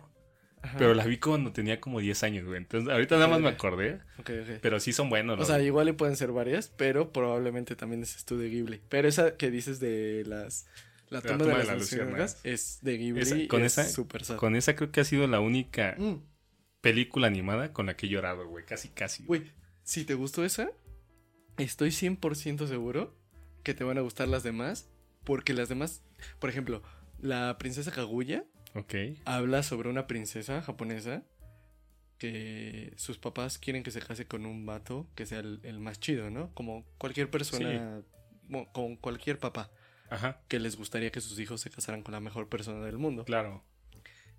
Ajá. 0.64 0.78
Pero 0.80 0.96
la 0.96 1.06
vi 1.06 1.18
cuando 1.20 1.52
tenía 1.52 1.80
como 1.80 2.00
10 2.00 2.24
años, 2.24 2.46
güey. 2.46 2.58
Entonces, 2.58 2.92
ahorita 2.92 3.16
nada 3.16 3.28
más 3.28 3.40
me 3.40 3.50
acordé. 3.50 4.00
Ok, 4.18 4.32
ok. 4.42 4.58
Pero 4.62 4.80
sí 4.80 4.94
son 4.94 5.10
buenos. 5.12 5.36
O 5.36 5.40
los- 5.40 5.48
sea, 5.48 5.62
igual 5.62 5.90
y 5.90 5.92
pueden 5.92 6.16
ser 6.16 6.32
varias, 6.32 6.70
pero 6.76 7.12
probablemente 7.14 7.76
también 7.76 8.02
es 8.02 8.16
Estudio 8.16 8.50
Ghibli. 8.50 8.82
Pero 8.90 9.08
esa 9.08 9.36
que 9.38 9.52
dices 9.52 9.80
de 9.80 10.24
las... 10.26 10.66
La 11.10 11.22
tumba, 11.22 11.46
de, 11.58 11.64
las 11.66 11.78
luciérnagas 11.78 12.40
es 12.44 12.80
de 12.82 12.98
Ghibli 12.98 13.22
Esa- 13.22 13.48
con 13.48 13.64
es 13.64 13.78
esa- 13.78 13.90
súper 13.90 14.24
sad. 14.26 14.38
Con 14.38 14.56
esa 14.56 14.76
creo 14.76 14.92
que 14.92 15.02
ha 15.02 15.04
sido 15.06 15.26
la 15.28 15.40
única 15.40 15.96
Mm, 15.98 16.22
película 16.82 17.28
animada 17.28 17.74
con 17.74 17.88
la 17.88 17.96
que 17.98 18.06
he 18.06 18.10
llorado, 18.10 18.48
güey. 18.48 18.66
Casi, 18.66 18.90
casi. 18.90 19.24
Güey, 19.24 19.52
si 19.84 20.06
te 20.06 20.14
gustó 20.14 20.46
esa, 20.46 20.70
estoy 21.58 21.92
100% 21.92 22.68
seguro 22.68 23.18
que 23.64 23.74
te 23.74 23.84
van 23.84 23.98
a 23.98 24.02
gustar 24.02 24.28
las 24.28 24.44
demás. 24.44 24.88
Porque 25.24 25.54
las 25.54 25.68
demás, 25.68 26.02
por 26.40 26.50
ejemplo, 26.50 26.82
la 27.20 27.58
princesa 27.60 27.92
Kaguya 27.92 28.46
habla 29.26 29.64
sobre 29.64 29.90
una 29.90 30.08
princesa 30.08 30.62
japonesa 30.62 31.24
que 32.18 32.94
sus 32.98 33.18
papás 33.18 33.58
quieren 33.58 33.84
que 33.84 33.92
se 33.92 34.00
case 34.02 34.26
con 34.28 34.46
un 34.46 34.66
vato 34.66 35.08
que 35.16 35.26
sea 35.26 35.40
el, 35.40 35.60
el 35.64 35.80
más 35.80 36.00
chido, 36.00 36.30
¿no? 36.30 36.54
Como 36.54 36.86
cualquier 36.98 37.30
persona, 37.30 38.02
con 38.74 38.96
cualquier 38.98 39.40
papá 39.40 39.72
Ajá, 40.10 40.42
que 40.48 40.60
les 40.60 40.76
gustaría 40.78 41.12
que 41.12 41.22
sus 41.22 41.40
hijos 41.40 41.62
se 41.62 41.70
casaran 41.70 42.02
con 42.04 42.14
la 42.14 42.20
mejor 42.20 42.48
persona 42.50 42.86
del 42.86 42.98
mundo. 42.98 43.26
claro. 43.26 43.64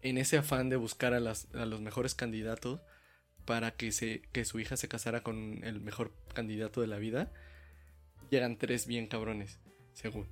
En 0.03 0.17
ese 0.17 0.39
afán 0.39 0.71
de 0.71 0.77
buscar 0.77 1.13
a, 1.13 1.21
las, 1.21 1.47
a 1.55 1.67
los 1.67 1.83
mejores 1.83 2.15
candidatos 2.15 2.81
para 3.45 3.73
que, 3.73 3.93
se, 3.93 4.23
que 4.33 4.47
su 4.47 4.59
hija 4.59 4.79
se 4.79 4.89
casara 4.89 5.23
con 5.23 5.61
el 5.63 5.81
mejor 5.83 6.13
candidato 6.33 6.81
de 6.81 6.87
la 6.87 6.97
vida, 6.97 7.31
llegan 8.31 8.57
tres 8.57 8.87
bien 8.87 9.07
cabrones, 9.09 9.59
según. 9.93 10.27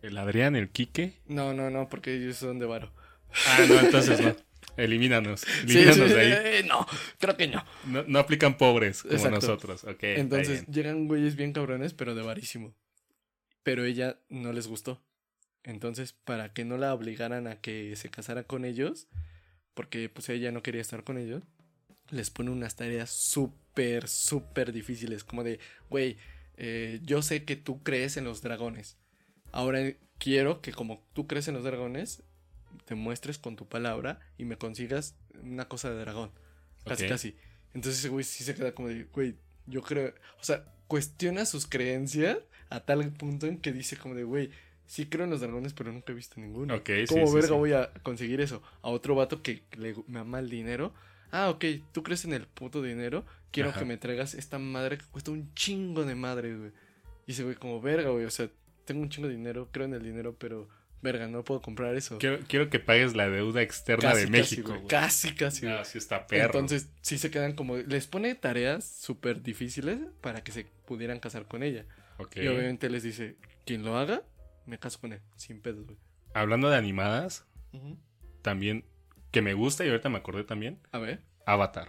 El 0.00 0.16
Adrián, 0.16 0.56
el 0.56 0.70
Quique. 0.70 1.12
No, 1.26 1.52
no, 1.52 1.68
no, 1.68 1.90
porque 1.90 2.14
ellos 2.16 2.36
son 2.36 2.58
de 2.58 2.64
varo. 2.64 2.90
Ah, 3.48 3.66
no, 3.68 3.80
entonces 3.80 4.18
no. 4.18 4.34
Elimínanos. 4.78 5.44
Elimínanos 5.64 6.08
sí, 6.08 6.14
de 6.14 6.20
ahí. 6.20 6.32
eh, 6.60 6.64
no, 6.66 6.86
creo 7.18 7.36
que 7.36 7.48
no. 7.48 7.62
No, 7.84 8.04
no 8.06 8.18
aplican 8.18 8.56
pobres 8.56 9.02
como 9.02 9.12
Exacto. 9.14 9.34
nosotros. 9.36 9.84
Entonces 10.00 10.66
llegan 10.68 11.06
güeyes 11.06 11.36
bien 11.36 11.52
cabrones, 11.52 11.92
pero 11.92 12.14
de 12.14 12.22
varísimo. 12.22 12.74
Pero 13.62 13.84
ella 13.84 14.18
no 14.28 14.52
les 14.52 14.66
gustó. 14.66 15.02
Entonces, 15.62 16.12
para 16.12 16.52
que 16.52 16.64
no 16.64 16.78
la 16.78 16.94
obligaran 16.94 17.46
a 17.46 17.60
que 17.60 17.94
se 17.96 18.10
casara 18.10 18.44
con 18.44 18.64
ellos, 18.64 19.08
porque 19.74 20.08
pues 20.08 20.28
ella 20.28 20.52
no 20.52 20.62
quería 20.62 20.80
estar 20.80 21.04
con 21.04 21.18
ellos, 21.18 21.42
les 22.10 22.30
pone 22.30 22.50
unas 22.50 22.76
tareas 22.76 23.10
súper, 23.10 24.08
súper 24.08 24.72
difíciles. 24.72 25.24
Como 25.24 25.44
de, 25.44 25.60
güey, 25.88 26.16
eh, 26.56 27.00
yo 27.02 27.22
sé 27.22 27.44
que 27.44 27.56
tú 27.56 27.82
crees 27.82 28.16
en 28.16 28.24
los 28.24 28.42
dragones. 28.42 28.96
Ahora 29.52 29.80
quiero 30.18 30.60
que 30.60 30.72
como 30.72 31.02
tú 31.12 31.26
crees 31.26 31.48
en 31.48 31.54
los 31.54 31.64
dragones, 31.64 32.22
te 32.84 32.94
muestres 32.94 33.38
con 33.38 33.56
tu 33.56 33.68
palabra 33.68 34.20
y 34.38 34.44
me 34.44 34.56
consigas 34.56 35.16
una 35.42 35.68
cosa 35.68 35.90
de 35.90 35.98
dragón. 36.00 36.30
Casi, 36.84 37.08
casi. 37.08 37.36
Entonces 37.74 38.00
ese 38.00 38.08
güey 38.08 38.24
sí 38.24 38.44
se 38.44 38.54
queda 38.54 38.74
como 38.74 38.88
de, 38.88 39.04
güey, 39.04 39.36
yo 39.66 39.82
creo, 39.82 40.14
o 40.40 40.44
sea, 40.44 40.64
cuestiona 40.90 41.46
sus 41.46 41.68
creencias 41.68 42.38
a 42.68 42.80
tal 42.80 43.12
punto 43.12 43.46
en 43.46 43.58
que 43.58 43.72
dice 43.72 43.96
como 43.96 44.16
de, 44.16 44.24
güey, 44.24 44.50
sí 44.88 45.06
creo 45.06 45.22
en 45.22 45.30
los 45.30 45.40
dragones, 45.40 45.72
pero 45.72 45.92
nunca 45.92 46.10
he 46.10 46.16
visto 46.16 46.40
ninguno. 46.40 46.74
Ok, 46.74 46.90
sí, 47.06 47.14
¿Cómo 47.14 47.28
sí, 47.28 47.34
verga 47.34 47.48
sí. 47.48 47.54
voy 47.54 47.72
a 47.74 47.92
conseguir 48.02 48.40
eso? 48.40 48.60
A 48.82 48.88
otro 48.88 49.14
vato 49.14 49.40
que 49.40 49.62
le 49.76 49.94
me 50.08 50.18
ama 50.18 50.40
el 50.40 50.50
dinero. 50.50 50.92
Ah, 51.30 51.48
ok, 51.48 51.64
tú 51.92 52.02
crees 52.02 52.24
en 52.24 52.32
el 52.32 52.48
puto 52.48 52.82
dinero. 52.82 53.24
Quiero 53.52 53.68
Ajá. 53.68 53.78
que 53.78 53.84
me 53.84 53.98
traigas 53.98 54.34
esta 54.34 54.58
madre 54.58 54.98
que 54.98 55.04
cuesta 55.04 55.30
un 55.30 55.54
chingo 55.54 56.04
de 56.04 56.16
madre, 56.16 56.56
güey. 56.56 56.72
Y 57.24 57.32
ese 57.32 57.44
güey 57.44 57.54
como, 57.54 57.80
verga, 57.80 58.10
güey, 58.10 58.24
o 58.24 58.30
sea, 58.30 58.50
tengo 58.84 59.00
un 59.00 59.10
chingo 59.10 59.28
de 59.28 59.36
dinero, 59.36 59.68
creo 59.70 59.86
en 59.86 59.94
el 59.94 60.02
dinero, 60.02 60.34
pero, 60.40 60.68
verga, 61.02 61.26
no 61.28 61.42
puedo 61.44 61.60
comprar 61.62 61.94
eso. 61.94 62.18
Quiero, 62.18 62.40
quiero 62.48 62.70
que 62.70 62.78
pagues 62.80 63.14
la 63.16 63.28
deuda 63.28 63.62
externa 63.62 64.14
de 64.14 64.26
México. 64.26 64.74
Casi, 64.88 65.34
casi, 65.34 65.66
sí 65.84 65.98
está 65.98 66.26
perro. 66.26 66.46
Entonces, 66.46 66.88
sí 67.00 67.18
se 67.18 67.30
quedan 67.30 67.54
como. 67.54 67.76
Les 67.76 68.06
pone 68.06 68.34
tareas 68.34 68.84
súper 68.84 69.42
difíciles 69.42 69.98
para 70.20 70.42
que 70.44 70.52
se 70.52 70.64
pudieran 70.86 71.20
casar 71.20 71.46
con 71.46 71.62
ella. 71.62 71.86
Y 72.34 72.46
obviamente 72.48 72.90
les 72.90 73.02
dice: 73.02 73.36
quien 73.64 73.82
lo 73.84 73.96
haga, 73.96 74.22
me 74.66 74.78
caso 74.78 75.00
con 75.00 75.12
él. 75.12 75.20
Sin 75.36 75.60
pedos, 75.60 75.86
güey. 75.86 75.98
Hablando 76.34 76.68
de 76.70 76.76
animadas, 76.76 77.44
también 78.42 78.84
que 79.30 79.42
me 79.42 79.54
gusta 79.54 79.84
y 79.84 79.88
ahorita 79.88 80.08
me 80.08 80.18
acordé 80.18 80.44
también, 80.44 80.78
A 80.92 80.98
ver. 80.98 81.20
Avatar. 81.46 81.88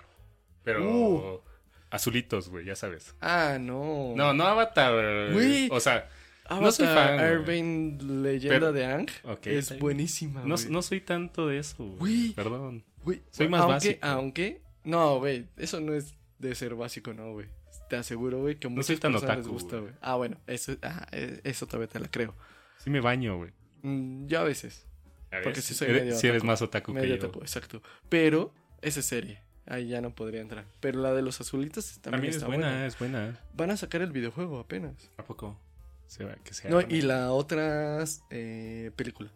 Pero 0.64 0.84
Uh. 0.90 1.42
azulitos, 1.90 2.50
güey, 2.50 2.66
ya 2.66 2.76
sabes. 2.76 3.16
Ah, 3.20 3.58
no. 3.60 4.14
No, 4.16 4.34
no 4.34 4.44
Avatar. 4.46 5.32
Güey. 5.34 5.68
O 5.72 5.80
sea, 5.80 6.08
Avatar, 6.52 6.62
no 6.64 6.72
soy 6.72 6.88
fan, 6.88 8.24
leyenda 8.24 8.56
Pero- 8.60 8.74
de 8.74 8.86
Ang. 8.86 9.10
es 9.46 9.80
buenísima, 9.80 10.44
no, 10.46 10.56
no 10.70 10.82
soy 10.82 11.02
tanto 11.02 11.48
de 11.48 11.60
eso. 11.60 11.86
güey. 11.86 12.34
Perdón. 12.34 12.84
Soy 13.32 13.48
más 13.48 13.62
aunque, 13.62 13.74
básico. 13.74 14.00
Aunque. 14.08 14.62
No, 14.84 15.20
güey. 15.20 15.48
Eso 15.58 15.80
no 15.80 15.94
es 15.94 16.14
de 16.40 16.54
ser 16.56 16.76
básico, 16.76 17.14
no, 17.14 17.32
güey. 17.34 17.48
Te 17.90 17.96
aseguro, 17.98 18.40
güey, 18.40 18.56
que 18.56 18.68
a 18.68 18.70
No 18.70 18.76
muchas 18.78 18.88
soy 18.88 18.98
tan 18.98 19.12
personas 19.12 19.38
les 19.38 19.46
otaku, 19.46 19.54
gusta, 19.54 19.78
güey. 19.80 19.94
Ah, 20.02 20.16
bueno. 20.16 20.38
Eso, 20.48 20.76
ah, 20.82 21.08
eso 21.12 21.66
todavía 21.68 21.88
te 21.88 22.00
la 22.00 22.08
creo. 22.10 22.34
Sí 22.78 22.90
me 22.90 23.00
baño, 23.02 23.38
güey. 23.38 23.52
Mm, 23.84 24.28
yo 24.28 24.40
a 24.40 24.44
veces. 24.44 24.86
A 25.32 25.36
ver, 25.36 25.44
Porque 25.44 25.62
sí 25.62 25.74
soy 25.74 25.90
eres- 25.90 26.02
medio 26.04 26.14
eres 26.18 26.24
otaku. 26.32 26.46
más 26.46 26.62
otaku 26.62 26.94
que 26.94 27.08
yo. 27.08 27.16
otaku, 27.16 27.40
exacto. 27.42 27.82
Pero 28.10 28.54
esa 28.82 29.00
es 29.02 29.06
serie. 29.06 29.40
Ahí 29.68 29.88
ya 29.88 30.02
no 30.02 30.14
podría 30.16 30.42
entrar. 30.42 30.66
Pero 30.80 31.00
la 31.02 31.14
de 31.14 31.22
los 31.22 31.40
azulitos 31.40 31.86
también, 32.02 32.12
También 32.12 32.30
es 32.32 32.36
está 32.38 32.48
buena, 32.48 32.68
buena. 32.68 32.86
es 32.88 33.00
buena. 33.00 33.40
Van 33.56 33.72
a 33.72 33.78
sacar 33.78 34.02
el 34.02 34.12
videojuego 34.12 34.60
apenas. 34.60 35.10
¿A 35.18 35.24
poco? 35.24 35.58
Se 36.12 36.26
va, 36.26 36.36
que 36.44 36.54
sea. 36.54 36.70
No, 36.70 36.82
y 36.82 37.04
la 37.04 37.32
otra 37.32 38.04
eh, 38.32 38.92
película. 38.98 39.32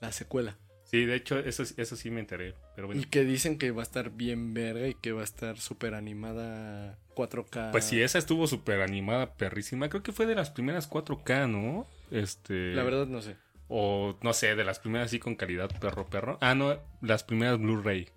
La 0.00 0.10
secuela. 0.10 0.58
Sí, 0.82 1.04
de 1.04 1.14
hecho, 1.14 1.38
eso, 1.38 1.62
eso 1.76 1.94
sí 1.94 2.10
me 2.10 2.18
enteré. 2.18 2.56
Pero 2.74 2.88
bueno. 2.88 3.00
Y 3.00 3.04
que 3.04 3.22
dicen 3.22 3.56
que 3.56 3.70
va 3.70 3.82
a 3.82 3.84
estar 3.84 4.10
bien 4.10 4.52
verga 4.52 4.88
y 4.88 4.94
que 4.94 5.12
va 5.12 5.20
a 5.20 5.24
estar 5.24 5.58
súper 5.58 5.94
animada 5.94 6.98
4K. 7.14 7.70
Pues 7.70 7.84
sí, 7.84 8.02
esa 8.02 8.18
estuvo 8.18 8.48
súper 8.48 8.80
animada, 8.80 9.34
perrísima. 9.34 9.88
Creo 9.88 10.02
que 10.02 10.10
fue 10.10 10.26
de 10.26 10.34
las 10.34 10.50
primeras 10.50 10.90
4K, 10.90 11.48
¿no? 11.48 11.86
Este. 12.10 12.74
La 12.74 12.82
verdad 12.82 13.06
no 13.06 13.22
sé. 13.22 13.36
O 13.68 14.18
no 14.22 14.32
sé, 14.32 14.56
de 14.56 14.64
las 14.64 14.80
primeras 14.80 15.06
así 15.06 15.20
con 15.20 15.36
calidad 15.36 15.70
perro 15.78 16.06
perro. 16.06 16.36
Ah, 16.40 16.56
no, 16.56 16.80
las 17.00 17.22
primeras 17.22 17.60
Blu-ray 17.60 18.08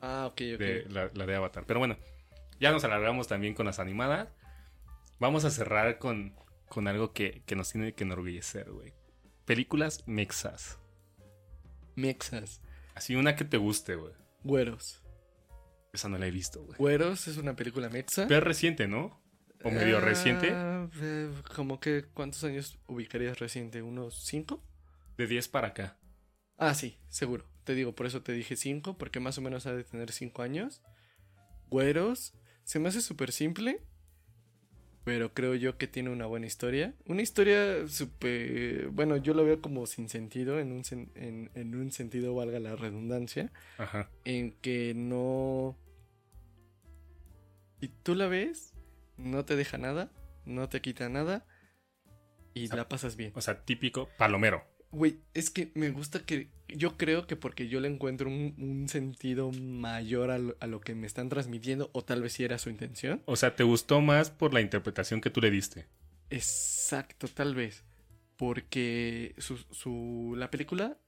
Ah, 0.00 0.26
ok, 0.26 0.32
ok. 0.32 0.58
de 0.58 0.86
la, 0.88 1.10
la 1.14 1.26
de 1.26 1.36
Avatar. 1.36 1.62
Pero 1.64 1.78
bueno, 1.78 1.96
ya 2.58 2.72
nos 2.72 2.82
alargamos 2.82 3.28
también 3.28 3.54
con 3.54 3.66
las 3.66 3.78
animadas. 3.78 4.30
Vamos 5.20 5.44
a 5.44 5.50
cerrar 5.50 5.98
con, 5.98 6.34
con 6.70 6.88
algo 6.88 7.12
que, 7.12 7.42
que 7.44 7.54
nos 7.56 7.70
tiene 7.72 7.94
que 7.94 8.04
enorgullecer, 8.04 8.70
güey. 8.70 8.94
Películas 9.44 10.02
mexas. 10.06 10.78
Mexas. 11.96 12.60
Así 12.94 13.14
una 13.16 13.36
que 13.36 13.44
te 13.44 13.56
guste, 13.56 13.96
güey. 13.96 14.14
Güeros. 14.44 15.02
Esa 15.92 16.08
no 16.08 16.16
la 16.18 16.26
he 16.26 16.30
visto, 16.30 16.62
güey. 16.64 16.78
Güeros 16.78 17.28
es 17.28 17.36
una 17.36 17.56
película 17.56 17.88
mexa. 17.90 18.26
Pero 18.28 18.38
es 18.38 18.44
reciente, 18.44 18.86
¿no? 18.88 19.20
O 19.62 19.70
medio 19.70 19.98
Ah, 19.98 20.00
reciente. 20.00 20.48
eh, 20.54 21.30
como 21.54 21.80
que, 21.80 22.04
¿cuántos 22.14 22.44
años 22.44 22.78
ubicarías 22.86 23.38
reciente? 23.38 23.82
¿Unos 23.82 24.24
cinco? 24.24 24.62
De 25.18 25.26
10 25.26 25.48
para 25.48 25.68
acá. 25.68 25.98
Ah, 26.56 26.74
sí, 26.74 26.98
seguro. 27.08 27.44
Te 27.64 27.74
digo, 27.74 27.94
por 27.94 28.06
eso 28.06 28.22
te 28.22 28.32
dije 28.32 28.56
5, 28.56 28.96
porque 28.96 29.20
más 29.20 29.36
o 29.36 29.42
menos 29.42 29.66
ha 29.66 29.74
de 29.74 29.84
tener 29.84 30.12
5 30.12 30.42
años. 30.42 30.80
Güeros. 31.68 32.32
Se 32.64 32.78
me 32.78 32.88
hace 32.88 33.00
súper 33.02 33.32
simple, 33.32 33.82
pero 35.10 35.34
creo 35.34 35.56
yo 35.56 35.76
que 35.76 35.88
tiene 35.88 36.10
una 36.10 36.26
buena 36.26 36.46
historia. 36.46 36.94
Una 37.04 37.20
historia 37.20 37.88
súper... 37.88 38.90
Bueno, 38.90 39.16
yo 39.16 39.34
lo 39.34 39.44
veo 39.44 39.60
como 39.60 39.84
sin 39.88 40.08
sentido, 40.08 40.60
en 40.60 40.70
un, 40.70 40.84
sen- 40.84 41.10
en, 41.16 41.50
en 41.56 41.74
un 41.74 41.90
sentido, 41.90 42.32
valga 42.32 42.60
la 42.60 42.76
redundancia, 42.76 43.50
Ajá. 43.76 44.08
en 44.24 44.52
que 44.52 44.94
no... 44.94 45.76
Y 47.80 47.88
tú 47.88 48.14
la 48.14 48.28
ves, 48.28 48.72
no 49.16 49.44
te 49.44 49.56
deja 49.56 49.78
nada, 49.78 50.12
no 50.44 50.68
te 50.68 50.80
quita 50.80 51.08
nada, 51.08 51.44
y 52.54 52.68
sea, 52.68 52.76
la 52.76 52.88
pasas 52.88 53.16
bien. 53.16 53.32
O 53.34 53.40
sea, 53.40 53.64
típico 53.64 54.10
palomero. 54.16 54.64
Güey, 54.92 55.20
es 55.34 55.50
que 55.50 55.70
me 55.74 55.90
gusta 55.90 56.20
que. 56.20 56.48
Yo 56.68 56.96
creo 56.96 57.26
que 57.26 57.36
porque 57.36 57.68
yo 57.68 57.80
le 57.80 57.88
encuentro 57.88 58.28
un, 58.28 58.54
un 58.58 58.88
sentido 58.88 59.50
mayor 59.52 60.30
a 60.30 60.38
lo, 60.38 60.56
a 60.60 60.66
lo 60.66 60.80
que 60.80 60.94
me 60.94 61.06
están 61.06 61.28
transmitiendo, 61.28 61.90
o 61.92 62.02
tal 62.04 62.22
vez 62.22 62.32
si 62.34 62.44
era 62.44 62.58
su 62.58 62.70
intención. 62.70 63.22
O 63.26 63.36
sea, 63.36 63.54
¿te 63.56 63.62
gustó 63.64 64.00
más 64.00 64.30
por 64.30 64.52
la 64.54 64.60
interpretación 64.60 65.20
que 65.20 65.30
tú 65.30 65.40
le 65.40 65.50
diste? 65.50 65.86
Exacto, 66.30 67.28
tal 67.28 67.54
vez. 67.54 67.84
Porque 68.36 69.34
su, 69.38 69.58
su- 69.70 70.34
la 70.36 70.50
película, 70.50 70.98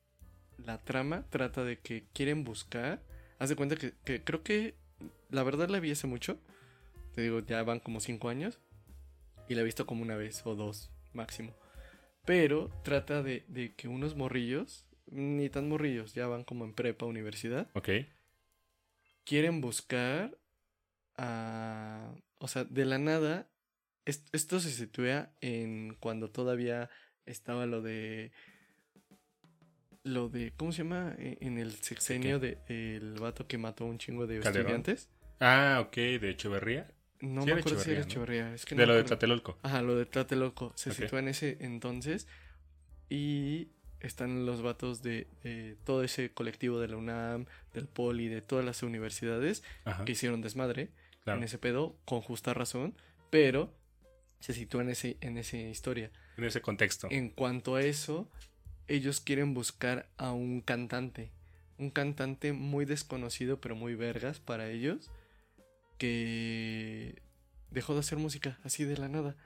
la 0.59 0.79
trama, 0.79 1.25
trata 1.31 1.65
de 1.65 1.79
que 1.79 2.05
quieren 2.13 2.45
buscar. 2.45 3.03
Haz 3.39 3.49
de 3.49 3.57
cuenta 3.57 3.77
que, 3.77 3.95
que 4.05 4.23
creo 4.23 4.43
que. 4.43 4.75
La 5.31 5.43
verdad 5.43 5.69
la 5.71 5.81
vi 5.81 5.91
hace 5.91 6.07
mucho. 6.07 6.39
Te 7.15 7.23
digo, 7.23 7.41
ya 7.41 7.63
van 7.63 7.81
como 7.81 8.01
cinco 8.01 8.29
años. 8.29 8.59
Y 9.49 9.55
la 9.55 9.63
he 9.63 9.65
visto 9.65 9.87
como 9.87 10.03
una 10.03 10.15
vez 10.17 10.43
o 10.45 10.55
dos, 10.55 10.91
máximo. 11.13 11.55
Pero 12.25 12.71
trata 12.85 13.23
de, 13.23 13.45
de 13.49 13.75
que 13.75 13.89
unos 13.89 14.15
morrillos, 14.17 14.87
ni 15.07 15.49
tan 15.49 15.69
morrillos, 15.69 16.15
ya 16.15 16.27
van 16.27 16.45
como 16.45 16.65
en 16.65 16.73
prepa, 16.75 17.07
universidad, 17.07 17.69
¿Ok? 17.75 17.89
quieren 19.25 19.61
buscar 19.61 20.39
a... 21.17 22.15
O 22.39 22.49
sea, 22.49 22.65
de 22.65 22.85
la 22.85 22.99
nada, 22.99 23.49
es- 24.05 24.25
esto 24.33 24.61
se 24.61 24.71
sitúa 24.71 25.31
en 25.41 25.97
cuando 26.01 26.31
todavía 26.31 26.91
estaba 27.27 27.67
lo 27.67 27.83
de... 27.83 28.33
Lo 30.05 30.29
de, 30.29 30.53
¿cómo 30.57 30.73
se 30.73 30.79
llama? 30.83 31.15
E- 31.19 31.39
En 31.41 31.59
el 31.59 31.73
sexenio 31.73 32.41
de, 32.41 32.59
el 32.69 33.15
vato 33.21 33.47
que 33.47 33.59
mató 33.59 33.85
a 33.85 33.89
un 33.89 33.99
chingo 33.99 34.27
de 34.27 34.41
¿Calderón? 34.41 34.67
estudiantes. 34.67 35.09
Ah, 35.39 35.83
ok, 35.87 35.95
de 35.97 36.31
Echeverría. 36.31 36.91
No 37.23 37.43
Sí 37.43 37.53
me 37.53 37.61
acuerdo 37.61 37.79
si 37.79 37.93
era 37.93 38.03
Echeverría. 38.03 38.53
Es 38.53 38.67
que 38.67 38.75
de 38.75 38.85
no 38.85 38.93
lo 38.93 38.99
de. 38.99 39.05
Tlatelolco. 39.05 39.57
Ajá, 39.63 39.81
lo 39.81 39.97
de 39.97 40.07
Tlatelolco. 40.07 40.73
Se 40.75 40.93
sitúa 40.93 41.21
en 41.21 41.29
ese 41.29 41.57
entonces. 41.61 42.27
Y 43.09 43.69
están 44.01 44.45
los 44.45 44.61
vatos 44.61 45.03
de, 45.03 45.29
de 45.45 45.77
todo 45.85 46.03
ese 46.03 46.33
colectivo 46.33 46.81
de 46.81 46.89
la 46.89 46.97
UNAM, 46.97 47.47
del 47.73 47.87
Poli, 47.87 48.29
de 48.29 48.43
todas 48.43 48.65
las 48.65 48.83
universidades 48.83 49.63
Ajá, 49.85 50.05
que 50.05 50.13
hicieron 50.13 50.41
desmadre 50.41 50.91
claro. 51.23 51.39
en 51.39 51.45
ese 51.45 51.59
pedo, 51.59 51.97
con 52.05 52.21
justa 52.21 52.55
razón. 52.55 52.95
Pero 53.31 53.73
se 54.41 54.53
sitúa 54.53 54.83
en, 54.83 54.91
ese, 54.91 55.17
en 55.21 55.39
esa 55.39 55.57
historia. 55.57 56.11
En 56.37 56.45
ese 56.45 56.61
contexto. 56.61 57.07
En 57.11 57.31
cuanto 57.31 57.77
a 57.77 57.83
eso, 57.83 58.29
ellos 58.89 59.21
quieren 59.21 59.55
buscar 59.55 60.09
a 60.17 60.33
un 60.33 60.61
cantante. 60.61 61.31
Un 61.79 61.91
cantante 61.91 62.53
muy 62.53 62.85
desconocido, 62.85 63.61
pero 63.61 63.77
muy 63.77 63.95
vergas 63.95 64.41
para 64.41 64.69
ellos. 64.69 65.11
Que 66.03 67.23
dejó 67.71 67.95
de 67.95 68.01
hacer 68.01 68.19
música 68.19 68.59
así 68.65 68.85
de 68.85 68.97
la 68.99 69.09
nada. 69.09 69.37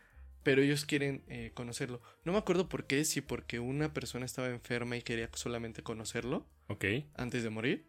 Pero 0.42 0.62
ellos 0.62 0.86
quieren 0.86 1.22
eh, 1.28 1.50
conocerlo. 1.52 2.00
No 2.24 2.32
me 2.32 2.38
acuerdo 2.38 2.66
por 2.70 2.86
qué, 2.86 3.04
si 3.04 3.20
porque 3.20 3.58
una 3.60 3.92
persona 3.92 4.24
estaba 4.24 4.48
enferma 4.48 4.96
y 4.96 5.02
quería 5.02 5.28
solamente 5.34 5.82
conocerlo 5.82 6.46
Ok. 6.68 6.86
antes 7.14 7.42
de 7.42 7.50
morir. 7.50 7.86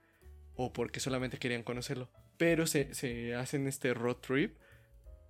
O 0.55 0.73
porque 0.73 0.99
solamente 0.99 1.37
querían 1.37 1.63
conocerlo. 1.63 2.09
Pero 2.37 2.67
se, 2.67 2.93
se 2.93 3.35
hacen 3.35 3.67
este 3.67 3.93
road 3.93 4.17
trip 4.17 4.57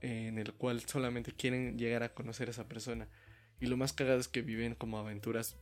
en 0.02 0.40
el 0.40 0.54
cual 0.54 0.82
solamente 0.82 1.32
quieren 1.32 1.78
llegar 1.78 2.02
a 2.02 2.16
conocer 2.16 2.48
a 2.48 2.52
esa 2.52 2.68
persona. 2.68 3.08
Y 3.60 3.68
lo 3.68 3.78
más 3.78 3.94
cagado 3.94 4.20
es 4.20 4.28
que 4.28 4.42
viven 4.42 4.74
como 4.74 4.98
aventuras 4.98 5.58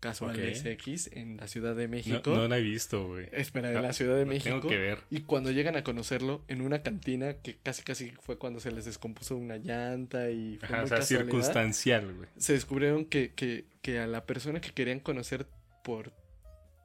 casuales 0.00 0.60
Ok. 0.60 0.66
X 0.66 1.10
en 1.12 1.36
la 1.38 1.48
Ciudad 1.48 1.74
de 1.74 1.84
No, 1.86 1.90
México. 1.92 2.30
no 2.34 2.46
la 2.48 2.58
he 2.58 2.62
visto, 2.62 3.06
güey. 3.08 3.28
Espera, 3.32 3.70
en 3.70 3.76
Ah, 3.78 3.82
la 3.82 3.92
Ciudad 3.92 4.16
de 4.16 4.24
México. 4.26 4.56
Tengo 4.56 4.68
que 4.68 4.78
ver. 4.78 4.98
Y 5.10 5.22
cuando 5.22 5.50
llegan 5.50 5.76
a 5.76 5.82
conocerlo 5.84 6.44
en 6.48 6.60
una 6.62 6.82
cantina 6.82 7.34
que 7.34 7.56
casi 7.62 7.82
casi 7.82 8.10
fue 8.20 8.38
cuando 8.38 8.60
se 8.60 8.70
les 8.70 8.84
descompuso 8.84 9.36
una 9.36 9.56
llanta 9.56 10.30
y 10.30 10.58
fue 10.58 10.66
Ajá, 10.68 10.76
muy 10.78 10.84
o 10.84 10.88
sea, 10.88 11.02
circunstancial, 11.02 12.14
güey. 12.14 12.28
se 12.36 12.52
descubrieron 12.52 13.04
que, 13.04 13.32
que, 13.34 13.64
que 13.82 13.98
a 13.98 14.06
la 14.06 14.24
persona 14.26 14.60
que 14.60 14.70
querían 14.72 15.00
conocer 15.00 15.46
por 15.82 16.12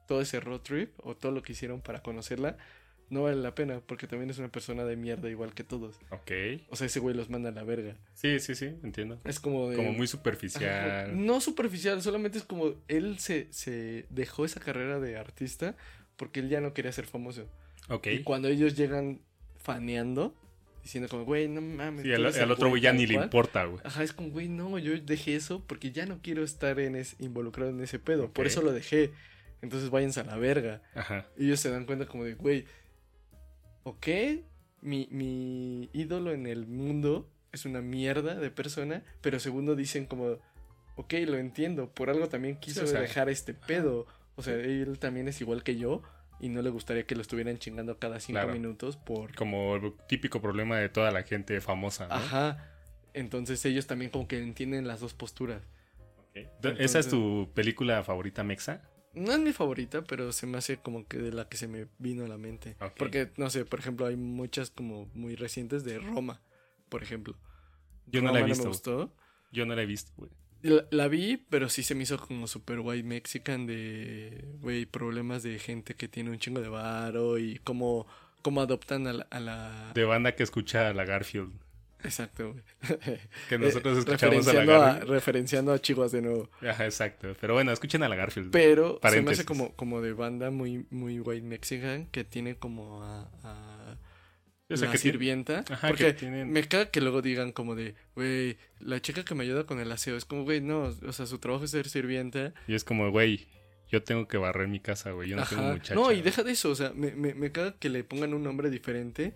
todo 0.06 0.20
ese 0.20 0.40
road 0.40 0.60
trip 0.60 0.90
o 0.98 1.16
todo 1.16 1.32
lo 1.32 1.42
que 1.42 1.52
hicieron 1.52 1.80
para 1.80 2.02
conocerla 2.02 2.56
no 3.10 3.22
vale 3.22 3.36
la 3.36 3.54
pena 3.54 3.80
porque 3.86 4.06
también 4.06 4.30
es 4.30 4.38
una 4.38 4.48
persona 4.48 4.84
de 4.84 4.96
mierda 4.96 5.28
igual 5.30 5.54
que 5.54 5.64
todos. 5.64 5.96
Ok. 6.10 6.32
O 6.70 6.76
sea, 6.76 6.86
ese 6.86 7.00
güey 7.00 7.14
los 7.14 7.30
manda 7.30 7.50
a 7.50 7.52
la 7.52 7.64
verga. 7.64 7.96
Sí, 8.14 8.40
sí, 8.40 8.54
sí, 8.54 8.66
entiendo. 8.82 9.20
Es 9.24 9.40
como 9.40 9.70
de... 9.70 9.76
Como 9.76 9.92
muy 9.92 10.04
Ajá, 10.04 10.06
superficial. 10.08 11.26
No 11.26 11.40
superficial, 11.40 12.02
solamente 12.02 12.38
es 12.38 12.44
como 12.44 12.74
él 12.88 13.18
se, 13.18 13.48
se 13.50 14.06
dejó 14.10 14.44
esa 14.44 14.60
carrera 14.60 15.00
de 15.00 15.16
artista 15.16 15.76
porque 16.16 16.40
él 16.40 16.48
ya 16.48 16.60
no 16.60 16.74
quería 16.74 16.92
ser 16.92 17.06
famoso. 17.06 17.48
Ok. 17.88 18.06
Y 18.08 18.22
cuando 18.22 18.48
ellos 18.48 18.76
llegan 18.76 19.20
faneando, 19.58 20.34
diciendo 20.82 21.08
como, 21.08 21.24
güey, 21.24 21.48
no 21.48 21.60
mames. 21.60 22.04
Sí, 22.04 22.12
al, 22.12 22.50
otro 22.50 22.68
güey 22.68 22.82
ya 22.82 22.92
ni 22.92 23.06
le 23.06 23.14
cual". 23.14 23.24
importa, 23.24 23.64
güey. 23.64 23.80
Ajá, 23.84 24.02
es 24.02 24.12
como, 24.12 24.30
güey, 24.30 24.48
no, 24.48 24.78
yo 24.78 24.98
dejé 24.98 25.36
eso 25.36 25.62
porque 25.66 25.90
ya 25.90 26.06
no 26.06 26.20
quiero 26.22 26.44
estar 26.44 26.78
en 26.78 26.96
es, 26.96 27.16
involucrado 27.18 27.70
en 27.70 27.80
ese 27.80 27.98
pedo. 27.98 28.30
Por 28.30 28.46
eso 28.46 28.62
lo 28.62 28.72
dejé. 28.72 29.12
Entonces 29.62 29.88
váyanse 29.88 30.20
a 30.20 30.24
la 30.24 30.36
verga. 30.36 30.82
Ajá. 30.94 31.26
Y 31.38 31.46
ellos 31.46 31.60
se 31.60 31.70
dan 31.70 31.86
cuenta 31.86 32.06
como 32.06 32.24
de, 32.24 32.34
güey, 32.34 32.66
ok, 33.84 34.06
mi, 34.82 35.08
mi 35.10 35.88
ídolo 35.92 36.32
en 36.32 36.46
el 36.46 36.66
mundo 36.66 37.30
es 37.52 37.64
una 37.64 37.80
mierda 37.80 38.34
de 38.34 38.50
persona, 38.50 39.02
pero 39.20 39.38
segundo 39.38 39.76
dicen 39.76 40.06
como, 40.06 40.38
ok, 40.96 41.12
lo 41.26 41.38
entiendo, 41.38 41.88
por 41.90 42.10
algo 42.10 42.28
también 42.28 42.56
quiso 42.56 42.84
o 42.84 42.86
sea, 42.86 43.00
dejar 43.00 43.28
este 43.28 43.54
pedo. 43.54 44.06
O 44.36 44.42
sea, 44.42 44.54
él 44.54 44.98
también 44.98 45.28
es 45.28 45.40
igual 45.40 45.62
que 45.62 45.76
yo 45.76 46.02
y 46.40 46.48
no 46.48 46.60
le 46.62 46.70
gustaría 46.70 47.06
que 47.06 47.14
lo 47.14 47.22
estuvieran 47.22 47.58
chingando 47.58 47.98
cada 47.98 48.18
cinco 48.18 48.40
Claro. 48.40 48.52
minutos 48.52 48.96
por... 48.96 49.34
Como 49.36 49.76
el 49.76 49.92
típico 50.08 50.40
problema 50.42 50.76
de 50.78 50.88
toda 50.88 51.12
la 51.12 51.22
gente 51.22 51.60
famosa, 51.60 52.08
¿no? 52.08 52.14
Ajá. 52.14 52.70
Entonces 53.12 53.64
ellos 53.64 53.86
también 53.86 54.10
como 54.10 54.26
que 54.26 54.42
entienden 54.42 54.88
las 54.88 54.98
dos 55.00 55.14
posturas. 55.14 55.62
Ok. 56.18 56.74
¿Esa 56.80 56.98
es 56.98 57.08
tu 57.08 57.48
película 57.54 58.02
favorita 58.02 58.42
mexa? 58.42 58.82
No 59.14 59.32
es 59.32 59.38
mi 59.38 59.52
favorita, 59.52 60.02
pero 60.02 60.32
se 60.32 60.46
me 60.46 60.58
hace 60.58 60.78
como 60.78 61.06
que 61.06 61.18
de 61.18 61.32
la 61.32 61.48
que 61.48 61.56
se 61.56 61.68
me 61.68 61.86
vino 61.98 62.24
a 62.24 62.28
la 62.28 62.36
mente. 62.38 62.76
Porque, 62.98 63.30
no 63.36 63.48
sé, 63.50 63.64
por 63.64 63.78
ejemplo, 63.78 64.06
hay 64.06 64.16
muchas 64.16 64.70
como 64.70 65.08
muy 65.14 65.36
recientes 65.36 65.84
de 65.84 65.98
Roma, 65.98 66.40
por 66.88 67.02
ejemplo. 67.02 67.36
Yo 68.06 68.20
no 68.22 68.32
la 68.32 68.40
he 68.40 68.44
visto. 68.44 68.64
me 68.64 68.68
gustó. 68.68 69.12
Yo 69.52 69.66
no 69.66 69.74
la 69.74 69.82
he 69.82 69.86
visto, 69.86 70.12
güey. 70.16 70.30
La, 70.62 70.86
la 70.90 71.08
vi, 71.08 71.36
pero 71.50 71.68
sí 71.68 71.82
se 71.82 71.94
me 71.94 72.04
hizo 72.04 72.18
como 72.18 72.46
super 72.46 72.80
white 72.80 73.06
mexican 73.06 73.66
de, 73.66 74.44
güey, 74.60 74.86
problemas 74.86 75.42
de 75.42 75.58
gente 75.58 75.94
que 75.94 76.08
tiene 76.08 76.30
un 76.30 76.38
chingo 76.38 76.60
de 76.60 76.68
varo 76.68 77.36
y 77.38 77.58
cómo, 77.64 78.06
cómo 78.42 78.62
adoptan 78.62 79.06
a 79.06 79.12
la... 79.12 79.26
a 79.30 79.40
la- 79.40 79.92
De 79.94 80.04
banda 80.04 80.34
que 80.34 80.42
escucha 80.42 80.88
a 80.88 80.94
la 80.94 81.04
Garfield. 81.04 81.52
Exacto, 82.04 82.52
güey. 82.52 82.62
Que 83.48 83.58
nosotros 83.58 83.96
Eh, 83.96 84.00
escuchamos 84.00 84.46
a 84.48 84.52
la 84.52 84.60
referenciando, 84.60 84.74
a, 84.74 84.78
Garfield. 84.92 85.10
referenciando 85.10 85.72
a 85.72 85.78
Chihuahua 85.80 86.12
de 86.12 86.22
nuevo. 86.22 86.50
Ajá, 86.60 86.84
exacto. 86.84 87.34
Pero 87.40 87.54
bueno, 87.54 87.72
escuchen 87.72 88.02
a 88.02 88.08
la 88.08 88.16
Garfield. 88.16 88.50
Pero 88.50 88.88
se 88.88 88.92
me 88.94 89.00
Paréntesis. 89.00 89.38
hace 89.40 89.46
como, 89.46 89.74
como 89.74 90.00
de 90.02 90.12
banda 90.12 90.50
muy, 90.50 90.86
muy 90.90 91.18
white 91.20 91.46
mexican 91.46 92.06
que 92.06 92.24
tiene 92.24 92.56
como 92.56 93.02
a... 93.02 93.30
a 93.42 93.96
O 94.70 94.76
sea, 94.76 94.86
la 94.86 94.92
que 94.92 94.98
tiene- 94.98 95.12
sirvienta. 95.12 95.64
Ajá, 95.68 95.88
porque 95.88 96.04
que 96.06 96.12
tienen- 96.14 96.50
me 96.52 96.62
caga 96.68 96.90
que 96.90 97.00
luego 97.00 97.22
digan 97.22 97.52
como 97.52 97.74
de, 97.74 97.94
güey, 98.14 98.58
la 98.80 99.00
chica 99.00 99.24
que 99.24 99.34
me 99.34 99.44
ayuda 99.44 99.64
con 99.64 99.80
el 99.80 99.90
aseo. 99.90 100.16
Es 100.16 100.24
como, 100.24 100.44
güey, 100.44 100.60
no, 100.60 100.92
o 101.06 101.12
sea, 101.12 101.26
su 101.26 101.38
trabajo 101.38 101.64
es 101.64 101.70
ser 101.70 101.88
sirvienta. 101.88 102.52
Y 102.68 102.74
es 102.74 102.84
como, 102.84 103.10
güey, 103.10 103.46
yo 103.90 104.02
tengo 104.02 104.26
que 104.28 104.36
barrer 104.38 104.68
mi 104.68 104.80
casa, 104.80 105.12
güey. 105.12 105.28
Yo 105.30 105.36
no 105.36 105.44
tengo 105.46 105.62
muchacha. 105.62 105.94
No, 105.94 106.02
y 106.02 106.04
güey. 106.16 106.22
deja 106.22 106.42
de 106.42 106.52
eso, 106.52 106.70
o 106.70 106.74
sea, 106.74 106.92
me, 106.94 107.12
me, 107.12 107.34
me 107.34 107.52
caga 107.52 107.78
que 107.78 107.88
le 107.88 108.04
pongan 108.04 108.34
un 108.34 108.42
nombre 108.42 108.68
diferente. 108.70 109.34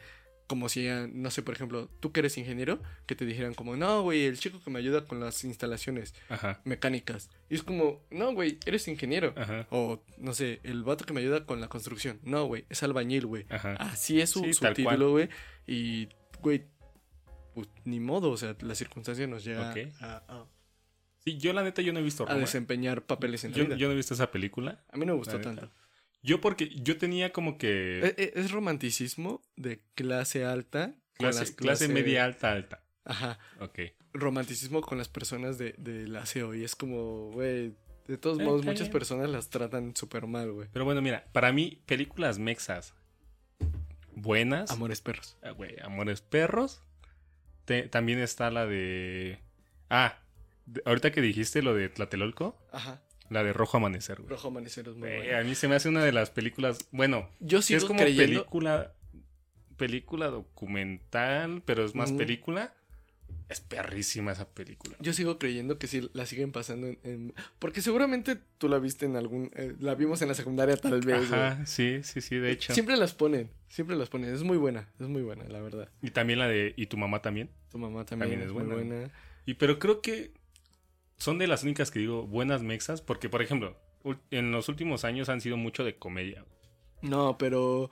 Como 0.48 0.68
si, 0.70 0.88
ah, 0.88 1.06
no 1.12 1.30
sé, 1.30 1.42
por 1.42 1.54
ejemplo, 1.54 1.88
tú 2.00 2.10
que 2.10 2.20
eres 2.20 2.36
ingeniero, 2.38 2.80
que 3.06 3.14
te 3.14 3.24
dijeran 3.26 3.52
como, 3.54 3.76
no, 3.76 4.02
güey, 4.02 4.24
el 4.24 4.38
chico 4.38 4.60
que 4.64 4.70
me 4.70 4.78
ayuda 4.80 5.04
con 5.06 5.20
las 5.20 5.44
instalaciones 5.44 6.14
Ajá, 6.30 6.60
mecánicas. 6.64 7.28
Y 7.50 7.54
es 7.54 7.62
como, 7.62 8.00
no, 8.10 8.32
güey, 8.32 8.58
eres 8.64 8.88
ingeniero. 8.88 9.34
ajá, 9.36 9.66
O, 9.70 10.02
no 10.16 10.32
sé, 10.32 10.60
el 10.64 10.82
vato 10.84 11.04
que 11.04 11.12
me 11.12 11.20
ayuda 11.20 11.44
con 11.44 11.60
la 11.60 11.68
construcción. 11.68 12.18
No, 12.24 12.46
güey, 12.46 12.64
es 12.70 12.82
albañil, 12.82 13.26
güey. 13.26 13.44
ajá. 13.50 13.74
Así 13.74 14.20
es 14.22 14.30
su, 14.30 14.40
Sí, 14.42 14.52
título, 14.74 15.10
güey. 15.10 15.28
Y, 15.66 16.08
güey, 16.40 16.64
pues 17.54 17.68
ni 17.84 18.00
modo, 18.00 18.30
o 18.30 18.36
sea, 18.38 18.56
la 18.60 18.74
circunstancia 18.74 19.26
nos 19.26 19.44
llega 19.44 19.70
Ok. 19.70 19.76
a, 20.00 20.16
a- 20.28 20.46
Sí, 21.24 21.36
yo 21.36 21.52
la 21.52 21.62
neta 21.62 21.82
yo 21.82 21.92
no 21.92 21.98
he 21.98 22.02
visto 22.02 22.22
a 22.22 22.28
Roma. 22.28 22.40
desempeñar 22.40 23.02
papeles 23.02 23.44
en 23.44 23.52
Yo, 23.52 23.64
vida. 23.66 23.76
yo 23.76 23.88
no 23.88 23.92
he 23.92 23.96
visto 23.96 24.14
esa 24.14 24.30
película. 24.30 24.82
A 24.90 24.96
mí 24.96 25.04
no 25.04 25.12
me 25.12 25.18
gustó 25.18 25.38
tanto. 25.40 25.70
Yo 26.28 26.40
porque 26.40 26.68
yo 26.68 26.98
tenía 26.98 27.32
como 27.32 27.56
que 27.58 28.00
E- 28.00 28.14
e- 28.18 28.32
Es, 28.36 28.50
romanticismo 28.50 29.40
de 29.56 29.80
clase 29.94 30.44
alta. 30.44 30.94
clase, 31.14 31.40
las 31.40 31.50
clase 31.52 31.86
clase- 31.86 31.88
media 31.88 32.24
alta 32.24 32.52
alta. 32.52 32.82
Ajá. 33.04 33.38
Ok. 33.60 33.78
Romanticismo 34.12 34.80
con 34.82 34.98
las 34.98 35.08
personas 35.08 35.56
de, 35.58 35.74
del 35.78 36.14
aseo. 36.16 36.54
Y 36.54 36.64
es 36.64 36.74
como, 36.76 37.30
güey. 37.32 37.74
De 38.06 38.16
todos 38.18 38.38
Eh, 38.40 38.44
modos, 38.44 38.64
muchas 38.64 38.88
bien. 38.88 38.92
personas 38.92 39.28
las 39.30 39.48
tratan 39.50 39.94
súper 39.96 40.26
mal, 40.26 40.50
güey. 40.52 40.68
Pero 40.72 40.84
bueno, 40.84 41.00
mira, 41.02 41.26
para 41.32 41.52
mí, 41.52 41.82
películas 41.86 42.38
mexas 42.38 42.94
buenas. 44.14 44.70
Amores 44.70 45.00
perros. 45.00 45.36
ah, 45.42 45.50
güey, 45.50 45.76
Amores 45.82 46.20
Perros. 46.20 46.82
Te- 47.64 47.88
también 47.88 48.18
está 48.18 48.50
la 48.50 48.66
de. 48.66 49.40
Ah, 49.90 50.18
de- 50.66 50.82
ahorita 50.86 51.12
que 51.12 51.20
dijiste 51.20 51.62
lo 51.62 51.74
de 51.74 51.88
Tlatelolco, 51.90 52.56
Ajá. 52.72 53.02
La 53.30 53.42
de 53.44 53.52
Rojo 53.52 53.76
Amanecer, 53.76 54.18
güey. 54.18 54.28
Rojo 54.30 54.48
Amanecer 54.48 54.88
es 54.88 54.94
muy 54.94 55.08
Güey, 55.08 55.18
bueno. 55.24 55.38
a 55.38 55.42
mí 55.44 55.54
se 55.54 55.68
me 55.68 55.74
hace 55.76 55.88
una 55.88 56.02
de 56.04 56.12
las 56.12 56.30
películas. 56.30 56.78
Bueno, 56.92 57.28
Yo 57.40 57.62
sí 57.62 57.74
es 57.74 57.84
como 57.84 58.00
creyendo. 58.00 58.40
película. 58.40 58.92
Película 59.76 60.26
documental, 60.26 61.62
pero 61.64 61.84
es 61.84 61.94
más 61.94 62.10
película. 62.12 62.74
Es 63.48 63.60
perrísima 63.60 64.32
esa 64.32 64.46
película. 64.48 64.96
Yo 65.00 65.12
sigo 65.12 65.38
creyendo 65.38 65.78
que 65.78 65.86
sí 65.86 66.10
la 66.12 66.26
siguen 66.26 66.50
pasando 66.52 66.86
en. 66.88 66.98
en- 67.04 67.34
Porque 67.58 67.80
seguramente 67.80 68.36
tú 68.58 68.68
la 68.68 68.78
viste 68.78 69.06
en 69.06 69.16
algún. 69.16 69.50
eh, 69.54 69.74
la 69.80 69.94
vimos 69.94 70.20
en 70.20 70.28
la 70.28 70.34
secundaria, 70.34 70.76
tal 70.76 71.00
vez. 71.00 71.28
güey. 71.28 71.40
Ajá, 71.40 71.64
sí, 71.64 72.00
sí, 72.02 72.20
sí, 72.20 72.36
de 72.36 72.50
hecho. 72.50 72.74
Siempre 72.74 72.96
las 72.96 73.14
ponen. 73.14 73.50
Siempre 73.68 73.96
las 73.96 74.08
ponen. 74.10 74.34
Es 74.34 74.42
muy 74.42 74.56
buena. 74.58 74.88
Es 75.00 75.06
muy 75.08 75.22
buena, 75.22 75.44
la 75.44 75.60
verdad. 75.60 75.88
Y 76.02 76.10
también 76.10 76.40
la 76.40 76.48
de. 76.48 76.74
¿Y 76.76 76.86
tu 76.86 76.96
mamá 76.98 77.22
también? 77.22 77.48
Tu 77.70 77.78
mamá 77.78 78.04
también, 78.04 78.30
También 78.30 78.40
es, 78.40 78.46
es 78.48 78.52
muy 78.52 78.64
buena. 78.64 78.96
buena. 78.96 79.10
Y 79.46 79.54
pero 79.54 79.78
creo 79.78 80.02
que 80.02 80.32
son 81.18 81.38
de 81.38 81.46
las 81.46 81.62
únicas 81.62 81.90
que 81.90 81.98
digo 81.98 82.26
buenas 82.26 82.62
mexas, 82.62 83.02
porque 83.02 83.28
por 83.28 83.42
ejemplo, 83.42 83.76
en 84.30 84.50
los 84.52 84.68
últimos 84.68 85.04
años 85.04 85.28
han 85.28 85.40
sido 85.40 85.56
mucho 85.56 85.84
de 85.84 85.96
comedia. 85.96 86.44
No, 87.02 87.36
pero. 87.38 87.90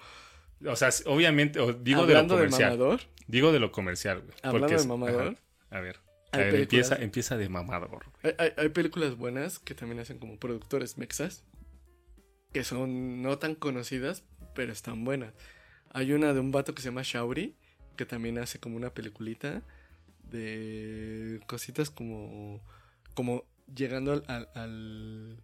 O 0.65 0.77
sea, 0.77 0.89
obviamente, 1.07 1.59
digo 1.83 2.07
de 2.07 2.15
lo 2.15 2.19
hablando 2.21 2.37
de, 2.37 2.45
comercial. 2.47 2.71
mamador. 2.71 3.01
digo 3.27 3.53
de 3.53 3.61
lo 3.61 3.73
comercial, 3.73 4.21
güey. 4.23 4.35
Hablando 4.43 4.77
de 4.79 4.87
mamador. 4.87 5.23
ajá. 5.29 5.37
A 5.71 5.81
ver. 5.81 6.01
A 6.33 6.41
empieza, 6.43 6.97
empieza 6.97 7.37
de 7.37 7.49
mamador. 7.49 8.07
Hay, 8.23 8.33
hay- 8.39 8.53
hay 8.57 8.69
películas 8.71 9.17
buenas 9.17 9.59
que 9.59 9.75
también 9.75 10.01
hacen 10.01 10.19
como 10.19 10.39
productores 10.39 10.99
mexas. 10.99 11.45
Que 12.53 12.65
son 12.65 13.23
no 13.23 13.39
tan 13.39 13.55
conocidas, 13.55 14.25
pero 14.55 14.73
están 14.73 15.05
buenas. 15.05 15.35
Hay 15.93 16.13
una 16.13 16.33
de 16.33 16.41
un 16.41 16.53
vato 16.53 16.75
que 16.75 16.83
se 16.83 16.89
llama 16.89 17.03
Shauri. 17.05 17.55
Que 17.97 18.07
también 18.07 18.39
hace 18.39 18.59
como 18.59 18.77
una 18.77 18.91
peliculita. 18.95 19.63
De 20.25 21.41
cositas 21.47 21.91
como. 21.91 22.63
Como 23.17 23.43
llegando 23.75 24.13
al. 24.13 24.23
al- 24.29 24.49
al- 24.55 25.43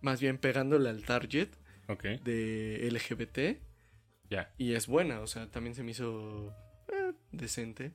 más 0.00 0.20
bien 0.20 0.38
pegándole 0.38 0.88
al 0.88 1.02
target 1.02 1.48
Ok, 1.88 2.04
de 2.24 2.86
LGBT. 2.90 3.60
ya. 4.30 4.50
Y 4.58 4.72
es 4.74 4.86
buena, 4.86 5.20
o 5.20 5.26
sea, 5.26 5.50
también 5.50 5.74
se 5.74 5.82
me 5.82 5.90
hizo 5.90 6.54
eh, 6.88 7.12
decente. 7.32 7.92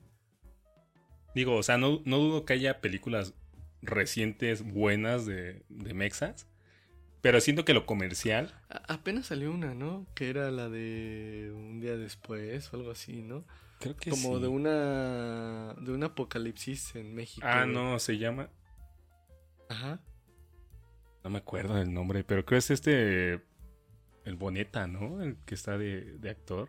Digo, 1.34 1.56
o 1.56 1.62
sea, 1.62 1.78
no, 1.78 2.02
no 2.04 2.18
dudo 2.18 2.44
que 2.44 2.52
haya 2.54 2.80
películas 2.80 3.34
recientes 3.82 4.62
buenas 4.62 5.24
de, 5.26 5.62
de 5.68 5.94
mexas, 5.94 6.46
pero 7.20 7.40
siento 7.40 7.64
que 7.64 7.74
lo 7.74 7.86
comercial, 7.86 8.52
A- 8.68 8.94
apenas 8.94 9.26
salió 9.26 9.52
una, 9.52 9.74
¿no? 9.74 10.06
Que 10.14 10.30
era 10.30 10.50
la 10.50 10.68
de 10.68 11.52
un 11.54 11.80
día 11.80 11.96
después 11.96 12.72
o 12.72 12.76
algo 12.76 12.90
así, 12.90 13.22
¿no? 13.22 13.44
creo 13.78 13.96
que 13.96 14.10
Como 14.10 14.36
sí. 14.36 14.42
de 14.42 14.48
una 14.48 15.74
de 15.80 15.92
un 15.92 16.02
apocalipsis 16.02 16.94
en 16.96 17.14
México. 17.14 17.46
Ah, 17.48 17.64
no, 17.64 17.98
se 17.98 18.18
llama, 18.18 18.50
Ajá. 19.70 20.00
no 21.24 21.30
me 21.30 21.38
acuerdo 21.38 21.74
del 21.76 21.92
nombre, 21.92 22.24
pero 22.24 22.44
creo 22.44 22.58
que 22.58 22.64
es 22.64 22.70
este, 22.70 23.34
el 24.24 24.36
Boneta, 24.36 24.86
¿no? 24.86 25.22
El 25.22 25.36
que 25.46 25.54
está 25.54 25.78
de, 25.78 26.18
de 26.18 26.30
actor. 26.30 26.68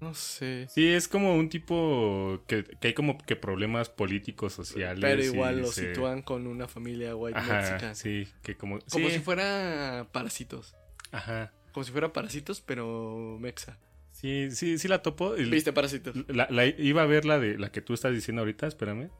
No 0.00 0.14
sé. 0.14 0.66
Sí, 0.68 0.86
es 0.86 1.08
como 1.08 1.34
un 1.34 1.48
tipo 1.48 2.40
que, 2.46 2.62
que 2.64 2.88
hay 2.88 2.94
como 2.94 3.18
que 3.18 3.34
problemas 3.34 3.88
políticos, 3.88 4.52
sociales. 4.52 5.00
Pero 5.00 5.22
y 5.22 5.26
igual 5.26 5.60
lo 5.60 5.66
se- 5.72 5.88
sitúan 5.88 6.22
con 6.22 6.46
una 6.46 6.68
familia 6.68 7.16
white 7.16 7.36
Ajá, 7.38 7.56
mexican. 7.56 7.96
sí, 7.96 8.28
que 8.42 8.56
como... 8.56 8.78
Como 8.90 9.08
sí, 9.08 9.14
si 9.16 9.20
fuera 9.20 10.06
parásitos. 10.12 10.76
Ajá. 11.10 11.52
Como 11.72 11.82
si 11.84 11.90
fuera 11.92 12.12
parásitos, 12.12 12.60
pero 12.60 13.38
mexa. 13.40 13.78
Sí, 14.12 14.50
sí, 14.52 14.78
sí 14.78 14.86
la 14.88 15.02
topo. 15.02 15.32
¿Viste 15.32 15.72
parásitos? 15.72 16.14
La, 16.28 16.46
la- 16.50 16.66
iba 16.66 17.02
a 17.02 17.06
ver 17.06 17.24
la 17.24 17.38
de 17.40 17.58
la 17.58 17.70
que 17.72 17.82
tú 17.82 17.92
estás 17.94 18.12
diciendo 18.14 18.42
ahorita, 18.42 18.66
espérame. 18.68 19.10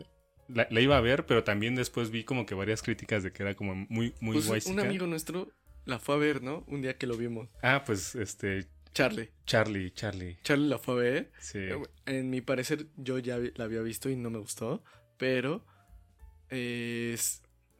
La, 0.48 0.66
la 0.70 0.80
iba 0.80 0.96
a 0.96 1.00
ver, 1.00 1.26
pero 1.26 1.44
también 1.44 1.74
después 1.74 2.10
vi 2.10 2.24
como 2.24 2.46
que 2.46 2.54
varias 2.54 2.82
críticas 2.82 3.22
de 3.22 3.32
que 3.32 3.42
era 3.42 3.54
como 3.54 3.74
muy, 3.74 4.14
muy 4.20 4.34
Pues 4.34 4.44
un 4.46 4.48
guaysica. 4.50 4.82
amigo 4.82 5.06
nuestro 5.06 5.48
la 5.84 5.98
fue 5.98 6.14
a 6.14 6.18
ver, 6.18 6.42
¿no? 6.42 6.64
Un 6.68 6.82
día 6.82 6.96
que 6.98 7.06
lo 7.06 7.16
vimos. 7.16 7.48
Ah, 7.62 7.82
pues 7.86 8.14
este, 8.14 8.66
Charlie. 8.92 9.30
Charlie, 9.46 9.90
Charlie. 9.92 10.38
Charlie 10.42 10.68
la 10.68 10.78
fue 10.78 10.94
a 10.94 10.96
ver. 10.98 11.32
Sí. 11.38 11.58
Eh, 11.58 11.76
En 12.06 12.30
mi 12.30 12.40
parecer, 12.40 12.86
yo 12.96 13.18
ya 13.18 13.38
la 13.56 13.64
había 13.64 13.80
visto 13.82 14.08
y 14.10 14.16
no 14.16 14.30
me 14.30 14.38
gustó. 14.38 14.82
Pero 15.18 15.64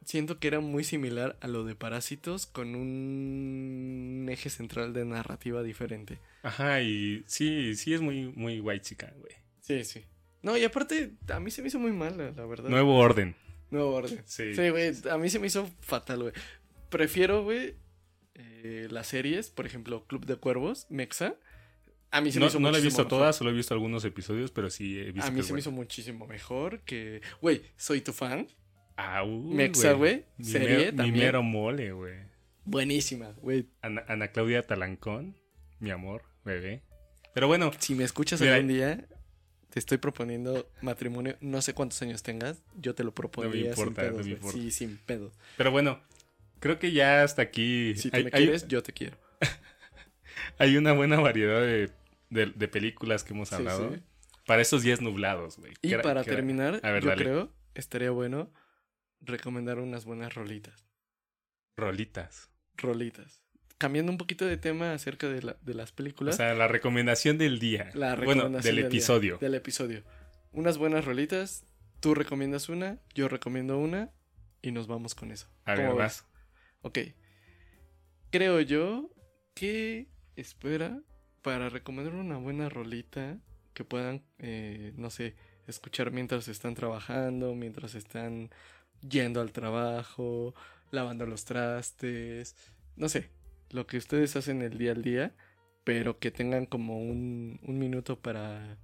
siento 0.05 0.39
que 0.39 0.47
era 0.47 0.59
muy 0.59 0.83
similar 0.83 1.37
a 1.41 1.47
lo 1.47 1.63
de 1.63 1.75
Parásitos 1.75 2.45
con 2.45 2.75
un 2.75 4.27
eje 4.29 4.49
central 4.49 4.93
de 4.93 5.05
narrativa 5.05 5.61
diferente. 5.63 6.19
Ajá, 6.43 6.81
y 6.81 7.23
sí, 7.27 7.75
sí 7.75 7.93
es 7.93 8.01
muy, 8.01 8.31
muy 8.35 8.59
white 8.59 8.83
chica, 8.85 9.13
güey. 9.17 9.33
Sí, 9.61 9.83
sí. 9.83 10.05
No, 10.41 10.55
y 10.57 10.63
aparte, 10.63 11.13
a 11.33 11.39
mí 11.39 11.51
se 11.51 11.61
me 11.61 11.67
hizo 11.67 11.79
muy 11.79 11.91
mal, 11.91 12.17
la 12.35 12.45
verdad. 12.45 12.69
Nuevo 12.69 12.97
orden. 12.97 13.35
Nuevo 13.71 13.93
orden. 13.95 14.21
Sí. 14.25 14.53
Sí, 14.55 14.69
güey, 14.69 14.93
a 15.11 15.17
mí 15.17 15.29
se 15.29 15.39
me 15.39 15.47
hizo 15.47 15.69
fatal, 15.81 16.21
güey. 16.23 16.33
Prefiero, 16.89 17.43
güey, 17.43 17.75
eh, 18.35 18.87
las 18.89 19.07
series, 19.07 19.49
por 19.49 19.65
ejemplo, 19.65 20.05
Club 20.07 20.25
de 20.25 20.35
Cuervos, 20.37 20.87
Mexa. 20.89 21.35
A 22.11 22.21
mí 22.21 22.31
se 22.31 22.39
no, 22.39 22.45
me 22.45 22.49
hizo 22.49 22.59
no 22.59 22.71
la 22.71 22.79
he 22.79 22.81
visto 22.81 23.03
mejor. 23.03 23.09
todas, 23.19 23.35
solo 23.35 23.51
he 23.51 23.53
visto 23.53 23.73
algunos 23.75 24.03
episodios, 24.05 24.49
pero 24.49 24.69
sí 24.71 24.97
he 24.97 25.11
visto 25.11 25.27
A 25.27 25.31
mí 25.31 25.43
se 25.43 25.53
me 25.53 25.59
hizo 25.59 25.69
muchísimo 25.71 26.25
mejor 26.25 26.79
que... 26.81 27.21
Güey, 27.41 27.61
soy 27.77 28.01
tu 28.01 28.13
fan. 28.13 28.47
Ah, 28.97 29.23
Mexa, 29.25 29.91
güey. 29.93 30.25
Serie 30.41 30.67
mero- 30.77 30.91
Mi 30.91 30.97
también. 30.97 31.25
mero 31.25 31.43
mole, 31.43 31.91
güey. 31.91 32.15
Buenísima, 32.65 33.31
güey. 33.33 33.67
Ana, 33.81 34.03
Ana 34.07 34.29
Claudia 34.29 34.63
Talancón, 34.63 35.37
mi 35.79 35.91
amor, 35.91 36.23
bebé. 36.43 36.81
Pero 37.35 37.47
bueno, 37.47 37.71
Si 37.77 37.93
me 37.93 38.03
escuchas 38.03 38.41
Mira, 38.41 38.55
algún 38.55 38.69
día, 38.69 39.07
te 39.69 39.79
estoy 39.79 39.97
proponiendo 39.99 40.69
matrimonio. 40.81 41.35
No 41.41 41.61
sé 41.61 41.73
cuántos 41.73 42.01
años 42.01 42.23
tengas, 42.23 42.61
yo 42.75 42.95
te 42.95 43.03
lo 43.03 43.13
propondría 43.13 43.69
importa, 43.69 44.01
sin 44.01 44.09
no 44.11 44.13
pedos. 44.15 44.25
me 44.27 44.31
importa. 44.33 44.57
Sí, 44.57 44.71
sin 44.71 44.97
pedos. 44.97 45.33
pero 45.57 45.71
bueno, 45.71 45.99
creo 46.59 46.79
que 46.79 46.91
ya 46.91 47.23
hasta 47.23 47.41
aquí 47.43 47.95
Si 47.95 48.09
tú 48.09 48.17
hay, 48.17 48.23
me 48.25 48.31
hay- 48.33 48.43
quieres, 48.45 48.67
yo 48.67 48.81
te 48.83 48.93
quiero. 48.93 49.17
hay 50.57 50.77
una 50.77 50.93
buena 50.93 51.19
variedad 51.19 51.61
de, 51.61 51.91
de- 52.29 52.47
de 52.55 52.67
películas 52.67 53.23
que 53.23 53.33
hemos 53.33 53.53
hablado. 53.53 53.93
sí. 53.93 54.01
Para 54.45 54.63
estos 54.63 54.81
días 54.81 54.99
nublados, 54.99 55.57
güey. 55.57 55.73
Y 55.83 55.93
para 55.97 56.23
terminar, 56.23 56.79
A 56.81 56.89
ver, 56.91 57.03
yo 57.03 57.09
dale. 57.09 57.23
creo, 57.23 57.53
estaría 57.75 58.09
bueno 58.09 58.51
recomendar 59.21 59.77
unas 59.77 60.05
buenas 60.05 60.33
rolitas. 60.33 60.87
Rolitas. 61.77 62.49
Rolitas. 62.75 63.41
Cambiando 63.79 64.11
un 64.11 64.17
poquito 64.19 64.45
de 64.45 64.57
tema 64.57 64.93
acerca 64.93 65.27
de, 65.27 65.41
la- 65.41 65.57
de 65.61 65.73
las 65.73 65.91
O 65.91 65.95
películas. 65.95 66.35
sea, 66.35 66.53
la 66.53 66.67
recomendación 66.67 67.37
del 67.39 67.57
día. 67.57 67.89
la 67.95 68.15
bueno, 68.15 68.33
recomendación 68.33 68.61
del 68.61 68.75
día, 68.75 68.87
episodio. 68.87 69.37
del 69.39 69.55
episodio. 69.55 70.03
Unas 70.51 70.77
buenas 70.77 71.03
rolitas. 71.05 71.63
Tú 71.99 72.13
recomiendas 72.13 72.69
una, 72.69 72.99
yo 73.15 73.27
recomiendo 73.27 73.77
una. 73.79 74.11
Y 74.61 74.71
nos 74.71 74.85
vamos 74.87 75.15
con 75.15 75.31
eso. 75.31 75.47
A 75.65 75.73
ver, 75.75 75.85
¿Cómo 75.87 75.97
vas. 75.97 76.25
Ok. 76.83 76.99
Creo 78.31 78.59
yo 78.61 79.09
que 79.55 80.07
espera 80.35 81.01
para 81.41 81.69
recomendar 81.69 82.13
una 82.15 82.37
buena 82.37 82.69
rolita 82.69 83.37
que 83.73 83.83
puedan, 83.85 84.23
eh, 84.39 84.93
no 84.97 85.09
sé, 85.09 85.35
escuchar 85.67 86.11
mientras 86.11 86.47
están 86.47 86.75
trabajando, 86.75 87.55
mientras 87.55 87.95
están 87.95 88.49
yendo 89.07 89.39
al 89.41 89.51
trabajo, 89.51 90.53
lavando 90.91 91.25
los 91.25 91.45
trastes, 91.45 92.55
no 92.97 93.07
sé, 93.07 93.29
lo 93.69 93.87
que 93.87 93.97
ustedes 93.97 94.35
hacen 94.35 94.61
el 94.61 94.77
día 94.77 94.91
al 94.91 95.01
día, 95.01 95.35
pero 95.83 96.19
que 96.19 96.31
tengan 96.31 96.65
como 96.65 96.99
un, 96.99 97.59
un 97.63 97.79
minuto 97.79 98.19
para 98.19 98.77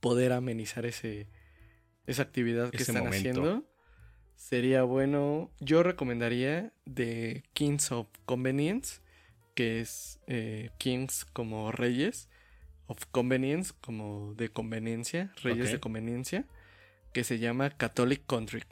poder 0.00 0.32
amenizar 0.32 0.86
ese, 0.86 1.28
esa 2.06 2.22
actividad 2.22 2.70
que 2.70 2.76
Ese 2.76 2.92
están 2.92 3.04
momento. 3.04 3.16
haciendo. 3.40 3.64
Sería 4.36 4.82
bueno, 4.82 5.50
yo 5.60 5.82
recomendaría 5.82 6.72
The 6.92 7.42
Kings 7.54 7.90
of 7.90 8.06
Convenience, 8.26 9.00
que 9.54 9.80
es 9.80 10.20
eh, 10.26 10.70
Kings 10.78 11.24
como 11.24 11.72
reyes, 11.72 12.28
of 12.86 13.04
Convenience 13.10 13.72
como 13.80 14.34
de 14.34 14.50
conveniencia, 14.50 15.32
reyes 15.42 15.72
de 15.72 15.80
conveniencia, 15.80 16.44
que 17.12 17.24
se 17.24 17.38
llama 17.38 17.70
Catholic 17.70 18.26
Country. 18.26 18.62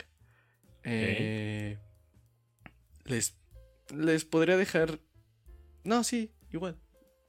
Eh, 0.85 1.79
les, 3.05 3.37
les 3.95 4.25
podría 4.25 4.57
dejar... 4.57 5.01
No, 5.85 6.03
sí, 6.05 6.31
igual. 6.53 6.77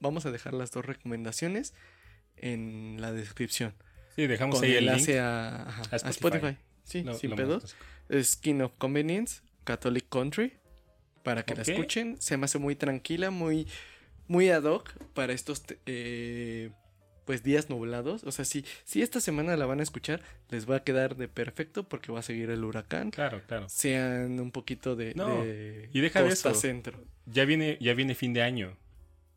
Vamos 0.00 0.26
a 0.26 0.30
dejar 0.30 0.54
las 0.54 0.70
dos 0.70 0.84
recomendaciones 0.84 1.74
en 2.36 2.96
la 3.00 3.12
descripción. 3.12 3.74
Sí, 4.14 4.26
dejamos 4.26 4.56
Con 4.56 4.64
ahí 4.64 4.72
el 4.74 4.84
link. 4.84 4.92
enlace 4.94 5.20
a, 5.20 5.68
ajá, 5.68 5.82
a 5.90 5.94
a 5.94 6.10
Spotify. 6.10 6.36
Spotify. 6.46 6.56
Sí, 6.84 7.02
Lo- 7.02 7.14
sin 7.14 7.30
lo 7.30 7.36
pedos. 7.36 7.76
King 8.40 8.60
of 8.60 8.72
Convenience, 8.78 9.42
Catholic 9.64 10.08
Country. 10.08 10.54
Para 11.22 11.44
que 11.44 11.54
la 11.54 11.62
escuchen. 11.62 12.20
Se 12.20 12.36
me 12.36 12.44
hace 12.44 12.58
muy 12.58 12.76
tranquila, 12.76 13.30
muy, 13.30 13.66
muy 14.28 14.48
ad 14.50 14.62
hoc 14.64 14.92
para 15.12 15.32
estos 15.32 15.62
eh, 15.86 16.70
pues 17.26 17.42
días 17.42 17.68
nublados. 17.68 18.24
O 18.24 18.32
sea, 18.32 18.46
si, 18.46 18.64
si 18.84 19.02
esta 19.02 19.20
semana 19.20 19.54
la 19.58 19.66
van 19.66 19.80
a 19.80 19.82
escuchar, 19.82 20.22
les 20.48 20.68
va 20.70 20.76
a 20.76 20.84
quedar 20.84 21.16
de 21.16 21.28
perfecto 21.28 21.86
porque 21.86 22.10
va 22.12 22.20
a 22.20 22.22
seguir 22.22 22.48
el 22.48 22.64
huracán. 22.64 23.10
Claro, 23.10 23.42
claro. 23.46 23.68
Sean 23.68 24.40
un 24.40 24.50
poquito 24.52 24.96
de, 24.96 25.12
No, 25.14 25.42
de 25.44 25.90
y 25.92 26.00
deja 26.00 26.22
de 26.22 26.30
costa 26.30 26.52
eso. 26.52 26.60
centro. 26.60 26.98
Ya 27.26 27.44
viene, 27.44 27.76
ya 27.82 27.92
viene 27.92 28.14
fin 28.14 28.32
de 28.32 28.40
año. 28.42 28.78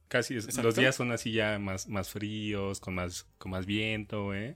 Casi 0.08 0.38
es- 0.38 0.56
los 0.64 0.76
días 0.76 0.96
son 0.96 1.12
así 1.12 1.34
ya 1.34 1.60
más, 1.60 1.88
más 1.90 2.10
fríos, 2.10 2.80
con 2.80 2.96
más, 2.96 3.28
con 3.38 3.52
más 3.52 3.66
viento, 3.66 4.34
¿eh? 4.34 4.56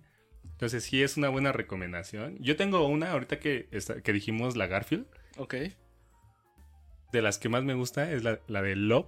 Entonces 0.52 0.84
sí 0.84 1.04
es 1.04 1.18
una 1.18 1.30
buena 1.30 1.52
recomendación. 1.52 2.38
Yo 2.40 2.56
tengo 2.56 2.88
una 2.88 3.12
ahorita 3.12 3.40
que, 3.40 3.68
que 4.04 4.14
dijimos 4.14 4.56
la 4.56 4.68
Garfield. 4.68 5.06
Ok, 5.38 5.56
De 7.12 7.22
las 7.22 7.38
que 7.38 7.50
más 7.50 7.64
me 7.64 7.74
gusta 7.74 8.12
es 8.12 8.24
la, 8.24 8.40
la 8.48 8.62
de 8.62 8.76
Love, 8.76 9.08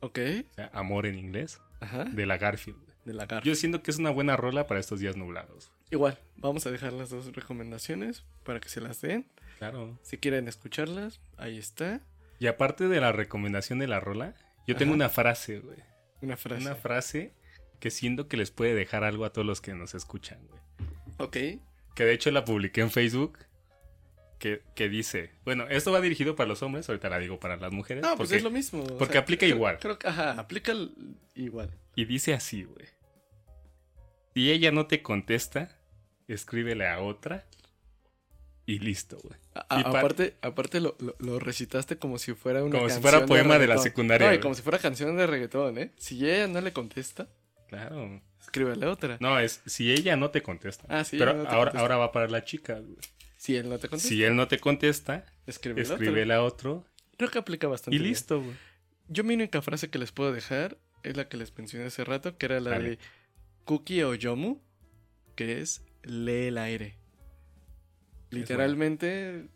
ok. 0.00 0.18
o 0.50 0.54
sea, 0.54 0.70
amor 0.72 1.06
en 1.06 1.18
inglés, 1.18 1.60
Ajá. 1.80 2.04
de 2.04 2.26
la 2.26 2.38
Garfield. 2.38 2.78
De 3.04 3.12
la 3.12 3.26
garra. 3.26 3.42
Yo 3.44 3.54
siento 3.54 3.82
que 3.82 3.90
es 3.90 3.98
una 3.98 4.10
buena 4.10 4.36
rola 4.36 4.66
para 4.66 4.78
estos 4.78 5.00
días 5.00 5.16
nublados. 5.16 5.72
Igual, 5.90 6.18
vamos 6.36 6.66
a 6.66 6.70
dejar 6.70 6.92
las 6.92 7.10
dos 7.10 7.34
recomendaciones 7.34 8.24
para 8.44 8.60
que 8.60 8.68
se 8.68 8.80
las 8.80 9.00
den. 9.00 9.26
Claro. 9.58 9.98
Si 10.02 10.18
quieren 10.18 10.46
escucharlas, 10.48 11.20
ahí 11.36 11.58
está. 11.58 12.00
Y 12.38 12.46
aparte 12.46 12.88
de 12.88 13.00
la 13.00 13.12
recomendación 13.12 13.78
de 13.78 13.88
la 13.88 14.00
rola, 14.00 14.34
yo 14.66 14.76
tengo 14.76 14.94
una 14.94 15.08
frase, 15.08 15.58
güey. 15.58 15.78
Una 16.20 16.36
frase. 16.36 16.62
Una 16.62 16.74
frase 16.76 17.34
que 17.80 17.90
siento 17.90 18.28
que 18.28 18.36
les 18.36 18.52
puede 18.52 18.74
dejar 18.74 19.02
algo 19.02 19.24
a 19.24 19.32
todos 19.32 19.46
los 19.46 19.60
que 19.60 19.74
nos 19.74 19.94
escuchan, 19.94 20.38
güey. 20.46 20.60
Ok. 21.18 21.36
Que 21.94 22.04
de 22.04 22.12
hecho 22.12 22.30
la 22.30 22.44
publiqué 22.44 22.80
en 22.80 22.90
Facebook. 22.90 23.38
Que, 24.42 24.60
que 24.74 24.88
dice, 24.88 25.30
bueno, 25.44 25.68
esto 25.70 25.92
va 25.92 26.00
dirigido 26.00 26.34
para 26.34 26.48
los 26.48 26.64
hombres, 26.64 26.88
ahorita 26.88 27.08
la 27.08 27.20
digo 27.20 27.38
para 27.38 27.56
las 27.58 27.70
mujeres. 27.70 28.02
No, 28.02 28.16
pues 28.16 28.28
porque- 28.28 28.36
es 28.38 28.42
lo 28.42 28.50
mismo. 28.50 28.82
o 28.82 28.98
porque 28.98 29.16
aplica 29.18 29.46
creo- 29.46 29.54
igual. 29.54 29.78
Creo 29.78 29.96
que, 30.00 30.08
ajá, 30.08 30.32
aplica 30.32 30.72
igual. 31.36 31.70
Y 31.94 32.06
dice 32.06 32.34
así, 32.34 32.64
güey. 32.64 32.86
Si 34.34 34.50
ella 34.50 34.72
no 34.72 34.86
te 34.88 35.00
contesta, 35.00 35.78
escríbele 36.26 36.88
a 36.88 37.00
otra 37.00 37.46
y 38.66 38.80
listo, 38.80 39.16
güey. 39.22 39.38
Aparte, 39.68 40.34
aparte 40.42 40.80
lo, 40.80 40.96
lo- 40.98 41.14
lo 41.20 41.38
recitaste 41.38 41.96
como 41.98 42.18
si 42.18 42.34
fuera 42.34 42.64
una 42.64 42.72
Como 42.78 42.88
si 42.88 42.94
canción 42.94 43.02
fuera 43.12 43.26
poema 43.26 43.54
de 43.54 43.60
la 43.60 43.74
reggaetón. 43.74 43.84
secundaria, 43.84 44.28
No, 44.28 44.34
y 44.34 44.40
como 44.40 44.54
si 44.54 44.62
fuera 44.62 44.78
canción 44.78 45.16
de 45.16 45.26
reggaetón, 45.28 45.78
¿eh? 45.78 45.92
Si 45.98 46.28
ella 46.28 46.48
no 46.48 46.60
le 46.60 46.72
contesta, 46.72 47.28
Claro. 47.68 48.20
escríbele 48.40 48.86
otra. 48.86 49.18
No, 49.20 49.38
es 49.38 49.60
si 49.66 49.92
ella 49.92 50.16
no 50.16 50.30
te 50.30 50.42
contesta. 50.42 50.84
Ah, 50.88 51.04
sí, 51.04 51.16
Pero 51.16 51.32
no 51.34 51.42
ahora, 51.42 51.56
contesta. 51.70 51.80
ahora 51.80 51.96
va 51.98 52.10
para 52.10 52.26
la 52.26 52.44
chica, 52.44 52.80
güey. 52.80 52.96
Si 53.42 53.56
él 53.56 53.68
no 53.68 53.76
te 53.76 53.88
contesta, 53.88 54.08
Si 54.08 54.22
él 54.22 54.36
no 54.36 54.46
te 54.46 54.60
contesta, 54.60 55.26
escríbele, 55.48 55.82
otra. 55.82 55.96
escríbele 55.96 56.32
a 56.34 56.44
otro 56.44 56.84
Creo 57.16 57.28
que 57.28 57.38
aplica 57.38 57.66
bastante 57.66 57.96
y 57.96 57.98
listo, 57.98 58.40
güey. 58.40 58.54
Yo 59.08 59.24
mi 59.24 59.34
única 59.34 59.60
frase 59.62 59.90
que 59.90 59.98
les 59.98 60.12
puedo 60.12 60.32
dejar 60.32 60.78
es 61.02 61.16
la 61.16 61.28
que 61.28 61.36
les 61.36 61.52
mencioné 61.58 61.86
hace 61.86 62.04
rato, 62.04 62.38
que 62.38 62.46
era 62.46 62.60
la 62.60 62.70
Dale. 62.70 62.90
de 62.90 62.98
Cookie 63.64 64.04
o 64.04 64.14
Yomu, 64.14 64.60
que 65.34 65.60
es 65.60 65.82
lee 66.04 66.46
el 66.46 66.58
aire. 66.58 66.96
Literalmente 68.30 69.48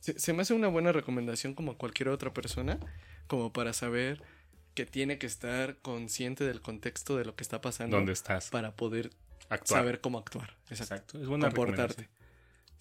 se, 0.00 0.18
se 0.18 0.34
me 0.34 0.42
hace 0.42 0.52
una 0.52 0.68
buena 0.68 0.92
recomendación 0.92 1.54
como 1.54 1.72
a 1.72 1.78
cualquier 1.78 2.10
otra 2.10 2.34
persona, 2.34 2.78
como 3.26 3.54
para 3.54 3.72
saber 3.72 4.20
que 4.74 4.84
tiene 4.84 5.16
que 5.16 5.26
estar 5.26 5.78
consciente 5.78 6.44
del 6.44 6.60
contexto 6.60 7.16
de 7.16 7.24
lo 7.24 7.34
que 7.34 7.42
está 7.42 7.62
pasando 7.62 7.96
¿Dónde 7.96 8.12
estás? 8.12 8.50
para 8.50 8.76
poder 8.76 9.12
Actuar. 9.48 9.80
saber 9.80 10.00
cómo 10.02 10.18
actuar. 10.18 10.56
Exacto. 10.68 10.82
Exacto. 10.94 11.20
Es 11.22 11.26
buena 11.26 11.46
Comportarte. 11.46 12.10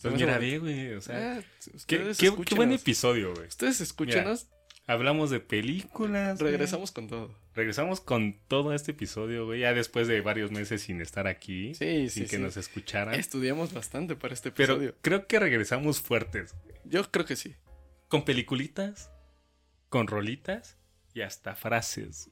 Pues 0.01 0.13
mira, 0.13 0.37
bonito. 0.37 0.39
ve, 0.39 0.59
güey. 0.59 0.93
O 0.93 1.01
sea, 1.01 1.37
Ah, 1.37 1.41
qué, 1.63 1.75
ustedes 1.75 2.17
qué- 2.17 2.33
qué 2.45 2.55
buen 2.55 2.71
episodio, 2.71 3.33
güey. 3.33 3.47
Ustedes 3.47 3.81
escúchenos, 3.81 4.47
Hablamos 4.89 5.29
de 5.31 5.41
películas. 5.41 6.39
regresamos 6.39 6.91
con 6.93 7.07
todo. 7.07 7.35
Regresamos 7.53 7.99
con 7.99 8.39
todo 8.47 8.73
este 8.73 8.91
episodio, 8.91 9.45
güey. 9.45 9.59
Ya 9.61 9.73
después 9.73 10.07
de 10.07 10.21
varios 10.21 10.51
meses 10.51 10.81
sin 10.83 11.01
estar 11.01 11.27
aquí. 11.27 11.73
Sí, 11.75 12.09
sin 12.09 12.23
sí, 12.23 12.29
que 12.29 12.37
sí. 12.37 12.41
nos 12.41 12.55
escucharan. 12.55 13.15
Estudiamos 13.15 13.73
bastante 13.73 14.15
para 14.15 14.33
este 14.33 14.51
Pero 14.51 14.75
episodio. 14.75 14.95
creo 15.01 15.27
que 15.27 15.39
regresamos 15.39 15.99
fuertes. 15.99 16.55
Yo 16.85 17.03
creo 17.11 17.25
que 17.25 17.35
sí. 17.35 17.55
Con 18.07 18.23
peliculitas, 18.23 19.11
con 19.89 20.07
rolitas 20.07 20.77
y 21.13 21.19
hasta 21.21 21.55
frases, 21.55 22.29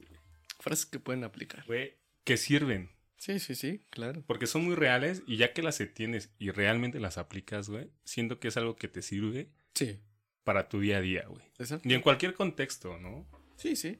Frases 0.58 0.86
que 0.86 0.98
pueden 0.98 1.24
aplicar. 1.24 1.64
güey, 1.66 1.98
que 2.24 2.38
sirven. 2.38 2.90
Sí, 3.18 3.38
sí, 3.40 3.54
sí, 3.54 3.82
claro. 3.90 4.22
Porque 4.26 4.46
son 4.46 4.64
muy 4.64 4.74
reales 4.74 5.22
y 5.26 5.36
ya 5.36 5.52
que 5.52 5.62
las 5.62 5.78
tienes 5.94 6.30
y 6.38 6.50
realmente 6.50 7.00
las 7.00 7.18
aplicas, 7.18 7.68
güey, 7.68 7.90
siento 8.04 8.38
que 8.40 8.48
es 8.48 8.56
algo 8.56 8.76
que 8.76 8.88
te 8.88 9.02
sirve 9.02 9.50
Sí. 9.74 9.98
para 10.44 10.68
tu 10.68 10.80
día 10.80 10.98
a 10.98 11.00
día, 11.00 11.24
güey. 11.28 11.42
Exacto. 11.58 11.88
Y 11.88 11.94
en 11.94 12.02
cualquier 12.02 12.34
contexto, 12.34 12.98
¿no? 12.98 13.26
Sí, 13.56 13.74
sí. 13.76 13.98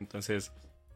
Entonces, 0.00 0.52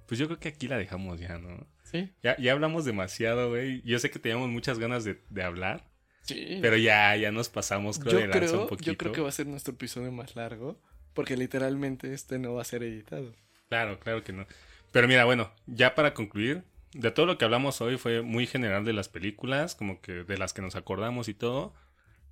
pues 0.07 0.19
yo 0.19 0.27
creo 0.27 0.39
que 0.41 0.49
aquí 0.49 0.69
la 0.69 0.79
dejamos 0.79 1.21
ya, 1.21 1.39
¿no? 1.39 1.67
Sí. 1.85 2.11
Ya, 2.23 2.37
ya 2.39 2.53
hablamos 2.53 2.85
demasiado, 2.85 3.51
güey. 3.51 3.83
Yo 3.83 3.99
sé 3.99 4.11
que 4.11 4.19
teníamos 4.19 4.49
muchas 4.51 4.79
ganas 4.79 5.05
de, 5.05 5.21
de 5.31 5.43
hablar, 5.43 5.89
Sí. 6.23 6.59
Pero 6.61 6.77
ya, 6.77 7.17
ya 7.17 7.33
nos 7.33 7.49
pasamos, 7.49 7.99
creo, 7.99 8.13
yo, 8.13 8.19
de 8.19 8.27
lanza 8.27 8.39
creo, 8.47 8.63
un 8.63 8.69
poquito. 8.69 8.91
yo 8.93 8.99
creo 8.99 9.13
que 9.13 9.21
va 9.23 9.31
a 9.31 9.33
ser 9.33 9.47
nuestro 9.47 9.73
episodio 9.73 10.13
más 10.13 10.37
largo. 10.37 10.79
Porque 11.15 11.39
literalmente 11.39 12.13
este 12.13 12.39
no 12.39 12.53
va 12.53 12.61
a 12.61 12.65
ser 12.67 12.83
editado. 12.83 13.35
Claro, 13.71 13.99
claro 13.99 14.23
que 14.23 14.35
no. 14.35 14.47
Pero 14.93 15.09
mira, 15.09 15.25
bueno, 15.25 15.51
ya 15.67 15.95
para 15.95 16.13
concluir, 16.13 16.65
de 16.93 17.10
todo 17.10 17.27
lo 17.27 17.39
que 17.39 17.44
hablamos 17.44 17.81
hoy 17.81 17.97
fue 17.98 18.23
muy 18.23 18.47
general 18.47 18.85
de 18.85 18.93
las 18.93 19.09
películas, 19.09 19.74
como 19.74 20.01
que 20.01 20.24
de 20.24 20.39
las 20.39 20.52
que 20.52 20.62
nos 20.62 20.77
acordamos 20.77 21.28
y 21.28 21.35
todo. 21.35 21.74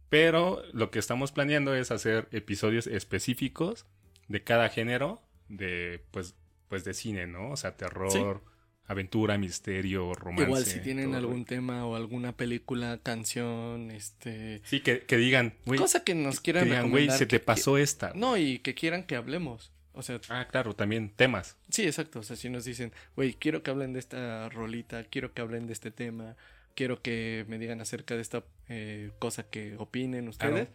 Pero 0.09 0.63
lo 0.73 0.91
que 0.91 0.99
estamos 0.99 1.33
planeando 1.33 1.75
es 1.75 1.91
hacer 1.91 2.29
episodios 2.31 2.87
específicos 2.87 3.87
de 4.29 4.43
cada 4.45 4.69
género 4.69 5.21
de 5.49 6.05
pues 6.11 6.35
pues 6.69 6.85
de 6.85 6.95
cine, 6.95 7.27
¿no? 7.27 7.51
O 7.51 7.57
sea, 7.57 7.77
terror, 7.77 8.43
aventura, 8.87 9.39
misterio, 9.39 10.13
romance. 10.15 10.45
Igual 10.49 10.65
si 10.65 10.81
tienen 10.81 11.15
algún 11.15 11.45
tema 11.45 11.87
o 11.87 11.95
alguna 11.95 12.37
película, 12.37 12.99
canción, 13.03 13.93
este... 13.93 14.61
Sí, 14.65 14.81
que, 14.81 15.01
que 15.01 15.17
digan, 15.17 15.55
güey, 15.65 15.79
cosa 15.79 16.03
que 16.03 16.17
nos 16.17 16.37
que 16.41 16.43
quieran 16.53 16.65
digan, 16.65 16.91
güey, 16.91 17.09
se 17.11 17.27
te 17.27 17.39
que- 17.39 17.45
pasó 17.45 17.79
esta. 17.79 18.13
que- 18.13 18.19
no, 18.19 18.37
y 18.37 18.59
que 18.61 18.75
quieran 18.75 19.05
que 19.05 19.15
hablemos. 19.15 19.73
O 19.99 20.03
sea, 20.03 20.21
Ah, 20.29 20.47
claro, 20.47 20.75
también 20.77 21.11
temas. 21.11 21.57
sí, 21.71 21.85
exacto. 21.87 22.21
O 22.21 22.23
sea, 22.23 22.37
si 22.37 22.51
nos 22.51 22.65
dicen, 22.65 22.93
güey, 23.17 23.33
quiero 23.35 23.63
que 23.63 23.71
hablen 23.71 23.93
de 23.95 23.99
esta 23.99 24.49
rolita, 24.51 25.05
quiero 25.05 25.33
que 25.33 25.41
hablen 25.43 25.67
de 25.67 25.73
este 25.73 25.91
tema, 25.91 26.37
quiero 26.75 27.01
que 27.01 27.47
me 27.49 27.59
digan 27.59 27.81
acerca 27.81 28.15
de 28.15 28.21
esta 28.21 28.45
eh, 28.69 29.11
cosa 29.19 29.49
que 29.49 29.75
opinen 29.79 30.29
ustedes, 30.29 30.69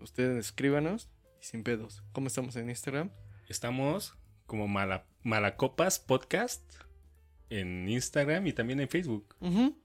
ustedes 0.00 0.36
escríbanos 0.46 1.08
y 1.40 1.44
sin 1.46 1.62
pedos. 1.62 2.02
¿Cómo 2.12 2.26
estamos 2.26 2.56
en 2.56 2.68
Instagram? 2.68 3.10
Estamos 3.48 4.14
como 4.46 4.66
Mala- 4.66 5.06
Malacopas 5.22 6.00
Podcast 6.00 6.62
en 7.50 7.88
Instagram 7.88 8.46
y 8.48 8.52
también 8.52 8.80
en 8.80 8.88
Facebook. 8.88 9.36
Ujú. 9.40 9.80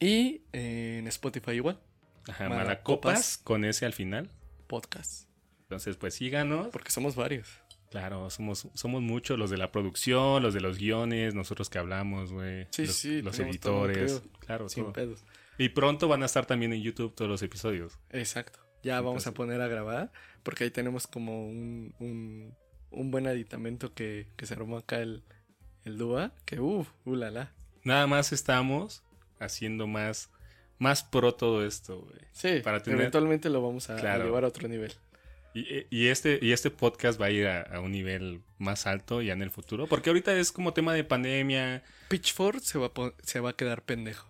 Y 0.00 0.44
eh, 0.52 0.96
en 0.98 1.06
Spotify 1.06 1.52
igual, 1.52 1.80
Ajá, 2.28 2.48
Malacopas. 2.48 2.66
Malacopas 2.66 3.38
con 3.38 3.64
ese 3.64 3.86
al 3.86 3.92
final. 3.92 4.30
podcast. 4.66 5.28
Entonces, 5.62 5.96
pues 5.96 6.14
síganos. 6.14 6.68
Porque 6.68 6.90
somos 6.90 7.14
varios. 7.14 7.48
Claro, 7.92 8.28
somos, 8.30 8.66
somos 8.74 9.02
muchos 9.02 9.38
los 9.38 9.50
de 9.50 9.58
la 9.58 9.70
producción, 9.70 10.42
los 10.42 10.54
de 10.54 10.60
los 10.60 10.78
guiones, 10.78 11.34
nosotros 11.34 11.68
que 11.70 11.78
hablamos, 11.78 12.32
güey. 12.32 12.66
Sí, 12.70 12.86
los, 12.86 12.96
sí, 12.96 13.22
los 13.22 13.36
todo 13.36 13.46
editores. 13.46 14.12
crew. 14.20 14.30
Claro, 14.40 14.68
Sin 14.68 14.84
todo. 14.84 14.92
pedos. 14.94 15.24
Y 15.58 15.68
pronto 15.68 16.08
van 16.08 16.22
a 16.22 16.26
estar 16.26 16.46
también 16.46 16.72
en 16.72 16.80
YouTube 16.82 17.14
todos 17.14 17.30
los 17.30 17.42
episodios. 17.42 17.98
Exacto. 18.10 18.58
Ya 18.82 19.00
vamos 19.02 19.26
a 19.26 19.34
poner 19.34 19.60
a 19.60 19.68
grabar 19.68 20.10
porque 20.42 20.64
ahí 20.64 20.70
tenemos 20.70 21.06
como 21.06 21.46
un, 21.46 21.94
un, 22.00 22.54
un 22.90 23.10
buen 23.10 23.26
aditamento 23.26 23.92
que, 23.94 24.26
que 24.36 24.46
se 24.46 24.54
armó 24.54 24.78
acá 24.78 25.00
el, 25.00 25.22
el 25.84 25.98
Dúa. 25.98 26.32
Que 26.46 26.58
uff, 26.58 26.88
uh, 27.04 27.14
la, 27.14 27.30
la. 27.30 27.52
Nada 27.84 28.06
más 28.06 28.32
estamos 28.32 29.02
haciendo 29.38 29.86
más, 29.86 30.30
más 30.78 31.04
pro 31.04 31.34
todo 31.34 31.64
esto, 31.64 32.00
güey. 32.00 32.20
Sí, 32.32 32.60
Para 32.64 32.82
tener- 32.82 32.98
eventualmente 33.00 33.50
lo 33.50 33.60
vamos 33.62 33.90
a, 33.90 33.96
a 33.96 34.18
llevar 34.18 34.44
a 34.44 34.48
otro 34.48 34.66
nivel. 34.66 34.92
Y, 35.54 35.86
y 35.90 36.08
este, 36.08 36.38
y 36.40 36.52
este 36.52 36.70
podcast 36.70 37.20
va 37.20 37.26
a 37.26 37.30
ir 37.30 37.46
a, 37.46 37.62
a 37.62 37.80
un 37.80 37.92
nivel 37.92 38.40
más 38.58 38.86
alto 38.86 39.20
ya 39.22 39.32
en 39.34 39.42
el 39.42 39.50
futuro. 39.50 39.86
Porque 39.86 40.10
ahorita 40.10 40.34
es 40.38 40.50
como 40.52 40.72
tema 40.72 40.94
de 40.94 41.04
pandemia. 41.04 41.82
Pitchfork 42.08 42.60
se 42.60 42.78
va, 42.78 42.86
a 42.86 43.12
se 43.22 43.40
va 43.40 43.50
a 43.50 43.56
quedar 43.56 43.82
pendejo. 43.82 44.28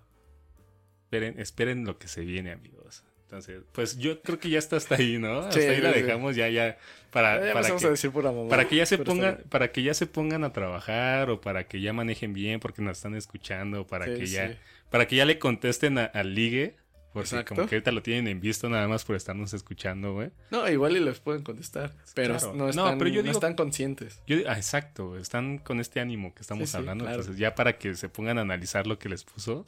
Esperen, 1.05 1.39
esperen 1.39 1.85
lo 1.85 1.99
que 1.99 2.09
se 2.09 2.23
viene, 2.23 2.53
amigos. 2.53 3.05
Entonces, 3.25 3.63
pues 3.73 3.97
yo 3.99 4.21
creo 4.21 4.39
que 4.39 4.51
ya 4.51 4.59
está 4.59 4.77
hasta 4.77 4.97
ahí, 4.97 5.19
¿no? 5.19 5.39
Hasta 5.41 5.61
Sí, 5.61 5.67
ahí 5.67 5.81
la 5.81 5.93
dejamos 5.93 6.37
ya, 6.37 6.49
ya. 6.49 6.77
Para, 7.11 7.37
Ya 7.47 7.53
para 7.55 7.67
que, 7.69 7.87
a 7.87 7.91
decir 7.91 8.11
para 8.49 8.69
que 8.69 8.77
ya 8.77 8.85
se 8.87 8.99
pongan, 8.99 9.43
para 9.49 9.73
que 9.73 9.83
ya 9.83 9.95
se 9.95 10.07
pongan 10.07 10.45
a 10.45 10.53
trabajar 10.53 11.31
o 11.31 11.41
para 11.41 11.67
que 11.67 11.81
ya 11.81 11.93
manejen 11.95 12.33
bien 12.35 12.61
porque 12.61 12.83
nos 12.83 12.99
están 12.99 13.15
escuchando, 13.15 13.87
para 13.87 14.07
Sí, 14.07 14.15
que 14.17 14.27
ya, 14.27 14.49
sí. 14.49 14.55
para 14.91 15.07
que 15.07 15.17
ya 15.17 15.25
le 15.25 15.39
contesten 15.39 15.99
a- 15.99 16.05
al 16.05 16.35
ligue, 16.35 16.77
porque 17.13 17.29
Exacto. 17.29 17.55
como 17.55 17.69
que 17.69 17.75
ahorita 17.77 17.93
lo 17.93 18.03
tienen 18.03 18.27
en 18.29 18.41
visto 18.41 18.69
nada 18.69 18.89
más 18.89 19.05
por 19.05 19.17
estarnos 19.17 19.53
escuchando, 19.55 20.15
güey. 20.15 20.31
No, 20.51 20.69
igual 20.69 20.97
y 20.97 21.01
les 21.01 21.21
pueden 21.21 21.43
contestar. 21.43 21.95
Pero 22.15 22.37
Claro. 22.39 22.55
no 22.55 22.65
No, 22.65 22.71
están, 22.71 22.99
pero 22.99 23.11
yo 23.11 23.17
no 23.17 23.23
digo- 23.25 23.33
están 23.33 23.55
conscientes. 23.55 24.23
Yo, 24.27 24.39
ah, 24.49 24.57
exacto, 24.57 25.17
están 25.17 25.59
con 25.59 25.79
este 25.81 26.01
ánimo 26.01 26.35
que 26.35 26.41
estamos 26.41 26.69
Sí, 26.69 26.73
sí, 26.73 26.77
hablando, 26.79 27.05
claro. 27.05 27.21
entonces 27.21 27.39
ya 27.39 27.55
para 27.55 27.77
que 27.79 27.95
se 27.95 28.09
pongan 28.09 28.39
a 28.39 28.43
analizar 28.43 28.87
lo 28.87 28.99
que 28.99 29.09
les 29.09 29.25
puso, 29.25 29.67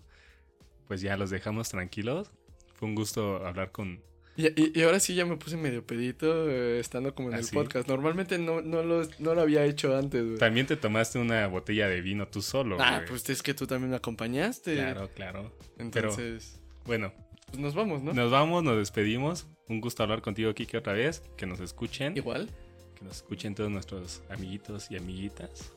pues 0.88 1.00
ya 1.00 1.16
los 1.16 1.30
dejamos 1.30 1.68
tranquilos. 1.68 2.30
Fue 2.74 2.88
un 2.88 2.94
gusto 2.94 3.44
hablar 3.46 3.70
con, 3.72 4.00
Y, 4.36 4.48
y- 4.60 4.72
y 4.74 4.82
ahora 4.82 4.98
sí 4.98 5.14
ya 5.14 5.24
me 5.24 5.36
puse 5.36 5.56
medio 5.56 5.86
pedito 5.86 6.50
eh, 6.50 6.80
estando 6.80 7.14
como 7.14 7.28
en 7.28 7.36
¿Ah, 7.36 7.38
el 7.38 7.44
sí? 7.44 7.54
podcast. 7.54 7.86
Normalmente 7.86 8.36
no, 8.36 8.60
no, 8.62 8.82
lo, 8.82 9.02
no 9.20 9.32
lo 9.34 9.40
había 9.40 9.64
hecho 9.64 9.96
antes, 9.96 10.24
güey. 10.26 10.38
También 10.38 10.66
te 10.66 10.76
tomaste 10.76 11.20
una 11.20 11.46
botella 11.46 11.86
de 11.88 12.00
vino 12.00 12.26
tú 12.26 12.42
solo. 12.42 12.76
Ah, 12.80 13.02
pues 13.08 13.30
es 13.30 13.44
que 13.44 13.54
tú 13.54 13.68
también 13.68 13.90
me 13.90 13.96
acompañaste. 13.96 14.74
Claro, 14.74 15.08
claro. 15.14 15.52
Entonces, 15.78 16.60
Bueno, 16.84 17.12
pues 17.46 17.58
nos 17.58 17.74
vamos, 17.74 18.02
¿no? 18.02 18.12
nos 18.12 18.30
vamos, 18.30 18.62
nos 18.62 18.76
despedimos. 18.76 19.46
Un 19.68 19.80
gusto 19.80 20.02
hablar 20.02 20.22
contigo, 20.22 20.52
Kike, 20.54 20.76
otra 20.78 20.92
vez. 20.92 21.22
Que 21.36 21.46
nos 21.46 21.60
escuchen. 21.60 22.16
Igual. 22.16 22.50
Que 22.98 23.04
nos 23.04 23.16
escuchen 23.16 23.54
todos 23.54 23.70
nuestros 23.70 24.22
amiguitos 24.30 24.90
y 24.90 24.96
amiguitas. 24.96 25.72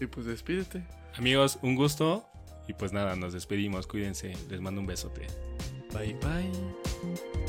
Y 0.00 0.06
pues 0.06 0.26
despídete. 0.26 0.84
Amigos, 1.16 1.58
un 1.62 1.74
gusto. 1.76 2.24
Y 2.66 2.74
pues 2.74 2.92
nada, 2.92 3.16
nos 3.16 3.32
despedimos. 3.32 3.86
Cuídense. 3.86 4.36
Les 4.48 4.60
mando 4.60 4.80
un 4.80 4.86
besote. 4.86 5.26
Bye 5.92 6.14
bye. 6.14 7.47